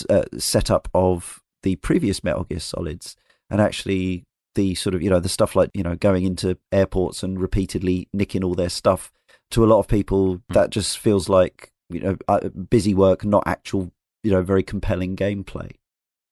uh, 0.10 0.24
setup 0.38 0.88
of 0.94 1.42
the 1.64 1.76
previous 1.78 2.24
Metal 2.24 2.44
Gear 2.44 2.60
Solids. 2.60 3.16
And 3.50 3.60
actually, 3.60 4.26
the 4.56 4.76
sort 4.76 4.96
of, 4.96 5.02
you 5.02 5.10
know, 5.10 5.20
the 5.20 5.30
stuff 5.30 5.56
like, 5.56 5.70
you 5.74 5.84
know, 5.84 5.96
going 5.96 6.24
into 6.24 6.58
airports 6.72 7.24
and 7.24 7.40
repeatedly 7.40 8.08
nicking 8.14 8.44
all 8.44 8.56
their 8.56 8.70
stuff 8.70 9.12
to 9.52 9.64
a 9.64 9.68
lot 9.68 9.80
of 9.80 9.88
people, 9.88 10.38
mm. 10.38 10.42
that 10.50 10.70
just 10.70 11.00
feels 11.00 11.30
like, 11.30 11.72
you 11.90 12.00
know, 12.00 12.18
uh, 12.28 12.50
busy 12.50 12.94
work, 12.94 13.26
not 13.26 13.44
actual, 13.46 13.92
you 14.24 14.32
know, 14.32 14.42
very 14.42 14.64
compelling 14.64 15.16
gameplay. 15.16 15.72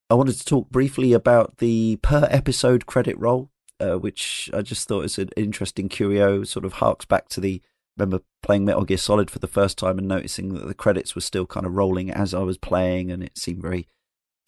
I 0.09 0.13
wanted 0.13 0.35
to 0.37 0.45
talk 0.45 0.69
briefly 0.69 1.13
about 1.13 1.57
the 1.57 1.97
per 2.01 2.27
episode 2.31 2.85
credit 2.85 3.17
roll 3.19 3.49
uh, 3.79 3.95
which 3.95 4.49
I 4.53 4.61
just 4.61 4.87
thought 4.87 5.05
is 5.05 5.17
an 5.17 5.29
interesting 5.35 5.89
curio. 5.89 6.43
Sort 6.43 6.65
of 6.65 6.73
harks 6.73 7.05
back 7.05 7.29
to 7.29 7.41
the 7.41 7.61
remember 7.97 8.23
playing 8.43 8.65
Metal 8.65 8.85
Gear 8.85 8.97
Solid 8.97 9.31
for 9.31 9.39
the 9.39 9.47
first 9.47 9.77
time 9.77 9.97
and 9.97 10.07
noticing 10.07 10.53
that 10.53 10.67
the 10.67 10.73
credits 10.73 11.15
were 11.15 11.21
still 11.21 11.45
kind 11.45 11.65
of 11.65 11.73
rolling 11.73 12.11
as 12.11 12.33
I 12.33 12.39
was 12.39 12.57
playing, 12.57 13.11
and 13.11 13.23
it 13.23 13.37
seemed 13.37 13.61
very 13.61 13.87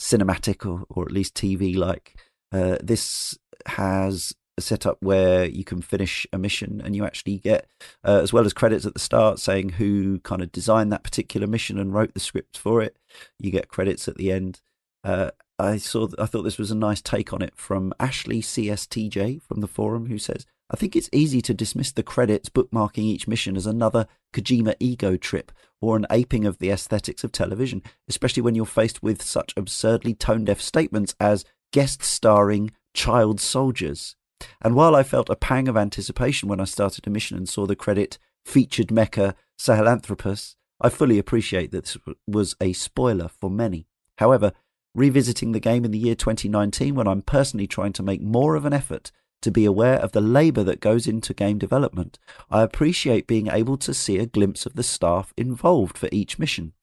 cinematic 0.01 0.65
or 0.65 0.85
or 0.89 1.05
at 1.05 1.11
least 1.11 1.35
TV 1.35 1.75
like. 1.75 2.15
Uh, 2.51 2.77
this 2.81 3.37
has 3.67 4.33
a 4.59 4.61
setup 4.61 4.97
where 5.01 5.45
you 5.45 5.63
can 5.63 5.81
finish 5.81 6.27
a 6.31 6.37
mission 6.37 6.81
and 6.83 6.95
you 6.95 7.03
actually 7.05 7.37
get, 7.39 7.67
uh, 8.05 8.19
as 8.21 8.31
well 8.31 8.45
as 8.45 8.53
credits 8.53 8.85
at 8.85 8.93
the 8.93 8.99
start 8.99 9.39
saying 9.39 9.69
who 9.69 10.19
kind 10.19 10.43
of 10.43 10.51
designed 10.51 10.91
that 10.91 11.03
particular 11.03 11.47
mission 11.47 11.79
and 11.79 11.93
wrote 11.93 12.13
the 12.13 12.19
script 12.19 12.57
for 12.57 12.81
it. 12.81 12.97
You 13.39 13.51
get 13.51 13.69
credits 13.69 14.07
at 14.07 14.17
the 14.17 14.31
end. 14.31 14.61
Uh, 15.03 15.31
I 15.59 15.77
saw. 15.77 16.07
I 16.17 16.25
thought 16.25 16.43
this 16.43 16.57
was 16.57 16.71
a 16.71 16.75
nice 16.75 17.01
take 17.01 17.33
on 17.33 17.41
it 17.41 17.55
from 17.55 17.93
Ashley 17.99 18.41
CSTJ 18.41 19.41
from 19.41 19.59
the 19.59 19.67
forum, 19.67 20.05
who 20.05 20.17
says, 20.17 20.45
"I 20.71 20.77
think 20.77 20.95
it's 20.95 21.09
easy 21.11 21.41
to 21.41 21.53
dismiss 21.53 21.91
the 21.91 22.01
credits 22.01 22.47
bookmarking 22.49 23.03
each 23.03 23.27
mission 23.27 23.57
as 23.57 23.65
another 23.65 24.07
Kojima 24.33 24.75
ego 24.79 25.17
trip 25.17 25.51
or 25.81 25.97
an 25.97 26.07
aping 26.09 26.45
of 26.45 26.59
the 26.59 26.69
aesthetics 26.69 27.23
of 27.25 27.33
television, 27.33 27.83
especially 28.07 28.41
when 28.41 28.55
you're 28.55 28.65
faced 28.65 29.03
with 29.03 29.21
such 29.21 29.53
absurdly 29.57 30.13
tone-deaf 30.13 30.61
statements 30.61 31.13
as 31.19 31.45
guest 31.73 32.03
starring 32.03 32.71
child 32.93 33.41
soldiers." 33.41 34.15
And 34.61 34.75
while 34.75 34.95
I 34.95 35.03
felt 35.03 35.29
a 35.29 35.35
pang 35.35 35.67
of 35.67 35.75
anticipation 35.75 36.47
when 36.47 36.61
I 36.61 36.65
started 36.65 37.05
a 37.05 37.09
mission 37.09 37.35
and 37.35 37.49
saw 37.49 37.65
the 37.65 37.75
credit 37.75 38.17
featured 38.45 38.87
mecha 38.87 39.35
Sahelanthropus, 39.59 40.55
I 40.79 40.87
fully 40.87 41.19
appreciate 41.19 41.71
that 41.71 41.83
this 41.83 41.97
was 42.25 42.55
a 42.61 42.71
spoiler 42.71 43.27
for 43.27 43.49
many. 43.49 43.87
However, 44.17 44.53
revisiting 44.95 45.51
the 45.51 45.59
game 45.59 45.85
in 45.85 45.91
the 45.91 45.97
year 45.97 46.15
2019 46.15 46.95
when 46.95 47.07
I'm 47.07 47.21
personally 47.21 47.67
trying 47.67 47.93
to 47.93 48.03
make 48.03 48.21
more 48.21 48.55
of 48.55 48.65
an 48.65 48.73
effort 48.73 49.11
to 49.41 49.51
be 49.51 49.65
aware 49.65 49.97
of 49.97 50.11
the 50.11 50.21
labour 50.21 50.63
that 50.63 50.81
goes 50.81 51.07
into 51.07 51.33
game 51.33 51.57
development, 51.57 52.19
I 52.49 52.61
appreciate 52.61 53.27
being 53.27 53.47
able 53.47 53.77
to 53.77 53.93
see 53.93 54.17
a 54.17 54.25
glimpse 54.25 54.65
of 54.65 54.75
the 54.75 54.83
staff 54.83 55.33
involved 55.37 55.97
for 55.97 56.09
each 56.11 56.39
mission. 56.39 56.73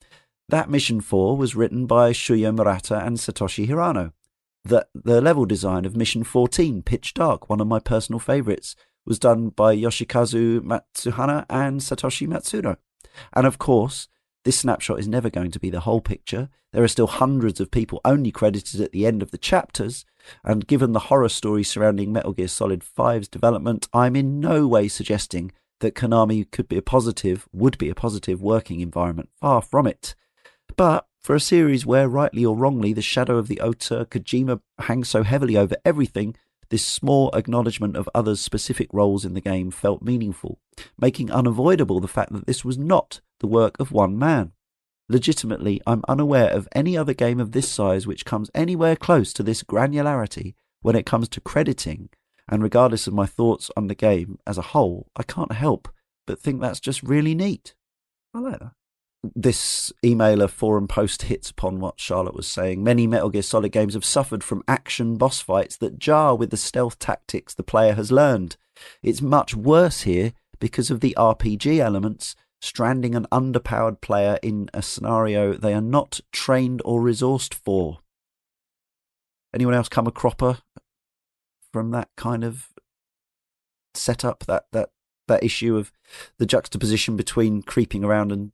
That 0.48 0.70
mission 0.70 1.00
4 1.00 1.36
was 1.36 1.56
written 1.56 1.86
by 1.86 2.12
Shuya 2.12 2.54
Murata 2.54 3.04
and 3.04 3.16
Satoshi 3.16 3.68
Hirano. 3.68 4.12
The, 4.64 4.86
the 4.94 5.20
level 5.20 5.44
design 5.44 5.84
of 5.84 5.96
mission 5.96 6.24
14, 6.24 6.82
Pitch 6.82 7.14
Dark, 7.14 7.48
one 7.48 7.60
of 7.60 7.66
my 7.66 7.78
personal 7.78 8.18
favourites, 8.18 8.74
was 9.04 9.18
done 9.18 9.50
by 9.50 9.76
Yoshikazu 9.76 10.60
Matsuhana 10.60 11.46
and 11.48 11.80
Satoshi 11.80 12.26
Matsuno. 12.26 12.76
And 13.32 13.46
of 13.46 13.58
course, 13.58 14.08
this 14.46 14.60
snapshot 14.60 15.00
is 15.00 15.08
never 15.08 15.28
going 15.28 15.50
to 15.50 15.58
be 15.58 15.70
the 15.70 15.80
whole 15.80 16.00
picture. 16.00 16.48
There 16.72 16.84
are 16.84 16.88
still 16.88 17.08
hundreds 17.08 17.60
of 17.60 17.72
people 17.72 18.00
only 18.04 18.30
credited 18.30 18.80
at 18.80 18.92
the 18.92 19.04
end 19.04 19.20
of 19.20 19.32
the 19.32 19.38
chapters, 19.38 20.04
and 20.44 20.68
given 20.68 20.92
the 20.92 21.00
horror 21.10 21.28
story 21.28 21.64
surrounding 21.64 22.12
Metal 22.12 22.32
Gear 22.32 22.46
Solid 22.46 22.84
5's 22.96 23.26
development, 23.26 23.88
I'm 23.92 24.14
in 24.14 24.38
no 24.38 24.68
way 24.68 24.86
suggesting 24.86 25.50
that 25.80 25.96
Konami 25.96 26.48
could 26.48 26.68
be 26.68 26.76
a 26.76 26.82
positive, 26.82 27.48
would 27.52 27.76
be 27.76 27.90
a 27.90 27.94
positive 27.96 28.40
working 28.40 28.78
environment. 28.78 29.30
Far 29.34 29.62
from 29.62 29.84
it. 29.84 30.14
But 30.76 31.08
for 31.20 31.34
a 31.34 31.40
series 31.40 31.84
where, 31.84 32.08
rightly 32.08 32.44
or 32.44 32.54
wrongly, 32.54 32.92
the 32.92 33.02
shadow 33.02 33.38
of 33.38 33.48
the 33.48 33.60
auteur 33.60 34.04
Kojima 34.04 34.60
hangs 34.78 35.08
so 35.08 35.24
heavily 35.24 35.56
over 35.56 35.74
everything, 35.84 36.36
this 36.70 36.84
small 36.84 37.30
acknowledgement 37.34 37.96
of 37.96 38.08
others' 38.14 38.40
specific 38.40 38.88
roles 38.92 39.24
in 39.24 39.34
the 39.34 39.40
game 39.40 39.70
felt 39.70 40.02
meaningful, 40.02 40.58
making 40.98 41.30
unavoidable 41.30 42.00
the 42.00 42.08
fact 42.08 42.32
that 42.32 42.46
this 42.46 42.64
was 42.64 42.78
not 42.78 43.20
the 43.40 43.46
work 43.46 43.78
of 43.78 43.92
one 43.92 44.18
man. 44.18 44.52
Legitimately, 45.08 45.80
I'm 45.86 46.02
unaware 46.08 46.50
of 46.50 46.68
any 46.72 46.96
other 46.96 47.14
game 47.14 47.38
of 47.38 47.52
this 47.52 47.68
size 47.68 48.06
which 48.06 48.24
comes 48.24 48.50
anywhere 48.54 48.96
close 48.96 49.32
to 49.34 49.42
this 49.42 49.62
granularity 49.62 50.54
when 50.82 50.96
it 50.96 51.06
comes 51.06 51.28
to 51.30 51.40
crediting, 51.40 52.08
and 52.48 52.62
regardless 52.62 53.06
of 53.06 53.14
my 53.14 53.26
thoughts 53.26 53.70
on 53.76 53.86
the 53.86 53.94
game 53.94 54.38
as 54.46 54.58
a 54.58 54.62
whole, 54.62 55.08
I 55.16 55.22
can't 55.22 55.52
help 55.52 55.88
but 56.26 56.40
think 56.40 56.60
that's 56.60 56.80
just 56.80 57.02
really 57.02 57.34
neat. 57.34 57.74
I 58.34 58.40
like 58.40 58.58
that 58.58 58.72
this 59.34 59.92
emailer 60.04 60.48
forum 60.48 60.86
post 60.86 61.22
hits 61.22 61.50
upon 61.50 61.80
what 61.80 62.00
Charlotte 62.00 62.34
was 62.34 62.46
saying. 62.46 62.82
Many 62.82 63.06
Metal 63.06 63.30
Gear 63.30 63.42
Solid 63.42 63.72
games 63.72 63.94
have 63.94 64.04
suffered 64.04 64.44
from 64.44 64.62
action 64.68 65.16
boss 65.16 65.40
fights 65.40 65.76
that 65.78 65.98
jar 65.98 66.36
with 66.36 66.50
the 66.50 66.56
stealth 66.56 66.98
tactics 66.98 67.54
the 67.54 67.62
player 67.62 67.94
has 67.94 68.12
learned. 68.12 68.56
It's 69.02 69.22
much 69.22 69.54
worse 69.54 70.02
here 70.02 70.32
because 70.58 70.90
of 70.90 71.00
the 71.00 71.14
RPG 71.18 71.78
elements, 71.78 72.36
stranding 72.60 73.14
an 73.14 73.26
underpowered 73.32 74.00
player 74.00 74.38
in 74.42 74.70
a 74.72 74.82
scenario 74.82 75.54
they 75.54 75.74
are 75.74 75.80
not 75.80 76.20
trained 76.32 76.82
or 76.84 77.00
resourced 77.00 77.54
for. 77.54 77.98
Anyone 79.54 79.74
else 79.74 79.88
come 79.88 80.06
a 80.06 80.12
cropper 80.12 80.58
from 81.72 81.90
that 81.90 82.08
kind 82.16 82.44
of 82.44 82.68
setup, 83.94 84.44
that, 84.46 84.66
that, 84.72 84.90
that 85.28 85.42
issue 85.42 85.76
of 85.76 85.92
the 86.38 86.46
juxtaposition 86.46 87.16
between 87.16 87.62
creeping 87.62 88.04
around 88.04 88.32
and 88.32 88.52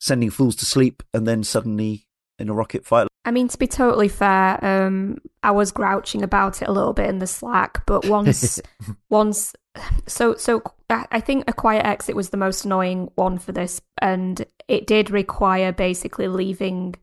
sending 0.00 0.30
fools 0.30 0.56
to 0.56 0.66
sleep 0.66 1.02
and 1.14 1.26
then 1.26 1.44
suddenly 1.44 2.06
in 2.38 2.48
a 2.48 2.54
rocket 2.54 2.84
fight. 2.84 3.06
I 3.24 3.30
mean, 3.30 3.48
to 3.48 3.58
be 3.58 3.66
totally 3.66 4.08
fair, 4.08 4.64
um, 4.64 5.18
I 5.42 5.50
was 5.50 5.70
grouching 5.70 6.22
about 6.22 6.62
it 6.62 6.68
a 6.68 6.72
little 6.72 6.94
bit 6.94 7.08
in 7.08 7.18
the 7.18 7.26
Slack, 7.26 7.84
but 7.86 8.06
once, 8.06 8.60
once, 9.10 9.54
so 10.06 10.34
so 10.36 10.62
I 10.88 11.20
think 11.20 11.44
a 11.46 11.52
quiet 11.52 11.84
exit 11.84 12.16
was 12.16 12.30
the 12.30 12.38
most 12.38 12.64
annoying 12.64 13.10
one 13.14 13.38
for 13.38 13.52
this, 13.52 13.82
and 14.00 14.44
it 14.68 14.86
did 14.86 15.10
require 15.10 15.70
basically 15.70 16.28
leaving 16.28 16.94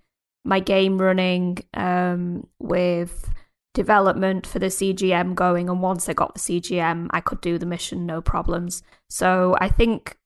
my 0.43 0.59
game 0.59 0.99
running 0.99 1.59
um, 1.75 2.47
with 2.57 3.29
development 3.75 4.47
for 4.47 4.57
the 4.57 4.67
CGM 4.67 5.35
going, 5.35 5.69
and 5.69 5.83
once 5.83 6.09
I 6.09 6.13
got 6.13 6.33
the 6.33 6.39
CGM, 6.39 7.09
I 7.11 7.21
could 7.21 7.41
do 7.41 7.59
the 7.59 7.67
mission 7.67 8.07
no 8.07 8.21
problems. 8.21 8.81
So 9.07 9.55
I 9.61 9.69
think 9.69 10.17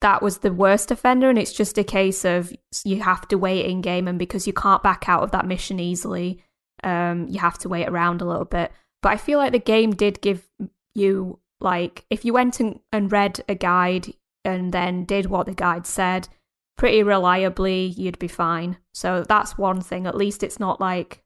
that 0.00 0.22
was 0.22 0.38
the 0.38 0.52
worst 0.52 0.90
offender 0.90 1.28
and 1.28 1.38
it's 1.38 1.52
just 1.52 1.78
a 1.78 1.84
case 1.84 2.24
of 2.24 2.52
you 2.84 3.02
have 3.02 3.26
to 3.28 3.36
wait 3.36 3.66
in 3.66 3.80
game 3.80 4.06
and 4.06 4.18
because 4.18 4.46
you 4.46 4.52
can't 4.52 4.82
back 4.82 5.08
out 5.08 5.22
of 5.22 5.32
that 5.32 5.46
mission 5.46 5.80
easily 5.80 6.42
um, 6.84 7.26
you 7.28 7.40
have 7.40 7.58
to 7.58 7.68
wait 7.68 7.88
around 7.88 8.20
a 8.20 8.24
little 8.24 8.44
bit. 8.44 8.70
But 9.02 9.10
i 9.10 9.16
feel 9.16 9.38
like 9.38 9.52
the 9.52 9.58
game 9.58 9.92
did 9.92 10.20
give 10.20 10.48
you 10.94 11.38
like 11.60 12.04
if 12.10 12.24
you 12.24 12.32
went 12.32 12.60
and, 12.60 12.80
and 12.92 13.10
read 13.12 13.40
a 13.48 13.54
guide 13.54 14.12
and 14.44 14.72
then 14.72 15.04
did 15.04 15.26
what 15.26 15.46
the 15.46 15.54
guide 15.54 15.86
said 15.86 16.28
pretty 16.76 17.02
reliably 17.02 17.86
you'd 17.86 18.18
be 18.18 18.28
fine. 18.28 18.78
So 18.94 19.24
that's 19.28 19.58
one 19.58 19.80
thing. 19.80 20.06
At 20.06 20.16
least 20.16 20.42
it's 20.42 20.60
not 20.60 20.80
like 20.80 21.22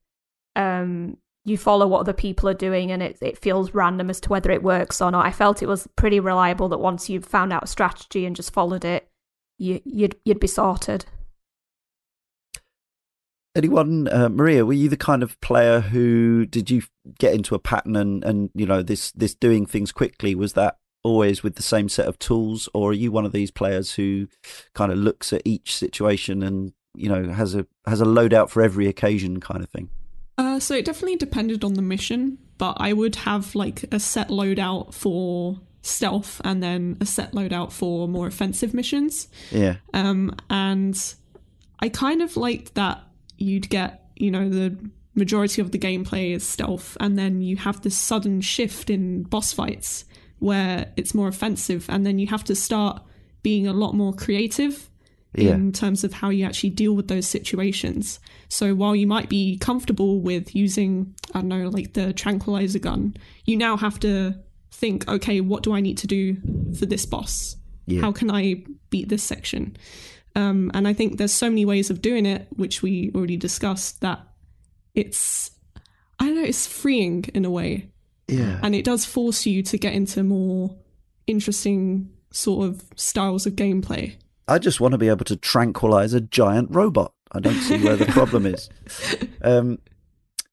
um, 0.57 1.19
you 1.45 1.59
follow 1.59 1.87
what 1.87 2.01
other 2.01 2.13
people 2.13 2.49
are 2.49 2.55
doing 2.55 2.93
and 2.93 3.03
it, 3.03 3.19
it 3.21 3.39
feels 3.39 3.75
random 3.75 4.11
as 4.11 4.21
to 4.21 4.29
whether 4.29 4.51
it 4.51 4.63
works 4.63 5.01
or 5.01 5.11
not. 5.11 5.27
I 5.27 5.33
felt 5.33 5.63
it 5.63 5.69
was 5.69 5.89
pretty 5.97 6.21
reliable 6.21 6.69
that 6.69 6.79
once 6.79 7.11
you 7.11 7.21
found 7.21 7.53
out 7.53 7.65
a 7.65 7.67
strategy 7.67 8.27
and 8.27 8.37
just 8.37 8.53
followed 8.53 8.85
it, 8.85 9.09
you, 9.59 9.81
you'd 9.85 10.17
you'd 10.25 10.41
be 10.41 10.47
sorted. 10.47 11.05
Anyone, 13.55 14.09
uh, 14.09 14.29
Maria, 14.31 14.65
were 14.65 14.73
you 14.73 14.89
the 14.89 14.97
kind 14.97 15.23
of 15.23 15.39
player 15.41 15.81
who 15.81 16.47
did 16.47 16.71
you 16.71 16.83
get 17.19 17.35
into 17.35 17.55
a 17.55 17.59
pattern 17.59 17.97
and, 17.97 18.25
and 18.25 18.51
you 18.55 18.65
know 18.65 18.83
this 18.83 19.13
this 19.13 19.35
doing 19.35 19.67
things 19.67 19.93
quickly 19.93 20.35
was 20.35 20.55
that 20.55 20.79
always 21.05 21.43
with 21.43 21.57
the 21.57 21.63
same 21.63 21.89
set 21.89 22.07
of 22.07 22.19
tools, 22.19 22.69
or 22.73 22.91
are 22.91 22.95
you 22.95 23.11
one 23.11 23.27
of 23.27 23.33
these 23.33 23.51
players 23.51 23.95
who 23.95 24.29
kind 24.75 24.93
of 24.93 24.99
looks 24.99 25.33
at 25.33 25.43
each 25.45 25.77
situation 25.77 26.43
and 26.43 26.73
you 26.95 27.09
know 27.09 27.33
has 27.33 27.55
a 27.55 27.67
has 27.87 28.01
a 28.01 28.07
loadout 28.07 28.49
for 28.49 28.63
every 28.63 28.87
occasion 28.87 29.41
kind 29.41 29.63
of 29.63 29.69
thing? 29.69 29.91
Uh, 30.39 30.59
so 30.59 30.75
it 30.75 30.85
definitely 30.85 31.17
depended 31.17 31.65
on 31.65 31.75
the 31.75 31.83
mission, 31.83 32.39
but 32.59 32.77
I 32.79 32.93
would 32.93 33.17
have 33.17 33.55
like 33.55 33.85
a 33.93 34.01
set 34.01 34.29
loadout 34.29 34.95
for 34.95 35.61
stealth 35.83 36.41
and 36.45 36.63
then 36.63 36.97
a 37.01 37.07
set 37.07 37.33
loadout 37.33 37.73
for 37.73 38.09
more 38.09 38.27
offensive 38.27 38.73
missions. 38.73 39.29
Yeah. 39.51 39.77
Um, 39.93 40.35
and 40.49 40.97
I 41.81 41.89
kind 41.89 42.23
of 42.23 42.37
liked 42.37 42.75
that 42.77 43.03
you'd 43.37 43.69
get, 43.69 44.09
you 44.17 44.31
know, 44.31 44.49
the 44.49 44.79
majority 45.15 45.61
of 45.61 45.73
the 45.73 45.79
gameplay 45.79 46.35
is 46.35 46.47
stealth, 46.47 46.97
and 47.01 47.19
then 47.19 47.43
you 47.43 47.57
have 47.57 47.83
this 47.83 47.99
sudden 47.99 48.41
shift 48.41 48.89
in 48.89 49.25
boss 49.25 49.53
fights 49.53 50.05
where 50.39 50.93
it's 50.97 51.15
more 51.15 51.29
offensive, 51.29 51.87
and 51.89 52.07
then 52.07 52.19
you 52.19 52.27
have 52.29 52.45
to 52.45 52.55
start 52.55 53.03
being 53.43 53.67
a 53.67 53.73
lot 53.73 53.95
more 53.95 54.13
creative 54.13 54.89
yeah. 55.35 55.53
in 55.53 55.73
terms 55.73 56.05
of 56.05 56.13
how 56.13 56.31
you 56.31 56.45
actually 56.45 56.71
deal 56.71 56.95
with 56.95 57.09
those 57.09 57.27
situations. 57.27 58.21
So 58.49 58.75
while 58.75 58.95
you 58.95 59.07
might 59.07 59.29
be 59.29 59.59
comfortable 59.59 60.21
with 60.21 60.55
using, 60.55 61.15
I 61.35 61.41
don't 61.41 61.49
know, 61.49 61.69
like 61.69 61.95
the 61.95 62.13
tranquilizer 62.13 62.79
gun, 62.79 63.17
you 63.45 63.57
now 63.57 63.77
have 63.77 63.99
to 64.01 64.35
think, 64.71 65.09
okay, 65.09 65.41
what 65.41 65.63
do 65.63 65.75
I 65.75 65.81
need 65.81 65.99
to 65.99 66.07
do 66.07 66.37
for 66.79 66.87
this 66.87 67.07
boss? 67.07 67.57
Yeah. 67.87 68.01
How 68.01 68.13
can 68.13 68.31
I 68.31 68.65
beat 68.91 69.09
this 69.09 69.23
section? 69.23 69.77
Um, 70.35 70.71
and 70.75 70.89
I 70.89 70.93
think 70.93 71.19
there's 71.19 71.33
so 71.33 71.49
many 71.49 71.65
ways 71.65 71.91
of 71.91 72.01
doing 72.01 72.27
it, 72.27 72.47
which 72.57 72.83
we 72.83 73.11
already 73.15 73.37
discussed, 73.37 74.01
that 74.01 74.21
it's, 74.95 75.51
I 76.19 76.27
don't 76.27 76.37
know, 76.37 76.43
it's 76.43 76.67
freeing 76.67 77.25
in 77.35 77.45
a 77.45 77.51
way. 77.51 77.91
Yeah. 78.29 78.59
And 78.63 78.75
it 78.75 78.85
does 78.85 79.05
force 79.05 79.47
you 79.47 79.63
to 79.65 79.79
get 79.79 79.93
into 79.95 80.23
more 80.23 80.77
interesting 81.27 82.11
sort 82.31 82.69
of 82.69 82.83
styles 82.97 83.47
of 83.47 83.55
gameplay. 83.55 84.17
I 84.53 84.59
just 84.59 84.83
want 84.83 84.93
to 84.93 84.99
be 84.99 85.09
able 85.09 85.25
to 85.25 85.37
tranquilize 85.37 86.13
a 86.13 86.21
giant 86.21 86.69
robot. 86.73 87.15
I 87.33 87.41
don't 87.41 87.55
see 87.55 87.83
where 87.83 87.97
the 87.97 88.07
problem 88.07 88.47
is. 88.47 88.69
Um, 89.45 89.81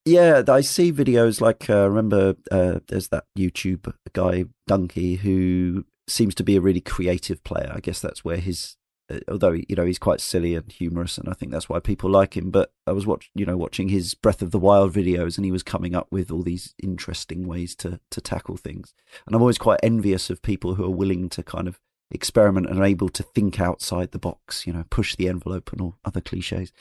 yeah, 0.04 0.42
I 0.48 0.62
see 0.62 0.92
videos 0.92 1.42
like 1.42 1.70
uh, 1.70 1.88
remember 1.88 2.36
uh, 2.50 2.80
there's 2.88 3.10
that 3.10 3.26
YouTube 3.38 3.94
guy 4.14 4.46
Dunkey 4.68 5.20
who 5.20 5.86
seems 6.08 6.34
to 6.36 6.44
be 6.44 6.56
a 6.56 6.62
really 6.62 6.82
creative 6.82 7.44
player. 7.44 7.72
I 7.72 7.82
guess 7.82 8.00
that's 8.00 8.26
where 8.26 8.38
his 8.38 8.78
uh, 9.12 9.20
although 9.30 9.52
you 9.52 9.76
know 9.76 9.86
he's 9.86 10.00
quite 10.00 10.22
silly 10.22 10.56
and 10.56 10.72
humorous, 10.72 11.20
and 11.20 11.30
I 11.30 11.34
think 11.34 11.52
that's 11.52 11.70
why 11.70 11.80
people 11.80 12.10
like 12.10 12.36
him. 12.36 12.50
But 12.50 12.72
I 12.88 12.94
was 12.94 13.06
watch, 13.06 13.30
you 13.36 13.46
know, 13.46 13.58
watching 13.58 13.90
his 13.90 14.16
Breath 14.16 14.42
of 14.42 14.50
the 14.50 14.58
Wild 14.58 14.92
videos, 14.92 15.38
and 15.38 15.46
he 15.46 15.52
was 15.52 15.62
coming 15.62 15.94
up 15.94 16.08
with 16.10 16.32
all 16.32 16.42
these 16.42 16.74
interesting 16.82 17.48
ways 17.48 17.76
to 17.76 18.00
to 18.10 18.22
tackle 18.22 18.58
things. 18.58 18.96
And 19.28 19.36
I'm 19.36 19.42
always 19.42 19.60
quite 19.60 19.82
envious 19.84 20.32
of 20.32 20.42
people 20.42 20.76
who 20.76 20.86
are 20.86 20.90
willing 20.90 21.30
to 21.30 21.44
kind 21.44 21.68
of 21.68 21.80
experiment 22.12 22.70
and 22.70 22.84
able 22.84 23.10
to 23.10 23.24
think 23.24 23.60
outside 23.60 24.12
the 24.12 24.20
box, 24.20 24.66
you 24.66 24.74
know, 24.74 24.86
push 24.90 25.16
the 25.16 25.28
envelope 25.28 25.72
and 25.72 25.82
all 25.82 25.96
other 26.04 26.22
cliches 26.22 26.72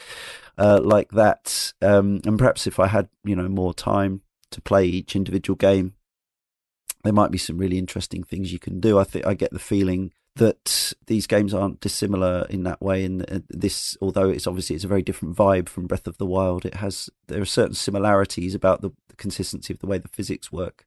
uh, 0.57 0.81
like 0.83 1.11
that. 1.11 1.73
Um, 1.83 2.21
and 2.25 2.39
perhaps 2.39 2.67
if 2.67 2.79
I 2.79 2.87
had, 2.87 3.09
you 3.25 3.37
know, 3.37 3.49
more 3.49 3.75
time 3.75 4.23
to 4.51 4.61
play 4.61 4.87
each 4.87 5.15
individual 5.15 5.57
game, 5.57 5.95
there 7.05 7.13
might 7.13 7.31
be 7.31 7.39
some 7.39 7.59
really 7.59 7.79
interesting 7.79 8.23
things 8.23 8.53
you 8.53 8.59
can 8.59 8.81
do. 8.81 8.99
I 8.99 9.05
think 9.05 9.27
I 9.27 9.35
get 9.35 9.53
the 9.53 9.59
feeling 9.59 10.13
that 10.39 10.93
these 11.07 11.27
games 11.27 11.53
aren't 11.53 11.81
dissimilar 11.81 12.47
in 12.49 12.63
that 12.63 12.81
way. 12.81 13.05
And 13.05 13.31
uh, 13.31 13.41
this, 13.49 13.97
although 14.01 14.29
it's 14.29 14.47
obviously 14.47 14.77
it's 14.77 14.85
a 14.85 14.89
very 14.89 15.03
different 15.03 15.37
vibe 15.37 15.69
from 15.69 15.87
Breath 15.87 16.07
of 16.07 16.19
the 16.19 16.27
Wild, 16.27 16.65
it 16.65 16.75
has 16.75 17.11
there 17.27 17.41
are 17.41 17.47
certain 17.47 17.75
similarities 17.75 18.55
about 18.55 18.81
the, 18.81 18.91
the 19.09 19.17
consistency 19.17 19.73
of 19.73 19.81
the 19.81 19.87
way 19.87 19.99
the 19.99 20.09
physics 20.09 20.51
work 20.51 20.87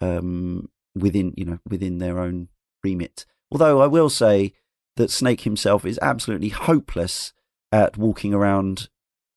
um, 0.00 0.68
within 0.94 1.32
you 1.36 1.44
know 1.44 1.58
within 1.68 1.98
their 1.98 2.18
own 2.18 2.48
remit. 2.82 3.24
Although 3.50 3.80
I 3.80 3.86
will 3.86 4.10
say 4.10 4.52
that 4.96 5.10
Snake 5.10 5.42
himself 5.42 5.84
is 5.84 5.98
absolutely 6.02 6.50
hopeless 6.50 7.32
at 7.72 7.96
walking 7.96 8.34
around 8.34 8.88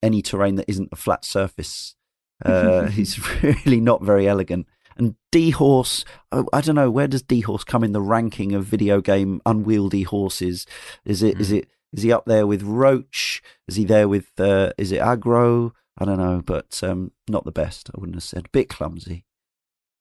any 0.04 0.22
terrain 0.22 0.56
that 0.56 0.70
isn't 0.70 0.90
a 0.92 0.98
flat 0.98 1.24
surface. 1.24 1.96
Uh, 2.44 2.86
he's 2.88 3.42
really 3.42 3.80
not 3.80 4.04
very 4.04 4.28
elegant. 4.28 4.68
And 4.98 5.16
D 5.32 5.52
Horse, 5.52 6.04
oh, 6.32 6.48
I 6.52 6.62
don't 6.62 6.76
know, 6.76 6.92
where 6.92 7.08
does 7.08 7.22
D 7.22 7.42
Horse 7.42 7.64
come 7.64 7.84
in 7.84 7.94
the 7.94 8.02
ranking 8.02 8.54
of 8.54 8.66
video 8.66 9.00
game 9.02 9.42
unwieldy 9.46 10.04
horses? 10.04 10.66
Is 11.06 11.24
it, 11.24 11.38
mm. 11.38 11.42
is 11.42 11.50
hmm. 11.50 11.56
it, 11.58 11.68
is 11.94 12.04
he 12.04 12.12
up 12.12 12.26
there 12.26 12.48
with 12.48 12.64
Roach? 12.64 13.42
Is 13.68 13.76
he 13.76 13.86
there 13.86 14.08
with, 14.08 14.40
uh, 14.40 14.72
is 14.78 14.92
it 14.92 15.00
Agro? 15.00 15.74
I 15.98 16.06
don't 16.06 16.20
know, 16.20 16.42
but 16.44 16.82
um, 16.84 17.12
not 17.30 17.46
the 17.46 17.52
best, 17.52 17.90
I 17.90 18.00
wouldn't 18.00 18.16
have 18.16 18.24
said. 18.24 18.46
A 18.46 18.50
bit 18.50 18.70
clumsy, 18.70 19.26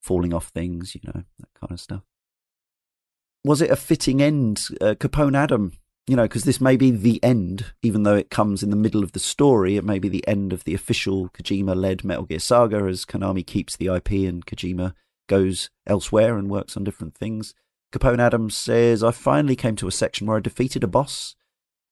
falling 0.01 0.33
off 0.33 0.49
things, 0.49 0.95
you 0.95 1.01
know, 1.05 1.25
that 1.39 1.49
kind 1.61 1.73
of 1.73 1.81
stuff 1.81 2.03
was 3.45 3.63
it 3.63 3.71
a 3.71 3.77
fitting 3.77 4.23
end, 4.23 4.69
uh, 4.81 4.95
Capone 4.95 5.37
Adam? 5.37 5.73
You 6.07 6.17
know, 6.17 6.25
because 6.25 6.45
this 6.45 6.61
may 6.61 6.77
be 6.77 6.91
the 6.91 7.23
end, 7.23 7.67
even 7.83 8.03
though 8.03 8.17
it 8.17 8.31
comes 8.31 8.63
in 8.63 8.71
the 8.71 8.77
middle 8.77 9.03
of 9.03 9.13
the 9.13 9.21
story. 9.21 9.77
It 9.77 9.85
may 9.85 9.99
be 9.99 10.09
the 10.09 10.27
end 10.27 10.53
of 10.53 10.65
the 10.65 10.75
official 10.75 11.29
Kojima-led 11.29 12.05
Metal 12.05 12.25
Gear 12.25 12.41
Saga, 12.41 12.79
as 12.79 13.05
Konami 13.05 13.47
keeps 13.47 13.77
the 13.77 13.95
IP 13.95 14.11
and 14.29 14.45
Kojima 14.45 14.95
goes 15.29 15.71
elsewhere 15.87 16.37
and 16.37 16.51
works 16.51 16.77
on 16.77 16.85
different 16.85 17.15
things. 17.15 17.55
Capone 17.93 18.21
Adams 18.21 18.57
says, 18.57 19.05
I 19.05 19.13
finally 19.13 19.57
came 19.57 19.77
to 19.77 19.89
a 19.89 19.93
section 19.93 20.27
where 20.27 20.37
I 20.37 20.41
defeated 20.41 20.83
a 20.83 20.89
boss. 20.89 21.37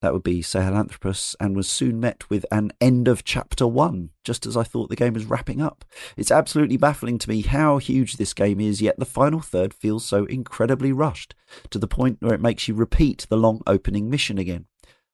That 0.00 0.12
would 0.12 0.22
be 0.22 0.42
Sahelanthropus, 0.42 1.34
and 1.40 1.56
was 1.56 1.68
soon 1.68 1.98
met 1.98 2.30
with 2.30 2.46
an 2.52 2.72
end 2.80 3.08
of 3.08 3.24
chapter 3.24 3.66
one, 3.66 4.10
just 4.22 4.46
as 4.46 4.56
I 4.56 4.62
thought 4.62 4.90
the 4.90 4.96
game 4.96 5.14
was 5.14 5.24
wrapping 5.24 5.60
up. 5.60 5.84
It's 6.16 6.30
absolutely 6.30 6.76
baffling 6.76 7.18
to 7.18 7.28
me 7.28 7.42
how 7.42 7.78
huge 7.78 8.16
this 8.16 8.32
game 8.32 8.60
is, 8.60 8.80
yet 8.80 8.98
the 8.98 9.04
final 9.04 9.40
third 9.40 9.74
feels 9.74 10.04
so 10.04 10.24
incredibly 10.26 10.92
rushed, 10.92 11.34
to 11.70 11.80
the 11.80 11.88
point 11.88 12.18
where 12.20 12.34
it 12.34 12.40
makes 12.40 12.68
you 12.68 12.74
repeat 12.74 13.26
the 13.28 13.36
long 13.36 13.60
opening 13.66 14.08
mission 14.08 14.38
again. 14.38 14.66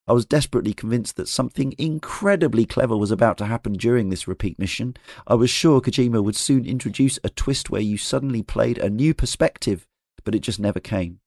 I 0.06 0.12
was 0.12 0.27
desperately 0.27 0.74
convinced 0.74 1.16
that 1.16 1.28
something 1.28 1.74
incredibly 1.78 2.66
clever 2.66 2.94
was 2.94 3.11
about 3.11 3.39
to 3.39 3.47
happen 3.47 3.73
during 3.73 4.11
this 4.11 4.28
repeat 4.28 4.59
mission. 4.59 4.98
I 5.27 5.35
was 5.35 5.48
sure 5.48 5.81
Kojima 5.81 6.23
would 6.23 6.36
soon 6.36 6.66
introduce 6.66 7.19
a 7.24 7.31
twist 7.31 7.70
where 7.70 7.81
you 7.81 7.97
suddenly 7.97 8.43
played 8.43 8.77
a 8.77 8.90
new 8.90 9.15
perspective, 9.15 9.86
but 10.24 10.35
it 10.35 10.40
just 10.40 10.61
never 10.61 10.78
came. 10.78 11.20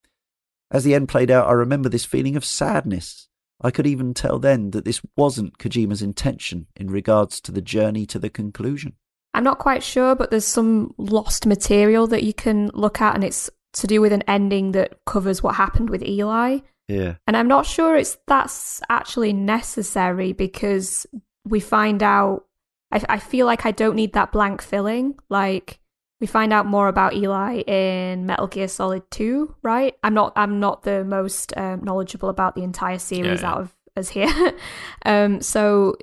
As 0.70 0.84
the 0.84 0.94
end 0.94 1.10
played 1.10 1.32
out, 1.32 1.48
I 1.48 1.54
remember 1.54 1.90
this 1.90 2.06
feeling 2.06 2.36
of 2.36 2.46
sadness. 2.46 3.27
I 3.62 3.72
could 3.72 3.88
even 3.88 4.14
tell 4.14 4.40
then 4.40 4.72
that 4.72 4.86
this 4.86 5.02
wasn't 5.16 5.58
Kojima's 5.58 6.02
intention 6.02 6.68
in 6.76 6.92
regards 6.92 7.42
to 7.42 7.52
the 7.52 7.62
journey 7.62 8.06
to 8.08 8.20
the 8.20 8.30
conclusion. 8.30 8.94
I'm 9.34 9.44
not 9.44 9.60
quite 9.60 9.84
sure, 9.84 10.16
but 10.16 10.32
there's 10.32 10.46
some 10.46 10.94
lost 10.98 11.46
material 11.46 12.08
that 12.08 12.24
you 12.24 12.34
can 12.34 12.70
look 12.74 13.02
at, 13.02 13.16
and 13.16 13.24
it's 13.24 13.50
to 13.74 13.88
do 13.88 14.02
with 14.02 14.14
an 14.14 14.24
ending 14.28 14.72
that 14.72 15.00
covers 15.06 15.44
what 15.44 15.56
happened 15.56 15.90
with 15.90 16.04
Eli. 16.04 16.60
Yeah. 16.88 17.16
And 17.28 17.36
I'm 17.36 17.48
not 17.48 17.66
sure 17.66 17.96
it's 17.96 18.18
that's 18.28 18.82
actually 18.90 19.34
necessary 19.34 20.34
because 20.34 21.06
we 21.46 21.60
find 21.60 22.02
out. 22.02 22.46
I, 22.92 23.04
I 23.10 23.20
feel 23.20 23.46
like 23.46 23.66
I 23.66 23.72
don't 23.72 23.96
need 23.96 24.14
that 24.14 24.32
blank 24.32 24.62
filling. 24.62 25.16
Like 25.30 25.80
we 26.20 26.28
find 26.28 26.52
out 26.52 26.66
more 26.66 26.88
about 26.88 27.14
Eli 27.14 27.62
in 27.62 28.26
Metal 28.26 28.48
Gear 28.48 28.68
Solid 28.68 29.10
2, 29.12 29.56
right? 29.62 29.96
I'm 30.04 30.14
not 30.14 30.34
I'm 30.36 30.60
not 30.60 30.84
the 30.84 31.04
most 31.04 31.56
um, 31.56 31.84
knowledgeable 31.84 32.30
about 32.30 32.56
the 32.56 32.64
entire 32.64 32.98
series 32.98 33.42
yeah, 33.42 33.48
yeah. 33.48 33.52
out 33.52 33.62
of 33.62 33.76
us 33.96 34.10
here. 34.10 34.54
um, 35.06 35.42
so 35.42 35.96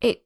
it 0.00 0.22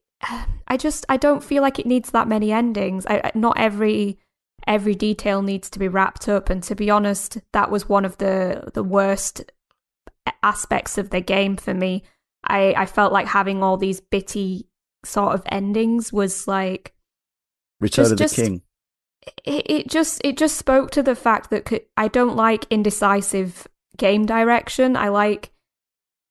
I 0.67 0.77
just 0.77 1.05
I 1.09 1.17
don't 1.17 1.43
feel 1.43 1.61
like 1.61 1.79
it 1.79 1.85
needs 1.85 2.11
that 2.11 2.27
many 2.27 2.51
endings. 2.51 3.05
I, 3.07 3.31
not 3.33 3.57
every 3.57 4.19
every 4.67 4.95
detail 4.95 5.41
needs 5.41 5.69
to 5.71 5.79
be 5.79 5.87
wrapped 5.87 6.27
up 6.27 6.49
and 6.49 6.61
to 6.63 6.75
be 6.75 6.89
honest, 6.89 7.39
that 7.53 7.71
was 7.71 7.87
one 7.87 8.05
of 8.05 8.17
the 8.17 8.69
the 8.73 8.83
worst 8.83 9.51
aspects 10.43 10.97
of 10.97 11.09
the 11.09 11.21
game 11.21 11.55
for 11.55 11.73
me. 11.73 12.03
I 12.43 12.73
I 12.77 12.85
felt 12.85 13.13
like 13.13 13.27
having 13.27 13.63
all 13.63 13.77
these 13.77 14.01
bitty 14.01 14.67
sort 15.05 15.33
of 15.33 15.43
endings 15.47 16.11
was 16.11 16.47
like 16.47 16.93
Return 17.79 18.03
just, 18.03 18.11
of 18.11 18.17
the 18.17 18.23
just, 18.23 18.35
King 18.35 18.61
it, 19.45 19.87
just 19.87 20.21
it 20.23 20.37
just 20.37 20.57
spoke 20.57 20.91
to 20.91 21.03
the 21.03 21.15
fact 21.15 21.49
that 21.49 21.87
I 21.97 22.07
don't 22.07 22.35
like 22.35 22.65
indecisive 22.69 23.67
game 23.97 24.25
direction. 24.25 24.95
I 24.95 25.09
like 25.09 25.51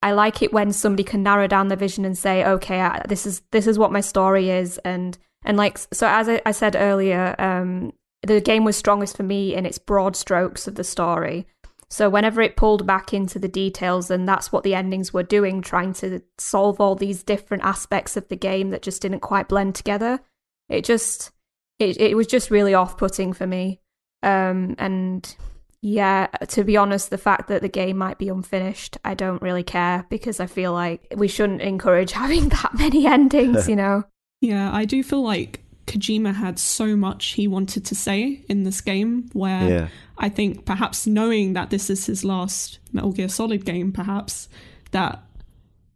I 0.02 0.12
like 0.12 0.42
it 0.42 0.52
when 0.52 0.72
somebody 0.72 1.04
can 1.04 1.22
narrow 1.22 1.46
down 1.46 1.68
the 1.68 1.76
vision 1.76 2.04
and 2.04 2.16
say, 2.16 2.44
okay, 2.44 2.80
I, 2.80 3.02
this 3.08 3.26
is 3.26 3.42
this 3.50 3.66
is 3.66 3.78
what 3.78 3.92
my 3.92 4.00
story 4.00 4.50
is, 4.50 4.78
and 4.78 5.16
and 5.44 5.56
like 5.56 5.78
so 5.78 6.06
as 6.08 6.28
I, 6.28 6.40
I 6.46 6.52
said 6.52 6.76
earlier, 6.76 7.34
um, 7.38 7.92
the 8.22 8.40
game 8.40 8.64
was 8.64 8.76
strongest 8.76 9.16
for 9.16 9.22
me 9.22 9.54
in 9.54 9.66
its 9.66 9.78
broad 9.78 10.16
strokes 10.16 10.66
of 10.66 10.74
the 10.74 10.84
story. 10.84 11.46
So 11.92 12.08
whenever 12.08 12.40
it 12.40 12.56
pulled 12.56 12.86
back 12.86 13.12
into 13.12 13.40
the 13.40 13.48
details, 13.48 14.10
and 14.10 14.28
that's 14.28 14.52
what 14.52 14.62
the 14.62 14.74
endings 14.74 15.12
were 15.12 15.24
doing, 15.24 15.60
trying 15.60 15.92
to 15.94 16.22
solve 16.38 16.80
all 16.80 16.94
these 16.94 17.24
different 17.24 17.64
aspects 17.64 18.16
of 18.16 18.28
the 18.28 18.36
game 18.36 18.70
that 18.70 18.82
just 18.82 19.02
didn't 19.02 19.20
quite 19.20 19.48
blend 19.48 19.74
together. 19.74 20.20
It 20.68 20.84
just 20.84 21.32
it 21.81 22.01
it 22.01 22.16
was 22.16 22.27
just 22.27 22.51
really 22.51 22.74
off 22.74 22.97
putting 22.97 23.32
for 23.32 23.47
me. 23.47 23.81
Um, 24.23 24.74
and 24.78 25.35
yeah, 25.82 26.27
to 26.48 26.65
be 26.65 26.77
honest, 26.77 27.11
the 27.11 27.19
fact 27.19 27.48
that 27.48 27.62
the 27.62 27.69
game 27.69 27.97
might 27.97 28.19
be 28.19 28.28
unfinished, 28.28 28.98
I 29.05 29.15
don't 29.15 29.40
really 29.40 29.62
care 29.62 30.05
because 30.11 30.39
I 30.39 30.47
feel 30.47 30.73
like 30.73 31.15
we 31.16 31.28
shouldn't 31.28 31.62
encourage 31.62 32.12
having 32.24 32.51
that 32.51 32.74
many 32.74 33.07
endings, 33.07 33.69
you 33.69 33.77
know? 33.77 34.05
Yeah, 34.43 34.73
I 34.73 34.86
do 34.86 35.02
feel 35.02 35.23
like 35.23 35.62
Kojima 35.86 36.35
had 36.35 36.59
so 36.59 36.97
much 36.97 37.32
he 37.32 37.47
wanted 37.47 37.85
to 37.85 37.94
say 37.94 38.43
in 38.48 38.62
this 38.62 38.81
game 38.81 39.28
where 39.35 39.69
yeah. 39.69 39.89
I 40.16 40.31
think 40.31 40.65
perhaps 40.65 41.07
knowing 41.07 41.52
that 41.52 41.69
this 41.69 41.90
is 41.90 42.07
his 42.07 42.24
last 42.24 42.78
Metal 42.90 43.12
Gear 43.12 43.28
Solid 43.28 43.66
game, 43.66 43.93
perhaps, 43.93 44.48
that 44.93 45.23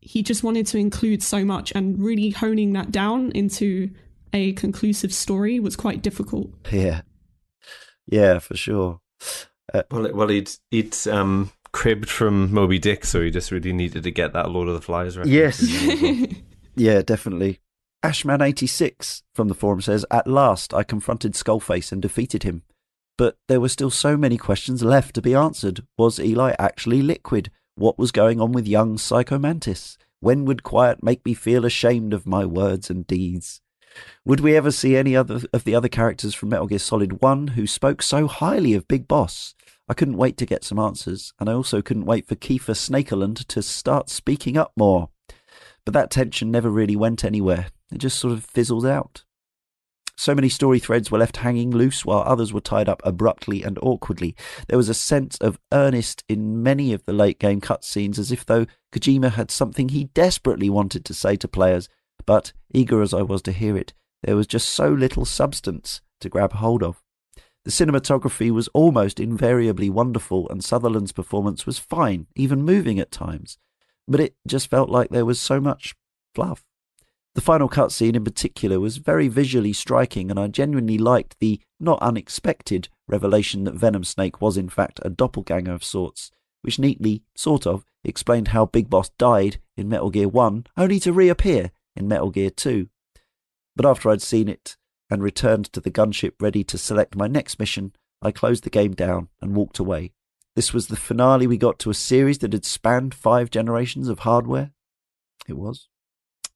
he 0.03 0.23
just 0.23 0.45
wanted 0.45 0.67
to 0.67 0.77
include 0.77 1.23
so 1.23 1.43
much 1.43 1.73
and 1.75 1.99
really 1.99 2.29
honing 2.29 2.75
that 2.75 2.93
down 2.93 3.31
into 3.31 3.89
a 4.35 4.53
conclusive 4.53 5.15
story 5.15 5.61
was 5.61 5.77
quite 5.77 6.03
difficult. 6.03 6.51
Yeah, 6.71 7.03
yeah, 8.07 8.39
for 8.39 8.57
sure. 8.57 9.01
Uh, 9.73 9.83
well, 9.91 10.11
well, 10.13 10.29
he'd 10.29 10.51
he'd 10.71 10.97
um, 11.09 11.53
cribbed 11.73 12.11
from 12.11 12.53
Moby 12.53 12.79
Dick, 12.79 13.05
so 13.05 13.23
he 13.23 13.31
just 13.31 13.51
really 13.51 13.73
needed 13.73 14.03
to 14.03 14.11
get 14.11 14.33
that 14.35 14.51
Lord 14.51 14.69
of 14.69 14.75
the 14.75 14.83
Flies 14.83 15.17
reference. 15.17 15.63
Yes, 15.63 16.33
yeah, 16.77 17.03
definitely. 17.03 17.61
Ashman86 18.05 19.23
from 19.35 19.49
the 19.49 19.55
forum 19.55 19.81
says, 19.81 20.05
At 20.11 20.27
last 20.27 20.75
I 20.75 20.83
confronted 20.83 21.33
Skullface 21.33 21.91
and 21.91 22.03
defeated 22.03 22.43
him. 22.43 22.63
But 23.17 23.39
there 23.49 23.61
were 23.61 23.71
still 23.71 23.91
so 23.91 24.19
many 24.19 24.37
questions 24.37 24.83
left 24.83 25.15
to 25.15 25.23
be 25.23 25.35
answered. 25.35 25.87
Was 25.97 26.21
Eli 26.21 26.55
actually 26.59 27.01
liquid? 27.01 27.51
What 27.77 27.99
was 27.99 28.13
going 28.13 28.43
on 28.43 28.53
with 28.53 28.67
young 28.67 28.99
Psycho 28.99 29.39
Mantis? 29.39 29.97
When 30.21 30.45
would 30.45 30.63
Quiet 30.63 31.03
make 31.03 31.25
me 31.25 31.33
feel 31.33 31.65
ashamed 31.65 32.13
of 32.13 32.27
my 32.27 32.45
words 32.45 32.91
and 32.91 33.07
deeds? 33.07 33.63
Would 34.25 34.41
we 34.41 34.57
ever 34.57 34.71
see 34.71 34.97
any 34.97 35.15
other 35.15 35.43
of 35.53 35.65
the 35.65 35.75
other 35.75 35.89
characters 35.89 36.35
from 36.35 36.49
Metal 36.51 36.67
Gear 36.67 36.79
Solid 36.79 37.21
1 37.21 37.49
who 37.49 37.67
spoke 37.67 38.03
so 38.03 38.27
highly 38.27 38.75
of 38.75 38.89
Big 38.89 39.07
Boss? 39.07 39.55
I 39.89 39.95
couldn't 39.95 40.17
wait 40.17 40.37
to 40.39 40.47
get 40.47 40.65
some 40.65 40.79
answers, 40.79 41.33
and 41.39 41.49
I 41.49 41.53
also 41.53 41.83
couldn't 41.83 42.07
wait 42.07 42.27
for 42.27 42.35
Kiefer 42.35 42.75
Snakeland 42.75 43.47
to 43.47 43.63
start 43.63 44.09
speaking 44.09 44.57
up 44.57 44.73
more. 44.77 45.11
But 45.85 45.93
that 45.93 46.11
tension 46.11 46.51
never 46.51 46.71
really 46.71 46.97
went 46.97 47.25
anywhere. 47.25 47.67
It 47.93 47.99
just 47.99 48.19
sort 48.19 48.33
of 48.33 48.45
fizzled 48.45 48.87
out. 48.87 49.25
So 50.17 50.35
many 50.35 50.49
story 50.49 50.79
threads 50.79 51.11
were 51.11 51.19
left 51.19 51.39
hanging 51.39 51.71
loose 51.71 52.05
while 52.05 52.21
others 52.21 52.53
were 52.53 52.61
tied 52.61 52.89
up 52.89 53.03
abruptly 53.05 53.63
and 53.63 53.79
awkwardly. 53.83 54.37
There 54.69 54.79
was 54.79 54.89
a 54.89 54.95
sense 54.95 55.37
of 55.39 55.59
earnest 55.73 56.23
in 56.29 56.63
many 56.63 56.93
of 56.93 57.05
the 57.05 57.13
late 57.13 57.39
game 57.39 57.61
cutscenes 57.61 58.19
as 58.19 58.31
if 58.31 58.47
though 58.47 58.67
Kojima 58.93 59.33
had 59.33 59.51
something 59.51 59.89
he 59.89 60.05
desperately 60.05 60.71
wanted 60.71 61.05
to 61.05 61.15
say 61.15 61.37
to 61.37 61.49
players 61.49 61.89
but, 62.27 62.53
eager 62.73 63.03
as 63.03 63.15
I 63.15 63.23
was 63.23 63.43
to 63.43 63.53
hear 63.53 63.77
it, 63.77 63.93
there 64.23 64.37
was 64.37 64.47
just 64.47 64.71
so 64.71 64.89
little 64.89 65.25
substance 65.25 66.01
to 66.21 66.29
grab 66.29 66.55
hold 66.55 66.83
of. 66.83 67.03
The 67.65 67.71
cinematography 67.71 68.51
was 68.51 68.69
almost 68.69 69.19
invariably 69.19 69.89
wonderful, 69.89 70.49
and 70.51 70.63
Sutherland's 70.63 71.13
performance 71.13 71.65
was 71.65 71.79
fine, 71.79 72.27
even 72.37 72.63
moving 72.63 72.99
at 72.99 73.11
times, 73.11 73.59
but 74.07 74.21
it 74.21 74.35
just 74.47 74.69
felt 74.69 74.91
like 74.91 75.11
there 75.11 75.25
was 75.25 75.41
so 75.41 75.61
much 75.61 75.95
fluff. 76.35 76.65
The 77.35 77.41
final 77.41 77.69
cutscene 77.69 78.15
in 78.15 78.25
particular 78.25 78.79
was 78.79 78.99
very 78.99 79.29
visually 79.29 79.73
striking, 79.73 80.31
and 80.31 80.39
I 80.39 80.47
genuinely 80.47 80.99
liked 80.99 81.37
the 81.41 81.61
not 81.81 82.01
unexpected 82.01 82.89
revelation 83.09 83.65
that 83.65 83.75
Venom 83.75 84.05
Snake 84.05 84.41
was 84.41 84.57
in 84.57 84.69
fact 84.69 85.01
a 85.03 85.11
doppelganger 85.11 85.73
of 85.73 85.83
sorts, 85.83 86.31
which 86.63 86.79
neatly, 86.79 87.23
sort 87.35 87.67
of, 87.67 87.85
explained 88.05 88.49
how 88.49 88.67
Big 88.67 88.89
Boss 88.89 89.09
died 89.19 89.59
in 89.77 89.89
Metal 89.89 90.11
Gear 90.11 90.29
1, 90.29 90.67
only 90.77 91.01
to 91.01 91.13
reappear 91.13 91.71
in 91.97 92.09
Metal 92.09 92.31
Gear 92.31 92.51
2. 92.51 92.89
But 93.77 93.87
after 93.87 94.11
I'd 94.11 94.23
seen 94.23 94.49
it 94.49 94.77
and 95.11 95.23
returned 95.23 95.67
to 95.73 95.81
the 95.81 95.91
gunship 95.91 96.33
ready 96.41 96.65
to 96.65 96.79
select 96.79 97.17
my 97.17 97.27
next 97.27 97.59
mission, 97.59 97.93
I 98.23 98.31
closed 98.31 98.65
the 98.65 98.71
game 98.71 98.93
down 98.93 99.29
and 99.41 99.55
walked 99.55 99.79
away. 99.79 100.13
This 100.57 100.73
was 100.73 100.87
the 100.87 100.97
finale 100.97 101.47
we 101.47 101.57
got 101.57 101.79
to 101.81 101.91
a 101.91 101.95
series 101.95 102.39
that 102.39 102.53
had 102.53 102.65
spanned 102.65 103.15
five 103.15 103.51
generations 103.51 104.09
of 104.09 104.21
hardware. 104.21 104.71
It 105.49 105.57
was. 105.57 105.89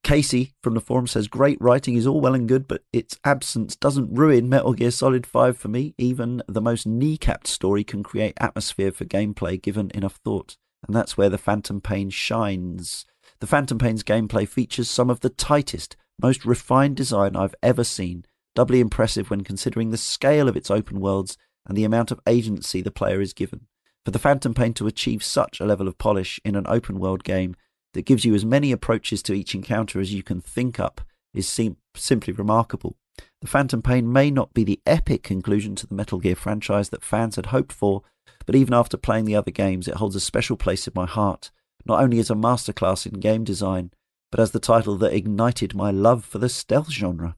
Casey 0.03 0.53
from 0.63 0.73
the 0.73 0.81
forum 0.81 1.07
says 1.07 1.27
great 1.27 1.57
writing 1.59 1.95
is 1.95 2.07
all 2.07 2.21
well 2.21 2.33
and 2.33 2.47
good, 2.47 2.67
but 2.67 2.83
its 2.93 3.19
absence 3.25 3.75
doesn't 3.75 4.17
ruin 4.17 4.47
Metal 4.47 4.73
Gear 4.73 4.91
Solid 4.91 5.27
5 5.27 5.57
for 5.57 5.67
me. 5.67 5.93
Even 5.97 6.41
the 6.47 6.61
most 6.61 6.87
kneecapped 6.87 7.47
story 7.47 7.83
can 7.83 8.01
create 8.01 8.33
atmosphere 8.39 8.91
for 8.91 9.05
gameplay 9.05 9.61
given 9.61 9.91
enough 9.93 10.15
thought, 10.23 10.57
and 10.87 10.95
that's 10.95 11.17
where 11.17 11.29
the 11.29 11.37
Phantom 11.37 11.81
Pain 11.81 12.09
shines. 12.09 13.05
The 13.41 13.47
Phantom 13.47 13.77
Pain's 13.77 14.03
gameplay 14.03 14.45
features 14.45 14.89
some 14.89 15.09
of 15.09 15.21
the 15.21 15.29
tightest, 15.29 15.95
most 16.21 16.43
refined 16.43 16.97
design 16.97 17.37
I've 17.37 17.55
ever 17.63 17.85
seen, 17.85 18.25
doubly 18.53 18.81
impressive 18.81 19.29
when 19.29 19.45
considering 19.45 19.91
the 19.91 19.97
scale 19.97 20.49
of 20.49 20.57
its 20.57 20.69
open 20.69 20.99
worlds 20.99 21.37
and 21.65 21.77
the 21.77 21.85
amount 21.85 22.11
of 22.11 22.19
agency 22.27 22.81
the 22.81 22.91
player 22.91 23.21
is 23.21 23.31
given. 23.31 23.67
For 24.03 24.11
the 24.11 24.19
Phantom 24.19 24.53
Pain 24.53 24.73
to 24.73 24.87
achieve 24.87 25.23
such 25.23 25.61
a 25.61 25.65
level 25.65 25.87
of 25.87 25.97
polish 25.97 26.41
in 26.43 26.57
an 26.57 26.65
open 26.67 26.99
world 26.99 27.23
game 27.23 27.55
that 27.93 28.05
gives 28.05 28.25
you 28.25 28.35
as 28.35 28.43
many 28.43 28.73
approaches 28.73 29.23
to 29.23 29.33
each 29.33 29.55
encounter 29.55 30.01
as 30.01 30.13
you 30.13 30.21
can 30.21 30.41
think 30.41 30.77
up 30.77 30.99
is 31.33 31.47
sim- 31.47 31.77
simply 31.95 32.33
remarkable. 32.33 32.97
The 33.39 33.47
Phantom 33.47 33.81
Pain 33.81 34.11
may 34.11 34.31
not 34.31 34.53
be 34.53 34.65
the 34.65 34.81
epic 34.85 35.23
conclusion 35.23 35.75
to 35.75 35.87
the 35.87 35.95
Metal 35.95 36.19
Gear 36.19 36.35
franchise 36.35 36.89
that 36.89 37.05
fans 37.05 37.37
had 37.37 37.47
hoped 37.47 37.71
for, 37.71 38.01
but 38.45 38.55
even 38.55 38.73
after 38.73 38.97
playing 38.97 39.25
the 39.25 39.35
other 39.35 39.51
games, 39.51 39.87
it 39.87 39.95
holds 39.95 40.15
a 40.17 40.19
special 40.19 40.57
place 40.57 40.87
in 40.87 40.93
my 40.93 41.05
heart 41.05 41.51
not 41.89 42.01
only 42.01 42.19
as 42.19 42.29
a 42.29 42.35
masterclass 42.35 43.05
in 43.05 43.19
game 43.19 43.43
design, 43.43 43.91
but 44.31 44.39
as 44.39 44.51
the 44.51 44.59
title 44.59 44.95
that 44.97 45.13
ignited 45.13 45.73
my 45.73 45.89
love 45.89 46.23
for 46.23 46.37
the 46.37 46.47
stealth 46.47 46.91
genre. 46.91 47.35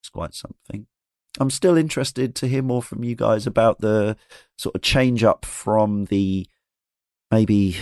It's 0.00 0.10
quite 0.10 0.34
something. 0.34 0.86
I'm 1.40 1.50
still 1.50 1.78
interested 1.78 2.34
to 2.36 2.46
hear 2.46 2.62
more 2.62 2.82
from 2.82 3.02
you 3.02 3.16
guys 3.16 3.46
about 3.46 3.80
the 3.80 4.16
sort 4.58 4.74
of 4.74 4.82
change 4.82 5.24
up 5.24 5.46
from 5.46 6.04
the 6.06 6.46
maybe 7.30 7.78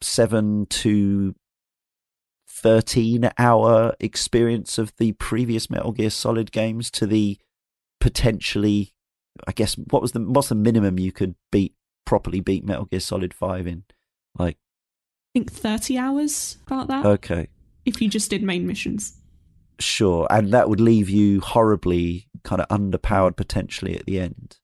seven 0.00 0.64
to 0.66 1.34
13 2.48 3.30
hour 3.38 3.94
experience 4.00 4.78
of 4.78 4.96
the 4.96 5.12
previous 5.12 5.68
Metal 5.68 5.92
Gear 5.92 6.08
Solid 6.08 6.52
games 6.52 6.90
to 6.92 7.06
the 7.06 7.38
potentially, 8.00 8.94
I 9.46 9.52
guess, 9.52 9.74
what 9.74 10.00
was 10.00 10.12
the 10.12 10.20
what's 10.20 10.48
the 10.48 10.54
minimum 10.54 10.98
you 10.98 11.12
could 11.12 11.34
beat 11.52 11.74
properly 12.06 12.40
beat 12.40 12.64
Metal 12.64 12.86
Gear 12.86 13.00
Solid 13.00 13.34
5 13.34 13.66
in? 13.66 13.84
Like, 14.38 14.56
I 14.56 15.38
think 15.38 15.52
30 15.52 15.98
hours 15.98 16.58
about 16.66 16.88
that. 16.88 17.04
Okay. 17.04 17.48
If 17.84 18.00
you 18.00 18.08
just 18.08 18.30
did 18.30 18.42
main 18.42 18.66
missions. 18.66 19.16
Sure. 19.78 20.26
And 20.30 20.52
that 20.52 20.68
would 20.68 20.80
leave 20.80 21.08
you 21.08 21.40
horribly 21.40 22.28
kind 22.44 22.60
of 22.60 22.68
underpowered 22.68 23.36
potentially 23.36 23.96
at 23.96 24.06
the 24.06 24.20
end. 24.20 24.58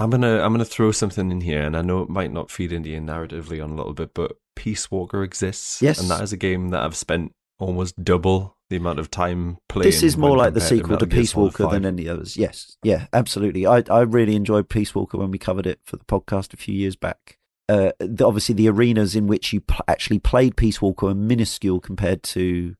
I'm 0.00 0.08
gonna 0.08 0.40
I'm 0.40 0.52
gonna 0.52 0.64
throw 0.64 0.92
something 0.92 1.30
in 1.30 1.42
here, 1.42 1.62
and 1.62 1.76
I 1.76 1.82
know 1.82 2.00
it 2.00 2.08
might 2.08 2.32
not 2.32 2.50
feed 2.50 2.72
into 2.72 2.88
you 2.88 3.00
narratively 3.00 3.62
on 3.62 3.70
a 3.70 3.74
little 3.74 3.92
bit, 3.92 4.14
but 4.14 4.38
Peace 4.56 4.90
Walker 4.90 5.22
exists. 5.22 5.82
Yes, 5.82 6.00
and 6.00 6.10
that 6.10 6.22
is 6.22 6.32
a 6.32 6.38
game 6.38 6.70
that 6.70 6.82
I've 6.82 6.96
spent 6.96 7.34
almost 7.58 8.02
double 8.02 8.56
the 8.70 8.76
amount 8.76 8.98
of 8.98 9.10
time 9.10 9.58
playing. 9.68 9.84
This 9.84 10.02
is 10.02 10.16
more 10.16 10.38
like 10.38 10.54
the 10.54 10.60
sequel 10.62 10.96
to, 10.96 11.04
to 11.04 11.14
Peace 11.14 11.36
Walker 11.36 11.66
than 11.66 11.84
any 11.84 12.08
others. 12.08 12.36
Yes, 12.36 12.78
yeah, 12.82 13.08
absolutely. 13.12 13.66
I 13.66 13.82
I 13.90 14.00
really 14.00 14.36
enjoyed 14.36 14.70
Peace 14.70 14.94
Walker 14.94 15.18
when 15.18 15.30
we 15.30 15.38
covered 15.38 15.66
it 15.66 15.80
for 15.84 15.96
the 15.98 16.04
podcast 16.04 16.54
a 16.54 16.56
few 16.56 16.74
years 16.74 16.96
back. 16.96 17.36
Uh, 17.70 17.92
the, 18.00 18.26
obviously, 18.26 18.52
the 18.52 18.68
arenas 18.68 19.14
in 19.14 19.28
which 19.28 19.52
you 19.52 19.60
pl- 19.60 19.84
actually 19.86 20.18
played 20.18 20.56
Peace 20.56 20.82
Walker 20.82 21.06
are 21.06 21.14
minuscule 21.14 21.78
compared 21.78 22.24
to 22.24 22.74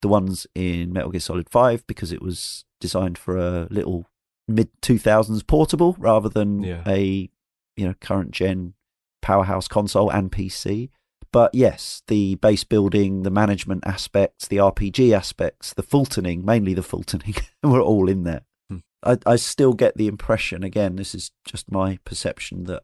the 0.00 0.06
ones 0.06 0.46
in 0.54 0.92
Metal 0.92 1.10
Gear 1.10 1.18
Solid 1.18 1.50
Five 1.50 1.84
because 1.88 2.12
it 2.12 2.22
was 2.22 2.64
designed 2.80 3.18
for 3.18 3.36
a 3.36 3.66
little 3.68 4.06
mid 4.46 4.68
2000s 4.80 5.44
portable 5.44 5.96
rather 5.98 6.28
than 6.28 6.62
yeah. 6.62 6.84
a 6.86 7.28
you 7.76 7.86
know 7.86 7.94
current 8.00 8.30
gen 8.30 8.74
powerhouse 9.22 9.66
console 9.66 10.08
and 10.08 10.30
PC. 10.30 10.90
But 11.32 11.52
yes, 11.52 12.02
the 12.06 12.36
base 12.36 12.62
building, 12.62 13.24
the 13.24 13.30
management 13.30 13.82
aspects, 13.86 14.46
the 14.46 14.58
RPG 14.58 15.12
aspects, 15.12 15.74
the 15.74 15.82
Fultoning, 15.82 16.44
mainly 16.44 16.74
the 16.74 16.82
Fultoning, 16.82 17.42
were 17.64 17.82
all 17.82 18.08
in 18.08 18.22
there. 18.22 18.42
Hmm. 18.70 18.78
I, 19.02 19.18
I 19.26 19.34
still 19.34 19.74
get 19.74 19.96
the 19.96 20.06
impression, 20.06 20.62
again, 20.62 20.94
this 20.94 21.12
is 21.12 21.32
just 21.44 21.72
my 21.72 21.98
perception, 22.04 22.64
that 22.64 22.82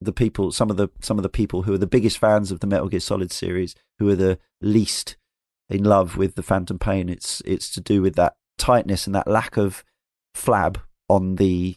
the 0.00 0.12
people, 0.12 0.52
some 0.52 0.70
of 0.70 0.76
the 0.76 0.88
some 1.00 1.18
of 1.18 1.22
the 1.22 1.28
people 1.28 1.62
who 1.62 1.74
are 1.74 1.78
the 1.78 1.86
biggest 1.86 2.18
fans 2.18 2.50
of 2.50 2.60
the 2.60 2.66
Metal 2.66 2.88
Gear 2.88 3.00
Solid 3.00 3.32
series, 3.32 3.74
who 3.98 4.08
are 4.08 4.16
the 4.16 4.38
least 4.60 5.16
in 5.68 5.84
love 5.84 6.16
with 6.16 6.34
the 6.34 6.42
Phantom 6.42 6.78
Pain, 6.78 7.08
it's 7.08 7.42
it's 7.44 7.70
to 7.70 7.80
do 7.80 8.02
with 8.02 8.14
that 8.16 8.36
tightness 8.56 9.06
and 9.06 9.14
that 9.14 9.28
lack 9.28 9.56
of 9.56 9.84
flab 10.34 10.76
on 11.08 11.36
the 11.36 11.76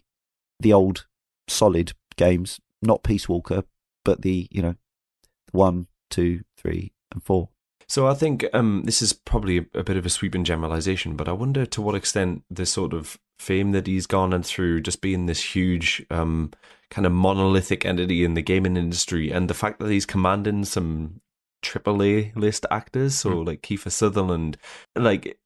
the 0.59 0.73
old 0.73 1.07
solid 1.47 1.93
games, 2.15 2.59
not 2.81 3.03
Peace 3.03 3.27
Walker, 3.27 3.63
but 4.05 4.21
the 4.21 4.47
you 4.51 4.61
know 4.61 4.75
one, 5.51 5.87
two, 6.09 6.41
three, 6.57 6.93
and 7.11 7.23
four. 7.23 7.49
So 7.87 8.07
I 8.07 8.13
think 8.13 8.45
um, 8.53 8.83
this 8.85 9.01
is 9.01 9.11
probably 9.11 9.57
a, 9.73 9.83
bit 9.83 9.97
of 9.97 10.05
a 10.05 10.09
sweeping 10.09 10.45
generalization, 10.45 11.17
but 11.17 11.27
I 11.27 11.33
wonder 11.33 11.65
to 11.65 11.81
what 11.81 11.93
extent 11.93 12.43
the 12.49 12.65
sort 12.65 12.93
of 12.93 13.19
fame 13.37 13.71
that 13.73 13.85
he's 13.85 14.07
garnered 14.07 14.45
through 14.45 14.79
just 14.79 15.01
being 15.01 15.25
this 15.25 15.55
huge 15.55 16.05
um, 16.09 16.51
kind 16.91 17.07
of 17.07 17.11
monolithic 17.11 17.85
entity 17.85 18.23
in 18.23 18.35
the 18.35 18.43
gaming 18.43 18.77
industry, 18.77 19.31
and 19.31 19.49
the 19.49 19.55
fact 19.55 19.79
that 19.79 19.89
he's 19.89 20.05
commanding 20.05 20.65
some 20.65 21.21
AAA 21.63 22.35
list 22.35 22.65
actors, 22.69 23.15
so 23.15 23.29
mm. 23.29 23.47
like 23.47 23.63
Kiefer 23.63 23.91
Sutherland, 23.91 24.57
like 24.95 25.39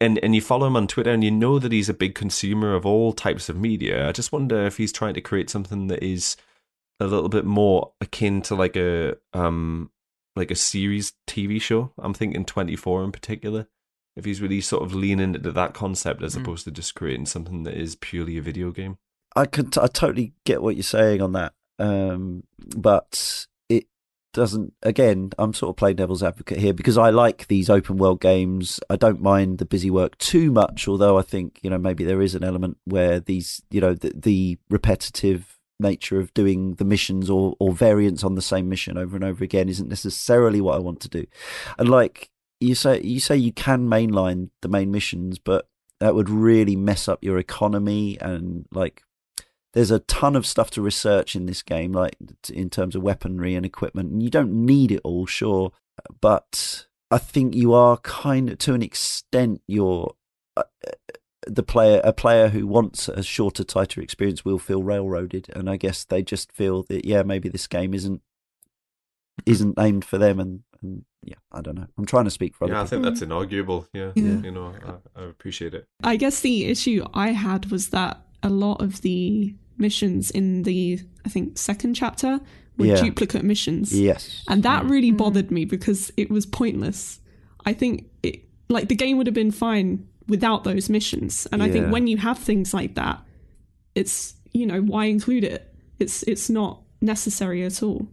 and 0.00 0.18
and 0.18 0.34
you 0.34 0.40
follow 0.40 0.66
him 0.66 0.76
on 0.76 0.88
Twitter 0.88 1.10
and 1.10 1.22
you 1.22 1.30
know 1.30 1.58
that 1.58 1.72
he's 1.72 1.88
a 1.88 1.94
big 1.94 2.14
consumer 2.14 2.74
of 2.74 2.84
all 2.84 3.12
types 3.12 3.48
of 3.48 3.56
media. 3.56 4.08
I 4.08 4.12
just 4.12 4.32
wonder 4.32 4.66
if 4.66 4.76
he's 4.76 4.92
trying 4.92 5.14
to 5.14 5.20
create 5.20 5.50
something 5.50 5.86
that 5.88 6.02
is 6.02 6.36
a 7.00 7.06
little 7.06 7.28
bit 7.28 7.44
more 7.44 7.92
akin 8.00 8.42
to 8.42 8.54
like 8.54 8.76
a 8.76 9.16
um 9.32 9.90
like 10.34 10.50
a 10.50 10.56
series 10.56 11.12
TV 11.26 11.60
show. 11.60 11.92
I'm 11.98 12.14
thinking 12.14 12.44
24 12.44 13.04
in 13.04 13.12
particular. 13.12 13.68
If 14.16 14.24
he's 14.24 14.42
really 14.42 14.60
sort 14.60 14.82
of 14.82 14.94
leaning 14.94 15.34
into 15.34 15.52
that 15.52 15.74
concept 15.74 16.24
as 16.24 16.34
mm. 16.34 16.40
opposed 16.40 16.64
to 16.64 16.72
just 16.72 16.96
creating 16.96 17.26
something 17.26 17.62
that 17.62 17.74
is 17.74 17.94
purely 17.94 18.36
a 18.36 18.42
video 18.42 18.72
game. 18.72 18.98
I 19.36 19.46
can 19.46 19.70
t- 19.70 19.80
I 19.80 19.86
totally 19.86 20.32
get 20.44 20.62
what 20.62 20.76
you're 20.76 20.82
saying 20.82 21.22
on 21.22 21.32
that. 21.32 21.52
Um, 21.78 22.44
but 22.76 23.46
it 23.68 23.86
doesn't 24.32 24.74
again 24.82 25.30
i'm 25.38 25.54
sort 25.54 25.70
of 25.70 25.76
playing 25.76 25.96
devil's 25.96 26.22
advocate 26.22 26.58
here 26.58 26.74
because 26.74 26.98
i 26.98 27.08
like 27.08 27.46
these 27.46 27.70
open 27.70 27.96
world 27.96 28.20
games 28.20 28.78
i 28.90 28.96
don't 28.96 29.22
mind 29.22 29.58
the 29.58 29.64
busy 29.64 29.90
work 29.90 30.18
too 30.18 30.50
much 30.50 30.86
although 30.86 31.18
i 31.18 31.22
think 31.22 31.58
you 31.62 31.70
know 31.70 31.78
maybe 31.78 32.04
there 32.04 32.20
is 32.20 32.34
an 32.34 32.44
element 32.44 32.76
where 32.84 33.20
these 33.20 33.62
you 33.70 33.80
know 33.80 33.94
the, 33.94 34.12
the 34.14 34.58
repetitive 34.68 35.58
nature 35.80 36.18
of 36.18 36.34
doing 36.34 36.74
the 36.74 36.84
missions 36.84 37.30
or 37.30 37.54
or 37.58 37.72
variants 37.72 38.24
on 38.24 38.34
the 38.34 38.42
same 38.42 38.68
mission 38.68 38.98
over 38.98 39.16
and 39.16 39.24
over 39.24 39.44
again 39.44 39.68
isn't 39.68 39.88
necessarily 39.88 40.60
what 40.60 40.74
i 40.74 40.80
want 40.80 41.00
to 41.00 41.08
do 41.08 41.24
and 41.78 41.88
like 41.88 42.28
you 42.60 42.74
say 42.74 43.00
you 43.02 43.20
say 43.20 43.36
you 43.36 43.52
can 43.52 43.88
mainline 43.88 44.50
the 44.62 44.68
main 44.68 44.90
missions 44.90 45.38
but 45.38 45.68
that 46.00 46.14
would 46.14 46.30
really 46.30 46.76
mess 46.76 47.08
up 47.08 47.22
your 47.22 47.38
economy 47.38 48.18
and 48.20 48.66
like 48.72 49.02
there's 49.74 49.90
a 49.90 50.00
ton 50.00 50.34
of 50.34 50.46
stuff 50.46 50.70
to 50.70 50.82
research 50.82 51.36
in 51.36 51.46
this 51.46 51.62
game, 51.62 51.92
like 51.92 52.16
in 52.52 52.70
terms 52.70 52.96
of 52.96 53.02
weaponry 53.02 53.54
and 53.54 53.66
equipment. 53.66 54.10
And 54.10 54.22
you 54.22 54.30
don't 54.30 54.52
need 54.52 54.90
it 54.90 55.00
all, 55.04 55.26
sure, 55.26 55.72
but 56.20 56.86
I 57.10 57.18
think 57.18 57.54
you 57.54 57.72
are 57.72 57.96
kind 57.98 58.50
of, 58.50 58.58
to 58.58 58.74
an 58.74 58.82
extent, 58.82 59.62
you're 59.66 60.14
uh, 60.56 60.64
the 61.46 61.62
player. 61.62 62.00
A 62.04 62.12
player 62.12 62.48
who 62.48 62.66
wants 62.66 63.08
a 63.08 63.22
shorter, 63.22 63.64
tighter 63.64 64.00
experience 64.00 64.44
will 64.44 64.58
feel 64.58 64.82
railroaded, 64.82 65.48
and 65.54 65.70
I 65.70 65.76
guess 65.76 66.04
they 66.04 66.22
just 66.22 66.52
feel 66.52 66.82
that 66.84 67.04
yeah, 67.04 67.22
maybe 67.22 67.48
this 67.48 67.66
game 67.66 67.94
isn't 67.94 68.20
isn't 69.46 69.78
aimed 69.78 70.04
for 70.04 70.18
them, 70.18 70.40
and, 70.40 70.62
and 70.82 71.04
yeah, 71.22 71.36
I 71.52 71.60
don't 71.60 71.76
know. 71.76 71.86
I'm 71.96 72.06
trying 72.06 72.24
to 72.24 72.30
speak 72.30 72.54
for 72.54 72.64
other 72.64 72.74
yeah, 72.74 72.82
I 72.82 72.86
think 72.86 73.02
that's 73.02 73.20
inarguable. 73.20 73.86
Yeah, 73.92 74.12
yeah. 74.14 74.40
you 74.42 74.50
know, 74.50 74.74
I, 74.84 75.20
I 75.20 75.24
appreciate 75.24 75.74
it. 75.74 75.86
I 76.02 76.16
guess 76.16 76.40
the 76.40 76.66
issue 76.66 77.04
I 77.14 77.28
had 77.30 77.70
was 77.70 77.90
that 77.90 78.20
a 78.42 78.48
lot 78.48 78.80
of 78.80 79.00
the 79.02 79.54
missions 79.78 80.30
in 80.30 80.62
the 80.64 81.00
I 81.24 81.28
think 81.28 81.58
second 81.58 81.94
chapter 81.94 82.40
were 82.76 82.86
yeah. 82.86 83.02
duplicate 83.02 83.44
missions. 83.44 83.98
Yes. 83.98 84.44
And 84.48 84.62
that 84.62 84.84
mm. 84.84 84.90
really 84.90 85.10
bothered 85.10 85.50
me 85.50 85.64
because 85.64 86.12
it 86.16 86.30
was 86.30 86.46
pointless. 86.46 87.20
I 87.66 87.72
think 87.72 88.06
it 88.22 88.42
like 88.68 88.88
the 88.88 88.94
game 88.94 89.18
would 89.18 89.26
have 89.26 89.34
been 89.34 89.50
fine 89.50 90.06
without 90.28 90.64
those 90.64 90.88
missions. 90.88 91.46
And 91.52 91.60
yeah. 91.60 91.68
I 91.68 91.70
think 91.70 91.92
when 91.92 92.06
you 92.06 92.16
have 92.18 92.38
things 92.38 92.72
like 92.72 92.94
that, 92.94 93.20
it's 93.94 94.34
you 94.52 94.66
know, 94.66 94.80
why 94.80 95.06
include 95.06 95.44
it? 95.44 95.74
It's 95.98 96.22
it's 96.24 96.48
not 96.48 96.82
necessary 97.00 97.64
at 97.64 97.82
all. 97.82 98.08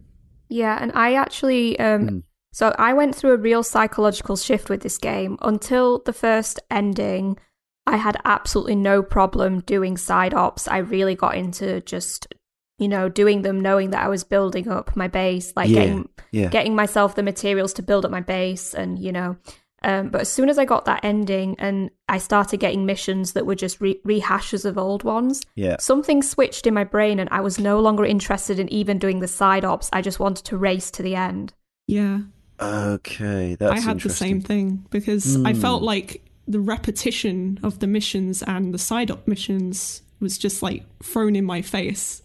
Yeah, 0.48 0.78
and 0.80 0.92
I 0.94 1.14
actually 1.14 1.78
um 1.78 2.08
mm. 2.08 2.22
so 2.52 2.74
I 2.78 2.92
went 2.92 3.14
through 3.14 3.32
a 3.32 3.38
real 3.38 3.62
psychological 3.62 4.36
shift 4.36 4.68
with 4.68 4.82
this 4.82 4.98
game 4.98 5.38
until 5.42 6.00
the 6.04 6.12
first 6.12 6.60
ending 6.70 7.38
I 7.86 7.96
had 7.96 8.16
absolutely 8.24 8.76
no 8.76 9.02
problem 9.02 9.60
doing 9.60 9.96
side 9.96 10.34
ops. 10.34 10.66
I 10.68 10.78
really 10.78 11.14
got 11.14 11.36
into 11.36 11.80
just, 11.82 12.34
you 12.78 12.88
know, 12.88 13.08
doing 13.08 13.42
them 13.42 13.60
knowing 13.60 13.90
that 13.90 14.02
I 14.02 14.08
was 14.08 14.24
building 14.24 14.68
up 14.68 14.96
my 14.96 15.08
base, 15.08 15.52
like 15.54 15.68
yeah, 15.68 15.80
getting 15.80 16.08
yeah. 16.32 16.48
getting 16.48 16.74
myself 16.74 17.14
the 17.14 17.22
materials 17.22 17.72
to 17.74 17.82
build 17.82 18.04
up 18.04 18.10
my 18.10 18.20
base 18.20 18.74
and, 18.74 18.98
you 18.98 19.12
know, 19.12 19.36
um, 19.82 20.08
but 20.08 20.22
as 20.22 20.32
soon 20.32 20.48
as 20.48 20.58
I 20.58 20.64
got 20.64 20.86
that 20.86 21.04
ending 21.04 21.54
and 21.60 21.90
I 22.08 22.18
started 22.18 22.58
getting 22.58 22.86
missions 22.86 23.34
that 23.34 23.46
were 23.46 23.54
just 23.54 23.80
re- 23.80 24.00
rehashes 24.04 24.64
of 24.64 24.78
old 24.78 25.04
ones, 25.04 25.42
yeah. 25.54 25.76
something 25.78 26.22
switched 26.22 26.66
in 26.66 26.74
my 26.74 26.84
brain 26.84 27.20
and 27.20 27.28
I 27.30 27.40
was 27.40 27.60
no 27.60 27.78
longer 27.78 28.04
interested 28.04 28.58
in 28.58 28.68
even 28.72 28.98
doing 28.98 29.20
the 29.20 29.28
side 29.28 29.64
ops. 29.64 29.88
I 29.92 30.02
just 30.02 30.18
wanted 30.18 30.44
to 30.46 30.56
race 30.56 30.90
to 30.92 31.02
the 31.02 31.14
end. 31.14 31.52
Yeah. 31.86 32.20
Okay, 32.58 33.54
that's 33.54 33.80
I 33.80 33.80
had 33.80 34.00
the 34.00 34.10
same 34.10 34.40
thing 34.40 34.86
because 34.90 35.36
mm. 35.36 35.46
I 35.46 35.52
felt 35.52 35.80
hmm. 35.80 35.86
like 35.86 36.25
the 36.46 36.60
repetition 36.60 37.58
of 37.62 37.80
the 37.80 37.86
missions 37.86 38.42
and 38.42 38.72
the 38.72 38.78
side 38.78 39.10
op 39.10 39.26
missions 39.26 40.02
was 40.20 40.38
just 40.38 40.62
like 40.62 40.84
thrown 41.02 41.36
in 41.36 41.44
my 41.44 41.62
face 41.62 42.22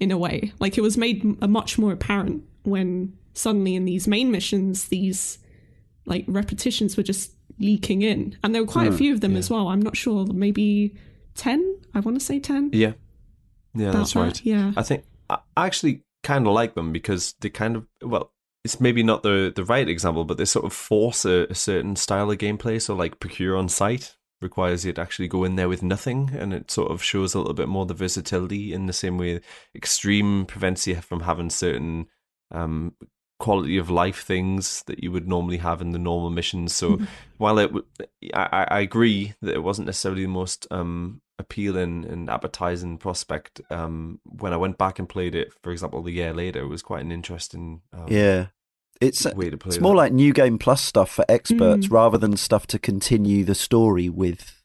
in 0.00 0.10
a 0.10 0.18
way. 0.18 0.52
Like 0.60 0.78
it 0.78 0.82
was 0.82 0.96
made 0.96 1.24
much 1.48 1.78
more 1.78 1.92
apparent 1.92 2.44
when 2.62 3.16
suddenly 3.32 3.74
in 3.74 3.84
these 3.84 4.06
main 4.06 4.30
missions, 4.30 4.88
these 4.88 5.38
like 6.06 6.24
repetitions 6.28 6.96
were 6.96 7.02
just 7.02 7.32
leaking 7.58 8.02
in. 8.02 8.36
And 8.42 8.54
there 8.54 8.62
were 8.62 8.70
quite 8.70 8.90
mm, 8.90 8.94
a 8.94 8.96
few 8.96 9.12
of 9.12 9.20
them 9.20 9.32
yeah. 9.32 9.38
as 9.38 9.50
well. 9.50 9.68
I'm 9.68 9.82
not 9.82 9.96
sure, 9.96 10.26
maybe 10.26 10.96
10? 11.34 11.80
I 11.94 12.00
want 12.00 12.18
to 12.18 12.24
say 12.24 12.38
10. 12.38 12.70
Yeah. 12.72 12.92
Yeah, 13.74 13.88
About 13.88 13.98
that's 13.98 14.16
right. 14.16 14.44
yeah. 14.44 14.72
I 14.76 14.82
think 14.82 15.04
I 15.28 15.38
actually 15.56 16.02
kind 16.22 16.46
of 16.46 16.52
like 16.52 16.74
them 16.74 16.92
because 16.92 17.34
they 17.40 17.50
kind 17.50 17.76
of, 17.76 17.86
well, 18.02 18.30
it's 18.64 18.80
maybe 18.80 19.02
not 19.02 19.22
the 19.22 19.52
the 19.54 19.64
right 19.64 19.88
example, 19.88 20.24
but 20.24 20.38
they 20.38 20.44
sort 20.44 20.64
of 20.64 20.72
force 20.72 21.24
a, 21.24 21.46
a, 21.50 21.54
certain 21.54 21.96
style 21.96 22.30
of 22.30 22.38
gameplay. 22.38 22.80
So 22.80 22.94
like 22.94 23.20
procure 23.20 23.56
on 23.56 23.68
site 23.68 24.16
requires 24.40 24.84
you 24.84 24.92
to 24.92 25.00
actually 25.00 25.28
go 25.28 25.44
in 25.44 25.56
there 25.56 25.68
with 25.68 25.82
nothing, 25.82 26.30
and 26.36 26.54
it 26.54 26.70
sort 26.70 26.90
of 26.90 27.02
shows 27.02 27.34
a 27.34 27.38
little 27.38 27.54
bit 27.54 27.68
more 27.68 27.86
the 27.86 27.94
versatility 27.94 28.72
in 28.72 28.86
the 28.86 28.92
same 28.92 29.18
way 29.18 29.40
extreme 29.74 30.46
prevents 30.46 30.86
you 30.86 30.96
from 30.96 31.20
having 31.20 31.50
certain 31.50 32.06
um, 32.50 32.94
quality 33.38 33.76
of 33.76 33.90
life 33.90 34.22
things 34.22 34.82
that 34.86 35.02
you 35.02 35.12
would 35.12 35.28
normally 35.28 35.58
have 35.58 35.82
in 35.82 35.90
the 35.90 35.98
normal 35.98 36.30
missions. 36.30 36.74
So 36.74 36.92
mm-hmm. 36.92 37.04
while 37.36 37.58
it, 37.58 37.70
I, 38.32 38.66
I 38.70 38.80
agree 38.80 39.34
that 39.42 39.54
it 39.54 39.62
wasn't 39.62 39.86
necessarily 39.86 40.22
the 40.22 40.28
most 40.28 40.66
um, 40.70 41.20
appealing 41.38 42.04
and 42.04 42.30
appetizing 42.30 42.98
prospect. 42.98 43.60
Um, 43.70 44.20
when 44.24 44.52
I 44.52 44.56
went 44.56 44.78
back 44.78 44.98
and 44.98 45.08
played 45.08 45.34
it, 45.34 45.52
for 45.62 45.72
example, 45.72 46.02
the 46.02 46.12
year 46.12 46.32
later, 46.32 46.60
it 46.60 46.68
was 46.68 46.82
quite 46.82 47.04
an 47.04 47.12
interesting. 47.12 47.82
Um, 47.92 48.06
yeah, 48.08 48.46
it's 49.00 49.24
way 49.34 49.50
to 49.50 49.58
play. 49.58 49.68
It's 49.68 49.76
that. 49.76 49.82
more 49.82 49.94
like 49.94 50.12
new 50.12 50.32
game 50.32 50.58
plus 50.58 50.82
stuff 50.82 51.10
for 51.10 51.24
experts 51.28 51.88
mm. 51.88 51.92
rather 51.92 52.18
than 52.18 52.36
stuff 52.36 52.66
to 52.68 52.78
continue 52.78 53.44
the 53.44 53.54
story 53.54 54.08
with. 54.08 54.60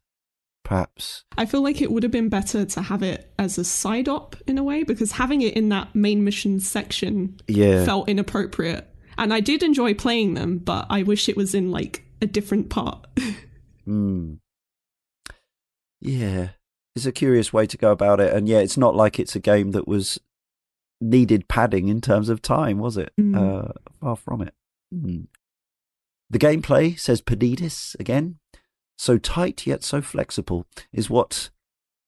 Perhaps 0.63 1.23
I 1.35 1.47
feel 1.47 1.63
like 1.63 1.81
it 1.81 1.91
would 1.91 2.03
have 2.03 2.11
been 2.11 2.29
better 2.29 2.63
to 2.63 2.81
have 2.81 3.01
it 3.01 3.33
as 3.39 3.57
a 3.57 3.63
side 3.63 4.07
op 4.07 4.35
in 4.45 4.59
a 4.59 4.63
way 4.63 4.83
because 4.83 5.13
having 5.13 5.41
it 5.41 5.55
in 5.55 5.69
that 5.69 5.95
main 5.95 6.23
mission 6.23 6.59
section 6.59 7.39
yeah. 7.47 7.85
felt 7.85 8.07
inappropriate. 8.07 8.87
And 9.17 9.33
I 9.33 9.39
did 9.39 9.63
enjoy 9.63 9.95
playing 9.95 10.35
them, 10.35 10.59
but 10.59 10.85
I 10.89 11.01
wish 11.01 11.27
it 11.27 11.35
was 11.35 11.55
in 11.55 11.71
like 11.71 12.05
a 12.21 12.27
different 12.27 12.69
part. 12.69 13.05
Hmm. 13.85 14.35
Yeah, 15.99 16.49
it's 16.95 17.07
a 17.07 17.11
curious 17.11 17.51
way 17.51 17.65
to 17.65 17.75
go 17.77 17.91
about 17.91 18.19
it, 18.19 18.33
and 18.33 18.47
yeah, 18.47 18.59
it's 18.59 18.77
not 18.77 18.95
like 18.95 19.19
it's 19.19 19.35
a 19.35 19.39
game 19.39 19.71
that 19.71 19.87
was 19.87 20.19
needed 21.01 21.47
padding 21.47 21.87
in 21.87 22.01
terms 22.01 22.29
of 22.29 22.41
time, 22.41 22.79
was 22.79 22.97
it? 22.97 23.11
Mm. 23.19 23.35
Uh, 23.35 23.73
far 23.99 24.15
from 24.15 24.41
it. 24.41 24.53
Mm. 24.93 25.27
The 26.29 26.39
gameplay, 26.39 26.99
says 26.99 27.21
Pedidis 27.21 27.99
again, 27.99 28.37
so 28.97 29.17
tight 29.17 29.65
yet 29.65 29.83
so 29.83 30.01
flexible, 30.01 30.65
is 30.93 31.09
what 31.09 31.49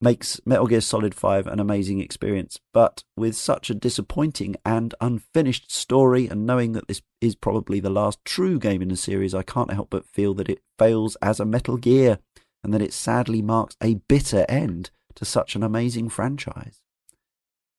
makes 0.01 0.41
Metal 0.45 0.67
Gear 0.67 0.81
Solid 0.81 1.13
5 1.13 1.47
an 1.47 1.59
amazing 1.59 1.99
experience. 2.01 2.59
But 2.73 3.03
with 3.15 3.35
such 3.35 3.69
a 3.69 3.75
disappointing 3.75 4.55
and 4.65 4.95
unfinished 4.99 5.71
story, 5.71 6.27
and 6.27 6.45
knowing 6.45 6.73
that 6.73 6.87
this 6.87 7.01
is 7.21 7.35
probably 7.35 7.79
the 7.79 7.89
last 7.89 8.19
true 8.25 8.59
game 8.59 8.81
in 8.81 8.89
the 8.89 8.97
series, 8.97 9.33
I 9.33 9.43
can't 9.43 9.71
help 9.71 9.89
but 9.91 10.05
feel 10.05 10.33
that 10.35 10.49
it 10.49 10.61
fails 10.77 11.15
as 11.21 11.39
a 11.39 11.45
Metal 11.45 11.77
Gear, 11.77 12.19
and 12.63 12.73
that 12.73 12.81
it 12.81 12.93
sadly 12.93 13.41
marks 13.41 13.75
a 13.81 13.95
bitter 14.07 14.45
end 14.49 14.91
to 15.15 15.25
such 15.25 15.55
an 15.55 15.63
amazing 15.63 16.09
franchise. 16.09 16.81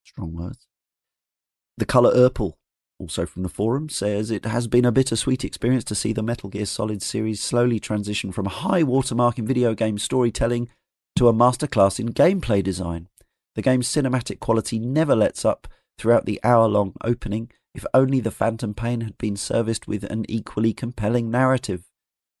Strong 0.03 0.33
words. 0.33 0.67
The 1.75 1.85
Colour 1.85 2.13
Urple, 2.13 2.53
also 2.99 3.25
from 3.25 3.41
the 3.41 3.49
forum, 3.49 3.89
says 3.89 4.29
it 4.29 4.45
has 4.45 4.67
been 4.67 4.85
a 4.85 4.91
bittersweet 4.91 5.43
experience 5.43 5.83
to 5.85 5.95
see 5.95 6.13
the 6.13 6.21
Metal 6.21 6.49
Gear 6.49 6.67
Solid 6.67 7.01
series 7.01 7.41
slowly 7.41 7.79
transition 7.79 8.31
from 8.31 8.45
a 8.45 8.51
high 8.51 8.83
watermark 8.83 9.39
in 9.39 9.47
video 9.47 9.73
game 9.73 9.97
storytelling 9.97 10.69
to 11.15 11.27
a 11.27 11.33
masterclass 11.33 11.99
in 11.99 12.09
gameplay 12.09 12.63
design. 12.63 13.07
The 13.55 13.63
game's 13.63 13.87
cinematic 13.87 14.39
quality 14.39 14.77
never 14.77 15.15
lets 15.15 15.45
up 15.45 15.67
throughout 15.97 16.25
the 16.25 16.39
hour 16.43 16.67
long 16.67 16.93
opening, 17.03 17.51
if 17.73 17.85
only 17.91 18.19
the 18.19 18.31
Phantom 18.31 18.75
Pain 18.75 19.01
had 19.01 19.17
been 19.17 19.35
serviced 19.35 19.87
with 19.87 20.03
an 20.03 20.25
equally 20.29 20.73
compelling 20.73 21.31
narrative. 21.31 21.85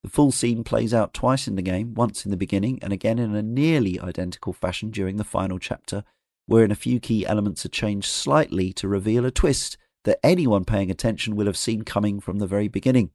The 0.03 0.09
full 0.09 0.31
scene 0.31 0.63
plays 0.63 0.93
out 0.93 1.13
twice 1.13 1.47
in 1.47 1.55
the 1.55 1.61
game, 1.63 1.95
once 1.95 2.23
in 2.23 2.29
the 2.29 2.37
beginning 2.37 2.77
and 2.83 2.93
again 2.93 3.17
in 3.17 3.33
a 3.33 3.41
nearly 3.41 3.99
identical 3.99 4.53
fashion 4.53 4.91
during 4.91 5.17
the 5.17 5.23
final 5.23 5.57
chapter, 5.57 6.03
wherein 6.45 6.71
a 6.71 6.75
few 6.75 6.99
key 6.99 7.25
elements 7.25 7.65
are 7.65 7.69
changed 7.69 8.09
slightly 8.09 8.73
to 8.73 8.87
reveal 8.87 9.25
a 9.25 9.31
twist 9.31 9.77
that 10.03 10.19
anyone 10.23 10.65
paying 10.65 10.91
attention 10.91 11.35
will 11.35 11.45
have 11.45 11.57
seen 11.57 11.83
coming 11.83 12.19
from 12.19 12.39
the 12.39 12.47
very 12.47 12.67
beginning. 12.67 13.11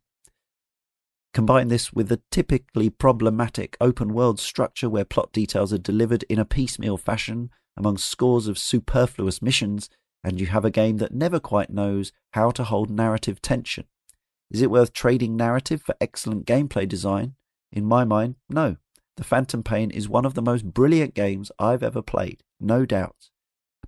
Combine 1.34 1.68
this 1.68 1.92
with 1.92 2.09
the 2.09 2.22
typically 2.30 2.88
problematic 2.88 3.76
open 3.80 4.14
world 4.14 4.40
structure 4.40 4.88
where 4.88 5.05
plot 5.05 5.32
details 5.32 5.72
are 5.72 5.78
delivered 5.78 6.24
in 6.24 6.38
a 6.38 6.44
piecemeal 6.44 6.96
fashion 6.96 7.50
among 7.76 7.98
scores 7.98 8.48
of 8.48 8.59
superfluous 8.59 9.40
missions, 9.40 9.88
and 10.24 10.40
you 10.40 10.46
have 10.46 10.64
a 10.64 10.70
game 10.70 10.96
that 10.96 11.14
never 11.14 11.38
quite 11.38 11.70
knows 11.70 12.12
how 12.32 12.50
to 12.50 12.64
hold 12.64 12.90
narrative 12.90 13.40
tension. 13.40 13.84
Is 14.50 14.62
it 14.62 14.70
worth 14.70 14.92
trading 14.92 15.36
narrative 15.36 15.82
for 15.82 15.94
excellent 16.00 16.46
gameplay 16.46 16.88
design? 16.88 17.34
In 17.70 17.84
my 17.84 18.05
mind, 18.05 18.36
no. 18.48 18.76
The 19.18 19.24
Phantom 19.24 19.64
Pain 19.64 19.90
is 19.90 20.08
one 20.08 20.24
of 20.24 20.34
the 20.34 20.42
most 20.42 20.64
brilliant 20.64 21.12
games 21.12 21.50
I've 21.58 21.82
ever 21.82 22.02
played, 22.02 22.44
no 22.60 22.86
doubt. 22.86 23.30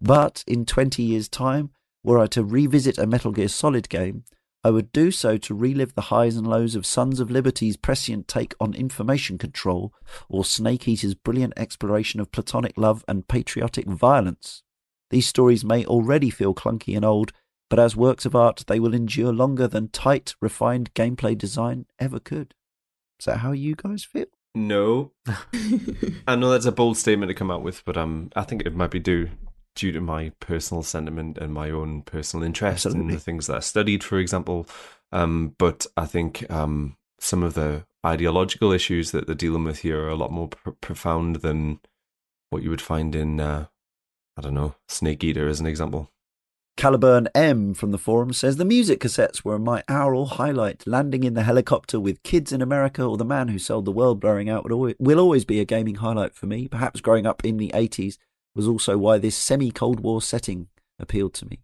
But 0.01 0.43
in 0.45 0.67
20 0.67 1.05
years' 1.05 1.29
time, 1.29 1.71
were 2.03 2.19
I 2.19 2.27
to 2.27 2.43
revisit 2.43 2.99
a 2.99 3.07
Metal 3.07 3.31
Gear 3.31 3.47
Solid 3.47 3.89
game, 3.89 4.25
I 4.65 4.71
would 4.71 4.91
do 4.91 5.13
so 5.13 5.37
to 5.37 5.55
relive 5.55 5.95
the 5.95 6.11
highs 6.11 6.35
and 6.35 6.49
lows 6.49 6.75
of 6.75 6.85
Sons 6.85 7.21
of 7.21 7.31
Liberty's 7.31 7.77
prescient 7.77 8.27
take 8.27 8.55
on 8.59 8.75
information 8.75 9.39
control, 9.39 9.95
or 10.29 10.45
Snake 10.45 10.89
Eater's 10.89 11.15
brilliant 11.15 11.53
exploration 11.57 12.19
of 12.19 12.33
platonic 12.33 12.77
love 12.77 13.05
and 13.07 13.29
patriotic 13.29 13.87
violence. 13.87 14.65
These 15.11 15.29
stories 15.29 15.65
may 15.65 15.85
already 15.85 16.31
feel 16.31 16.55
clunky 16.55 16.97
and 16.97 17.05
old, 17.05 17.33
but 17.69 17.79
as 17.79 17.95
works 17.95 18.27
of 18.27 18.35
art, 18.35 18.65
they 18.67 18.81
will 18.81 18.95
endure 18.95 19.33
longer 19.33 19.69
than 19.69 19.91
tight, 19.91 20.35
refined 20.41 20.93
gameplay 20.95 21.39
design 21.39 21.87
ever 22.01 22.19
could. 22.19 22.53
Is 23.21 23.27
that 23.27 23.39
how 23.39 23.53
you 23.53 23.77
guys 23.77 24.03
feel? 24.03 24.27
No, 24.55 25.13
I 26.27 26.35
know 26.35 26.51
that's 26.51 26.67
a 26.67 26.73
bold 26.73 26.97
statement 26.97 27.31
to 27.31 27.35
come 27.35 27.51
out 27.51 27.63
with, 27.63 27.85
but 27.85 27.97
um, 27.97 28.31
I 28.35 28.43
think 28.43 28.63
it 28.63 28.75
might 28.75 28.91
be 28.91 28.99
due 28.99 29.31
due 29.77 29.93
to 29.93 30.01
my 30.01 30.33
personal 30.41 30.83
sentiment 30.83 31.39
and 31.39 31.55
my 31.55 31.71
own 31.71 32.03
personal 32.03 32.45
interest 32.45 32.87
in 32.87 33.07
the 33.07 33.19
things 33.19 33.47
that 33.47 33.57
I 33.57 33.61
studied, 33.61 34.03
for 34.03 34.19
example. 34.19 34.67
Um, 35.13 35.55
but 35.59 35.87
I 35.97 36.07
think 36.07 36.51
um, 36.51 36.97
some 37.21 37.43
of 37.43 37.55
the 37.55 37.85
ideological 38.05 38.73
issues 38.73 39.13
that 39.13 39.27
they're 39.27 39.35
dealing 39.35 39.65
with 39.65 39.79
here 39.79 40.01
are 40.05 40.11
a 40.11 40.17
lot 40.17 40.33
more 40.33 40.49
pr- 40.49 40.71
profound 40.81 41.37
than 41.37 41.81
what 42.51 42.63
you 42.63 42.71
would 42.71 42.81
find 42.81 43.15
in, 43.15 43.41
uh, 43.41 43.67
I 44.37 44.41
don't 44.41 44.55
know, 44.55 44.75
Snake 44.89 45.23
Eater 45.23 45.49
as 45.49 45.61
an 45.61 45.67
example. 45.67 46.11
Caliburn 46.81 47.29
M 47.35 47.75
from 47.75 47.91
the 47.91 47.99
forum 47.99 48.33
says 48.33 48.57
the 48.57 48.65
music 48.65 49.01
cassettes 49.01 49.45
were 49.45 49.59
my 49.59 49.85
aural 49.87 50.25
highlight. 50.25 50.87
Landing 50.87 51.25
in 51.25 51.35
the 51.35 51.43
helicopter 51.43 52.01
with 52.01 52.23
kids 52.23 52.53
in 52.53 52.63
America 52.63 53.05
or 53.05 53.19
the 53.19 53.25
man 53.27 53.49
who 53.49 53.59
sold 53.59 53.85
the 53.85 53.93
world 53.93 54.19
blowing 54.19 54.49
out 54.49 54.65
will 54.65 55.21
always 55.21 55.45
be 55.45 55.61
a 55.61 55.67
gaming 55.67 55.97
highlight 55.97 56.35
for 56.35 56.47
me. 56.47 56.69
Perhaps 56.69 57.03
growing 57.03 57.27
up 57.27 57.45
in 57.45 57.59
the 57.59 57.71
80s 57.75 58.17
was 58.55 58.67
also 58.67 58.97
why 58.97 59.19
this 59.19 59.37
semi 59.37 59.71
Cold 59.71 60.01
War 60.01 60.23
setting 60.23 60.69
appealed 60.99 61.35
to 61.35 61.47
me. 61.47 61.59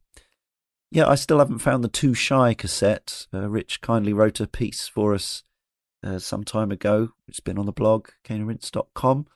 Yeah, 0.91 1.09
I 1.09 1.15
still 1.15 1.39
haven't 1.39 1.61
found 1.61 1.83
the 1.83 1.89
Too 1.89 2.13
Shy 2.13 2.53
cassette. 2.53 3.27
Uh, 3.33 3.49
Rich 3.49 3.81
kindly 3.81 4.13
wrote 4.13 4.39
a 4.39 4.47
piece 4.47 4.87
for 4.87 5.15
us 5.15 5.43
uh, 6.05 6.19
some 6.19 6.45
time 6.45 6.71
ago. 6.71 7.13
It's 7.27 7.41
been 7.41 7.57
on 7.57 7.65
the 7.65 7.73
blog, 7.73 8.09
caneandrinse.com. 8.23 9.29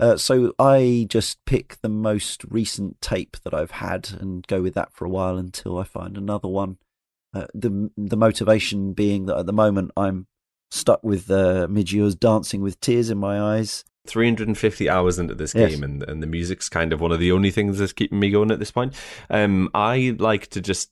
Uh, 0.00 0.16
so 0.16 0.54
I 0.58 1.06
just 1.08 1.44
pick 1.44 1.76
the 1.82 1.88
most 1.88 2.44
recent 2.48 3.00
tape 3.00 3.36
that 3.44 3.54
I've 3.54 3.72
had 3.72 4.10
and 4.18 4.46
go 4.46 4.62
with 4.62 4.74
that 4.74 4.92
for 4.92 5.04
a 5.04 5.10
while 5.10 5.36
until 5.36 5.78
I 5.78 5.84
find 5.84 6.16
another 6.16 6.48
one. 6.48 6.78
Uh, 7.32 7.46
the 7.54 7.90
the 7.96 8.16
motivation 8.16 8.92
being 8.92 9.26
that 9.26 9.36
at 9.36 9.46
the 9.46 9.52
moment 9.52 9.92
I'm 9.96 10.26
stuck 10.70 11.02
with 11.04 11.30
uh, 11.30 11.66
Midge 11.70 11.94
Ure's 11.94 12.14
Dancing 12.14 12.62
with 12.62 12.80
Tears 12.80 13.10
in 13.10 13.18
My 13.18 13.40
Eyes. 13.40 13.84
350 14.06 14.88
hours 14.88 15.18
into 15.18 15.34
this 15.34 15.54
yes. 15.54 15.70
game, 15.70 15.84
and, 15.84 16.02
and 16.04 16.22
the 16.22 16.26
music's 16.26 16.68
kind 16.68 16.92
of 16.92 17.00
one 17.00 17.12
of 17.12 17.20
the 17.20 17.30
only 17.30 17.50
things 17.50 17.78
that's 17.78 17.92
keeping 17.92 18.18
me 18.18 18.30
going 18.30 18.50
at 18.50 18.58
this 18.58 18.70
point. 18.70 18.94
Um, 19.28 19.68
I 19.74 20.16
like 20.18 20.48
to 20.48 20.60
just 20.60 20.90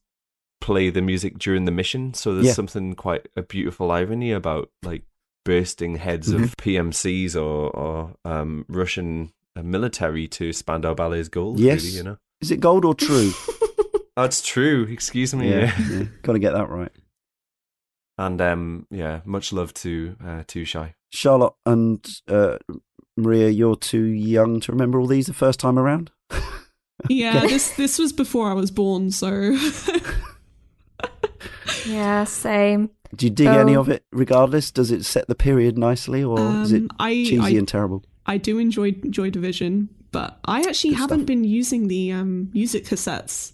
play 0.60 0.90
the 0.90 1.00
music 1.00 1.38
during 1.38 1.64
the 1.64 1.70
mission, 1.72 2.14
so 2.14 2.34
there's 2.34 2.48
yeah. 2.48 2.52
something 2.52 2.94
quite 2.94 3.26
a 3.36 3.42
beautiful 3.42 3.90
irony 3.90 4.32
about 4.32 4.70
like 4.82 5.04
bursting 5.48 5.96
heads 5.96 6.28
mm-hmm. 6.28 6.44
of 6.44 6.56
PMCs 6.58 7.34
or, 7.34 7.70
or 7.74 8.14
um, 8.26 8.66
Russian 8.68 9.32
uh, 9.56 9.62
military 9.62 10.28
to 10.28 10.52
Spandau 10.52 10.92
Ballet's 10.92 11.30
gold. 11.30 11.58
Yes. 11.58 11.82
Really, 11.82 11.96
you 11.96 12.02
know? 12.02 12.18
Is 12.42 12.50
it 12.50 12.60
gold 12.60 12.84
or 12.84 12.94
true? 12.94 13.32
That's 14.16 14.42
true. 14.42 14.86
Excuse 14.90 15.34
me. 15.34 15.48
Yeah, 15.48 15.72
yeah. 15.78 15.88
yeah. 15.90 16.04
got 16.20 16.34
to 16.34 16.38
get 16.38 16.52
that 16.52 16.68
right. 16.68 16.92
And 18.18 18.38
um, 18.42 18.86
yeah, 18.90 19.22
much 19.24 19.50
love 19.50 19.72
to 19.74 20.16
uh, 20.22 20.42
Too 20.46 20.66
Shy. 20.66 20.94
Charlotte 21.10 21.54
and 21.64 22.06
uh, 22.28 22.58
Maria, 23.16 23.48
you're 23.48 23.76
too 23.76 24.04
young 24.04 24.60
to 24.60 24.72
remember 24.72 25.00
all 25.00 25.06
these 25.06 25.28
the 25.28 25.32
first 25.32 25.58
time 25.58 25.78
around. 25.78 26.10
yeah, 27.08 27.40
this 27.40 27.70
this 27.70 27.98
was 27.98 28.12
before 28.12 28.50
I 28.50 28.52
was 28.52 28.70
born, 28.70 29.12
so. 29.12 29.56
yeah, 31.86 32.24
same. 32.24 32.90
Do 33.14 33.26
you 33.26 33.30
dig 33.30 33.46
any 33.46 33.74
of 33.74 33.88
it 33.88 34.04
regardless? 34.12 34.70
Does 34.70 34.90
it 34.90 35.04
set 35.04 35.28
the 35.28 35.34
period 35.34 35.78
nicely 35.78 36.22
or 36.22 36.38
um, 36.38 36.62
is 36.62 36.72
it 36.72 36.82
um, 36.82 36.90
I, 36.98 37.12
cheesy 37.12 37.40
I, 37.40 37.50
and 37.50 37.66
terrible? 37.66 38.04
I 38.26 38.36
do 38.36 38.58
enjoy 38.58 38.92
Joy 38.92 39.30
Division, 39.30 39.88
but 40.12 40.38
I 40.44 40.60
actually 40.60 40.90
Good 40.90 41.00
haven't 41.00 41.18
stuff. 41.20 41.26
been 41.26 41.44
using 41.44 41.88
the 41.88 42.12
um, 42.12 42.50
music 42.52 42.84
cassettes 42.84 43.52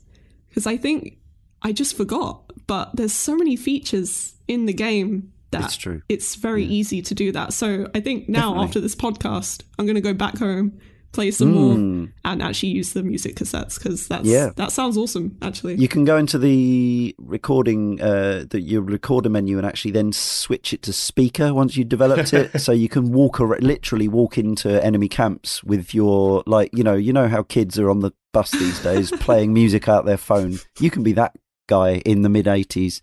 because 0.49 0.67
I 0.67 0.77
think 0.77 1.19
I 1.63 1.73
just 1.73 1.97
forgot. 1.97 2.43
But 2.67 2.97
there's 2.97 3.13
so 3.13 3.37
many 3.37 3.57
features 3.57 4.35
in 4.49 4.67
the 4.67 4.73
game 4.73 5.33
that 5.51 5.65
it's 5.65 5.77
true. 5.77 6.03
It's 6.09 6.35
very 6.35 6.65
yeah. 6.65 6.71
easy 6.71 7.03
to 7.03 7.15
do 7.15 7.31
that. 7.33 7.53
So 7.53 7.89
I 7.95 8.01
think 8.01 8.29
now 8.29 8.51
Definitely. 8.51 8.65
after 8.65 8.81
this 8.81 8.97
podcast, 8.97 9.63
I'm 9.79 9.87
going 9.87 9.95
to 9.97 10.01
go 10.01 10.15
back 10.15 10.39
home 10.39 10.79
play 11.15 11.31
some 11.31 11.55
mm. 11.55 11.55
more 11.55 12.09
and 12.25 12.43
actually 12.43 12.71
use 12.71 12.93
the 12.93 13.03
music 13.03 13.37
cassettes 13.37 13.79
because 13.79 14.09
that's 14.09 14.27
yeah. 14.27 14.51
that 14.57 14.73
sounds 14.73 14.99
awesome 14.99 15.37
actually 15.43 15.77
you 15.77 15.89
can 15.89 16.05
go 16.05 16.17
into 16.17 16.39
the 16.39 17.15
recording 17.19 18.01
uh 18.01 18.45
the 18.51 18.61
your 18.61 18.83
recorder 18.83 19.31
menu 19.31 19.57
and 19.57 19.67
actually 19.67 19.93
then 19.93 20.13
switch 20.13 20.73
it 20.73 20.83
to 20.83 20.93
speaker 20.93 21.55
once 21.55 21.77
you've 21.77 21.89
developed 21.89 22.33
it 22.33 22.61
so 22.61 22.73
you 22.73 22.89
can 22.89 23.13
walk 23.13 23.41
ar- 23.41 23.59
literally 23.61 24.09
walk 24.09 24.37
into 24.37 24.85
enemy 24.85 25.09
camps 25.09 25.63
with 25.63 25.95
your 25.95 26.43
like 26.47 26.71
you 26.75 26.83
know 26.83 26.95
you 26.95 27.13
know 27.13 27.29
how 27.29 27.43
kids 27.43 27.79
are 27.79 27.89
on 27.89 28.01
the 28.01 28.13
bus 28.33 28.51
these 28.51 28.83
days 28.83 29.11
playing 29.21 29.55
music 29.55 29.89
out 29.89 30.05
their 30.05 30.17
phone 30.17 30.59
you 30.81 30.91
can 30.91 31.05
be 31.05 31.13
that 31.13 31.37
guy 31.69 32.03
in 32.05 32.23
the 32.23 32.29
mid 32.29 32.47
80s 32.47 33.01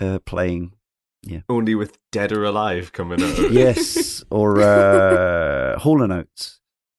uh 0.00 0.20
playing 0.24 0.72
yeah. 1.24 1.40
Only 1.48 1.74
with 1.74 1.98
Dead 2.12 2.32
or 2.32 2.44
Alive 2.44 2.92
coming 2.92 3.20
up. 3.22 3.36
yes, 3.50 4.22
or 4.30 4.62
uh, 4.62 5.76
Hall 5.80 6.00
and 6.00 6.12
Oates 6.12 6.57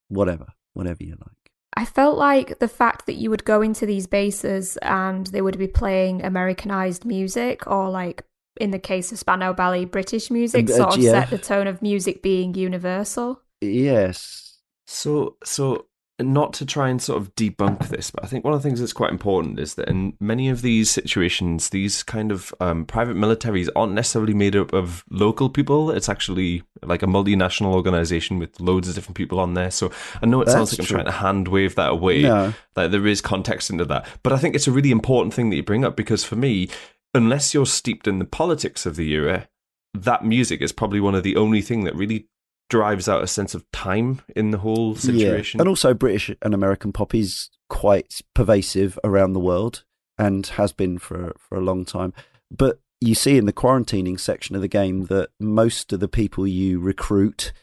whatever, 0.10 0.48
whatever 0.74 1.04
you 1.04 1.12
like. 1.12 1.52
I 1.76 1.86
felt 1.86 2.18
like 2.18 2.60
the 2.60 2.68
fact 2.68 3.06
that 3.06 3.16
you 3.16 3.30
would 3.30 3.46
go 3.46 3.62
into 3.62 3.86
these 3.86 4.08
bases 4.08 4.78
and 4.82 5.28
they 5.28 5.42
would 5.42 5.58
be 5.58 5.68
playing 5.68 6.24
Americanized 6.24 7.06
music 7.06 7.66
or 7.68 7.90
like 7.90 8.24
in 8.60 8.72
the 8.72 8.80
case 8.80 9.12
of 9.12 9.20
Spandau 9.20 9.54
Ballet, 9.54 9.86
British 9.86 10.30
music 10.30 10.70
uh, 10.70 10.74
sort 10.74 10.98
of 10.98 11.04
yeah. 11.04 11.12
set 11.12 11.30
the 11.30 11.38
tone 11.38 11.68
of 11.68 11.82
music 11.82 12.22
being 12.22 12.54
universal. 12.54 13.42
Yes. 13.62 14.58
So 14.88 15.38
so 15.44 15.86
not 16.20 16.54
to 16.54 16.66
try 16.66 16.90
and 16.90 17.02
sort 17.02 17.22
of 17.22 17.34
debunk 17.36 17.90
this, 17.90 18.12
but 18.12 18.24
I 18.24 18.28
think 18.28 18.44
one 18.44 18.54
of 18.54 18.62
the 18.62 18.68
things 18.68 18.80
that's 18.80 18.94
quite 18.94 19.12
important 19.12 19.60
is 19.60 19.76
that 19.76 19.88
in 19.88 20.16
many 20.20 20.50
of 20.50 20.62
these 20.62 20.90
situations, 20.90 21.70
these 21.70 22.04
kind 22.04 22.32
of 22.32 22.54
um, 22.60 22.86
private 22.86 23.16
militaries 23.16 23.70
aren't 23.76 23.94
necessarily 23.94 24.34
made 24.34 24.56
up 24.56 24.74
of 24.74 25.04
local 25.10 25.50
people. 25.50 25.92
It's 25.92 26.10
actually 26.10 26.64
like 26.84 27.04
a 27.04 27.08
multinational 27.08 27.74
organization 27.74 28.40
with 28.40 28.60
loads 28.60 28.88
of 28.90 28.96
different 28.96 29.18
people 29.18 29.40
on 29.40 29.54
there. 29.54 29.72
So 29.72 29.92
I 30.22 30.26
know 30.26 30.42
it 30.42 30.46
that's 30.46 30.56
sounds 30.56 30.74
like 30.74 30.80
I'm 30.80 30.86
trying 30.86 31.06
to 31.06 31.12
hand 31.12 31.48
wave 31.48 31.76
that 31.76 31.92
away. 31.92 32.24
No. 32.24 32.54
Like 32.76 32.92
there 32.92 33.08
is 33.08 33.22
context 33.22 33.70
into 33.70 33.86
that. 33.86 34.08
But 34.24 34.34
I 34.34 34.38
think 34.38 34.56
it's 34.56 34.68
a 34.68 34.72
really 34.72 34.92
important 34.92 35.34
thing 35.34 35.50
that 35.50 35.56
you 35.56 35.64
bring 35.64 35.86
up 35.86 35.96
because 35.96 36.24
for 36.24 36.36
me, 36.36 36.70
unless 37.14 37.54
you're 37.54 37.66
steeped 37.66 38.08
in 38.08 38.20
the 38.20 38.26
politics 38.26 38.86
of 38.86 38.96
the 38.96 39.10
era, 39.12 39.48
that 39.94 40.24
music 40.24 40.62
is 40.62 40.72
probably 40.72 41.00
one 41.00 41.16
of 41.16 41.24
the 41.24 41.36
only 41.36 41.62
thing 41.62 41.84
that 41.84 41.96
really 41.96 42.28
drives 42.70 43.10
out 43.10 43.24
a 43.24 43.28
sense 43.28 43.56
of 43.56 43.70
time 43.72 44.22
in 44.36 44.52
the 44.52 44.60
whole 44.60 44.96
situation. 44.96 45.58
Yeah. 45.58 45.62
And 45.64 45.70
also, 45.70 45.94
British 45.94 46.32
and 46.42 46.54
American 46.54 46.94
pop 46.94 47.14
is 47.14 47.50
quite 47.70 48.22
pervasive 48.34 48.98
around 49.04 49.34
the 49.34 49.40
world 49.40 49.84
and 50.18 50.46
has 50.48 50.72
been 50.72 50.98
for 50.98 51.34
for 51.38 51.58
a 51.58 51.62
long 51.62 51.86
time. 51.86 52.14
But 52.52 52.80
you 53.02 53.16
see 53.16 53.38
in 53.38 53.46
the 53.46 53.54
quarantining 53.54 54.20
section 54.20 54.56
of 54.56 54.62
the 54.62 54.68
game 54.68 55.06
that 55.06 55.30
most 55.40 55.94
of 55.94 56.00
the 56.00 56.08
people 56.08 56.46
you 56.46 56.80
recruit 56.80 57.54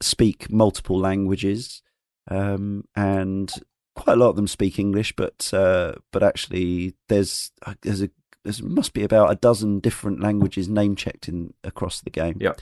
speak 0.00 0.50
multiple 0.50 0.98
languages, 0.98 1.82
um, 2.30 2.84
and 2.94 3.52
quite 3.94 4.14
a 4.14 4.16
lot 4.16 4.30
of 4.30 4.36
them 4.36 4.46
speak 4.46 4.78
English. 4.78 5.14
But 5.16 5.52
uh, 5.52 5.94
but 6.12 6.22
actually, 6.22 6.94
there's 7.08 7.52
there's 7.82 8.02
a 8.02 8.10
there 8.44 8.54
must 8.62 8.92
be 8.92 9.02
about 9.02 9.32
a 9.32 9.36
dozen 9.36 9.80
different 9.80 10.20
languages 10.20 10.68
name 10.68 10.96
checked 10.96 11.28
in 11.28 11.54
across 11.64 12.00
the 12.00 12.10
game. 12.10 12.36
Yeah. 12.40 12.52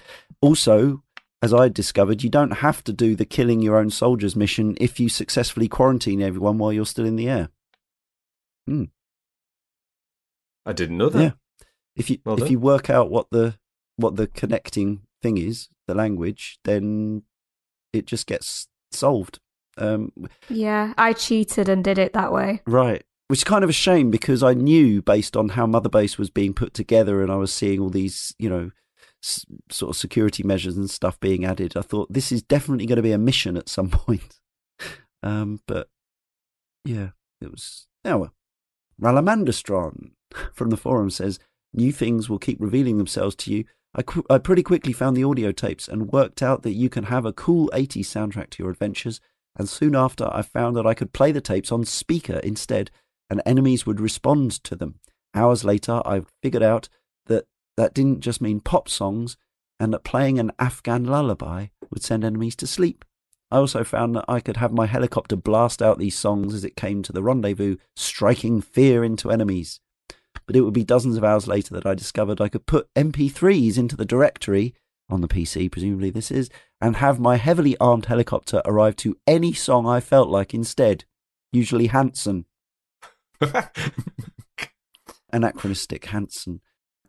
Also, 0.41 1.03
as 1.43 1.52
I 1.52 1.69
discovered, 1.69 2.23
you 2.23 2.31
don't 2.31 2.59
have 2.59 2.85
to 2.85 2.93
do 2.93 3.16
the 3.16 3.24
killing 3.24 3.60
your 3.60 3.77
own 3.77 3.90
soldiers 3.90 4.36
mission 4.36 4.77
if 4.81 5.01
you 5.01 5.09
successfully 5.09 5.69
quarantine 5.69 6.23
everyone 6.23 6.56
while 6.56 6.73
you're 6.73 6.86
still 6.86 7.05
in 7.05 7.16
the 7.16 7.28
air. 7.28 7.48
Hmm. 8.66 8.85
I 10.64 10.73
didn't 10.73 10.98
know 10.98 11.09
that. 11.09 11.20
Yeah. 11.20 11.66
If 11.97 12.09
you 12.09 12.19
well 12.24 12.40
if 12.40 12.51
you 12.51 12.59
work 12.59 12.89
out 12.89 13.10
what 13.10 13.27
the 13.31 13.56
what 13.97 14.16
the 14.16 14.28
connecting 14.28 15.02
thing 15.20 15.36
is, 15.36 15.69
the 15.89 15.94
language, 15.94 16.59
then 16.64 17.24
it 17.93 18.06
just 18.06 18.27
gets 18.27 18.69
solved. 18.93 19.40
Um, 19.77 20.12
yeah, 20.48 20.94
I 20.97 21.12
cheated 21.12 21.69
and 21.69 21.82
did 21.82 21.98
it 21.98 22.12
that 22.12 22.32
way. 22.32 22.62
Right. 22.66 23.02
Which 23.28 23.40
is 23.40 23.44
kind 23.44 23.64
of 23.64 23.70
a 23.70 23.74
shame 23.74 24.10
because 24.10 24.43
I 24.43 24.55
knew 24.55 25.02
based 25.02 25.36
on 25.36 25.51
how 25.51 25.66
Mother 25.66 25.89
Base 25.89 26.19
was 26.19 26.31
being 26.31 26.55
put 26.55 26.74
together 26.74 27.23
and 27.23 27.32
I 27.32 27.36
was 27.36 27.52
seeing 27.52 27.81
all 27.81 27.89
these, 27.89 28.35
you 28.39 28.48
know, 28.48 28.70
sort 29.23 29.90
of 29.90 29.97
security 29.97 30.43
measures 30.43 30.77
and 30.77 30.90
stuff 30.90 31.19
being 31.20 31.44
added. 31.44 31.77
I 31.77 31.82
thought 31.82 32.12
this 32.12 32.32
is 32.32 32.43
definitely 32.43 32.86
going 32.86 32.97
to 32.97 33.03
be 33.03 33.12
a 33.12 33.19
mission 33.19 33.57
at 33.57 33.69
some 33.69 33.90
point. 33.90 34.40
Um, 35.23 35.61
but 35.66 35.89
yeah, 36.85 37.11
it 37.40 37.51
was. 37.51 37.86
Now, 38.05 38.19
well, 38.19 38.32
Ralamandastron 39.01 40.11
from 40.53 40.70
the 40.70 40.77
forum 40.77 41.11
says 41.11 41.39
new 41.73 41.93
things 41.93 42.28
will 42.28 42.39
keep 42.39 42.61
revealing 42.61 42.99
themselves 42.99 43.35
to 43.36 43.53
you. 43.53 43.65
I, 43.94 44.03
qu- 44.03 44.24
I 44.31 44.39
pretty 44.39 44.62
quickly 44.62 44.93
found 44.93 45.16
the 45.16 45.24
audio 45.24 45.53
tapes 45.53 45.86
and 45.86 46.11
worked 46.12 46.43
out 46.43 46.62
that 46.62 46.73
you 46.73 46.89
can 46.89 47.05
have 47.05 47.27
a 47.27 47.32
cool 47.32 47.70
80s 47.74 48.07
soundtrack 48.07 48.51
to 48.51 48.62
your 48.62 48.73
adventures. 48.73 49.20
And 49.57 49.69
soon 49.69 49.94
after, 49.94 50.28
I 50.32 50.43
found 50.43 50.77
that 50.77 50.86
I 50.86 50.94
could 50.94 51.12
play 51.12 51.31
the 51.31 51.43
tapes 51.43 51.70
on 51.70 51.85
speaker 51.85 52.39
instead, 52.39 52.90
and 53.28 53.43
enemies 53.44 53.85
would 53.85 54.01
respond 54.01 54.53
to 54.65 54.74
them. 54.74 54.99
Hours 55.35 55.62
later, 55.62 56.01
I 56.07 56.23
figured 56.43 56.62
out 56.62 56.89
that 57.83 57.95
didn't 57.95 58.21
just 58.21 58.41
mean 58.41 58.61
pop 58.61 58.89
songs, 58.89 59.37
and 59.81 59.93
that 59.93 60.05
playing 60.05 60.39
an 60.39 60.53
Afghan 60.61 61.05
lullaby 61.05 61.67
would 61.91 62.05
send 62.05 62.23
enemies 62.25 62.55
to 62.57 62.67
sleep. 62.67 63.05
I 63.51 63.57
also 63.57 63.83
found 63.83 64.15
that 64.15 64.25
I 64.29 64.39
could 64.39 64.59
have 64.59 64.73
my 64.73 64.87
helicopter 64.87 65.35
blast 65.35 65.83
out 65.83 65.99
these 65.99 66.15
songs 66.15 66.55
as 66.55 66.63
it 66.65 66.77
came 66.77 67.03
to 67.03 67.13
the 67.13 67.25
rendezvous, 67.25 67.79
striking 67.97 68.61
fear 68.61 69.03
into 69.03 69.33
enemies. 69.33 69.81
But 70.47 70.55
it 70.55 70.61
would 70.61 70.73
be 70.73 70.85
dozens 70.85 71.17
of 71.17 71.25
hours 71.25 71.49
later 71.49 71.75
that 71.75 71.85
I 71.85 71.95
discovered 71.95 72.41
I 72.41 72.49
could 72.49 72.67
put 72.67 72.89
MP3s 72.95 73.77
into 73.77 73.97
the 73.97 74.05
directory, 74.05 74.75
on 75.11 75.21
the 75.21 75.29
PC 75.29 75.69
presumably 75.71 76.11
this 76.11 76.31
is, 76.31 76.51
and 76.81 76.97
have 76.97 77.19
my 77.19 77.35
heavily 77.37 77.77
armed 77.79 78.07
helicopter 78.07 78.63
arrive 78.65 78.95
to 78.97 79.19
any 79.27 79.53
song 79.53 79.89
I 79.89 79.99
felt 79.99 80.29
like 80.29 80.55
instead, 80.55 81.05
usually 81.51 81.89
Hanson. 81.89 82.47
Anachronistic 85.33 86.05
Hanson 86.07 86.61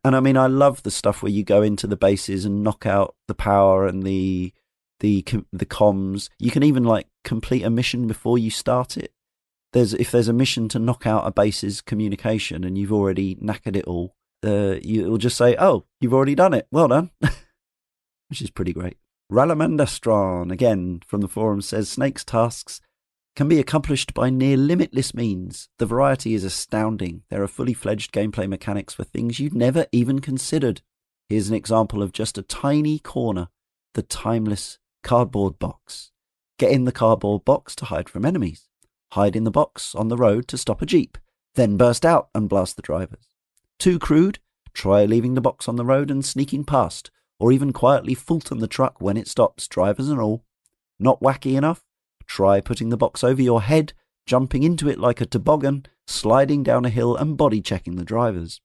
and 0.03 0.15
I 0.15 0.19
mean, 0.19 0.37
I 0.37 0.47
love 0.47 0.83
the 0.83 0.91
stuff 0.91 1.23
where 1.23 1.31
you 1.31 1.43
go 1.43 1.61
into 1.61 1.87
the 1.87 1.95
bases 1.95 2.45
and 2.45 2.63
knock 2.63 2.85
out 2.85 3.15
the 3.27 3.35
power 3.35 3.87
and 3.87 4.03
the 4.03 4.53
the 4.99 5.23
the 5.51 5.65
comms. 5.65 6.29
You 6.39 6.51
can 6.51 6.63
even 6.63 6.83
like 6.83 7.07
complete 7.23 7.63
a 7.63 7.69
mission 7.69 8.07
before 8.07 8.37
you 8.37 8.49
start 8.49 8.97
it. 8.97 9.13
There's 9.71 9.93
if 9.93 10.11
there's 10.11 10.27
a 10.27 10.33
mission 10.33 10.67
to 10.69 10.79
knock 10.79 11.07
out 11.07 11.25
a 11.25 11.31
base's 11.31 11.81
communication 11.81 12.63
and 12.63 12.77
you've 12.77 12.93
already 12.93 13.35
knackered 13.35 13.75
it 13.75 13.85
all, 13.85 14.15
uh, 14.45 14.75
you, 14.81 15.09
will 15.09 15.17
just 15.17 15.37
say, 15.37 15.55
"Oh, 15.57 15.85
you've 16.01 16.13
already 16.13 16.35
done 16.35 16.53
it. 16.53 16.67
Well 16.71 16.89
done," 16.89 17.11
which 18.27 18.41
is 18.41 18.51
pretty 18.51 18.73
great. 18.73 18.97
Ralamandastron 19.31 20.51
again 20.51 21.01
from 21.07 21.21
the 21.21 21.27
forum 21.29 21.61
says 21.61 21.89
Snake's 21.89 22.25
tasks 22.25 22.81
can 23.35 23.47
be 23.47 23.59
accomplished 23.59 24.13
by 24.13 24.29
near 24.29 24.55
limitless 24.55 25.13
means. 25.13 25.69
The 25.79 25.85
variety 25.85 26.33
is 26.33 26.43
astounding. 26.43 27.23
There 27.29 27.41
are 27.41 27.47
fully 27.47 27.73
fledged 27.73 28.11
gameplay 28.11 28.47
mechanics 28.47 28.93
for 28.93 29.03
things 29.03 29.39
you'd 29.39 29.55
never 29.55 29.87
even 29.91 30.19
considered. 30.19 30.81
Here's 31.29 31.49
an 31.49 31.55
example 31.55 32.03
of 32.03 32.11
just 32.11 32.37
a 32.37 32.43
tiny 32.43 32.99
corner 32.99 33.47
the 33.93 34.03
timeless 34.03 34.79
cardboard 35.03 35.59
box. 35.59 36.11
Get 36.57 36.71
in 36.71 36.85
the 36.85 36.91
cardboard 36.91 37.45
box 37.45 37.75
to 37.77 37.85
hide 37.85 38.09
from 38.09 38.25
enemies. 38.25 38.67
Hide 39.11 39.35
in 39.35 39.43
the 39.43 39.51
box 39.51 39.93
on 39.93 40.07
the 40.07 40.17
road 40.17 40.47
to 40.47 40.57
stop 40.57 40.81
a 40.81 40.85
jeep. 40.85 41.17
Then 41.55 41.77
burst 41.77 42.05
out 42.05 42.29
and 42.33 42.49
blast 42.49 42.75
the 42.75 42.81
drivers. 42.81 43.27
Too 43.77 43.99
crude? 43.99 44.39
Try 44.73 45.05
leaving 45.05 45.35
the 45.35 45.41
box 45.41 45.67
on 45.67 45.75
the 45.75 45.85
road 45.85 46.09
and 46.09 46.25
sneaking 46.25 46.63
past, 46.63 47.11
or 47.39 47.51
even 47.51 47.73
quietly 47.73 48.15
Fulton 48.15 48.59
the 48.59 48.67
truck 48.67 48.99
when 49.01 49.17
it 49.17 49.27
stops, 49.27 49.67
drivers 49.67 50.09
and 50.09 50.19
all. 50.19 50.43
Not 50.99 51.21
wacky 51.21 51.55
enough? 51.55 51.83
Try 52.25 52.61
putting 52.61 52.89
the 52.89 52.97
box 52.97 53.23
over 53.23 53.41
your 53.41 53.61
head, 53.61 53.93
jumping 54.25 54.63
into 54.63 54.89
it 54.89 54.99
like 54.99 55.21
a 55.21 55.25
toboggan, 55.25 55.85
sliding 56.07 56.63
down 56.63 56.85
a 56.85 56.89
hill, 56.89 57.15
and 57.15 57.37
body 57.37 57.61
checking 57.61 57.95
the 57.95 58.05
drivers. 58.05 58.61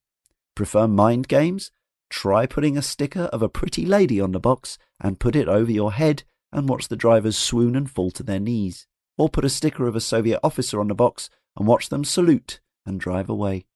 Prefer 0.54 0.88
mind 0.88 1.28
games? 1.28 1.70
Try 2.10 2.46
putting 2.46 2.76
a 2.76 2.82
sticker 2.82 3.24
of 3.24 3.42
a 3.42 3.48
pretty 3.48 3.84
lady 3.84 4.20
on 4.20 4.32
the 4.32 4.40
box 4.40 4.78
and 5.00 5.20
put 5.20 5.36
it 5.36 5.48
over 5.48 5.70
your 5.70 5.92
head 5.92 6.24
and 6.52 6.68
watch 6.68 6.88
the 6.88 6.96
drivers 6.96 7.36
swoon 7.36 7.76
and 7.76 7.90
fall 7.90 8.10
to 8.12 8.22
their 8.22 8.40
knees. 8.40 8.86
Or 9.16 9.28
put 9.28 9.44
a 9.44 9.50
sticker 9.50 9.86
of 9.86 9.96
a 9.96 10.00
Soviet 10.00 10.40
officer 10.42 10.80
on 10.80 10.88
the 10.88 10.94
box 10.94 11.28
and 11.56 11.66
watch 11.66 11.88
them 11.88 12.04
salute 12.04 12.60
and 12.86 13.00
drive 13.00 13.28
away. 13.28 13.66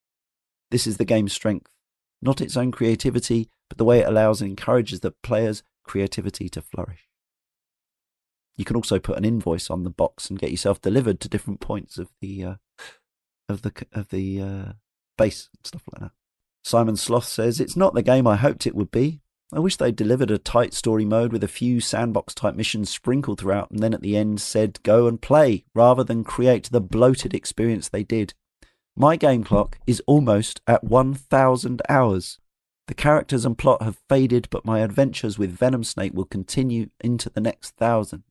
This 0.71 0.87
is 0.87 0.97
the 0.97 1.05
game's 1.05 1.33
strength, 1.33 1.71
not 2.23 2.41
its 2.41 2.57
own 2.57 2.73
creativity, 2.73 3.51
but 3.69 3.77
the 3.77 3.85
way 3.85 4.01
it 4.01 4.09
allows 4.09 4.41
and 4.41 4.51
encourages 4.51 5.01
the 5.01 5.11
player's 5.23 5.63
creativity 5.85 6.49
to 6.49 6.63
flourish. 6.63 7.09
You 8.63 8.65
can 8.65 8.77
also 8.77 9.01
put 9.01 9.19
an 9.19 9.25
invoice 9.25 9.71
on 9.71 9.83
the 9.83 9.91
box 9.91 10.31
and 10.31 10.39
get 10.39 10.53
yourself 10.53 10.81
delivered 10.81 11.19
to 11.19 11.29
different 11.29 11.59
points 11.59 11.99
of 11.99 12.13
the 12.21 12.45
uh, 12.45 12.55
of 13.49 13.63
the 13.63 13.73
of 13.91 14.11
the 14.11 14.41
uh, 14.41 14.73
base 15.19 15.49
and 15.53 15.67
stuff 15.67 15.83
like 15.93 16.01
that. 16.01 16.13
Simon 16.63 16.95
Sloth 16.95 17.25
says 17.25 17.59
it's 17.59 17.77
not 17.77 17.95
the 17.95 18.05
game 18.05 18.25
I 18.25 18.37
hoped 18.37 18.65
it 18.65 18.77
would 18.77 18.93
be. 18.93 19.21
I 19.53 19.59
wish 19.59 19.79
they'd 19.79 19.97
delivered 19.97 20.31
a 20.31 20.39
tight 20.39 20.75
story 20.75 21.05
mode 21.05 21.33
with 21.33 21.43
a 21.43 21.49
few 21.49 21.81
sandbox 21.81 22.37
type 22.37 22.55
missions 22.55 22.89
sprinkled 22.89 23.41
throughout, 23.41 23.73
and 23.73 23.81
then 23.81 23.95
at 23.95 24.01
the 24.01 24.17
end 24.17 24.41
said 24.41 24.81
go 24.85 25.09
and 25.09 25.21
play 25.21 25.65
rather 25.75 26.05
than 26.05 26.23
create 26.23 26.71
the 26.71 26.81
bloated 26.81 27.35
experience 27.35 27.89
they 27.89 28.05
did. 28.05 28.33
My 28.95 29.17
game 29.17 29.43
clock 29.43 29.81
is 29.89 30.01
almost 30.07 30.61
at 30.69 30.85
1,000 30.85 31.83
hours. 31.89 32.39
The 32.87 32.95
characters 32.95 33.45
and 33.45 33.59
plot 33.59 33.83
have 33.83 33.99
faded, 34.09 34.47
but 34.51 34.65
my 34.65 34.83
adventures 34.83 35.37
with 35.37 35.51
Venom 35.51 35.83
Snake 35.83 36.15
will 36.15 36.27
continue 36.27 36.91
into 37.01 37.29
the 37.29 37.41
next 37.41 37.75
thousand. 37.75 38.23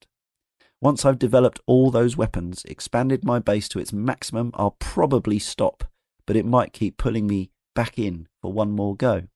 Once 0.81 1.05
I've 1.05 1.19
developed 1.19 1.59
all 1.67 1.91
those 1.91 2.17
weapons, 2.17 2.65
expanded 2.65 3.23
my 3.23 3.37
base 3.37 3.69
to 3.69 3.79
its 3.79 3.93
maximum, 3.93 4.51
I'll 4.55 4.75
probably 4.79 5.37
stop, 5.37 5.83
but 6.25 6.35
it 6.35 6.45
might 6.45 6.73
keep 6.73 6.97
pulling 6.97 7.27
me 7.27 7.51
back 7.75 7.99
in 7.99 8.27
for 8.41 8.51
one 8.51 8.71
more 8.71 8.95
go. 8.95 9.27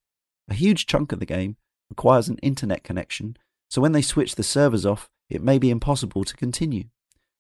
A 0.50 0.56
huge 0.56 0.88
chunk 0.88 1.12
of 1.12 1.20
the 1.20 1.26
game 1.26 1.58
requires 1.90 2.28
an 2.28 2.40
internet 2.40 2.84
connection, 2.84 3.38
so 3.70 3.80
when 3.80 3.92
they 3.92 4.02
switch 4.02 4.36
the 4.36 4.44
servers 4.44 4.88
off, 4.88 5.08
it 5.30 5.44
may 5.44 5.60
be 5.60 5.70
impossible 5.70 6.24
to 6.24 6.36
continue. 6.36 6.86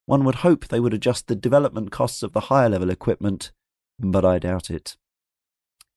One 0.05 0.23
would 0.23 0.35
hope 0.35 0.67
they 0.67 0.79
would 0.79 0.93
adjust 0.93 1.27
the 1.27 1.35
development 1.35 1.91
costs 1.91 2.21
of 2.21 2.33
the 2.33 2.41
higher 2.41 2.69
level 2.69 2.91
equipment, 2.91 3.51
but 3.97 4.23
I 4.23 4.37
doubt 4.37 4.69
it. 4.69 4.97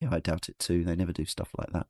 Yeah, 0.01 0.09
I 0.13 0.21
doubt 0.21 0.49
it 0.49 0.59
too. 0.59 0.83
They 0.83 0.97
never 0.97 1.13
do 1.13 1.27
stuff 1.27 1.51
like 1.59 1.73
that. 1.73 1.87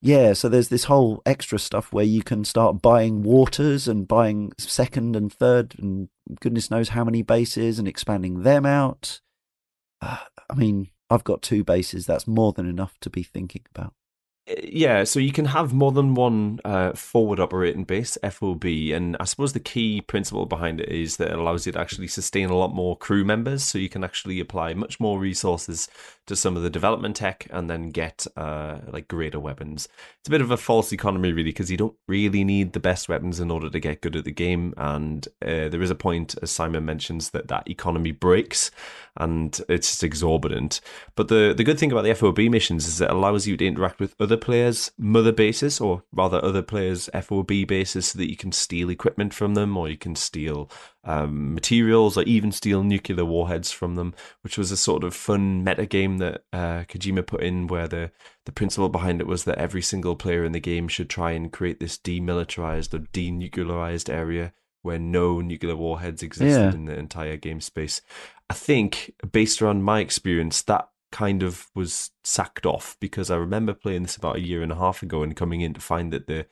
Yeah, 0.00 0.32
so 0.32 0.48
there's 0.48 0.68
this 0.68 0.84
whole 0.84 1.22
extra 1.26 1.58
stuff 1.58 1.92
where 1.92 2.04
you 2.04 2.22
can 2.22 2.44
start 2.44 2.82
buying 2.82 3.22
waters 3.22 3.88
and 3.88 4.06
buying 4.06 4.52
second 4.58 5.16
and 5.16 5.32
third 5.32 5.74
and 5.78 6.08
goodness 6.40 6.70
knows 6.70 6.90
how 6.90 7.04
many 7.04 7.22
bases 7.22 7.78
and 7.78 7.88
expanding 7.88 8.42
them 8.42 8.66
out. 8.66 9.20
Uh, 10.00 10.18
I 10.50 10.54
mean, 10.54 10.88
I've 11.10 11.24
got 11.24 11.42
two 11.42 11.64
bases. 11.64 12.06
That's 12.06 12.26
more 12.26 12.52
than 12.52 12.68
enough 12.68 12.98
to 13.00 13.10
be 13.10 13.22
thinking 13.22 13.62
about. 13.74 13.94
Yeah, 14.48 15.04
so 15.04 15.20
you 15.20 15.32
can 15.32 15.44
have 15.44 15.74
more 15.74 15.92
than 15.92 16.14
one 16.14 16.60
uh, 16.64 16.92
forward 16.92 17.38
operating 17.38 17.84
base, 17.84 18.16
FOB, 18.30 18.64
and 18.64 19.14
I 19.20 19.24
suppose 19.24 19.52
the 19.52 19.60
key 19.60 20.00
principle 20.00 20.46
behind 20.46 20.80
it 20.80 20.88
is 20.88 21.18
that 21.18 21.32
it 21.32 21.38
allows 21.38 21.66
you 21.66 21.72
to 21.72 21.80
actually 21.80 22.08
sustain 22.08 22.48
a 22.48 22.56
lot 22.56 22.74
more 22.74 22.96
crew 22.96 23.26
members, 23.26 23.62
so 23.62 23.76
you 23.76 23.90
can 23.90 24.02
actually 24.02 24.40
apply 24.40 24.72
much 24.72 24.98
more 25.00 25.18
resources 25.18 25.88
to 26.26 26.34
some 26.34 26.56
of 26.56 26.62
the 26.62 26.70
development 26.70 27.16
tech 27.16 27.46
and 27.50 27.68
then 27.68 27.90
get 27.90 28.26
uh, 28.38 28.78
like 28.90 29.06
greater 29.08 29.38
weapons. 29.38 29.86
It's 30.20 30.28
a 30.28 30.30
bit 30.30 30.40
of 30.40 30.50
a 30.50 30.56
false 30.56 30.92
economy, 30.92 31.32
really, 31.32 31.50
because 31.50 31.70
you 31.70 31.76
don't 31.76 31.96
really 32.06 32.42
need 32.42 32.72
the 32.72 32.80
best 32.80 33.06
weapons 33.06 33.40
in 33.40 33.50
order 33.50 33.68
to 33.68 33.80
get 33.80 34.00
good 34.00 34.16
at 34.16 34.24
the 34.24 34.32
game, 34.32 34.72
and 34.78 35.28
uh, 35.42 35.68
there 35.68 35.82
is 35.82 35.90
a 35.90 35.94
point, 35.94 36.36
as 36.40 36.50
Simon 36.50 36.86
mentions, 36.86 37.30
that 37.30 37.48
that 37.48 37.68
economy 37.68 38.12
breaks 38.12 38.70
and 39.18 39.60
it's 39.68 39.88
just 39.88 40.04
exorbitant. 40.04 40.80
But 41.16 41.28
the 41.28 41.52
the 41.54 41.64
good 41.64 41.78
thing 41.78 41.92
about 41.92 42.04
the 42.04 42.14
FOB 42.14 42.38
missions 42.38 42.86
is 42.86 43.00
it 43.00 43.10
allows 43.10 43.46
you 43.46 43.56
to 43.56 43.66
interact 43.66 44.00
with 44.00 44.14
other 44.18 44.36
players' 44.38 44.90
mother 44.96 45.32
bases, 45.32 45.80
or 45.80 46.02
rather 46.12 46.42
other 46.42 46.62
players' 46.62 47.10
FOB 47.12 47.66
bases, 47.66 48.08
so 48.08 48.18
that 48.18 48.30
you 48.30 48.36
can 48.36 48.52
steal 48.52 48.88
equipment 48.88 49.34
from 49.34 49.54
them, 49.54 49.76
or 49.76 49.88
you 49.88 49.98
can 49.98 50.14
steal 50.14 50.70
um, 51.04 51.54
materials, 51.54 52.16
or 52.16 52.22
even 52.22 52.52
steal 52.52 52.82
nuclear 52.82 53.24
warheads 53.24 53.70
from 53.70 53.96
them. 53.96 54.14
Which 54.42 54.56
was 54.56 54.70
a 54.70 54.76
sort 54.76 55.04
of 55.04 55.14
fun 55.14 55.64
meta 55.64 55.86
game 55.86 56.18
that 56.18 56.44
uh, 56.52 56.84
Kojima 56.88 57.26
put 57.26 57.42
in, 57.42 57.66
where 57.66 57.88
the 57.88 58.10
the 58.46 58.52
principle 58.52 58.88
behind 58.88 59.20
it 59.20 59.26
was 59.26 59.44
that 59.44 59.58
every 59.58 59.82
single 59.82 60.16
player 60.16 60.44
in 60.44 60.52
the 60.52 60.60
game 60.60 60.88
should 60.88 61.10
try 61.10 61.32
and 61.32 61.52
create 61.52 61.80
this 61.80 61.98
demilitarized 61.98 62.94
or 62.94 63.00
denuclearized 63.12 64.08
area 64.08 64.54
where 64.82 64.98
no 64.98 65.40
nuclear 65.40 65.76
warheads 65.76 66.22
existed 66.22 66.72
yeah. 66.72 66.72
in 66.72 66.86
the 66.86 66.98
entire 66.98 67.36
game 67.36 67.60
space. 67.60 68.00
I 68.48 68.54
think, 68.54 69.12
based 69.30 69.60
around 69.60 69.82
my 69.82 70.00
experience, 70.00 70.62
that 70.62 70.88
kind 71.10 71.42
of 71.42 71.68
was 71.74 72.10
sacked 72.24 72.66
off 72.66 72.96
because 73.00 73.30
I 73.30 73.36
remember 73.36 73.74
playing 73.74 74.02
this 74.02 74.16
about 74.16 74.36
a 74.36 74.40
year 74.40 74.62
and 74.62 74.72
a 74.72 74.76
half 74.76 75.02
ago 75.02 75.22
and 75.22 75.34
coming 75.34 75.60
in 75.60 75.74
to 75.74 75.80
find 75.80 76.12
that 76.12 76.26
the 76.26 76.46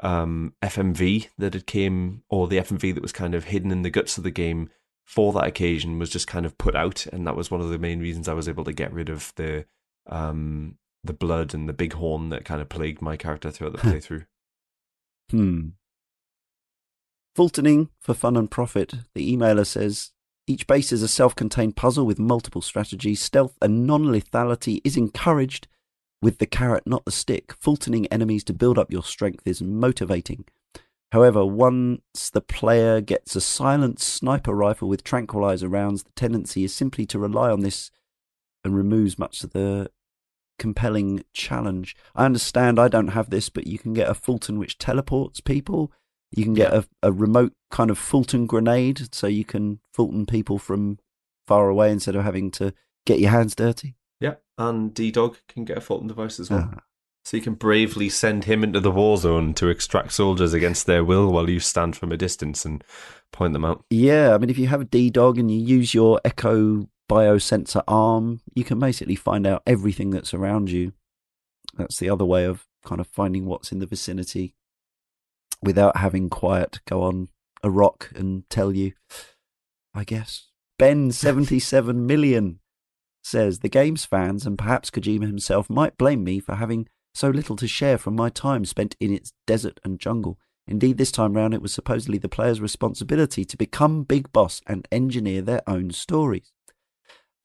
um, 0.00 0.54
FMV 0.62 1.28
that 1.38 1.54
had 1.54 1.66
came, 1.66 2.22
or 2.28 2.48
the 2.48 2.58
FMV 2.58 2.94
that 2.94 3.02
was 3.02 3.12
kind 3.12 3.34
of 3.34 3.44
hidden 3.44 3.70
in 3.70 3.82
the 3.82 3.90
guts 3.90 4.18
of 4.18 4.24
the 4.24 4.30
game 4.30 4.70
for 5.04 5.32
that 5.32 5.46
occasion, 5.46 5.98
was 5.98 6.10
just 6.10 6.26
kind 6.26 6.46
of 6.46 6.56
put 6.58 6.74
out, 6.74 7.06
and 7.06 7.26
that 7.26 7.36
was 7.36 7.50
one 7.50 7.60
of 7.60 7.70
the 7.70 7.78
main 7.78 8.00
reasons 8.00 8.28
I 8.28 8.34
was 8.34 8.48
able 8.48 8.64
to 8.64 8.72
get 8.72 8.92
rid 8.92 9.08
of 9.08 9.32
the 9.36 9.64
um, 10.06 10.78
the 11.04 11.12
blood 11.12 11.54
and 11.54 11.68
the 11.68 11.72
big 11.72 11.94
horn 11.94 12.30
that 12.30 12.44
kind 12.44 12.60
of 12.60 12.68
plagued 12.68 13.02
my 13.02 13.16
character 13.16 13.50
throughout 13.50 13.72
the 13.72 13.78
playthrough. 13.88 14.26
hmm. 15.30 15.68
Fultoning 17.36 17.88
for 18.00 18.14
fun 18.14 18.36
and 18.36 18.50
profit. 18.50 18.94
The 19.14 19.36
emailer 19.36 19.66
says 19.66 20.10
each 20.48 20.66
base 20.66 20.92
is 20.92 21.02
a 21.02 21.08
self 21.08 21.34
contained 21.34 21.76
puzzle 21.76 22.06
with 22.06 22.18
multiple 22.18 22.62
strategies. 22.62 23.20
Stealth 23.20 23.56
and 23.60 23.86
non 23.86 24.04
lethality 24.04 24.80
is 24.84 24.96
encouraged 24.96 25.68
with 26.20 26.38
the 26.38 26.46
carrot, 26.46 26.86
not 26.86 27.04
the 27.04 27.12
stick. 27.12 27.54
Fultoning 27.60 28.06
enemies 28.10 28.44
to 28.44 28.52
build 28.52 28.78
up 28.78 28.90
your 28.90 29.02
strength 29.02 29.46
is 29.46 29.62
motivating. 29.62 30.44
However, 31.12 31.44
once 31.44 32.30
the 32.30 32.40
player 32.40 33.00
gets 33.00 33.34
a 33.34 33.40
silent 33.40 34.00
sniper 34.00 34.54
rifle 34.54 34.88
with 34.88 35.04
tranquilizer 35.04 35.68
rounds, 35.68 36.02
the 36.02 36.10
tendency 36.16 36.64
is 36.64 36.74
simply 36.74 37.06
to 37.06 37.18
rely 37.18 37.50
on 37.50 37.60
this 37.60 37.90
and 38.64 38.76
removes 38.76 39.18
much 39.18 39.42
of 39.42 39.52
the 39.52 39.90
compelling 40.58 41.24
challenge. 41.32 41.96
I 42.14 42.26
understand 42.26 42.78
I 42.78 42.88
don't 42.88 43.08
have 43.08 43.30
this, 43.30 43.48
but 43.48 43.66
you 43.66 43.78
can 43.78 43.94
get 43.94 44.10
a 44.10 44.14
Fulton 44.14 44.58
which 44.58 44.76
teleports 44.76 45.40
people. 45.40 45.92
You 46.30 46.44
can 46.44 46.54
get 46.54 46.72
a, 46.72 46.86
a 47.02 47.10
remote 47.10 47.54
kind 47.70 47.90
of 47.90 47.98
Fulton 47.98 48.46
grenade, 48.46 49.14
so 49.14 49.26
you 49.26 49.44
can 49.44 49.80
Fulton 49.92 50.26
people 50.26 50.58
from 50.58 50.98
far 51.46 51.68
away 51.68 51.90
instead 51.90 52.16
of 52.16 52.24
having 52.24 52.50
to 52.52 52.74
get 53.06 53.18
your 53.18 53.30
hands 53.30 53.54
dirty. 53.54 53.96
Yeah, 54.20 54.34
and 54.58 54.92
D 54.92 55.10
Dog 55.10 55.38
can 55.48 55.64
get 55.64 55.78
a 55.78 55.80
Fulton 55.80 56.08
device 56.08 56.38
as 56.38 56.50
well. 56.50 56.70
Ah. 56.74 56.80
So 57.24 57.36
you 57.36 57.42
can 57.42 57.54
bravely 57.54 58.08
send 58.08 58.44
him 58.44 58.64
into 58.64 58.80
the 58.80 58.90
war 58.90 59.18
zone 59.18 59.52
to 59.54 59.68
extract 59.68 60.12
soldiers 60.12 60.54
against 60.54 60.86
their 60.86 61.04
will 61.04 61.30
while 61.30 61.50
you 61.50 61.60
stand 61.60 61.94
from 61.96 62.10
a 62.10 62.16
distance 62.16 62.64
and 62.64 62.82
point 63.32 63.52
them 63.52 63.66
out. 63.66 63.84
Yeah, 63.90 64.34
I 64.34 64.38
mean, 64.38 64.48
if 64.48 64.56
you 64.58 64.68
have 64.68 64.80
a 64.80 64.86
D 64.86 65.10
Dog 65.10 65.38
and 65.38 65.50
you 65.50 65.58
use 65.58 65.94
your 65.94 66.20
Echo 66.24 66.88
biosensor 67.08 67.82
arm, 67.88 68.40
you 68.54 68.64
can 68.64 68.78
basically 68.78 69.14
find 69.14 69.46
out 69.46 69.62
everything 69.66 70.10
that's 70.10 70.34
around 70.34 70.70
you. 70.70 70.92
That's 71.76 71.98
the 71.98 72.10
other 72.10 72.24
way 72.24 72.44
of 72.44 72.66
kind 72.84 73.00
of 73.00 73.06
finding 73.06 73.46
what's 73.46 73.72
in 73.72 73.78
the 73.78 73.86
vicinity 73.86 74.54
without 75.62 75.98
having 75.98 76.28
Quiet 76.28 76.80
go 76.86 77.02
on 77.02 77.28
a 77.62 77.70
rock 77.70 78.10
and 78.14 78.48
tell 78.48 78.72
you, 78.72 78.92
I 79.94 80.04
guess. 80.04 80.48
Ben 80.78 81.10
77 81.10 82.06
million 82.06 82.60
says 83.22 83.58
the 83.58 83.68
game's 83.68 84.04
fans 84.04 84.46
and 84.46 84.56
perhaps 84.56 84.90
Kojima 84.90 85.26
himself 85.26 85.68
might 85.68 85.98
blame 85.98 86.24
me 86.24 86.38
for 86.40 86.54
having 86.54 86.88
so 87.14 87.28
little 87.30 87.56
to 87.56 87.66
share 87.66 87.98
from 87.98 88.14
my 88.14 88.30
time 88.30 88.64
spent 88.64 88.96
in 89.00 89.12
its 89.12 89.32
desert 89.46 89.80
and 89.84 89.98
jungle. 89.98 90.38
Indeed, 90.66 90.98
this 90.98 91.10
time 91.10 91.32
round 91.34 91.54
it 91.54 91.62
was 91.62 91.74
supposedly 91.74 92.18
the 92.18 92.28
player's 92.28 92.60
responsibility 92.60 93.44
to 93.44 93.56
become 93.56 94.04
Big 94.04 94.32
Boss 94.32 94.60
and 94.66 94.86
engineer 94.92 95.42
their 95.42 95.62
own 95.66 95.90
stories. 95.90 96.52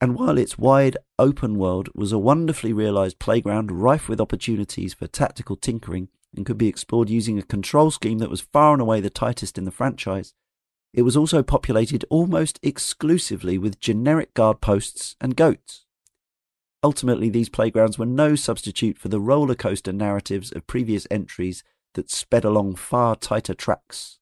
And 0.00 0.14
while 0.14 0.36
its 0.36 0.58
wide 0.58 0.98
open 1.18 1.56
world 1.56 1.88
was 1.94 2.12
a 2.12 2.18
wonderfully 2.18 2.72
realised 2.72 3.18
playground 3.18 3.72
rife 3.72 4.08
with 4.08 4.20
opportunities 4.20 4.92
for 4.92 5.06
tactical 5.06 5.56
tinkering, 5.56 6.08
and 6.36 6.46
could 6.46 6.58
be 6.58 6.68
explored 6.68 7.10
using 7.10 7.38
a 7.38 7.42
control 7.42 7.90
scheme 7.90 8.18
that 8.18 8.30
was 8.30 8.40
far 8.40 8.72
and 8.72 8.82
away 8.82 9.00
the 9.00 9.10
tightest 9.10 9.58
in 9.58 9.64
the 9.64 9.70
franchise. 9.70 10.34
It 10.92 11.02
was 11.02 11.16
also 11.16 11.42
populated 11.42 12.04
almost 12.10 12.60
exclusively 12.62 13.58
with 13.58 13.80
generic 13.80 14.32
guard 14.34 14.60
posts 14.60 15.16
and 15.20 15.36
goats. 15.36 15.86
Ultimately, 16.82 17.30
these 17.30 17.48
playgrounds 17.48 17.98
were 17.98 18.06
no 18.06 18.36
substitute 18.36 18.98
for 18.98 19.08
the 19.08 19.20
roller 19.20 19.54
coaster 19.54 19.92
narratives 19.92 20.52
of 20.52 20.66
previous 20.66 21.06
entries 21.10 21.64
that 21.94 22.10
sped 22.10 22.44
along 22.44 22.76
far 22.76 23.16
tighter 23.16 23.54
tracks. 23.54 24.18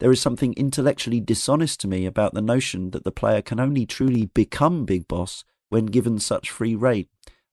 There 0.00 0.10
is 0.10 0.20
something 0.20 0.54
intellectually 0.54 1.20
dishonest 1.20 1.80
to 1.80 1.88
me 1.88 2.06
about 2.06 2.34
the 2.34 2.42
notion 2.42 2.90
that 2.90 3.04
the 3.04 3.12
player 3.12 3.42
can 3.42 3.60
only 3.60 3.86
truly 3.86 4.26
become 4.26 4.84
Big 4.84 5.06
Boss 5.06 5.44
when 5.68 5.86
given 5.86 6.18
such 6.18 6.50
free 6.50 6.74
rein 6.74 7.06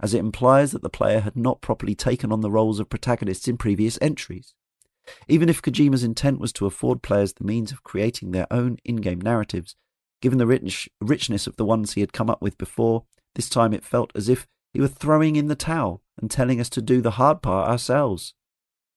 as 0.03 0.13
it 0.13 0.19
implies 0.19 0.73
that 0.73 0.81
the 0.81 0.89
player 0.89 1.21
had 1.21 1.37
not 1.37 1.61
properly 1.61 1.95
taken 1.95 2.29
on 2.29 2.41
the 2.41 2.51
roles 2.51 2.77
of 2.77 2.89
protagonists 2.89 3.47
in 3.47 3.55
previous 3.55 3.97
entries. 4.01 4.53
Even 5.29 5.47
if 5.47 5.61
Kojima's 5.61 6.03
intent 6.03 6.41
was 6.41 6.51
to 6.53 6.65
afford 6.65 7.01
players 7.01 7.31
the 7.31 7.45
means 7.45 7.71
of 7.71 7.83
creating 7.83 8.31
their 8.31 8.45
own 8.51 8.77
in 8.83 8.97
game 8.97 9.21
narratives, 9.21 9.77
given 10.21 10.39
the 10.39 10.45
rich, 10.45 10.89
richness 10.99 11.47
of 11.47 11.55
the 11.55 11.63
ones 11.63 11.93
he 11.93 12.01
had 12.01 12.11
come 12.11 12.29
up 12.29 12.41
with 12.41 12.57
before, 12.57 13.05
this 13.35 13.47
time 13.47 13.73
it 13.73 13.85
felt 13.85 14.11
as 14.13 14.27
if 14.27 14.45
he 14.73 14.81
were 14.81 14.89
throwing 14.89 15.37
in 15.37 15.47
the 15.47 15.55
towel 15.55 16.03
and 16.21 16.29
telling 16.29 16.59
us 16.59 16.69
to 16.71 16.81
do 16.81 16.99
the 16.99 17.11
hard 17.11 17.41
part 17.41 17.69
ourselves. 17.69 18.33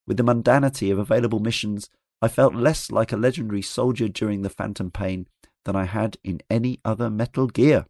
With 0.08 0.16
the 0.16 0.24
mundanity 0.24 0.90
of 0.90 0.98
available 0.98 1.38
missions, 1.38 1.88
I 2.20 2.26
felt 2.26 2.56
less 2.56 2.90
like 2.90 3.12
a 3.12 3.16
legendary 3.16 3.62
soldier 3.62 4.08
during 4.08 4.42
the 4.42 4.50
Phantom 4.50 4.90
Pain 4.90 5.28
than 5.64 5.76
I 5.76 5.84
had 5.84 6.16
in 6.24 6.40
any 6.50 6.80
other 6.84 7.10
Metal 7.10 7.46
Gear. 7.46 7.86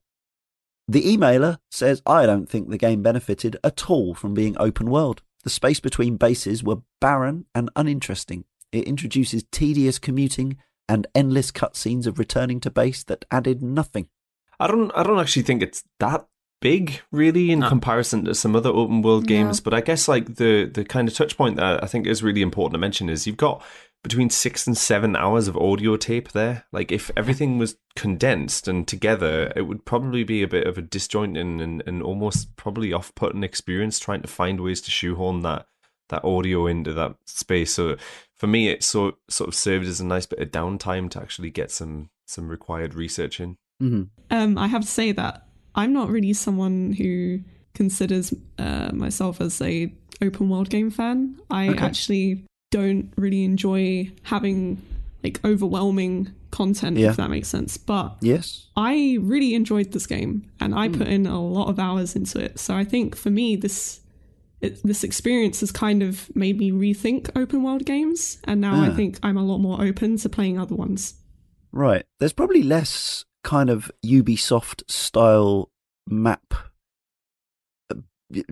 The 0.89 1.03
emailer 1.03 1.59
says, 1.71 2.01
I 2.07 2.27
don't 2.27 2.49
think 2.49 2.69
the 2.69 2.79
game 2.79 3.03
benefited 3.03 3.57
at 3.65 3.91
all 3.91 4.15
from 4.15 4.35
being 4.35 4.57
open 4.59 4.89
world. 4.89 5.23
The 5.43 5.51
space 5.51 5.81
between 5.81 6.17
bases 6.17 6.63
were 6.63 6.83
barren 7.01 7.47
and 7.55 7.71
uninteresting. 7.75 8.45
It 8.73 8.85
introduces 8.85 9.45
tedious 9.51 9.99
commuting 9.99 10.59
and 10.89 11.07
endless 11.15 11.51
cutscenes 11.51 12.07
of 12.07 12.19
returning 12.19 12.61
to 12.61 12.71
base 12.71 13.03
that 13.05 13.25
added 13.31 13.63
nothing. 13.63 14.09
I 14.59 14.69
don't 14.69 14.91
I 14.95 15.03
don't 15.03 15.19
actually 15.19 15.43
think 15.43 15.63
it's 15.63 15.85
that 15.99 16.27
big 16.61 17.01
really 17.13 17.51
in 17.51 17.61
no. 17.61 17.69
comparison 17.69 18.25
to 18.25 18.35
some 18.35 18.57
other 18.57 18.71
open 18.71 19.03
world 19.03 19.27
games, 19.27 19.61
but 19.61 19.75
I 19.75 19.81
guess 19.81 20.09
like 20.09 20.37
the 20.37 20.71
the 20.73 20.85
kind 20.85 21.09
of 21.09 21.15
touch 21.15 21.37
point 21.37 21.57
that 21.57 21.83
I 21.83 21.87
think 21.87 22.07
is 22.07 22.23
really 22.23 22.43
important 22.43 22.75
to 22.75 22.79
mention 22.79 23.09
is 23.09 23.27
you've 23.27 23.37
got 23.37 23.63
between 24.07 24.31
six 24.31 24.69
and 24.69 24.79
seven 24.79 25.17
hours 25.17 25.49
of 25.49 25.57
audio 25.57 25.97
tape 25.97 26.31
there. 26.31 26.65
Like 26.71 26.93
if 26.93 27.11
everything 27.17 27.59
was 27.59 27.77
condensed 27.97 28.69
and 28.69 28.87
together, 28.87 29.53
it 29.57 29.63
would 29.63 29.85
probably 29.85 30.23
be 30.23 30.45
a 30.45 30.49
bit 30.49 30.65
of 30.65 30.79
a 30.79 30.83
disjointing 30.83 31.61
and, 31.61 31.83
and 31.85 32.03
almost 32.05 32.55
probably 32.55 32.93
off 32.93 33.13
putting 33.17 33.43
experience 33.43 33.99
trying 33.99 34.23
to 34.23 34.29
find 34.29 34.61
ways 34.61 34.81
to 34.83 34.93
shoehorn 34.93 35.43
that 35.43 35.67
that 36.11 36.25
audio 36.25 36.69
into 36.69 36.93
that 36.93 37.17
space. 37.27 37.75
So 37.75 37.97
for 38.37 38.47
me 38.47 38.69
it 38.69 38.85
so 38.85 39.17
sort 39.29 39.49
of 39.49 39.57
served 39.57 39.87
as 39.89 39.99
a 39.99 40.07
nice 40.07 40.25
bit 40.27 40.39
of 40.39 40.53
downtime 40.53 41.11
to 41.11 41.21
actually 41.21 41.51
get 41.51 41.73
some 41.73 42.11
some 42.29 42.49
required 42.49 42.95
research 42.95 43.41
in. 43.41 43.57
Mm-hmm. 43.83 44.03
Um, 44.31 44.57
I 44.57 44.69
have 44.69 44.83
to 44.83 44.89
say 44.89 45.11
that 45.11 45.49
I'm 45.75 45.93
not 45.93 46.11
really 46.11 46.33
someone 46.33 46.93
who 46.93 47.41
considers 47.75 48.33
uh, 48.57 48.91
myself 48.93 49.41
as 49.41 49.61
a 49.61 49.93
open 50.23 50.49
world 50.49 50.71
game 50.71 50.93
fan. 50.93 51.41
I 51.51 51.71
okay. 51.71 51.85
actually 51.85 52.47
don't 52.71 53.13
really 53.17 53.45
enjoy 53.45 54.11
having 54.25 54.81
like 55.23 55.43
overwhelming 55.45 56.33
content 56.51 56.97
yeah. 56.97 57.11
if 57.11 57.17
that 57.17 57.29
makes 57.29 57.49
sense 57.49 57.77
but 57.77 58.17
yes 58.21 58.69
i 58.77 59.19
really 59.21 59.55
enjoyed 59.55 59.93
this 59.93 60.07
game 60.07 60.49
and 60.61 60.75
i 60.75 60.89
mm. 60.89 60.97
put 60.97 61.07
in 61.07 61.27
a 61.27 61.43
lot 61.43 61.69
of 61.69 61.79
hours 61.79 62.17
into 62.17 62.41
it 62.41 62.59
so 62.59 62.75
i 62.75 62.85
think 62.85 63.15
for 63.15 63.31
me 63.31 63.57
this 63.57 64.01
it, 64.61 64.83
this 64.83 65.05
experience 65.05 65.61
has 65.61 65.71
kind 65.71 66.03
of 66.03 66.35
made 66.35 66.59
me 66.59 66.71
rethink 66.71 67.31
open 67.37 67.63
world 67.63 67.85
games, 67.85 68.39
and 68.45 68.61
now 68.61 68.83
I 68.83 68.91
think 68.91 69.19
I'm 69.23 69.37
a 69.37 69.45
lot 69.45 69.59
more 69.59 69.83
open 69.83 70.17
to 70.19 70.29
playing 70.29 70.59
other 70.59 70.75
ones. 70.75 71.15
Right. 71.73 72.05
There's 72.21 72.33
probably 72.33 72.63
less 72.63 73.25
kind 73.45 73.69
of 73.69 73.91
Ubisoft 74.05 74.83
style 74.91 75.71
map, 76.09 76.55
uh, 77.91 77.97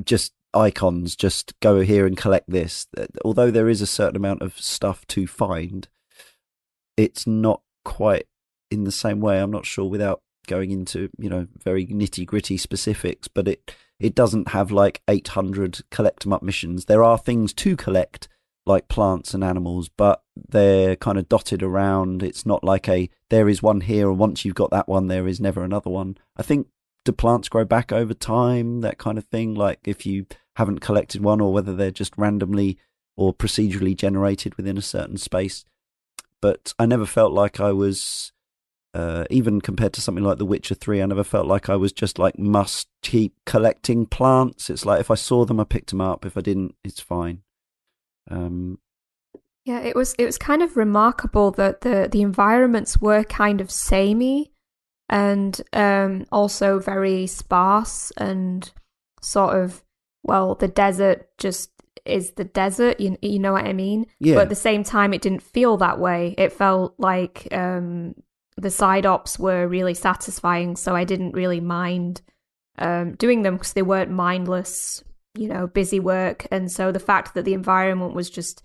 just 0.05 0.33
icons, 0.55 1.17
just 1.17 1.59
go 1.61 1.81
here 1.81 2.07
and 2.07 2.17
collect 2.17 2.49
this. 2.49 2.87
Although 3.25 3.51
there 3.51 3.69
is 3.69 3.81
a 3.81 3.87
certain 3.87 4.17
amount 4.17 4.43
of 4.43 4.59
stuff 4.61 5.07
to 5.09 5.27
find, 5.27 5.89
it's 6.97 7.27
not 7.27 7.63
quite 7.85 8.27
in 8.71 8.85
the 8.85 8.93
same 8.93 9.21
way. 9.21 9.41
I'm 9.41 9.51
not 9.51 9.67
sure 9.67 9.89
without 9.89 10.23
going 10.47 10.71
into 10.71 11.09
you 11.19 11.31
know 11.31 11.47
very 11.63 11.87
nitty 11.87 12.27
gritty 12.27 12.57
specifics, 12.57 13.29
but 13.29 13.49
it 13.49 13.75
it 13.99 14.15
doesn't 14.15 14.49
have 14.49 14.71
like 14.71 15.03
800 15.09 15.83
collect 15.91 15.91
collect 15.91 16.27
'em 16.27 16.33
up 16.33 16.43
missions. 16.43 16.87
There 16.87 17.05
are 17.05 17.19
things 17.19 17.53
to 17.55 17.77
collect 17.77 18.29
like 18.67 18.89
plants 18.89 19.35
and 19.35 19.45
animals, 19.45 19.89
but 19.89 20.23
they're 20.37 20.97
kind 20.97 21.19
of 21.19 21.29
dotted 21.29 21.63
around. 21.63 22.23
It's 22.23 22.47
not 22.47 22.65
like 22.65 22.89
a 22.89 23.09
there 23.31 23.49
is 23.49 23.63
one 23.63 23.83
here, 23.83 24.09
and 24.09 24.19
once 24.19 24.45
you've 24.45 24.55
got 24.55 24.71
that 24.71 24.89
one, 24.89 25.09
there 25.09 25.29
is 25.29 25.41
never 25.41 25.63
another 25.63 25.91
one. 25.91 26.17
I 26.37 26.43
think 26.43 26.69
do 27.05 27.13
plants 27.13 27.49
grow 27.49 27.65
back 27.65 27.93
over 27.93 28.15
time, 28.15 28.81
that 28.81 28.99
kind 28.99 29.19
of 29.19 29.25
thing. 29.27 29.55
Like 29.55 29.81
if 29.85 30.07
you 30.07 30.27
haven't 30.57 30.81
collected 30.81 31.23
one, 31.23 31.41
or 31.41 31.53
whether 31.53 31.75
they're 31.75 31.91
just 31.91 32.17
randomly 32.17 32.79
or 33.17 33.33
procedurally 33.33 33.97
generated 33.97 34.57
within 34.57 34.77
a 34.77 34.83
certain 34.83 35.17
space. 35.17 35.65
But 36.41 36.75
I 36.79 36.87
never 36.87 37.07
felt 37.07 37.33
like 37.33 37.61
I 37.61 37.73
was 37.73 38.33
uh, 38.95 39.25
even 39.29 39.61
compared 39.61 39.93
to 39.93 40.01
something 40.01 40.23
like 40.23 40.39
The 40.39 40.47
Witcher 40.47 40.77
3, 40.77 41.03
I 41.03 41.07
never 41.07 41.25
felt 41.25 41.47
like 41.47 41.69
I 41.69 41.75
was 41.75 41.93
just 41.93 42.19
like 42.19 42.39
must 42.39 42.89
keep 43.03 43.35
collecting 43.45 44.07
plants. 44.07 44.71
It's 44.71 44.87
like 44.87 45.01
if 45.01 45.11
I 45.11 45.17
saw 45.17 45.45
them, 45.45 45.59
I 45.59 45.65
picked 45.65 45.91
them 45.91 46.01
up. 46.01 46.25
If 46.25 46.37
I 46.37 46.41
didn't, 46.41 46.77
it's 46.85 47.01
fine. 47.01 47.43
Um, 48.31 48.79
yeah, 49.65 49.81
it 49.81 49.97
was 49.97 50.15
it 50.19 50.25
was 50.25 50.39
kind 50.39 50.63
of 50.63 50.77
remarkable 50.77 51.51
that 51.53 51.81
the 51.81 52.09
the 52.11 52.23
environments 52.23 53.01
were 53.01 53.25
kind 53.25 53.61
of 53.61 53.71
samey 53.71 54.53
and 55.09 55.61
um, 55.73 56.25
also 56.31 56.79
very 56.79 57.27
sparse 57.27 58.13
and 58.17 58.71
sort 59.21 59.57
of 59.57 59.83
well, 60.25 60.55
the 60.57 60.69
desert 60.69 61.29
just 61.39 61.71
is 62.05 62.33
the 62.33 62.45
desert. 62.45 62.99
You 62.99 63.17
you 63.23 63.39
know 63.39 63.53
what 63.53 63.67
I 63.67 63.73
mean? 63.73 64.07
Yeah. 64.19 64.35
But 64.35 64.43
at 64.43 64.49
the 64.49 64.57
same 64.57 64.83
time, 64.83 65.15
it 65.15 65.23
didn't 65.23 65.43
feel 65.43 65.77
that 65.77 66.01
way. 66.01 66.35
It 66.37 66.53
felt 66.53 66.95
like 66.99 67.47
um, 67.53 68.15
the 68.57 68.71
side 68.71 69.07
ops 69.07 69.39
were 69.39 69.69
really 69.69 69.95
satisfying, 69.95 70.77
so 70.77 70.97
I 70.97 71.05
didn't 71.05 71.33
really 71.33 71.61
mind 71.61 72.23
um, 72.79 73.15
doing 73.15 73.43
them 73.43 73.57
because 73.57 73.75
they 73.75 73.83
weren't 73.83 74.11
mindless, 74.11 75.05
you 75.35 75.49
know, 75.49 75.67
busy 75.67 76.01
work. 76.01 76.47
And 76.51 76.71
so 76.71 76.91
the 76.91 76.99
fact 76.99 77.35
that 77.35 77.45
the 77.45 77.55
environment 77.55 78.15
was 78.15 78.31
just 78.31 78.63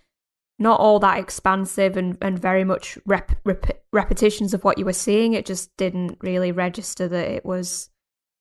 not 0.57 0.80
all 0.80 0.99
that 0.99 1.19
expansive 1.19 1.95
and, 1.95 2.18
and 2.22 2.38
very 2.38 2.64
much 2.64 2.98
rep, 3.06 3.31
rep, 3.45 3.81
repetitions 3.94 4.53
of 4.53 4.64
what 4.64 4.77
you 4.77 4.86
were 4.86 4.94
seeing, 4.94 5.34
it 5.34 5.45
just 5.45 5.76
didn't 5.77 6.18
really 6.22 6.52
register 6.52 7.07
that 7.07 7.30
it 7.30 7.45
was, 7.45 7.90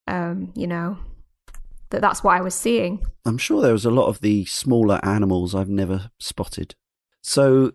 um, 0.09 0.53
you 0.57 0.67
know, 0.67 0.99
that 1.91 2.01
that's 2.01 2.23
what 2.23 2.37
I 2.37 2.41
was 2.41 2.55
seeing. 2.55 3.05
I'm 3.25 3.39
sure 3.39 3.63
there 3.63 3.73
was 3.73 3.85
a 3.85 3.91
lot 3.91 4.09
of 4.09 4.21
the 4.21 4.45
smaller 4.47 5.01
animals 5.03 5.55
I've 5.55 5.69
never 5.69 6.11
spotted. 6.19 6.75
So 7.23 7.73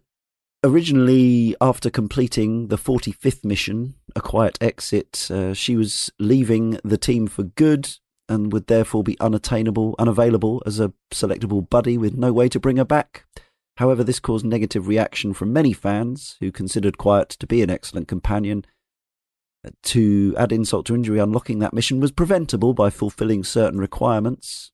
originally, 0.64 1.56
after 1.62 1.90
completing 1.90 2.68
the 2.68 2.78
45th 2.78 3.44
mission, 3.44 3.96
A 4.16 4.22
Quiet 4.22 4.58
Exit, 4.62 5.30
uh, 5.30 5.54
she 5.54 5.76
was 5.76 6.12
leaving 6.20 6.80
the 6.84 6.98
team 6.98 7.28
for 7.28 7.44
good 7.44 7.90
and 8.30 8.54
would 8.54 8.68
therefore 8.68 9.04
be 9.04 9.20
unattainable, 9.20 9.96
unavailable 10.00 10.64
as 10.66 10.80
a 10.80 10.94
selectable 11.12 11.68
buddy 11.70 11.98
with 11.98 12.16
no 12.16 12.32
way 12.32 12.48
to 12.50 12.60
bring 12.60 12.78
her 12.78 12.86
back. 12.86 13.26
However, 13.78 14.04
this 14.04 14.20
caused 14.20 14.46
negative 14.46 14.88
reaction 14.88 15.34
from 15.34 15.52
many 15.52 15.74
fans 15.74 16.38
who 16.40 16.52
considered 16.52 16.98
Quiet 16.98 17.30
to 17.30 17.48
be 17.48 17.62
an 17.62 17.70
excellent 17.70 18.08
companion. 18.08 18.66
To 19.84 20.36
add 20.38 20.52
insult 20.52 20.86
to 20.88 20.96
injury, 20.96 21.20
unlocking 21.20 21.60
that 21.60 21.74
mission 21.74 22.00
was 22.00 22.12
preventable 22.12 22.74
by 22.74 22.90
fulfilling 22.90 23.44
certain 23.44 23.80
requirements, 23.80 24.72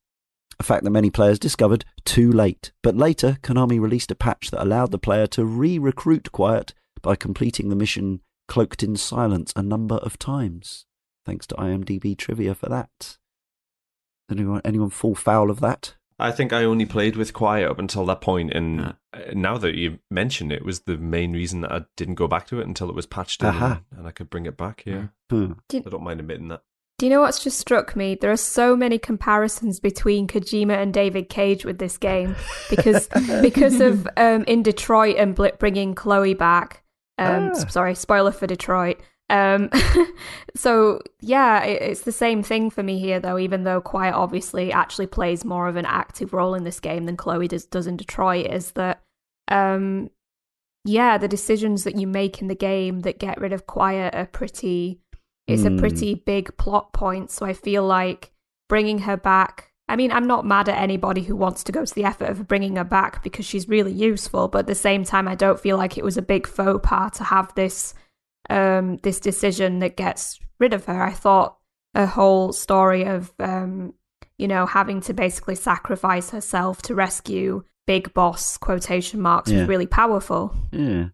a 0.59 0.63
fact 0.63 0.83
that 0.83 0.89
many 0.89 1.09
players 1.09 1.37
discovered 1.37 1.85
too 2.05 2.31
late. 2.31 2.71
But 2.81 2.95
later, 2.95 3.37
Konami 3.43 3.79
released 3.79 4.11
a 4.11 4.15
patch 4.15 4.49
that 4.51 4.61
allowed 4.61 4.91
the 4.91 4.97
player 4.97 5.27
to 5.27 5.45
re 5.45 5.77
recruit 5.77 6.31
Quiet 6.31 6.73
by 7.01 7.15
completing 7.15 7.69
the 7.69 7.75
mission 7.75 8.21
cloaked 8.47 8.81
in 8.81 8.95
silence 8.95 9.53
a 9.55 9.61
number 9.61 9.95
of 9.95 10.17
times. 10.17 10.85
Thanks 11.25 11.45
to 11.47 11.55
IMDb 11.55 12.17
trivia 12.17 12.55
for 12.55 12.67
that. 12.67 13.17
Anyone, 14.29 14.61
anyone 14.65 14.89
fall 14.89 15.15
foul 15.15 15.51
of 15.51 15.59
that? 15.59 15.95
I 16.19 16.31
think 16.31 16.51
I 16.51 16.63
only 16.63 16.85
played 16.85 17.15
with 17.15 17.33
Quiet 17.33 17.69
up 17.69 17.79
until 17.79 18.05
that 18.05 18.21
point, 18.21 18.53
and 18.53 18.93
yeah. 19.13 19.31
now 19.33 19.57
that 19.57 19.75
you 19.75 19.99
mention 20.11 20.51
it, 20.51 20.65
was 20.65 20.81
the 20.81 20.97
main 20.97 21.31
reason 21.33 21.61
that 21.61 21.71
I 21.71 21.85
didn't 21.95 22.15
go 22.15 22.27
back 22.27 22.47
to 22.47 22.59
it 22.59 22.67
until 22.67 22.89
it 22.89 22.95
was 22.95 23.05
patched 23.05 23.41
in, 23.41 23.49
and, 23.49 23.81
and, 23.97 24.07
I 24.07 24.11
could 24.11 24.29
bring 24.29 24.45
it 24.45 24.57
back. 24.57 24.83
Yeah, 24.85 25.07
hmm. 25.29 25.53
I 25.73 25.79
don't 25.79 26.03
mind 26.03 26.19
admitting 26.19 26.49
that. 26.49 26.63
Do 26.99 27.05
you 27.05 27.11
know 27.11 27.21
what's 27.21 27.41
just 27.41 27.57
struck 27.57 27.95
me? 27.95 28.15
There 28.15 28.31
are 28.31 28.37
so 28.37 28.75
many 28.75 28.99
comparisons 28.99 29.79
between 29.79 30.27
Kojima 30.27 30.75
and 30.75 30.93
David 30.93 31.29
Cage 31.29 31.63
with 31.63 31.77
this 31.77 31.97
game 31.97 32.35
because 32.69 33.07
because 33.41 33.79
of 33.79 34.05
um, 34.17 34.43
in 34.43 34.63
Detroit 34.63 35.15
and 35.17 35.33
bringing 35.57 35.95
Chloe 35.95 36.33
back. 36.33 36.83
Um, 37.17 37.51
ah. 37.53 37.65
Sorry, 37.69 37.95
spoiler 37.95 38.33
for 38.33 38.47
Detroit. 38.47 38.99
Um, 39.29 39.69
so 40.55 41.01
yeah, 41.21 41.63
it, 41.63 41.81
it's 41.81 42.01
the 42.01 42.11
same 42.11 42.43
thing 42.43 42.69
for 42.69 42.83
me 42.83 42.99
here, 42.99 43.19
though. 43.19 43.37
Even 43.37 43.63
though 43.63 43.81
Quiet 43.81 44.15
obviously 44.15 44.71
actually 44.71 45.07
plays 45.07 45.45
more 45.45 45.67
of 45.67 45.75
an 45.75 45.85
active 45.85 46.33
role 46.33 46.55
in 46.55 46.63
this 46.63 46.79
game 46.79 47.05
than 47.05 47.17
Chloe 47.17 47.47
does, 47.47 47.65
does 47.65 47.87
in 47.87 47.97
Detroit, 47.97 48.47
is 48.47 48.71
that 48.71 49.01
um, 49.49 50.09
yeah, 50.85 51.17
the 51.17 51.27
decisions 51.27 51.83
that 51.83 51.95
you 51.95 52.07
make 52.07 52.41
in 52.41 52.47
the 52.47 52.55
game 52.55 53.01
that 53.01 53.19
get 53.19 53.39
rid 53.39 53.53
of 53.53 53.67
Quiet 53.67 54.15
are 54.15 54.25
pretty 54.25 54.99
it's 55.49 55.63
mm. 55.63 55.75
a 55.77 55.79
pretty 55.79 56.13
hmm. 56.13 56.19
big 56.25 56.55
plot 56.57 56.93
point. 56.93 57.31
So 57.31 57.45
I 57.45 57.53
feel 57.53 57.83
like 57.83 58.31
bringing 58.69 58.99
her 58.99 59.17
back. 59.17 59.71
I 59.87 59.95
mean, 59.95 60.11
I'm 60.11 60.27
not 60.27 60.45
mad 60.45 60.69
at 60.69 60.79
anybody 60.79 61.23
who 61.23 61.35
wants 61.35 61.63
to 61.63 61.71
go 61.71 61.83
to 61.83 61.95
the 61.95 62.03
effort 62.03 62.29
of 62.29 62.47
bringing 62.47 62.75
her 62.75 62.83
back 62.83 63.23
because 63.23 63.45
she's 63.47 63.67
really 63.67 63.91
useful. 63.91 64.47
But 64.47 64.59
at 64.59 64.67
the 64.67 64.75
same 64.75 65.03
time, 65.03 65.27
I 65.27 65.33
don't 65.33 65.59
feel 65.59 65.77
like 65.77 65.97
it 65.97 66.03
was 66.03 66.17
a 66.17 66.21
big 66.21 66.45
faux 66.45 66.87
pas 66.87 67.17
to 67.17 67.23
have 67.23 67.53
this 67.55 67.95
um, 68.49 68.97
this 68.97 69.19
decision 69.19 69.79
that 69.79 69.97
gets 69.97 70.39
rid 70.59 70.73
of 70.73 70.85
her. 70.85 71.01
I 71.01 71.11
thought 71.11 71.57
a 71.95 72.05
whole 72.05 72.53
story 72.53 73.03
of 73.03 73.33
um, 73.39 73.93
you 74.37 74.47
know 74.47 74.65
having 74.65 75.01
to 75.01 75.13
basically 75.13 75.55
sacrifice 75.55 76.29
herself 76.29 76.81
to 76.83 76.95
rescue 76.95 77.63
Big 77.87 78.13
Boss 78.13 78.57
quotation 78.57 79.19
marks 79.21 79.49
yeah. 79.49 79.59
was 79.59 79.67
really 79.67 79.87
powerful. 79.87 80.55
Yeah. 80.71 81.07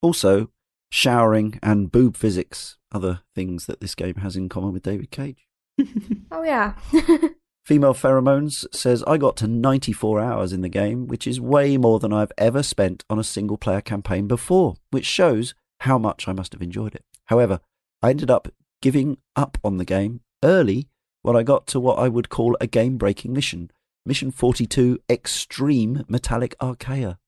Also, 0.00 0.50
showering 0.90 1.58
and 1.62 1.92
boob 1.92 2.16
physics 2.16 2.76
other 2.92 3.20
things 3.34 3.66
that 3.66 3.80
this 3.80 3.94
game 3.94 4.16
has 4.16 4.36
in 4.36 4.48
common 4.48 4.72
with 4.72 4.82
David 4.82 5.10
Cage. 5.10 5.46
oh, 6.30 6.42
yeah. 6.42 6.74
Female 7.64 7.94
Pheromones 7.94 8.66
says, 8.74 9.04
I 9.06 9.16
got 9.18 9.36
to 9.38 9.46
94 9.46 10.20
hours 10.20 10.52
in 10.52 10.62
the 10.62 10.68
game, 10.68 11.06
which 11.06 11.26
is 11.26 11.40
way 11.40 11.76
more 11.76 11.98
than 11.98 12.12
I've 12.12 12.32
ever 12.36 12.62
spent 12.62 13.04
on 13.08 13.18
a 13.18 13.24
single 13.24 13.56
player 13.56 13.80
campaign 13.80 14.26
before, 14.26 14.74
which 14.90 15.06
shows 15.06 15.54
how 15.82 15.98
much 15.98 16.26
I 16.26 16.32
must 16.32 16.52
have 16.52 16.62
enjoyed 16.62 16.94
it. 16.94 17.04
However, 17.26 17.60
I 18.02 18.10
ended 18.10 18.30
up 18.30 18.48
giving 18.80 19.18
up 19.36 19.58
on 19.62 19.76
the 19.76 19.84
game 19.84 20.20
early 20.42 20.88
when 21.22 21.36
I 21.36 21.42
got 21.42 21.66
to 21.68 21.80
what 21.80 21.98
I 21.98 22.08
would 22.08 22.28
call 22.28 22.56
a 22.60 22.66
game 22.66 22.96
breaking 22.96 23.32
mission. 23.32 23.70
Mission 24.04 24.30
42 24.32 24.98
Extreme 25.08 26.04
Metallic 26.08 26.56
Archaea 26.58 27.18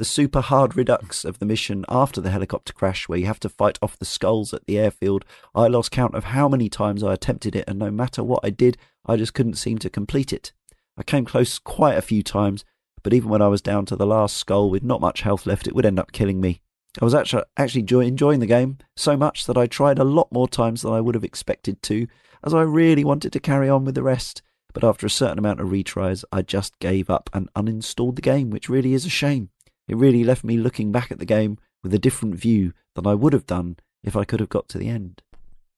the 0.00 0.04
super 0.06 0.40
hard 0.40 0.78
redux 0.78 1.26
of 1.26 1.40
the 1.40 1.44
mission 1.44 1.84
after 1.86 2.22
the 2.22 2.30
helicopter 2.30 2.72
crash, 2.72 3.06
where 3.06 3.18
you 3.18 3.26
have 3.26 3.38
to 3.38 3.50
fight 3.50 3.78
off 3.82 3.98
the 3.98 4.06
skulls 4.06 4.54
at 4.54 4.64
the 4.64 4.78
airfield. 4.78 5.26
I 5.54 5.66
lost 5.66 5.90
count 5.90 6.14
of 6.14 6.24
how 6.24 6.48
many 6.48 6.70
times 6.70 7.02
I 7.02 7.12
attempted 7.12 7.54
it, 7.54 7.66
and 7.68 7.78
no 7.78 7.90
matter 7.90 8.24
what 8.24 8.40
I 8.42 8.48
did, 8.48 8.78
I 9.04 9.16
just 9.16 9.34
couldn't 9.34 9.58
seem 9.58 9.76
to 9.80 9.90
complete 9.90 10.32
it. 10.32 10.54
I 10.96 11.02
came 11.02 11.26
close 11.26 11.58
quite 11.58 11.98
a 11.98 12.02
few 12.02 12.22
times, 12.22 12.64
but 13.02 13.12
even 13.12 13.28
when 13.28 13.42
I 13.42 13.48
was 13.48 13.60
down 13.60 13.84
to 13.86 13.96
the 13.96 14.06
last 14.06 14.38
skull 14.38 14.70
with 14.70 14.82
not 14.82 15.02
much 15.02 15.20
health 15.20 15.44
left, 15.44 15.66
it 15.66 15.74
would 15.74 15.84
end 15.84 15.98
up 15.98 16.12
killing 16.12 16.40
me. 16.40 16.62
I 17.00 17.04
was 17.04 17.14
actually 17.14 17.44
actually 17.56 17.86
enjoying 18.06 18.40
the 18.40 18.46
game 18.46 18.78
so 18.96 19.16
much 19.16 19.46
that 19.46 19.56
I 19.56 19.66
tried 19.66 19.98
a 19.98 20.04
lot 20.04 20.32
more 20.32 20.48
times 20.48 20.82
than 20.82 20.92
I 20.92 21.00
would 21.00 21.14
have 21.14 21.24
expected 21.24 21.82
to, 21.84 22.08
as 22.42 22.52
I 22.52 22.62
really 22.62 23.04
wanted 23.04 23.32
to 23.32 23.40
carry 23.40 23.68
on 23.68 23.84
with 23.84 23.94
the 23.94 24.02
rest. 24.02 24.42
But 24.72 24.84
after 24.84 25.06
a 25.06 25.10
certain 25.10 25.38
amount 25.38 25.60
of 25.60 25.68
retries, 25.68 26.24
I 26.32 26.42
just 26.42 26.78
gave 26.78 27.10
up 27.10 27.30
and 27.32 27.52
uninstalled 27.54 28.16
the 28.16 28.22
game, 28.22 28.50
which 28.50 28.68
really 28.68 28.94
is 28.94 29.04
a 29.04 29.10
shame. 29.10 29.50
It 29.88 29.96
really 29.96 30.24
left 30.24 30.44
me 30.44 30.56
looking 30.56 30.92
back 30.92 31.10
at 31.10 31.18
the 31.18 31.24
game 31.24 31.58
with 31.82 31.94
a 31.94 31.98
different 31.98 32.36
view 32.36 32.72
than 32.94 33.06
I 33.06 33.14
would 33.14 33.32
have 33.32 33.46
done 33.46 33.76
if 34.02 34.16
I 34.16 34.24
could 34.24 34.40
have 34.40 34.48
got 34.48 34.68
to 34.70 34.78
the 34.78 34.88
end. 34.88 35.22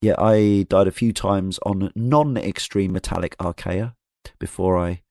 Yeah, 0.01 0.14
I 0.18 0.66
died 0.68 0.89
a 0.89 0.93
few 0.93 1.12
times 1.12 1.59
on 1.64 1.93
non 1.94 2.36
extreme 2.36 2.93
metallic 2.93 3.36
Archaea 3.39 3.94
before 4.39 4.78
I 4.78 5.02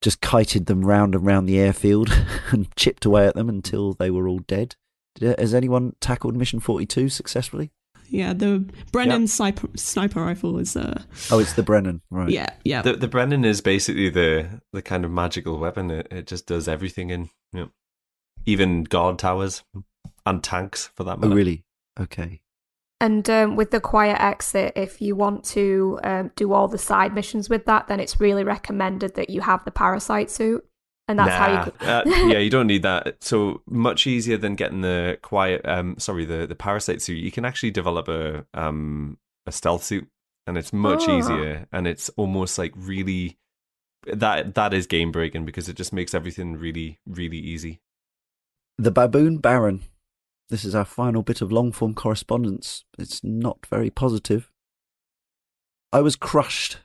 just 0.00 0.20
kited 0.20 0.66
them 0.66 0.82
round 0.82 1.14
and 1.14 1.26
round 1.26 1.48
the 1.48 1.58
airfield 1.58 2.10
and 2.50 2.74
chipped 2.76 3.04
away 3.04 3.26
at 3.26 3.34
them 3.34 3.48
until 3.48 3.92
they 3.94 4.10
were 4.10 4.28
all 4.28 4.38
dead. 4.38 4.76
Has 5.20 5.54
anyone 5.54 5.94
tackled 6.00 6.36
Mission 6.36 6.60
42 6.60 7.08
successfully? 7.08 7.70
yeah. 8.10 8.32
The 8.32 8.64
Brennan 8.92 9.22
yep. 9.22 9.30
sniper, 9.30 9.68
sniper 9.76 10.22
rifle 10.22 10.58
is. 10.58 10.76
Uh, 10.76 11.02
oh, 11.30 11.38
it's 11.38 11.54
the 11.54 11.62
Brennan, 11.62 12.02
right? 12.10 12.28
Yeah, 12.28 12.50
yeah. 12.64 12.82
The, 12.82 12.94
the 12.94 13.08
Brennan 13.08 13.44
is 13.44 13.60
basically 13.60 14.10
the 14.10 14.60
the 14.72 14.82
kind 14.82 15.04
of 15.04 15.10
magical 15.10 15.58
weapon. 15.58 15.90
It, 15.90 16.08
it 16.10 16.26
just 16.26 16.46
does 16.46 16.68
everything 16.68 17.10
in, 17.10 17.30
you 17.52 17.60
know, 17.60 17.70
even 18.44 18.84
guard 18.84 19.18
towers 19.18 19.62
and 20.26 20.42
tanks 20.42 20.90
for 20.94 21.04
that 21.04 21.14
oh, 21.14 21.20
matter. 21.20 21.32
Oh, 21.32 21.36
really? 21.36 21.64
Okay. 21.98 22.40
And 23.02 23.28
um, 23.30 23.56
with 23.56 23.70
the 23.70 23.80
Quiet 23.80 24.20
Exit, 24.20 24.74
if 24.76 25.00
you 25.00 25.16
want 25.16 25.42
to 25.44 25.98
um, 26.04 26.30
do 26.36 26.52
all 26.52 26.68
the 26.68 26.76
side 26.76 27.14
missions 27.14 27.48
with 27.48 27.64
that, 27.64 27.88
then 27.88 27.98
it's 27.98 28.20
really 28.20 28.44
recommended 28.44 29.14
that 29.14 29.30
you 29.30 29.40
have 29.40 29.64
the 29.64 29.70
parasite 29.70 30.30
suit. 30.30 30.66
And 31.10 31.18
that's 31.18 31.28
nah, 31.28 31.36
how 31.36 31.64
you. 31.64 31.88
uh, 31.88 32.28
yeah, 32.28 32.38
you 32.38 32.50
don't 32.50 32.66
need 32.66 32.82
that. 32.82 33.22
So 33.22 33.62
much 33.66 34.06
easier 34.06 34.36
than 34.36 34.54
getting 34.54 34.80
the 34.80 35.18
quiet. 35.22 35.60
Um, 35.66 35.96
sorry, 35.98 36.24
the 36.24 36.46
the 36.46 36.54
parasite 36.54 37.02
suit. 37.02 37.18
You 37.18 37.30
can 37.30 37.44
actually 37.44 37.70
develop 37.72 38.08
a 38.08 38.46
um 38.54 39.18
a 39.46 39.52
stealth 39.52 39.84
suit, 39.84 40.08
and 40.46 40.56
it's 40.56 40.72
much 40.72 41.04
oh. 41.08 41.18
easier, 41.18 41.66
and 41.72 41.86
it's 41.86 42.08
almost 42.10 42.58
like 42.58 42.72
really 42.76 43.38
that 44.06 44.54
that 44.54 44.72
is 44.72 44.86
game 44.86 45.12
breaking 45.12 45.44
because 45.44 45.68
it 45.68 45.76
just 45.76 45.92
makes 45.92 46.14
everything 46.14 46.56
really 46.56 46.98
really 47.06 47.38
easy. 47.38 47.80
The 48.78 48.90
baboon 48.90 49.38
baron 49.38 49.82
this 50.50 50.64
is 50.64 50.74
our 50.74 50.84
final 50.84 51.22
bit 51.22 51.40
of 51.40 51.52
long 51.52 51.70
form 51.70 51.94
correspondence. 51.94 52.84
It's 52.98 53.22
not 53.22 53.64
very 53.66 53.88
positive. 53.88 54.50
I 55.92 56.00
was 56.00 56.16
crushed 56.16 56.78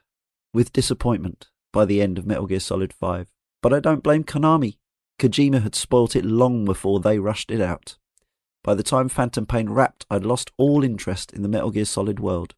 with 0.54 0.72
disappointment 0.72 1.48
by 1.72 1.84
the 1.84 2.00
end 2.00 2.16
of 2.16 2.26
Metal 2.26 2.46
Gear 2.46 2.60
Solid 2.60 2.92
5, 2.92 3.28
but 3.66 3.74
I 3.74 3.80
don't 3.80 4.04
blame 4.04 4.22
Konami. 4.22 4.76
Kojima 5.18 5.60
had 5.60 5.74
spoilt 5.74 6.14
it 6.14 6.24
long 6.24 6.64
before 6.64 7.00
they 7.00 7.18
rushed 7.18 7.50
it 7.50 7.60
out. 7.60 7.96
By 8.62 8.76
the 8.76 8.84
time 8.84 9.08
Phantom 9.08 9.44
Pain 9.44 9.70
wrapped, 9.70 10.06
I'd 10.08 10.24
lost 10.24 10.52
all 10.56 10.84
interest 10.84 11.32
in 11.32 11.42
the 11.42 11.48
Metal 11.48 11.72
Gear 11.72 11.84
Solid 11.84 12.20
world. 12.20 12.54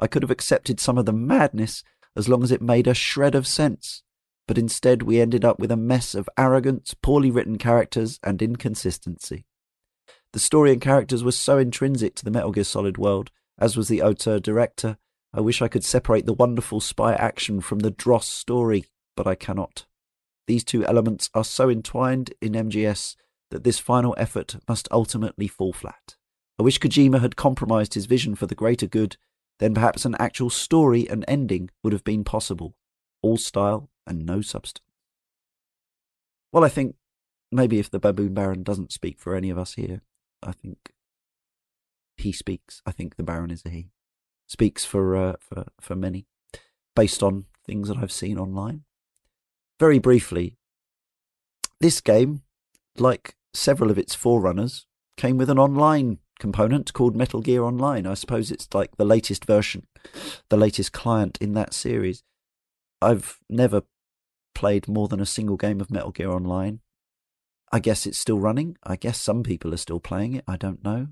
I 0.00 0.08
could 0.08 0.24
have 0.24 0.32
accepted 0.32 0.80
some 0.80 0.98
of 0.98 1.06
the 1.06 1.12
madness 1.12 1.84
as 2.16 2.28
long 2.28 2.42
as 2.42 2.50
it 2.50 2.60
made 2.60 2.88
a 2.88 2.92
shred 2.92 3.36
of 3.36 3.46
sense, 3.46 4.02
but 4.48 4.58
instead 4.58 5.04
we 5.04 5.20
ended 5.20 5.44
up 5.44 5.60
with 5.60 5.70
a 5.70 5.76
mess 5.76 6.16
of 6.16 6.28
arrogance, 6.36 6.92
poorly 6.92 7.30
written 7.30 7.56
characters, 7.56 8.18
and 8.24 8.42
inconsistency. 8.42 9.46
The 10.32 10.40
story 10.40 10.72
and 10.72 10.80
characters 10.80 11.22
were 11.22 11.30
so 11.30 11.58
intrinsic 11.58 12.16
to 12.16 12.24
the 12.24 12.32
Metal 12.32 12.50
Gear 12.50 12.64
Solid 12.64 12.98
world, 12.98 13.30
as 13.60 13.76
was 13.76 13.86
the 13.86 14.02
auteur 14.02 14.40
director. 14.40 14.98
I 15.32 15.40
wish 15.40 15.62
I 15.62 15.68
could 15.68 15.84
separate 15.84 16.26
the 16.26 16.34
wonderful 16.34 16.80
spy 16.80 17.14
action 17.14 17.60
from 17.60 17.78
the 17.78 17.92
dross 17.92 18.26
story, 18.26 18.86
but 19.14 19.28
I 19.28 19.36
cannot. 19.36 19.86
These 20.48 20.64
two 20.64 20.82
elements 20.86 21.28
are 21.34 21.44
so 21.44 21.68
entwined 21.68 22.32
in 22.40 22.52
MGS 22.52 23.16
that 23.50 23.64
this 23.64 23.78
final 23.78 24.14
effort 24.16 24.56
must 24.66 24.88
ultimately 24.90 25.46
fall 25.46 25.74
flat. 25.74 26.16
I 26.58 26.62
wish 26.62 26.80
Kojima 26.80 27.20
had 27.20 27.36
compromised 27.36 27.92
his 27.92 28.06
vision 28.06 28.34
for 28.34 28.46
the 28.46 28.54
greater 28.54 28.86
good, 28.86 29.18
then 29.58 29.74
perhaps 29.74 30.06
an 30.06 30.16
actual 30.18 30.48
story 30.48 31.06
and 31.06 31.22
ending 31.28 31.68
would 31.84 31.92
have 31.92 32.02
been 32.02 32.24
possible. 32.24 32.74
All 33.20 33.36
style 33.36 33.90
and 34.06 34.24
no 34.24 34.40
substance. 34.40 34.86
Well, 36.50 36.64
I 36.64 36.70
think 36.70 36.96
maybe 37.52 37.78
if 37.78 37.90
the 37.90 38.00
Baboon 38.00 38.32
Baron 38.32 38.62
doesn't 38.62 38.90
speak 38.90 39.20
for 39.20 39.34
any 39.34 39.50
of 39.50 39.58
us 39.58 39.74
here, 39.74 40.00
I 40.42 40.52
think 40.52 40.92
he 42.16 42.32
speaks. 42.32 42.80
I 42.86 42.92
think 42.92 43.16
the 43.16 43.22
Baron 43.22 43.50
is 43.50 43.66
a 43.66 43.68
he. 43.68 43.90
Speaks 44.46 44.82
for 44.82 45.14
uh, 45.14 45.36
for 45.40 45.66
for 45.78 45.94
many, 45.94 46.26
based 46.96 47.22
on 47.22 47.44
things 47.66 47.88
that 47.88 47.98
I've 47.98 48.10
seen 48.10 48.38
online. 48.38 48.84
Very 49.78 49.98
briefly, 49.98 50.56
this 51.80 52.00
game, 52.00 52.42
like 52.96 53.36
several 53.54 53.90
of 53.90 53.98
its 53.98 54.14
forerunners, 54.14 54.86
came 55.16 55.36
with 55.36 55.50
an 55.50 55.58
online 55.58 56.18
component 56.40 56.92
called 56.92 57.16
Metal 57.16 57.40
Gear 57.40 57.62
Online. 57.62 58.06
I 58.06 58.14
suppose 58.14 58.50
it's 58.50 58.68
like 58.72 58.96
the 58.96 59.04
latest 59.04 59.44
version, 59.44 59.86
the 60.48 60.56
latest 60.56 60.92
client 60.92 61.38
in 61.40 61.54
that 61.54 61.74
series. 61.74 62.22
I've 63.00 63.38
never 63.48 63.82
played 64.54 64.88
more 64.88 65.06
than 65.06 65.20
a 65.20 65.26
single 65.26 65.56
game 65.56 65.80
of 65.80 65.90
Metal 65.90 66.10
Gear 66.10 66.30
Online. 66.30 66.80
I 67.70 67.78
guess 67.78 68.06
it's 68.06 68.18
still 68.18 68.38
running. 68.38 68.76
I 68.82 68.96
guess 68.96 69.20
some 69.20 69.42
people 69.42 69.72
are 69.74 69.78
still 69.78 70.00
playing 70.00 70.34
it. 70.34 70.44
I 70.48 70.56
don't 70.56 70.82
know. 70.82 71.08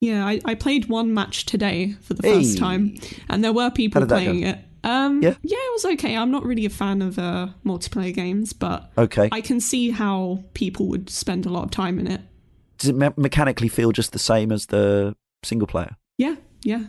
Yeah, 0.00 0.26
I, 0.26 0.40
I 0.44 0.54
played 0.54 0.86
one 0.86 1.14
match 1.14 1.46
today 1.46 1.92
for 2.02 2.12
the 2.12 2.22
first 2.22 2.58
time, 2.58 2.96
and 3.30 3.42
there 3.42 3.52
were 3.52 3.70
people 3.70 4.04
playing 4.06 4.42
it. 4.42 4.58
Um, 4.84 5.22
yeah, 5.22 5.34
yeah, 5.42 5.56
it 5.58 5.72
was 5.72 5.84
okay. 5.94 6.14
I'm 6.14 6.30
not 6.30 6.44
really 6.44 6.66
a 6.66 6.70
fan 6.70 7.00
of 7.00 7.18
uh, 7.18 7.48
multiplayer 7.64 8.14
games, 8.14 8.52
but 8.52 8.92
okay, 8.98 9.30
I 9.32 9.40
can 9.40 9.58
see 9.58 9.90
how 9.90 10.44
people 10.52 10.86
would 10.88 11.08
spend 11.08 11.46
a 11.46 11.48
lot 11.48 11.64
of 11.64 11.70
time 11.70 11.98
in 11.98 12.06
it. 12.06 12.20
Does 12.78 12.90
it 12.90 12.94
me- 12.94 13.08
mechanically 13.16 13.68
feel 13.68 13.92
just 13.92 14.12
the 14.12 14.18
same 14.18 14.52
as 14.52 14.66
the 14.66 15.16
single 15.42 15.66
player? 15.66 15.96
Yeah, 16.18 16.36
yeah, 16.62 16.84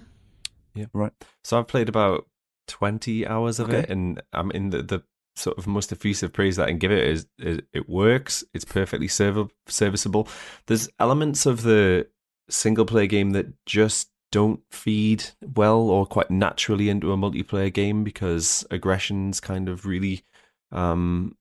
yeah. 0.74 0.86
Right. 0.94 1.14
So 1.44 1.58
I've 1.58 1.68
played 1.68 1.88
about 1.88 2.28
twenty 2.68 3.26
hours 3.26 3.60
of 3.60 3.70
okay. 3.70 3.80
it, 3.80 3.90
and 3.90 4.22
I'm 4.34 4.52
in 4.52 4.72
the, 4.72 4.84
the 4.84 5.04
sort 5.38 5.58
of 5.58 5.66
most 5.66 5.92
effusive 5.92 6.34
praise 6.34 6.58
that 6.58 6.66
I 6.66 6.70
can 6.70 6.80
give 6.80 6.92
it 6.92 7.08
is, 7.08 7.28
is 7.40 7.60
it 7.74 7.88
works. 7.88 8.44
It's 8.54 8.66
perfectly 8.66 9.08
serv- 9.08 9.52
serviceable. 9.68 10.28
There's 10.68 10.90
elements 11.00 11.46
of 11.46 11.64
the 11.64 12.08
single 12.50 12.86
player 12.86 13.08
game 13.08 13.32
that 13.32 13.48
just 13.66 14.10
don't 14.36 14.60
feed 14.70 15.24
well 15.56 15.80
or 15.80 16.06
quite 16.06 16.30
naturally 16.30 16.90
into 16.90 17.14
a 17.14 17.16
multiplayer 17.16 17.72
game 17.72 18.03
because 18.03 18.66
aggression's 18.70 19.40
kind 19.40 19.70
of 19.70 19.86
really 19.86 20.26
um, 20.74 21.38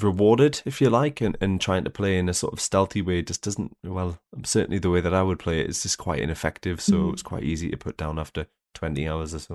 rewarded, 0.00 0.62
if 0.64 0.80
you 0.80 0.88
like, 0.90 1.20
and, 1.20 1.36
and 1.40 1.60
trying 1.60 1.82
to 1.82 1.90
play 1.90 2.16
in 2.16 2.28
a 2.28 2.34
sort 2.34 2.52
of 2.52 2.60
stealthy 2.60 3.02
way 3.02 3.20
just 3.20 3.42
doesn't, 3.42 3.76
well, 3.82 4.20
certainly 4.44 4.78
the 4.78 4.90
way 4.90 5.00
that 5.00 5.12
I 5.12 5.24
would 5.24 5.40
play 5.40 5.58
it 5.58 5.68
is 5.68 5.82
just 5.82 5.98
quite 5.98 6.20
ineffective. 6.20 6.80
So 6.80 6.92
mm. 6.92 7.12
it's 7.12 7.22
quite 7.22 7.42
easy 7.42 7.68
to 7.68 7.76
put 7.76 7.96
down 7.96 8.16
after 8.16 8.46
20 8.74 9.08
hours 9.08 9.34
or 9.34 9.40
so. 9.40 9.54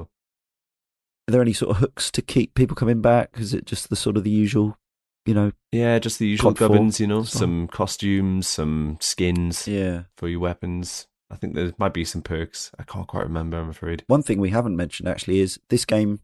Are 1.30 1.31
there 1.31 1.41
any 1.41 1.53
sort 1.53 1.72
of 1.72 1.77
hooks 1.77 2.11
to 2.11 2.22
keep 2.22 2.56
people 2.56 2.76
coming 2.76 2.99
back? 2.99 3.38
Is 3.38 3.53
it 3.53 3.65
just 3.65 3.89
the 3.89 3.95
sort 3.95 4.18
of 4.18 4.26
the 4.26 4.30
usual, 4.30 4.77
you 5.26 5.34
know? 5.34 5.53
Yeah, 5.72 5.97
just 5.99 6.19
the 6.19 6.27
usual 6.27 6.52
gubbins, 6.52 6.99
you 6.99 7.07
know, 7.07 7.23
some 7.23 7.69
costumes, 7.69 8.47
some 8.47 8.97
skins 8.99 9.65
yeah. 9.65 10.03
for 10.18 10.27
your 10.27 10.41
weapons. 10.41 11.07
I 11.30 11.35
think 11.35 11.56
there 11.56 11.72
might 11.77 11.93
be 11.93 12.06
some 12.06 12.22
perks. 12.22 12.72
I 12.77 12.84
can't 12.84 13.07
quite 13.07 13.23
remember, 13.23 13.57
I'm 13.57 13.69
afraid. 13.69 14.03
One 14.07 14.22
thing 14.22 14.39
we 14.39 14.52
haven't 14.52 14.76
mentioned 14.76 15.10
actually 15.10 15.39
is 15.39 15.60
this 15.69 15.85
game 15.85 16.19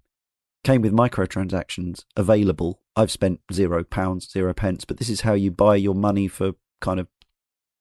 came 0.63 0.81
with 0.81 0.93
microtransactions 0.93 2.05
available. 2.15 2.81
I've 2.95 3.11
spent 3.11 3.39
zero 3.51 3.83
pounds, 3.83 4.29
zero 4.29 4.53
pence, 4.53 4.85
but 4.85 4.97
this 4.97 5.09
is 5.09 5.21
how 5.21 5.33
you 5.33 5.49
buy 5.51 5.75
your 5.75 5.95
money 5.95 6.27
for 6.27 6.53
kind 6.81 6.99
of 6.99 7.07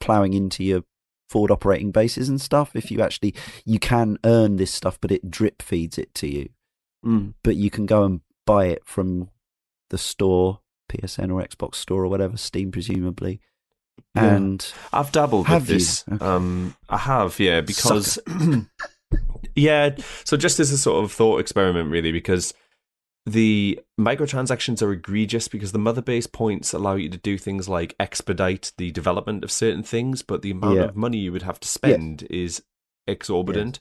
ploughing 0.01 0.33
into 0.33 0.65
your 0.65 0.85
forward 1.29 1.51
operating 1.51 1.93
bases 1.93 2.29
and 2.29 2.41
stuff. 2.41 2.75
If 2.75 2.91
you 2.91 3.01
actually, 3.03 3.35
you 3.65 3.79
can 3.79 4.19
earn 4.25 4.57
this 4.57 4.73
stuff, 4.73 4.99
but 5.01 5.13
it 5.13 5.31
drip 5.31 5.63
feeds 5.63 5.99
it 5.99 6.15
to 6.17 6.29
you. 6.29 6.49
Mm. 7.05 7.35
But 7.43 7.57
you 7.57 7.71
can 7.71 7.87
go 7.87 8.05
and 8.05 8.21
buy 8.47 8.67
it 8.67 8.83
from 8.85 9.31
the 9.91 9.99
store, 9.99 10.61
PSN 10.91 11.33
or 11.33 11.43
Xbox 11.43 11.77
store 11.77 12.05
or 12.05 12.09
whatever, 12.09 12.37
Steam 12.37 12.73
presumably. 12.73 13.41
Yeah. 14.15 14.35
And 14.35 14.73
I've 14.93 15.13
dabbled 15.13 15.49
with 15.49 15.67
this. 15.67 16.05
Okay. 16.11 16.25
Um, 16.25 16.77
I 16.89 16.99
have, 16.99 17.39
yeah, 17.39 17.61
because 17.61 18.19
yeah. 19.55 19.97
So 20.25 20.37
just 20.37 20.61
as 20.61 20.73
a 20.73 20.79
sort 20.79 21.05
of 21.05 21.13
thought 21.13 21.39
experiment, 21.39 21.91
really, 21.91 22.13
because 22.13 22.55
the 23.27 23.79
microtransactions 24.01 24.83
are 24.83 24.93
egregious 24.93 25.47
because 25.47 25.73
the 25.73 25.79
mother 25.79 26.03
base 26.03 26.27
points 26.27 26.73
allow 26.73 26.95
you 26.95 27.09
to 27.11 27.19
do 27.19 27.37
things 27.39 27.69
like 27.69 27.95
expedite 28.01 28.73
the 28.79 28.91
development 28.91 29.45
of 29.45 29.53
certain 29.53 29.83
things, 29.83 30.23
but 30.23 30.43
the 30.43 30.51
amount 30.51 30.77
yeah. 30.77 30.85
of 30.85 30.97
money 30.97 31.19
you 31.19 31.33
would 31.33 31.43
have 31.43 31.61
to 31.61 31.69
spend 31.69 32.27
is 32.31 32.63
exorbitant 33.07 33.79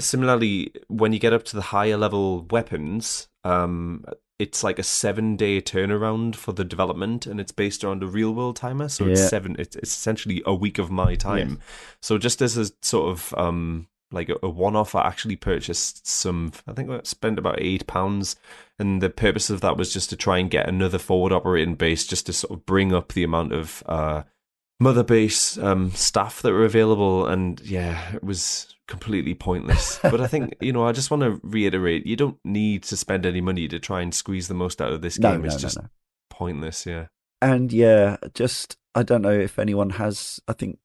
similarly, 0.00 0.72
when 0.88 1.12
you 1.12 1.18
get 1.18 1.32
up 1.32 1.44
to 1.44 1.56
the 1.56 1.62
higher 1.62 1.96
level 1.96 2.46
weapons, 2.50 3.28
um, 3.44 4.04
it's 4.40 4.64
like 4.64 4.78
a 4.78 4.82
seven 4.82 5.36
day 5.36 5.60
turnaround 5.60 6.34
for 6.34 6.52
the 6.52 6.64
development, 6.64 7.26
and 7.26 7.38
it's 7.38 7.52
based 7.52 7.84
around 7.84 8.02
a 8.02 8.06
real 8.06 8.32
world 8.32 8.56
timer. 8.56 8.88
So 8.88 9.04
yeah. 9.04 9.12
it's 9.12 9.28
seven. 9.28 9.54
It's, 9.58 9.76
it's, 9.76 9.92
essentially 9.92 10.42
a 10.46 10.54
week 10.54 10.78
of 10.78 10.90
my 10.90 11.14
time. 11.14 11.50
Yeah. 11.50 11.64
So 12.00 12.16
just 12.16 12.40
as 12.40 12.56
a 12.56 12.70
sort 12.80 13.10
of 13.10 13.34
um, 13.36 13.86
like 14.10 14.30
a, 14.30 14.36
a 14.42 14.48
one 14.48 14.76
off, 14.76 14.94
I 14.94 15.06
actually 15.06 15.36
purchased 15.36 16.06
some. 16.06 16.52
I 16.66 16.72
think 16.72 16.88
I 16.88 17.00
spent 17.04 17.38
about 17.38 17.60
eight 17.60 17.86
pounds, 17.86 18.36
and 18.78 19.02
the 19.02 19.10
purpose 19.10 19.50
of 19.50 19.60
that 19.60 19.76
was 19.76 19.92
just 19.92 20.08
to 20.08 20.16
try 20.16 20.38
and 20.38 20.50
get 20.50 20.66
another 20.66 20.98
forward 20.98 21.32
operating 21.32 21.74
base, 21.74 22.06
just 22.06 22.24
to 22.24 22.32
sort 22.32 22.58
of 22.58 22.64
bring 22.64 22.94
up 22.94 23.12
the 23.12 23.24
amount 23.24 23.52
of. 23.52 23.82
Uh, 23.84 24.22
mother 24.80 25.04
base 25.04 25.58
um, 25.58 25.92
staff 25.92 26.42
that 26.42 26.52
were 26.52 26.64
available, 26.64 27.26
and 27.26 27.60
yeah, 27.60 28.14
it 28.14 28.24
was 28.24 28.74
completely 28.88 29.34
pointless. 29.34 30.00
but 30.02 30.20
I 30.20 30.26
think 30.26 30.56
you 30.60 30.72
know, 30.72 30.84
I 30.84 30.92
just 30.92 31.10
want 31.10 31.22
to 31.22 31.40
reiterate: 31.44 32.06
you 32.06 32.16
don't 32.16 32.38
need 32.44 32.82
to 32.84 32.96
spend 32.96 33.26
any 33.26 33.40
money 33.40 33.68
to 33.68 33.78
try 33.78 34.00
and 34.00 34.12
squeeze 34.12 34.48
the 34.48 34.54
most 34.54 34.82
out 34.82 34.92
of 34.92 35.02
this 35.02 35.18
game. 35.18 35.42
No, 35.42 35.46
it's 35.46 35.56
no, 35.56 35.60
just 35.60 35.78
pointless. 36.30 36.86
Yeah, 36.86 37.06
and 37.40 37.72
yeah, 37.72 38.16
just 38.34 38.76
I 38.94 39.04
don't 39.04 39.22
know 39.22 39.38
if 39.38 39.58
anyone 39.58 39.90
has. 39.90 40.40
I 40.48 40.54
think 40.54 40.78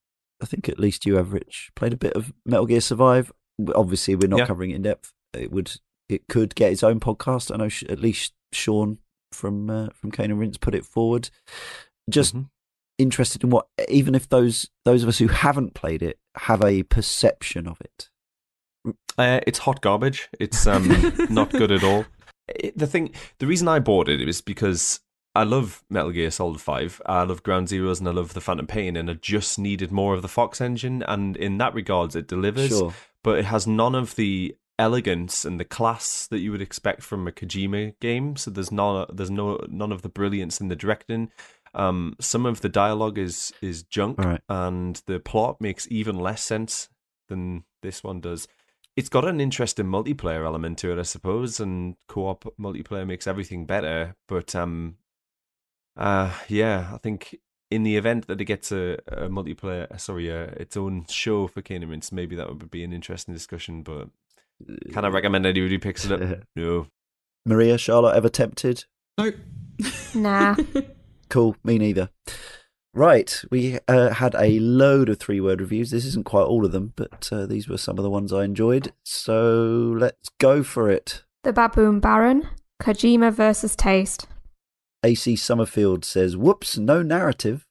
I 0.43 0.45
think 0.45 0.69
at 0.69 0.79
least 0.79 1.05
you 1.05 1.15
have, 1.15 1.33
Rich, 1.33 1.71
played 1.75 1.93
a 1.93 1.97
bit 1.97 2.13
of 2.13 2.33
Metal 2.45 2.67
Gear 2.67 2.81
Survive. 2.81 3.31
Obviously, 3.73 4.15
we're 4.15 4.27
not 4.27 4.39
yeah. 4.39 4.45
covering 4.45 4.71
it 4.71 4.75
in 4.75 4.81
depth. 4.83 5.13
It 5.33 5.51
would 5.51 5.71
it 6.09 6.27
could 6.29 6.53
get 6.55 6.71
its 6.71 6.83
own 6.83 6.99
podcast. 6.99 7.51
I 7.51 7.57
know 7.57 7.69
at 7.91 7.99
least 7.99 8.33
Sean 8.51 8.99
from 9.31 9.69
uh, 9.69 9.87
from 9.93 10.11
Cane 10.11 10.31
and 10.31 10.39
Rinse 10.39 10.57
put 10.57 10.75
it 10.75 10.85
forward. 10.85 11.29
Just 12.09 12.35
mm-hmm 12.35 12.43
interested 12.97 13.43
in 13.43 13.49
what 13.49 13.67
even 13.89 14.15
if 14.15 14.29
those 14.29 14.69
those 14.85 15.03
of 15.03 15.09
us 15.09 15.17
who 15.17 15.27
haven't 15.27 15.73
played 15.73 16.01
it 16.01 16.17
have 16.35 16.63
a 16.63 16.83
perception 16.83 17.67
of 17.67 17.79
it 17.81 18.09
Uh, 19.17 19.39
it's 19.47 19.59
hot 19.59 19.81
garbage. 19.81 20.29
It's 20.39 20.67
um, 20.67 20.87
not 21.29 21.49
good 21.49 21.71
at 21.71 21.83
all. 21.83 22.05
It, 22.47 22.77
the 22.77 22.87
thing, 22.87 23.11
the 23.39 23.47
reason 23.47 23.67
I 23.67 23.79
bought 23.79 24.09
it 24.09 24.21
is 24.27 24.41
because 24.41 24.99
I 25.33 25.43
love 25.43 25.83
Metal 25.89 26.11
Gear 26.11 26.31
Solid 26.31 26.61
5. 26.61 27.01
I 27.05 27.23
love 27.23 27.43
Ground 27.43 27.67
Zeroes 27.67 27.99
and 27.99 28.07
I 28.07 28.11
love 28.11 28.33
the 28.33 28.41
Phantom 28.41 28.67
Pain, 28.67 28.95
and 28.95 29.09
I 29.09 29.13
just 29.13 29.57
needed 29.59 29.91
more 29.91 30.13
of 30.13 30.21
the 30.21 30.27
Fox 30.27 30.61
engine. 30.61 31.03
And 31.03 31.35
in 31.37 31.57
that 31.57 31.73
regards, 31.73 32.15
it 32.15 32.27
delivers, 32.27 32.69
sure. 32.69 32.93
but 33.23 33.39
it 33.39 33.45
has 33.45 33.65
none 33.65 33.95
of 33.95 34.15
the 34.15 34.55
elegance 34.77 35.45
and 35.45 35.59
the 35.59 35.65
class 35.65 36.27
that 36.27 36.39
you 36.39 36.51
would 36.51 36.61
expect 36.61 37.01
from 37.01 37.27
a 37.27 37.31
Kojima 37.31 37.95
game. 37.99 38.35
So 38.35 38.51
there's 38.51 38.71
no, 38.71 39.05
there's 39.11 39.31
no, 39.31 39.59
none 39.69 39.91
of 39.91 40.01
the 40.01 40.09
brilliance 40.09 40.59
in 40.59 40.67
the 40.67 40.75
directing. 40.75 41.31
Um, 41.75 42.15
some 42.21 42.45
of 42.45 42.61
the 42.61 42.69
dialogue 42.69 43.17
is 43.17 43.53
is 43.61 43.83
junk, 43.83 44.17
right. 44.17 44.41
and 44.49 45.01
the 45.05 45.19
plot 45.19 45.59
makes 45.59 45.87
even 45.91 46.17
less 46.17 46.41
sense 46.41 46.89
than 47.27 47.65
this 47.81 48.03
one 48.03 48.21
does. 48.21 48.47
It's 48.95 49.09
got 49.09 49.27
an 49.27 49.41
interesting 49.41 49.87
multiplayer 49.87 50.45
element 50.45 50.77
to 50.79 50.93
it, 50.93 50.99
I 50.99 51.03
suppose, 51.03 51.59
and 51.59 51.97
co-op 52.07 52.45
multiplayer 52.57 53.05
makes 53.05 53.27
everything 53.27 53.65
better. 53.65 54.15
But 54.27 54.55
um, 54.55 54.95
uh, 55.97 56.31
yeah, 56.47 56.91
I 56.93 56.97
think 56.97 57.37
in 57.69 57.83
the 57.83 57.97
event 57.97 58.27
that 58.27 58.39
it 58.39 58.45
gets 58.45 58.71
a, 58.71 58.97
a 59.07 59.27
multiplayer, 59.27 59.91
uh, 59.91 59.97
sorry, 59.97 60.31
uh, 60.31 60.51
its 60.57 60.77
own 60.77 61.05
show 61.09 61.47
for 61.47 61.61
Cane 61.61 61.83
and 61.83 62.09
maybe 62.13 62.37
that 62.37 62.47
would 62.47 62.71
be 62.71 62.85
an 62.85 62.93
interesting 62.93 63.33
discussion. 63.33 63.83
But 63.83 64.09
can 64.93 65.03
I 65.03 65.09
recommend 65.09 65.45
anybody 65.45 65.77
picks 65.77 66.05
it 66.05 66.11
up? 66.11 66.39
no. 66.55 66.87
Maria, 67.45 67.77
Charlotte, 67.77 68.15
ever 68.15 68.29
tempted? 68.29 68.85
No. 69.17 69.31
nah. 70.13 70.55
Cool. 71.29 71.55
Me 71.63 71.77
neither. 71.77 72.09
Right, 72.95 73.43
we 73.51 73.77
uh, 73.89 74.11
had 74.11 74.35
a 74.35 74.57
load 74.59 75.09
of 75.09 75.19
three 75.19 75.41
word 75.41 75.59
reviews. 75.59 75.91
This 75.91 76.05
isn't 76.05 76.25
quite 76.25 76.43
all 76.43 76.65
of 76.65 76.71
them, 76.71 76.93
but 76.95 77.27
uh, 77.29 77.45
these 77.45 77.67
were 77.67 77.77
some 77.77 77.97
of 77.97 78.03
the 78.03 78.09
ones 78.09 78.31
I 78.31 78.45
enjoyed. 78.45 78.93
So 79.03 79.93
let's 79.97 80.29
go 80.39 80.63
for 80.63 80.89
it. 80.89 81.25
The 81.43 81.51
Baboon 81.51 81.99
Baron, 81.99 82.47
Kojima 82.81 83.33
versus 83.33 83.75
Taste. 83.75 84.27
AC 85.03 85.35
Summerfield 85.35 86.05
says, 86.05 86.37
whoops, 86.37 86.77
no 86.77 87.01
narrative. 87.01 87.67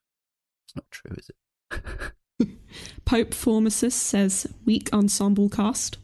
It's 0.68 0.76
not 0.76 0.90
true, 0.90 1.16
is 1.16 1.30
it? 1.30 2.48
Pope 3.06 3.30
Formasis 3.30 3.92
says, 3.92 4.46
weak 4.66 4.90
ensemble 4.92 5.48
cast. 5.48 5.96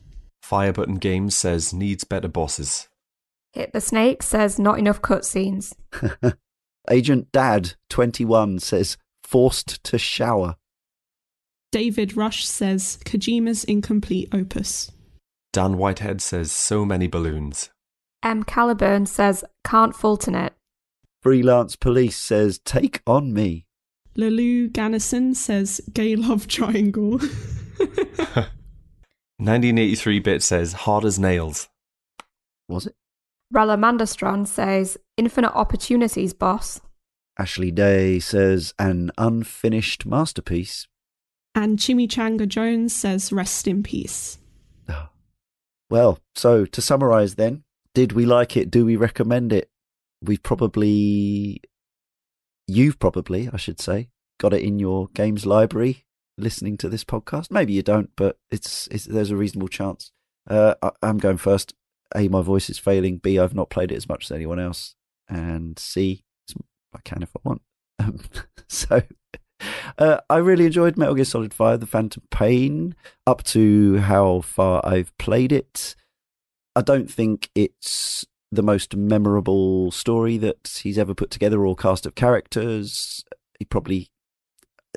Fire 0.43 0.73
Button 0.73 0.97
Games 0.97 1.37
says, 1.37 1.75
needs 1.75 2.05
better 2.05 2.27
bosses. 2.27 2.89
Hit 3.53 3.75
the 3.75 3.83
Snake 3.83 4.23
says, 4.23 4.59
not 4.59 4.79
enough 4.79 5.03
cutscenes. 5.03 5.75
Agent 6.89 7.31
Dad 7.33 7.75
21 7.89 8.61
says, 8.61 8.97
forced 9.23 9.83
to 9.85 9.99
shower. 9.99 10.57
David 11.73 12.17
Rush 12.17 12.47
says, 12.47 12.99
Kojima's 13.05 13.65
incomplete 13.65 14.29
opus. 14.33 14.91
Dan 15.53 15.77
Whitehead 15.77 16.21
says, 16.21 16.53
so 16.53 16.85
many 16.85 17.07
balloons. 17.07 17.71
M. 18.23 18.45
Caliburn 18.45 19.07
says, 19.07 19.45
can't 19.65 19.95
Fulton 19.95 20.35
it. 20.35 20.55
Freelance 21.23 21.77
Police 21.77 22.17
says, 22.17 22.59
Take 22.65 23.03
on 23.07 23.35
me. 23.35 23.67
Lulu 24.17 24.71
Gannison 24.71 25.37
says, 25.37 25.81
Gay 25.93 26.17
Love 26.17 26.49
Triangle. 26.49 27.19
1983 29.39 30.21
bit 30.21 30.43
says, 30.43 30.73
Hard 30.73 31.05
as 31.05 31.19
nails. 31.19 31.69
Was 32.69 32.87
it? 32.87 32.95
Ralamandastron 33.55 34.47
says, 34.47 34.97
Infinite 35.17 35.55
opportunities, 35.55 36.33
boss. 36.33 36.81
Ashley 37.39 37.71
Day 37.71 38.19
says, 38.19 38.75
An 38.79 39.11
unfinished 39.19 40.07
masterpiece. 40.07 40.87
And 41.55 41.79
Chimichanga 41.79 42.47
Jones 42.47 42.95
says, 42.95 43.33
Rest 43.33 43.67
in 43.67 43.83
peace. 43.83 44.39
Well, 45.89 46.21
so 46.37 46.67
to 46.67 46.81
summarize 46.81 47.35
then, 47.35 47.65
did 47.95 48.13
we 48.13 48.25
like 48.25 48.57
it? 48.57 48.71
Do 48.71 48.85
we 48.87 48.95
recommend 48.95 49.53
it? 49.53 49.71
we've 50.23 50.43
probably, 50.43 51.63
you've 52.67 52.99
probably, 52.99 53.49
I 53.53 53.57
should 53.57 53.81
say, 53.81 54.11
got 54.39 54.53
it 54.53 54.63
in 54.63 54.79
your 54.79 55.09
games 55.15 55.47
library 55.47 56.05
listening 56.39 56.77
to 56.79 56.89
this 56.89 57.05
podcast. 57.05 57.51
Maybe 57.51 57.73
you 57.73 57.83
don't, 57.83 58.11
but 58.17 58.39
it's, 58.51 58.87
it's 58.89 59.05
there's 59.05 59.31
a 59.31 59.37
reasonable 59.37 59.69
chance. 59.69 60.13
Uh, 60.49 60.75
I, 60.83 60.91
I'm 61.03 61.19
going 61.19 61.37
first. 61.37 61.75
A, 62.17 62.29
my 62.29 62.43
voice 62.43 62.71
is 62.71 62.79
failing. 62.79 63.19
B, 63.19 63.39
I've 63.39 63.55
not 63.55 63.71
played 63.71 63.93
it 63.93 63.97
as 63.97 64.09
much 64.09 64.27
as 64.27 64.33
anyone 64.33 64.59
else. 64.59 64.95
And 65.29 65.79
C, 65.79 66.25
I 66.95 66.99
can 67.05 67.23
if 67.23 67.31
I 67.37 67.41
want. 67.45 67.63
Um, 68.01 68.19
so 68.67 69.03
uh, 69.99 70.21
I 70.31 70.37
really 70.39 70.65
enjoyed 70.65 70.97
Metal 70.97 71.15
Gear 71.15 71.27
Solid 71.27 71.53
5, 71.53 71.81
The 71.81 71.87
Phantom 71.87 72.23
Pain, 72.31 72.95
up 73.27 73.43
to 73.45 73.99
how 73.99 74.41
far 74.41 74.81
I've 74.85 75.17
played 75.19 75.53
it. 75.53 75.95
I 76.75 76.81
don't 76.81 77.11
think 77.11 77.51
it's 77.55 78.25
the 78.51 78.63
most 78.63 78.97
memorable 78.97 79.91
story 79.91 80.39
that 80.39 80.81
he's 80.83 80.99
ever 80.99 81.15
put 81.15 81.31
together 81.31 81.65
or 81.67 81.77
cast 81.77 82.07
of 82.07 82.15
characters. 82.15 83.25
He 83.59 83.65
probably, 83.67 84.09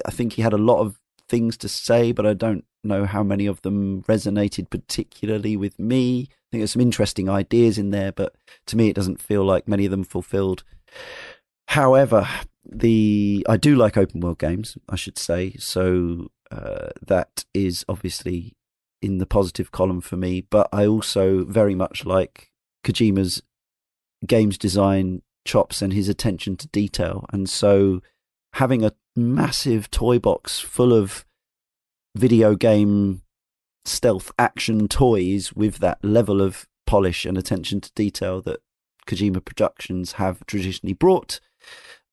I 0.05 0.11
think 0.11 0.33
he 0.33 0.41
had 0.41 0.53
a 0.53 0.57
lot 0.57 0.79
of 0.79 0.97
things 1.29 1.57
to 1.57 1.69
say, 1.69 2.11
but 2.11 2.25
I 2.25 2.33
don't 2.33 2.65
know 2.83 3.05
how 3.05 3.23
many 3.23 3.45
of 3.45 3.61
them 3.61 4.03
resonated 4.03 4.69
particularly 4.69 5.55
with 5.55 5.79
me. 5.79 6.27
I 6.29 6.45
think 6.51 6.61
there's 6.61 6.73
some 6.73 6.81
interesting 6.81 7.29
ideas 7.29 7.77
in 7.77 7.91
there, 7.91 8.11
but 8.11 8.35
to 8.67 8.77
me, 8.77 8.89
it 8.89 8.95
doesn't 8.95 9.21
feel 9.21 9.43
like 9.43 9.67
many 9.67 9.85
of 9.85 9.91
them 9.91 10.03
fulfilled. 10.03 10.63
However, 11.69 12.27
the 12.65 13.45
I 13.49 13.57
do 13.57 13.75
like 13.75 13.97
open 13.97 14.21
world 14.21 14.39
games, 14.39 14.77
I 14.89 14.95
should 14.95 15.17
say, 15.17 15.55
so 15.57 16.29
uh, 16.51 16.89
that 17.05 17.45
is 17.53 17.85
obviously 17.89 18.55
in 19.01 19.17
the 19.17 19.25
positive 19.25 19.71
column 19.71 20.01
for 20.01 20.17
me. 20.17 20.41
But 20.41 20.69
I 20.71 20.85
also 20.85 21.43
very 21.45 21.75
much 21.75 22.05
like 22.05 22.51
Kojima's 22.83 23.41
games 24.25 24.57
design 24.57 25.21
chops 25.45 25.81
and 25.81 25.93
his 25.93 26.07
attention 26.07 26.55
to 26.57 26.67
detail. 26.69 27.25
And 27.33 27.49
so 27.49 28.01
having 28.53 28.83
a 28.85 28.93
massive 29.15 29.89
toy 29.91 30.19
box 30.19 30.59
full 30.59 30.93
of 30.93 31.25
video 32.15 32.55
game 32.55 33.21
stealth 33.85 34.31
action 34.39 34.87
toys 34.87 35.53
with 35.53 35.77
that 35.77 36.03
level 36.03 36.41
of 36.41 36.67
polish 36.85 37.25
and 37.25 37.37
attention 37.37 37.81
to 37.81 37.91
detail 37.95 38.41
that 38.41 38.61
Kojima 39.05 39.43
Productions 39.43 40.13
have 40.13 40.45
traditionally 40.45 40.93
brought 40.93 41.39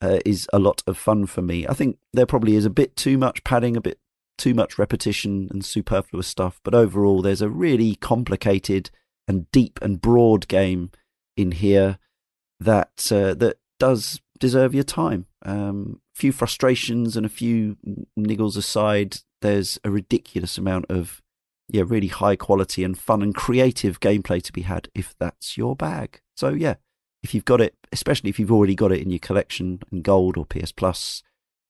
uh, 0.03 0.19
is 0.25 0.49
a 0.53 0.59
lot 0.59 0.83
of 0.87 0.97
fun 0.97 1.27
for 1.27 1.43
me. 1.43 1.67
I 1.67 1.75
think 1.75 1.99
there 2.13 2.27
probably 2.27 2.57
is 2.57 2.65
a 2.65 2.71
bit 2.71 2.97
too 2.97 3.19
much 3.19 3.45
padding, 3.45 3.77
a 3.77 3.81
bit 3.81 3.99
too 4.39 4.55
much 4.55 4.79
repetition 4.79 5.49
and 5.51 5.65
superfluous 5.65 6.27
stuff, 6.27 6.61
but 6.65 6.75
overall, 6.75 7.23
there's 7.23 7.43
a 7.43 7.49
really 7.49 7.95
complicated 7.97 8.91
and 9.29 9.51
deep 9.53 9.79
and 9.83 10.01
broad 10.01 10.49
game 10.49 10.91
in 11.37 11.53
here 11.53 11.99
that 12.59 13.13
uh, 13.13 13.35
that 13.35 13.59
does 13.79 14.21
deserve 14.41 14.75
your 14.75 14.85
time. 14.85 15.27
Um, 15.45 16.01
a 16.17 16.19
few 16.19 16.33
frustrations 16.33 17.17
and 17.17 17.25
a 17.25 17.31
few 17.31 17.77
niggles 18.19 18.57
aside, 18.57 19.19
there's 19.43 19.79
a 19.85 19.91
ridiculous 19.91 20.59
amount 20.59 20.87
of 20.89 21.23
yeah, 21.69 21.85
really 21.87 22.09
high 22.09 22.35
quality 22.35 22.83
and 22.83 22.99
fun 22.99 23.23
and 23.23 23.35
creative 23.35 24.01
gameplay 24.01 24.43
to 24.43 24.53
be 24.53 24.63
had 24.63 24.89
if 24.95 25.15
that's 25.21 25.57
your 25.57 25.77
bag. 25.77 26.21
So 26.37 26.49
yeah, 26.49 26.75
if 27.23 27.35
you've 27.35 27.45
got 27.45 27.61
it, 27.61 27.77
especially 27.93 28.31
if 28.31 28.41
you've 28.41 28.51
already 28.51 28.75
got 28.75 28.93
it 28.93 29.01
in 29.01 29.11
your 29.11 29.21
collection 29.21 29.81
in 29.93 30.03
gold 30.03 30.37
or 30.37 30.47
PS 30.47 30.73
Plus, 30.73 31.23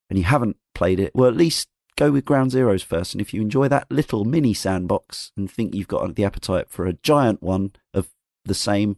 and 0.08 0.18
you 0.18 0.24
haven't 0.24 0.56
played 0.74 0.98
it, 1.00 1.12
well, 1.14 1.28
at 1.28 1.36
least 1.36 1.68
go 1.96 2.10
with 2.10 2.24
Ground 2.24 2.50
Zeroes 2.50 2.82
first. 2.82 3.14
And 3.14 3.20
if 3.20 3.34
you 3.34 3.40
enjoy 3.40 3.68
that 3.68 3.90
little 3.90 4.24
mini 4.24 4.54
sandbox 4.54 5.32
and 5.36 5.50
think 5.50 5.74
you've 5.74 5.88
got 5.88 6.14
the 6.14 6.24
appetite 6.24 6.70
for 6.70 6.86
a 6.86 6.94
giant 6.94 7.42
one 7.42 7.72
of 7.92 8.08
the 8.44 8.54
same, 8.54 8.96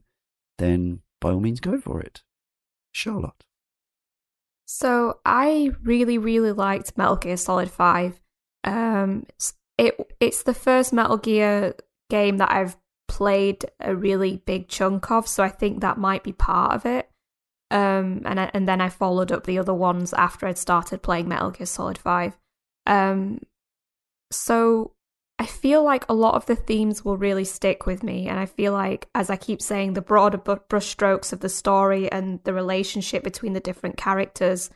then 0.58 1.00
by 1.20 1.30
all 1.30 1.40
means 1.40 1.60
go 1.60 1.80
for 1.80 2.00
it. 2.00 2.22
Charlotte. 2.92 3.44
So 4.74 5.18
I 5.26 5.72
really, 5.82 6.16
really 6.16 6.52
liked 6.52 6.96
Metal 6.96 7.16
Gear 7.16 7.36
Solid 7.36 7.70
5. 7.70 8.18
Um, 8.64 9.26
it 9.76 9.94
it's 10.18 10.44
the 10.44 10.54
first 10.54 10.94
Metal 10.94 11.18
Gear 11.18 11.74
game 12.08 12.38
that 12.38 12.50
I've 12.50 12.78
played 13.06 13.66
a 13.80 13.94
really 13.94 14.38
big 14.38 14.68
chunk 14.68 15.10
of, 15.10 15.28
so 15.28 15.42
I 15.42 15.50
think 15.50 15.82
that 15.82 15.98
might 15.98 16.24
be 16.24 16.32
part 16.32 16.72
of 16.72 16.86
it. 16.86 17.10
Um, 17.70 18.22
and 18.24 18.40
I, 18.40 18.50
and 18.54 18.66
then 18.66 18.80
I 18.80 18.88
followed 18.88 19.30
up 19.30 19.44
the 19.44 19.58
other 19.58 19.74
ones 19.74 20.14
after 20.14 20.46
I'd 20.46 20.56
started 20.56 21.02
playing 21.02 21.28
Metal 21.28 21.50
Gear 21.50 21.66
Solid 21.66 21.98
5. 21.98 22.38
Um, 22.86 23.40
so 24.30 24.94
I 25.42 25.46
feel 25.46 25.82
like 25.82 26.04
a 26.08 26.14
lot 26.14 26.36
of 26.36 26.46
the 26.46 26.54
themes 26.54 27.04
will 27.04 27.16
really 27.16 27.44
stick 27.44 27.84
with 27.84 28.04
me. 28.04 28.28
And 28.28 28.38
I 28.38 28.46
feel 28.46 28.72
like, 28.72 29.08
as 29.12 29.28
I 29.28 29.34
keep 29.34 29.60
saying, 29.60 29.94
the 29.94 30.00
broader 30.00 30.38
brushstrokes 30.38 31.32
of 31.32 31.40
the 31.40 31.48
story 31.48 32.10
and 32.12 32.38
the 32.44 32.54
relationship 32.54 33.24
between 33.24 33.52
the 33.52 33.58
different 33.58 33.96
characters 33.96 34.70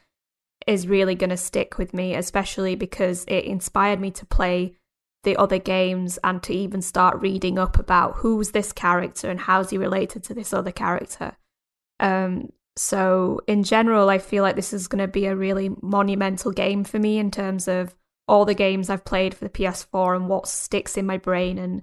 is 0.67 0.89
really 0.89 1.15
going 1.15 1.31
to 1.31 1.37
stick 1.37 1.79
with 1.79 1.95
me, 1.95 2.17
especially 2.17 2.75
because 2.75 3.25
it 3.29 3.45
inspired 3.45 4.01
me 4.01 4.11
to 4.11 4.27
play 4.27 4.75
the 5.23 5.37
other 5.37 5.61
games 5.61 6.19
and 6.25 6.43
to 6.43 6.53
even 6.53 6.83
start 6.83 7.21
reading 7.21 7.61
up 7.61 7.79
about 7.79 8.17
who's 8.17 8.51
this 8.51 8.73
character 8.73 9.31
and 9.31 9.39
how's 9.39 9.71
he 9.71 9.79
related 9.79 10.25
to 10.25 10.35
this 10.35 10.53
other 10.53 10.73
character. 10.73 11.37
Um, 12.01 12.53
so, 12.75 13.41
in 13.47 13.63
general, 13.63 14.11
I 14.11 14.19
feel 14.19 14.43
like 14.43 14.57
this 14.57 14.73
is 14.73 14.89
going 14.89 14.99
to 14.99 15.07
be 15.07 15.27
a 15.27 15.37
really 15.37 15.71
monumental 15.81 16.51
game 16.51 16.83
for 16.83 16.99
me 16.99 17.19
in 17.19 17.31
terms 17.31 17.69
of 17.69 17.95
all 18.29 18.45
the 18.45 18.55
games 18.55 18.91
I've 18.91 19.05
played 19.05 19.35
for 19.35 19.45
the 19.45 19.51
PS4 19.51 20.17
and 20.17 20.29
what 20.29 20.49
sticks 20.49 20.97
in 20.97 21.07
my 21.07 21.17
brain 21.17 21.59
and 21.59 21.83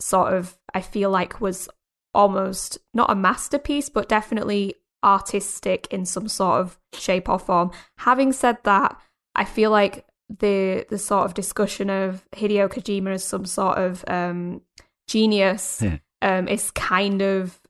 sort 0.00 0.32
of 0.34 0.58
I 0.74 0.80
feel 0.80 1.10
like 1.10 1.40
was 1.40 1.68
almost 2.12 2.78
not 2.92 3.10
a 3.10 3.14
masterpiece, 3.14 3.88
but 3.88 4.08
definitely 4.08 4.74
artistic 5.02 5.86
in 5.90 6.04
some 6.04 6.28
sort 6.28 6.60
of 6.60 6.78
shape 6.92 7.28
or 7.28 7.38
form. 7.38 7.70
Having 7.98 8.32
said 8.32 8.58
that, 8.64 9.00
I 9.34 9.44
feel 9.44 9.70
like 9.70 10.04
the 10.38 10.86
the 10.90 10.98
sort 10.98 11.24
of 11.24 11.34
discussion 11.34 11.90
of 11.90 12.28
Hideo 12.32 12.68
Kojima 12.68 13.14
as 13.14 13.24
some 13.24 13.46
sort 13.46 13.78
of 13.78 14.04
um, 14.06 14.62
genius 15.08 15.82
yeah. 15.82 15.98
um, 16.22 16.46
is 16.48 16.70
kind 16.70 17.22
of 17.22 17.60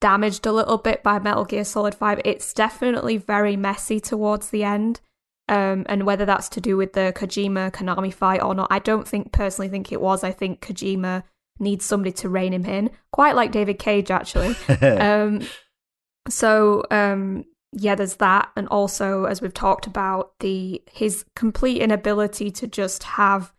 damaged 0.00 0.44
a 0.44 0.52
little 0.52 0.78
bit 0.78 1.02
by 1.02 1.18
Metal 1.18 1.44
Gear 1.44 1.64
Solid 1.64 1.94
5. 1.94 2.20
It's 2.24 2.52
definitely 2.52 3.16
very 3.16 3.56
messy 3.56 4.00
towards 4.00 4.50
the 4.50 4.64
end. 4.64 5.00
Um, 5.48 5.84
and 5.88 6.06
whether 6.06 6.24
that's 6.24 6.48
to 6.50 6.60
do 6.60 6.76
with 6.76 6.94
the 6.94 7.12
Kojima 7.14 7.70
Konami 7.72 8.12
fight 8.12 8.42
or 8.42 8.54
not, 8.54 8.68
I 8.70 8.78
don't 8.78 9.06
think 9.06 9.32
personally 9.32 9.68
think 9.68 9.92
it 9.92 10.00
was. 10.00 10.24
I 10.24 10.32
think 10.32 10.60
Kojima 10.60 11.22
needs 11.58 11.84
somebody 11.84 12.12
to 12.12 12.28
rein 12.28 12.52
him 12.52 12.64
in, 12.64 12.90
quite 13.12 13.36
like 13.36 13.52
David 13.52 13.78
Cage 13.78 14.10
actually. 14.10 14.56
um, 14.80 15.42
so 16.28 16.84
um, 16.90 17.44
yeah, 17.72 17.94
there's 17.94 18.16
that, 18.16 18.50
and 18.56 18.68
also 18.68 19.24
as 19.24 19.42
we've 19.42 19.54
talked 19.54 19.86
about, 19.86 20.32
the 20.40 20.82
his 20.90 21.24
complete 21.36 21.82
inability 21.82 22.50
to 22.52 22.66
just 22.66 23.02
have 23.02 23.52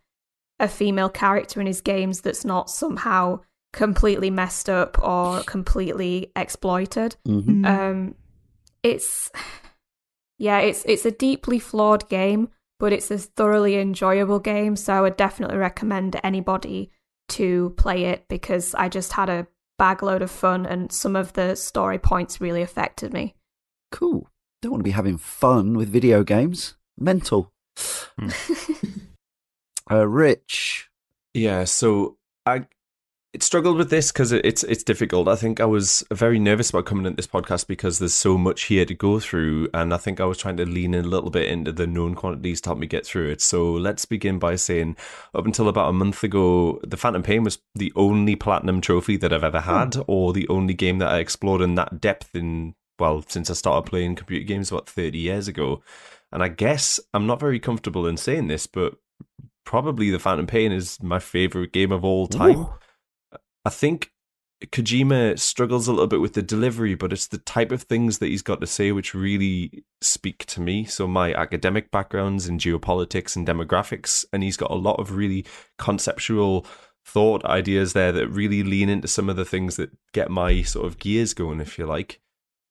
a 0.58 0.68
female 0.68 1.10
character 1.10 1.60
in 1.60 1.66
his 1.66 1.80
games 1.80 2.22
that's 2.22 2.44
not 2.44 2.70
somehow 2.70 3.40
completely 3.72 4.30
messed 4.30 4.70
up 4.70 4.98
or 5.02 5.42
completely 5.42 6.32
exploited. 6.34 7.16
Mm-hmm. 7.28 7.64
Um, 7.64 8.14
it's 8.82 9.30
yeah, 10.38 10.58
it's 10.58 10.84
it's 10.84 11.06
a 11.06 11.10
deeply 11.10 11.58
flawed 11.58 12.08
game, 12.08 12.48
but 12.78 12.92
it's 12.92 13.10
a 13.10 13.18
thoroughly 13.18 13.76
enjoyable 13.76 14.38
game. 14.38 14.76
So 14.76 14.92
I 14.92 15.00
would 15.00 15.16
definitely 15.16 15.56
recommend 15.56 16.20
anybody 16.22 16.90
to 17.28 17.74
play 17.76 18.04
it 18.04 18.26
because 18.28 18.74
I 18.74 18.88
just 18.88 19.12
had 19.12 19.28
a 19.28 19.46
bagload 19.80 20.22
of 20.22 20.30
fun 20.30 20.64
and 20.66 20.90
some 20.90 21.16
of 21.16 21.32
the 21.34 21.54
story 21.54 21.98
points 21.98 22.40
really 22.40 22.62
affected 22.62 23.12
me. 23.12 23.34
Cool. 23.92 24.28
Don't 24.62 24.72
want 24.72 24.80
to 24.80 24.84
be 24.84 24.90
having 24.90 25.18
fun 25.18 25.76
with 25.76 25.88
video 25.88 26.24
games. 26.24 26.76
Mental. 26.98 27.52
Hmm. 28.18 28.30
uh, 29.90 30.06
Rich. 30.06 30.88
Yeah, 31.34 31.64
so 31.64 32.16
I 32.46 32.66
it 33.36 33.42
struggled 33.42 33.76
with 33.76 33.90
this 33.90 34.10
because 34.10 34.32
it's 34.32 34.62
it's 34.62 34.82
difficult. 34.82 35.28
I 35.28 35.36
think 35.36 35.60
I 35.60 35.66
was 35.66 36.02
very 36.10 36.38
nervous 36.38 36.70
about 36.70 36.86
coming 36.86 37.04
into 37.04 37.16
this 37.16 37.26
podcast 37.26 37.66
because 37.66 37.98
there's 37.98 38.14
so 38.14 38.38
much 38.38 38.62
here 38.62 38.86
to 38.86 38.94
go 38.94 39.20
through, 39.20 39.68
and 39.74 39.92
I 39.92 39.98
think 39.98 40.20
I 40.20 40.24
was 40.24 40.38
trying 40.38 40.56
to 40.56 40.64
lean 40.64 40.94
in 40.94 41.04
a 41.04 41.08
little 41.08 41.28
bit 41.28 41.50
into 41.50 41.70
the 41.70 41.86
known 41.86 42.14
quantities 42.14 42.62
to 42.62 42.70
help 42.70 42.78
me 42.78 42.86
get 42.86 43.04
through 43.04 43.28
it. 43.28 43.42
So 43.42 43.72
let's 43.72 44.06
begin 44.06 44.38
by 44.38 44.56
saying, 44.56 44.96
up 45.34 45.44
until 45.44 45.68
about 45.68 45.90
a 45.90 45.92
month 45.92 46.24
ago, 46.24 46.80
the 46.82 46.96
Phantom 46.96 47.22
Pain 47.22 47.44
was 47.44 47.58
the 47.74 47.92
only 47.94 48.36
platinum 48.36 48.80
trophy 48.80 49.18
that 49.18 49.34
I've 49.34 49.44
ever 49.44 49.60
had, 49.60 49.96
hmm. 49.96 50.02
or 50.06 50.32
the 50.32 50.48
only 50.48 50.72
game 50.72 50.96
that 51.00 51.12
I 51.12 51.18
explored 51.18 51.60
in 51.60 51.74
that 51.74 52.00
depth 52.00 52.34
in 52.34 52.74
well 52.98 53.22
since 53.28 53.50
I 53.50 53.52
started 53.52 53.90
playing 53.90 54.14
computer 54.14 54.46
games 54.46 54.72
about 54.72 54.88
30 54.88 55.18
years 55.18 55.46
ago. 55.46 55.82
And 56.32 56.42
I 56.42 56.48
guess 56.48 56.98
I'm 57.12 57.26
not 57.26 57.40
very 57.40 57.60
comfortable 57.60 58.06
in 58.06 58.16
saying 58.16 58.48
this, 58.48 58.66
but 58.66 58.94
probably 59.66 60.08
the 60.08 60.18
Phantom 60.18 60.46
Pain 60.46 60.72
is 60.72 61.02
my 61.02 61.18
favorite 61.18 61.72
game 61.72 61.92
of 61.92 62.02
all 62.02 62.28
time. 62.28 62.60
Ooh. 62.60 62.70
I 63.66 63.68
think 63.68 64.12
Kojima 64.64 65.40
struggles 65.40 65.88
a 65.88 65.92
little 65.92 66.06
bit 66.06 66.20
with 66.20 66.34
the 66.34 66.42
delivery, 66.42 66.94
but 66.94 67.12
it's 67.12 67.26
the 67.26 67.38
type 67.38 67.72
of 67.72 67.82
things 67.82 68.18
that 68.18 68.28
he's 68.28 68.40
got 68.40 68.60
to 68.60 68.66
say 68.66 68.92
which 68.92 69.12
really 69.12 69.82
speak 70.00 70.46
to 70.46 70.60
me. 70.60 70.84
So 70.84 71.08
my 71.08 71.34
academic 71.34 71.90
backgrounds 71.90 72.48
in 72.48 72.58
geopolitics 72.58 73.34
and 73.34 73.44
demographics, 73.44 74.24
and 74.32 74.44
he's 74.44 74.56
got 74.56 74.70
a 74.70 74.76
lot 74.76 75.00
of 75.00 75.16
really 75.16 75.44
conceptual 75.78 76.64
thought 77.04 77.44
ideas 77.44 77.92
there 77.92 78.12
that 78.12 78.28
really 78.28 78.62
lean 78.62 78.88
into 78.88 79.08
some 79.08 79.28
of 79.28 79.34
the 79.34 79.44
things 79.44 79.74
that 79.76 79.90
get 80.12 80.30
my 80.30 80.62
sort 80.62 80.86
of 80.86 81.00
gears 81.00 81.34
going, 81.34 81.60
if 81.60 81.76
you 81.76 81.86
like. 81.86 82.20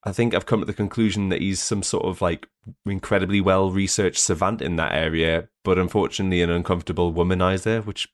I 0.05 0.13
think 0.13 0.33
I've 0.33 0.45
come 0.45 0.61
to 0.61 0.65
the 0.65 0.73
conclusion 0.73 1.27
that 1.27 1.41
he's 1.41 1.61
some 1.61 1.83
sort 1.83 2.05
of 2.05 2.21
like 2.21 2.47
incredibly 2.85 3.41
well 3.41 3.69
researched 3.69 4.19
savant 4.19 4.61
in 4.61 4.77
that 4.77 4.93
area, 4.93 5.49
but 5.65 5.77
unfortunately 5.77 6.41
an 6.41 6.49
uncomfortable 6.49 7.13
womanizer, 7.13 7.85
which 7.85 8.07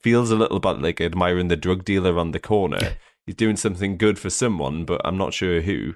feels 0.00 0.30
a 0.30 0.36
little 0.36 0.60
bit 0.60 0.80
like 0.80 1.00
admiring 1.00 1.48
the 1.48 1.56
drug 1.56 1.84
dealer 1.84 2.18
on 2.18 2.32
the 2.32 2.38
corner. 2.38 2.96
He's 3.26 3.34
doing 3.34 3.56
something 3.56 3.96
good 3.96 4.18
for 4.18 4.30
someone, 4.30 4.84
but 4.84 5.00
I'm 5.04 5.18
not 5.18 5.34
sure 5.34 5.60
who. 5.60 5.94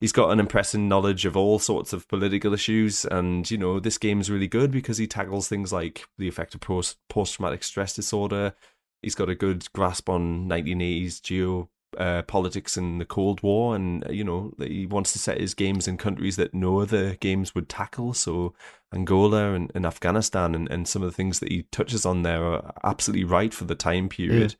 He's 0.00 0.12
got 0.12 0.30
an 0.30 0.40
impressive 0.40 0.80
knowledge 0.80 1.26
of 1.26 1.36
all 1.36 1.58
sorts 1.58 1.92
of 1.92 2.08
political 2.08 2.54
issues, 2.54 3.04
and 3.04 3.50
you 3.50 3.58
know 3.58 3.80
this 3.80 3.98
game's 3.98 4.30
really 4.30 4.48
good 4.48 4.70
because 4.70 4.96
he 4.96 5.06
tackles 5.06 5.48
things 5.48 5.72
like 5.72 6.06
the 6.16 6.28
effect 6.28 6.54
of 6.54 6.60
post 6.60 6.96
traumatic 7.10 7.62
stress 7.62 7.94
disorder. 7.94 8.54
He's 9.02 9.14
got 9.14 9.28
a 9.28 9.34
good 9.34 9.70
grasp 9.72 10.08
on 10.08 10.48
1980s 10.48 11.22
geo 11.22 11.68
uh, 11.98 12.22
politics 12.22 12.76
in 12.76 12.98
the 12.98 13.04
Cold 13.04 13.42
War, 13.42 13.74
and 13.74 14.06
uh, 14.06 14.12
you 14.12 14.24
know 14.24 14.52
he 14.58 14.86
wants 14.86 15.12
to 15.12 15.18
set 15.18 15.40
his 15.40 15.54
games 15.54 15.88
in 15.88 15.96
countries 15.96 16.36
that 16.36 16.54
no 16.54 16.80
other 16.80 17.14
games 17.16 17.54
would 17.54 17.68
tackle. 17.68 18.14
So 18.14 18.54
Angola 18.94 19.52
and, 19.54 19.70
and 19.74 19.86
Afghanistan, 19.86 20.54
and, 20.54 20.70
and 20.70 20.86
some 20.88 21.02
of 21.02 21.10
the 21.10 21.16
things 21.16 21.40
that 21.40 21.50
he 21.50 21.64
touches 21.70 22.06
on 22.06 22.22
there 22.22 22.44
are 22.44 22.72
absolutely 22.84 23.24
right 23.24 23.52
for 23.52 23.64
the 23.64 23.74
time 23.74 24.08
period. 24.08 24.52
Yeah. 24.52 24.56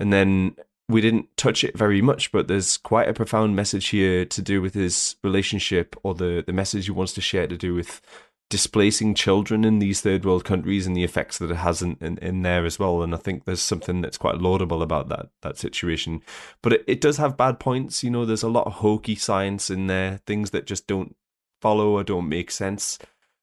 And 0.00 0.12
then 0.12 0.56
we 0.88 1.00
didn't 1.00 1.36
touch 1.36 1.64
it 1.64 1.76
very 1.76 2.00
much, 2.00 2.32
but 2.32 2.48
there's 2.48 2.78
quite 2.78 3.08
a 3.08 3.14
profound 3.14 3.54
message 3.54 3.88
here 3.88 4.24
to 4.24 4.42
do 4.42 4.62
with 4.62 4.74
his 4.74 5.16
relationship 5.22 5.96
or 6.02 6.14
the 6.14 6.42
the 6.46 6.52
message 6.52 6.86
he 6.86 6.92
wants 6.92 7.12
to 7.14 7.20
share 7.20 7.46
to 7.46 7.56
do 7.56 7.74
with 7.74 8.00
displacing 8.50 9.14
children 9.14 9.64
in 9.64 9.78
these 9.78 10.00
third 10.00 10.24
world 10.24 10.44
countries 10.44 10.86
and 10.86 10.96
the 10.96 11.04
effects 11.04 11.38
that 11.38 11.50
it 11.50 11.56
has 11.56 11.82
in, 11.82 11.98
in, 12.00 12.16
in, 12.18 12.42
there 12.42 12.64
as 12.64 12.78
well. 12.78 13.02
And 13.02 13.14
I 13.14 13.18
think 13.18 13.44
there's 13.44 13.60
something 13.60 14.00
that's 14.00 14.16
quite 14.16 14.38
laudable 14.38 14.82
about 14.82 15.08
that 15.10 15.28
that 15.42 15.58
situation. 15.58 16.22
But 16.62 16.72
it, 16.72 16.84
it 16.86 17.00
does 17.00 17.18
have 17.18 17.36
bad 17.36 17.60
points. 17.60 18.02
You 18.02 18.10
know, 18.10 18.24
there's 18.24 18.42
a 18.42 18.48
lot 18.48 18.66
of 18.66 18.74
hokey 18.74 19.16
science 19.16 19.68
in 19.68 19.86
there, 19.86 20.20
things 20.26 20.50
that 20.50 20.66
just 20.66 20.86
don't 20.86 21.14
follow 21.60 21.90
or 21.90 22.04
don't 22.04 22.28
make 22.28 22.50
sense. 22.50 22.98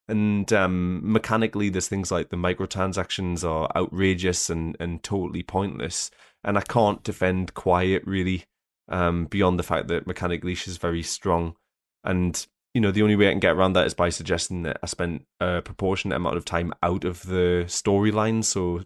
And 0.07 0.51
um, 0.53 1.01
mechanically, 1.03 1.69
there's 1.69 1.87
things 1.87 2.11
like 2.11 2.29
the 2.29 2.37
microtransactions 2.37 3.47
are 3.47 3.71
outrageous 3.75 4.49
and, 4.49 4.77
and 4.79 5.03
totally 5.03 5.43
pointless. 5.43 6.11
And 6.43 6.57
I 6.57 6.61
can't 6.61 7.03
defend 7.03 7.55
Quiet 7.55 8.03
really, 8.05 8.45
um, 8.87 9.25
beyond 9.25 9.57
the 9.57 9.63
fact 9.63 9.87
that 9.87 10.05
mechanically 10.05 10.53
she's 10.53 10.77
very 10.77 11.01
strong. 11.01 11.55
And 12.03 12.45
you 12.75 12.81
know, 12.81 12.91
the 12.91 13.03
only 13.03 13.15
way 13.15 13.29
I 13.29 13.31
can 13.31 13.39
get 13.39 13.55
around 13.55 13.71
that 13.73 13.87
is 13.87 13.93
by 13.93 14.09
suggesting 14.09 14.63
that 14.63 14.79
I 14.83 14.85
spent 14.87 15.25
a 15.39 15.61
proportionate 15.61 16.17
amount 16.17 16.35
of 16.35 16.43
time 16.43 16.73
out 16.83 17.05
of 17.05 17.23
the 17.23 17.63
storyline. 17.67 18.43
So 18.43 18.81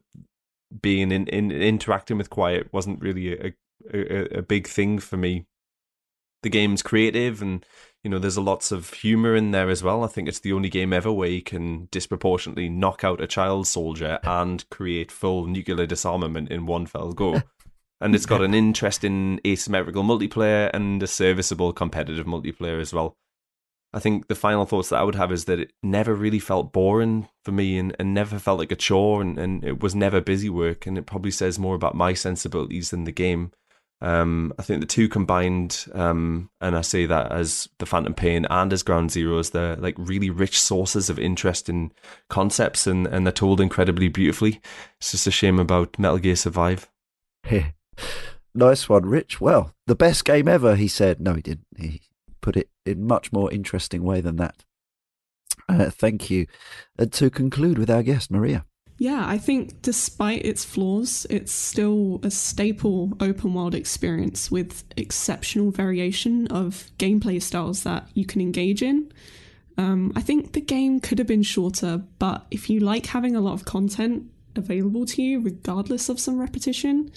being 0.79 1.11
in, 1.11 1.25
in 1.25 1.51
interacting 1.51 2.19
with 2.19 2.29
Quiet 2.29 2.71
wasn't 2.71 3.01
really 3.01 3.33
a, 3.33 3.53
a, 3.91 4.37
a 4.37 4.41
big 4.43 4.67
thing 4.67 4.99
for 4.99 5.17
me. 5.17 5.47
The 6.43 6.51
game's 6.51 6.83
creative 6.83 7.41
and 7.41 7.65
you 8.03 8.11
know, 8.11 8.19
there's 8.19 8.37
a 8.37 8.41
lots 8.41 8.71
of 8.71 8.93
humor 8.93 9.35
in 9.35 9.49
there 9.49 9.71
as 9.71 9.81
well. 9.81 10.03
I 10.03 10.07
think 10.07 10.27
it's 10.29 10.39
the 10.39 10.53
only 10.53 10.69
game 10.69 10.93
ever 10.93 11.11
where 11.11 11.27
you 11.27 11.41
can 11.41 11.87
disproportionately 11.89 12.69
knock 12.69 13.03
out 13.03 13.19
a 13.19 13.27
child 13.27 13.65
soldier 13.65 14.19
and 14.21 14.69
create 14.69 15.11
full 15.11 15.47
nuclear 15.47 15.87
disarmament 15.87 16.51
in 16.51 16.67
one 16.67 16.85
fell 16.85 17.11
go. 17.11 17.41
and 18.01 18.13
it's 18.13 18.27
got 18.27 18.43
an 18.43 18.53
interesting 18.53 19.41
asymmetrical 19.45 20.03
multiplayer 20.03 20.69
and 20.75 21.01
a 21.01 21.07
serviceable 21.07 21.73
competitive 21.73 22.27
multiplayer 22.27 22.79
as 22.79 22.93
well. 22.93 23.17
I 23.91 23.99
think 23.99 24.27
the 24.27 24.35
final 24.35 24.65
thoughts 24.65 24.89
that 24.89 24.99
I 24.99 25.03
would 25.03 25.15
have 25.15 25.31
is 25.31 25.45
that 25.45 25.59
it 25.59 25.73
never 25.81 26.13
really 26.13 26.39
felt 26.39 26.71
boring 26.71 27.27
for 27.43 27.51
me 27.51 27.77
and, 27.79 27.95
and 27.97 28.13
never 28.13 28.37
felt 28.37 28.59
like 28.59 28.71
a 28.71 28.75
chore 28.75 29.21
and, 29.21 29.37
and 29.39 29.63
it 29.63 29.81
was 29.81 29.95
never 29.95 30.21
busy 30.21 30.49
work. 30.49 30.85
And 30.85 30.97
it 30.97 31.07
probably 31.07 31.31
says 31.31 31.57
more 31.57 31.75
about 31.75 31.95
my 31.95 32.13
sensibilities 32.13 32.91
than 32.91 33.05
the 33.05 33.11
game. 33.11 33.51
Um, 34.01 34.53
I 34.57 34.61
think 34.61 34.79
the 34.79 34.85
two 34.87 35.09
combined, 35.09 35.85
um, 35.93 36.49
and 36.61 36.77
I 36.77 36.81
say 36.81 37.05
that 37.07 37.31
as 37.31 37.67
the 37.79 37.85
Phantom 37.85 38.13
Pain 38.13 38.45
and 38.49 38.71
as 38.71 38.83
Ground 38.83 39.09
Zeroes, 39.09 39.51
they're 39.51 39.75
like 39.75 39.95
really 39.97 40.29
rich 40.29 40.59
sources 40.59 41.09
of 41.09 41.19
interesting 41.19 41.91
concepts 42.29 42.87
and, 42.87 43.07
and 43.07 43.25
they're 43.25 43.33
told 43.33 43.59
incredibly 43.59 44.07
beautifully. 44.07 44.61
It's 44.99 45.11
just 45.11 45.27
a 45.27 45.31
shame 45.31 45.59
about 45.59 45.99
Metal 45.99 46.19
Gear 46.19 46.35
Survive. 46.35 46.89
nice 48.53 48.87
one, 48.87 49.05
Rich. 49.05 49.41
Well, 49.41 49.73
the 49.87 49.95
best 49.95 50.23
game 50.25 50.47
ever, 50.47 50.75
he 50.75 50.87
said. 50.87 51.19
No, 51.19 51.33
he 51.33 51.41
didn't. 51.41 51.65
He 51.77 52.01
put 52.41 52.57
it 52.57 52.69
in 52.85 53.05
much 53.05 53.31
more 53.31 53.51
interesting 53.51 54.03
way 54.03 54.21
than 54.21 54.37
that. 54.37 54.63
Uh, 55.67 55.89
thank 55.89 56.29
you. 56.29 56.47
Uh, 56.97 57.05
to 57.05 57.29
conclude 57.29 57.77
with 57.77 57.89
our 57.89 58.03
guest, 58.03 58.31
Maria. 58.31 58.65
Yeah, 58.97 59.23
I 59.25 59.37
think 59.37 59.81
despite 59.81 60.45
its 60.45 60.65
flaws, 60.65 61.25
it's 61.29 61.53
still 61.53 62.19
a 62.21 62.29
staple 62.29 63.13
open 63.21 63.53
world 63.53 63.73
experience 63.73 64.51
with 64.51 64.83
exceptional 64.97 65.71
variation 65.71 66.47
of 66.47 66.91
gameplay 66.97 67.41
styles 67.41 67.83
that 67.83 68.09
you 68.13 68.25
can 68.25 68.41
engage 68.41 68.83
in. 68.83 69.09
Um, 69.77 70.11
I 70.17 70.21
think 70.21 70.51
the 70.51 70.59
game 70.59 70.99
could 70.99 71.17
have 71.19 71.27
been 71.27 71.43
shorter, 71.43 72.03
but 72.19 72.45
if 72.51 72.69
you 72.69 72.81
like 72.81 73.05
having 73.05 73.37
a 73.37 73.41
lot 73.41 73.53
of 73.53 73.63
content 73.63 74.29
available 74.57 75.05
to 75.05 75.21
you, 75.21 75.39
regardless 75.39 76.09
of 76.09 76.19
some 76.19 76.37
repetition, 76.37 77.09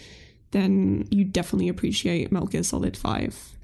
then 0.52 1.08
you 1.10 1.24
definitely 1.24 1.68
appreciate 1.68 2.30
Metal 2.30 2.46
Gear 2.46 2.62
Solid 2.62 2.96
5. 2.96 3.56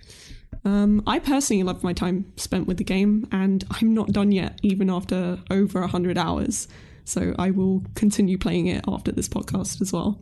Um, 0.69 1.03
I 1.07 1.19
personally 1.19 1.63
love 1.63 1.83
my 1.83 1.95
time 1.95 2.31
spent 2.37 2.67
with 2.67 2.77
the 2.77 2.85
game, 2.85 3.27
and 3.33 3.65
I'm 3.71 3.95
not 3.95 4.13
done 4.13 4.33
yet, 4.33 4.59
even 4.63 4.91
after 4.91 5.39
over 5.51 5.81
100 5.81 6.19
hours. 6.19 6.69
So 7.05 7.35
I 7.39 7.51
will 7.51 7.85
continue 7.95 8.37
playing 8.37 8.67
it 8.67 8.85
after 8.87 9.11
this 9.11 9.31
podcast 9.31 9.81
as 9.81 9.95
well. 9.95 10.21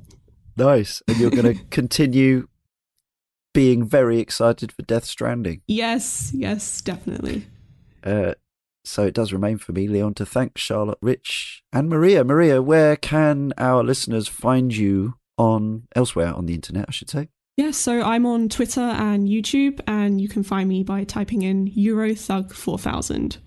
Nice. 0.57 1.03
And 1.09 1.17
you're 1.19 1.31
going 1.31 1.53
to 1.57 1.65
continue 1.65 2.47
being 3.55 3.85
very 3.85 4.21
excited 4.21 4.71
for 4.71 4.83
Death 4.83 5.05
Stranding. 5.05 5.63
Yes, 5.67 6.31
yes, 6.33 6.81
definitely. 6.81 7.47
Uh, 8.05 8.35
so 8.85 9.05
it 9.05 9.15
does 9.15 9.33
remain 9.33 9.59
for 9.59 9.73
me, 9.73 9.89
Leon, 9.89 10.15
to 10.15 10.27
thank 10.27 10.59
Charlotte, 10.59 10.99
Rich, 11.03 11.65
and 11.73 11.89
Maria. 11.89 12.23
Maria, 12.23 12.63
where 12.63 12.95
can 12.95 13.53
our 13.59 13.83
listeners 13.83 14.29
find 14.29 14.77
you 14.77 15.15
on 15.37 15.89
elsewhere 15.97 16.33
on 16.33 16.47
the 16.47 16.55
internet, 16.55 16.85
I 16.87 16.93
should 16.93 17.11
say? 17.11 17.31
Yeah, 17.57 17.71
so 17.71 18.03
I'm 18.03 18.27
on 18.27 18.51
Twitter 18.51 18.83
and 18.83 19.27
YouTube, 19.27 19.81
and 19.87 20.21
you 20.21 20.29
can 20.29 20.43
find 20.43 20.69
me 20.69 20.83
by 20.83 21.05
typing 21.05 21.41
in 21.41 21.71
EuroThug4000. 21.71 23.39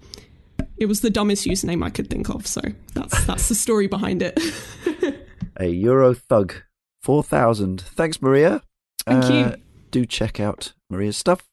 It 0.77 0.87
was 0.87 1.01
the 1.01 1.11
dumbest 1.11 1.45
username 1.45 1.85
I 1.85 1.91
could 1.91 2.09
think 2.09 2.29
of, 2.29 2.47
so 2.47 2.61
that's 2.95 3.25
that's 3.25 3.49
the 3.49 3.55
story 3.55 3.85
behind 3.85 4.23
it. 4.23 4.35
a 5.57 5.71
EuroThug4000. 5.83 7.81
Thanks, 7.81 8.19
Maria. 8.19 8.63
Thank 9.05 9.25
uh, 9.25 9.33
you. 9.33 9.55
Do 9.91 10.07
check 10.07 10.39
out 10.39 10.73
Maria's 10.89 11.17
stuff. 11.17 11.47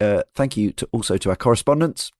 Uh, 0.00 0.22
thank 0.34 0.56
you 0.56 0.72
to 0.72 0.88
also 0.90 1.16
to 1.16 1.30
our 1.30 1.36
correspondents. 1.36 2.10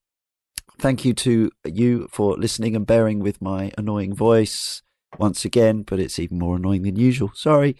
Thank 0.78 1.04
you 1.04 1.14
to 1.14 1.50
you 1.64 2.06
for 2.12 2.36
listening 2.36 2.76
and 2.76 2.86
bearing 2.86 3.18
with 3.18 3.42
my 3.42 3.72
annoying 3.76 4.14
voice 4.14 4.82
once 5.18 5.44
again, 5.44 5.82
but 5.82 5.98
it's 5.98 6.18
even 6.18 6.38
more 6.38 6.56
annoying 6.56 6.82
than 6.82 6.96
usual. 6.96 7.30
Sorry. 7.34 7.76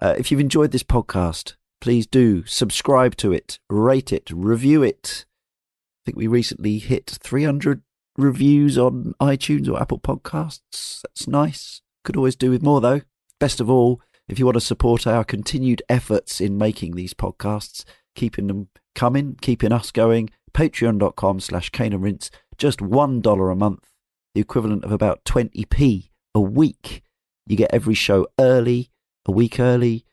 Uh, 0.00 0.14
if 0.18 0.30
you've 0.30 0.40
enjoyed 0.40 0.72
this 0.72 0.82
podcast, 0.82 1.54
please 1.80 2.06
do 2.06 2.44
subscribe 2.44 3.16
to 3.16 3.32
it, 3.32 3.58
rate 3.70 4.12
it, 4.12 4.30
review 4.30 4.82
it. 4.82 5.24
I 5.26 6.02
think 6.06 6.18
we 6.18 6.26
recently 6.26 6.78
hit 6.78 7.18
300 7.20 7.82
reviews 8.16 8.78
on 8.78 9.14
iTunes 9.20 9.68
or 9.68 9.80
Apple 9.80 9.98
Podcasts. 9.98 11.02
That's 11.02 11.26
nice. 11.26 11.82
Could 12.04 12.16
always 12.16 12.36
do 12.36 12.50
with 12.50 12.62
more, 12.62 12.80
though. 12.80 13.02
Best 13.40 13.60
of 13.60 13.68
all, 13.68 14.00
if 14.28 14.38
you 14.38 14.44
want 14.44 14.54
to 14.54 14.60
support 14.60 15.06
our 15.06 15.24
continued 15.24 15.82
efforts 15.88 16.40
in 16.40 16.58
making 16.58 16.94
these 16.94 17.14
podcasts, 17.14 17.84
keeping 18.14 18.46
them 18.46 18.68
coming, 18.94 19.36
keeping 19.40 19.72
us 19.72 19.90
going, 19.90 20.30
patreon.com 20.52 21.40
slash 21.40 21.70
cane 21.70 21.92
and 21.92 22.02
rinse, 22.02 22.30
just 22.56 22.80
$1 22.80 23.52
a 23.52 23.54
month, 23.54 23.90
the 24.34 24.40
equivalent 24.40 24.84
of 24.84 24.92
about 24.92 25.24
20p 25.24 26.10
a 26.36 26.40
week. 26.40 27.02
You 27.46 27.56
get 27.56 27.72
every 27.72 27.94
show 27.94 28.28
early, 28.38 28.90
a 29.24 29.32
week 29.32 29.58
early, 29.58 30.04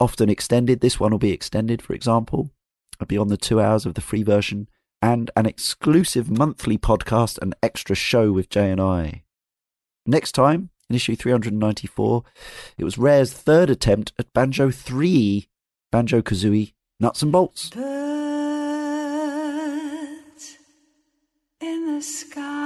often 0.00 0.30
extended. 0.30 0.80
This 0.80 0.98
one 0.98 1.10
will 1.12 1.18
be 1.18 1.32
extended, 1.32 1.82
for 1.82 1.92
example, 1.92 2.50
beyond 3.06 3.28
the 3.30 3.36
two 3.36 3.60
hours 3.60 3.84
of 3.84 3.92
the 3.94 4.00
free 4.00 4.22
version, 4.22 4.68
and 5.02 5.30
an 5.36 5.44
exclusive 5.44 6.30
monthly 6.30 6.78
podcast 6.78 7.38
and 7.42 7.54
extra 7.62 7.94
show 7.94 8.32
with 8.32 8.48
Jay 8.48 8.70
and 8.70 8.80
I. 8.80 9.24
Next 10.06 10.32
time, 10.32 10.70
in 10.88 10.96
issue 10.96 11.14
394, 11.14 12.24
it 12.78 12.84
was 12.84 12.96
Rare's 12.96 13.32
third 13.32 13.68
attempt 13.68 14.14
at 14.18 14.32
Banjo 14.32 14.70
3, 14.70 15.46
Banjo 15.92 16.22
Kazooie 16.22 16.72
Nuts 16.98 17.22
and 17.22 17.30
Bolts. 17.30 17.68
Birds 17.70 17.84
in 21.60 21.94
the 21.94 22.00
sky 22.00 22.57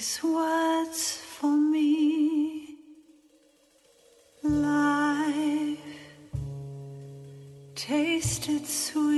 these 0.00 0.24
words 0.24 1.18
for 1.18 1.54
me. 1.54 2.78
Life 4.42 5.78
tasted 7.74 8.66
sweet. 8.66 9.09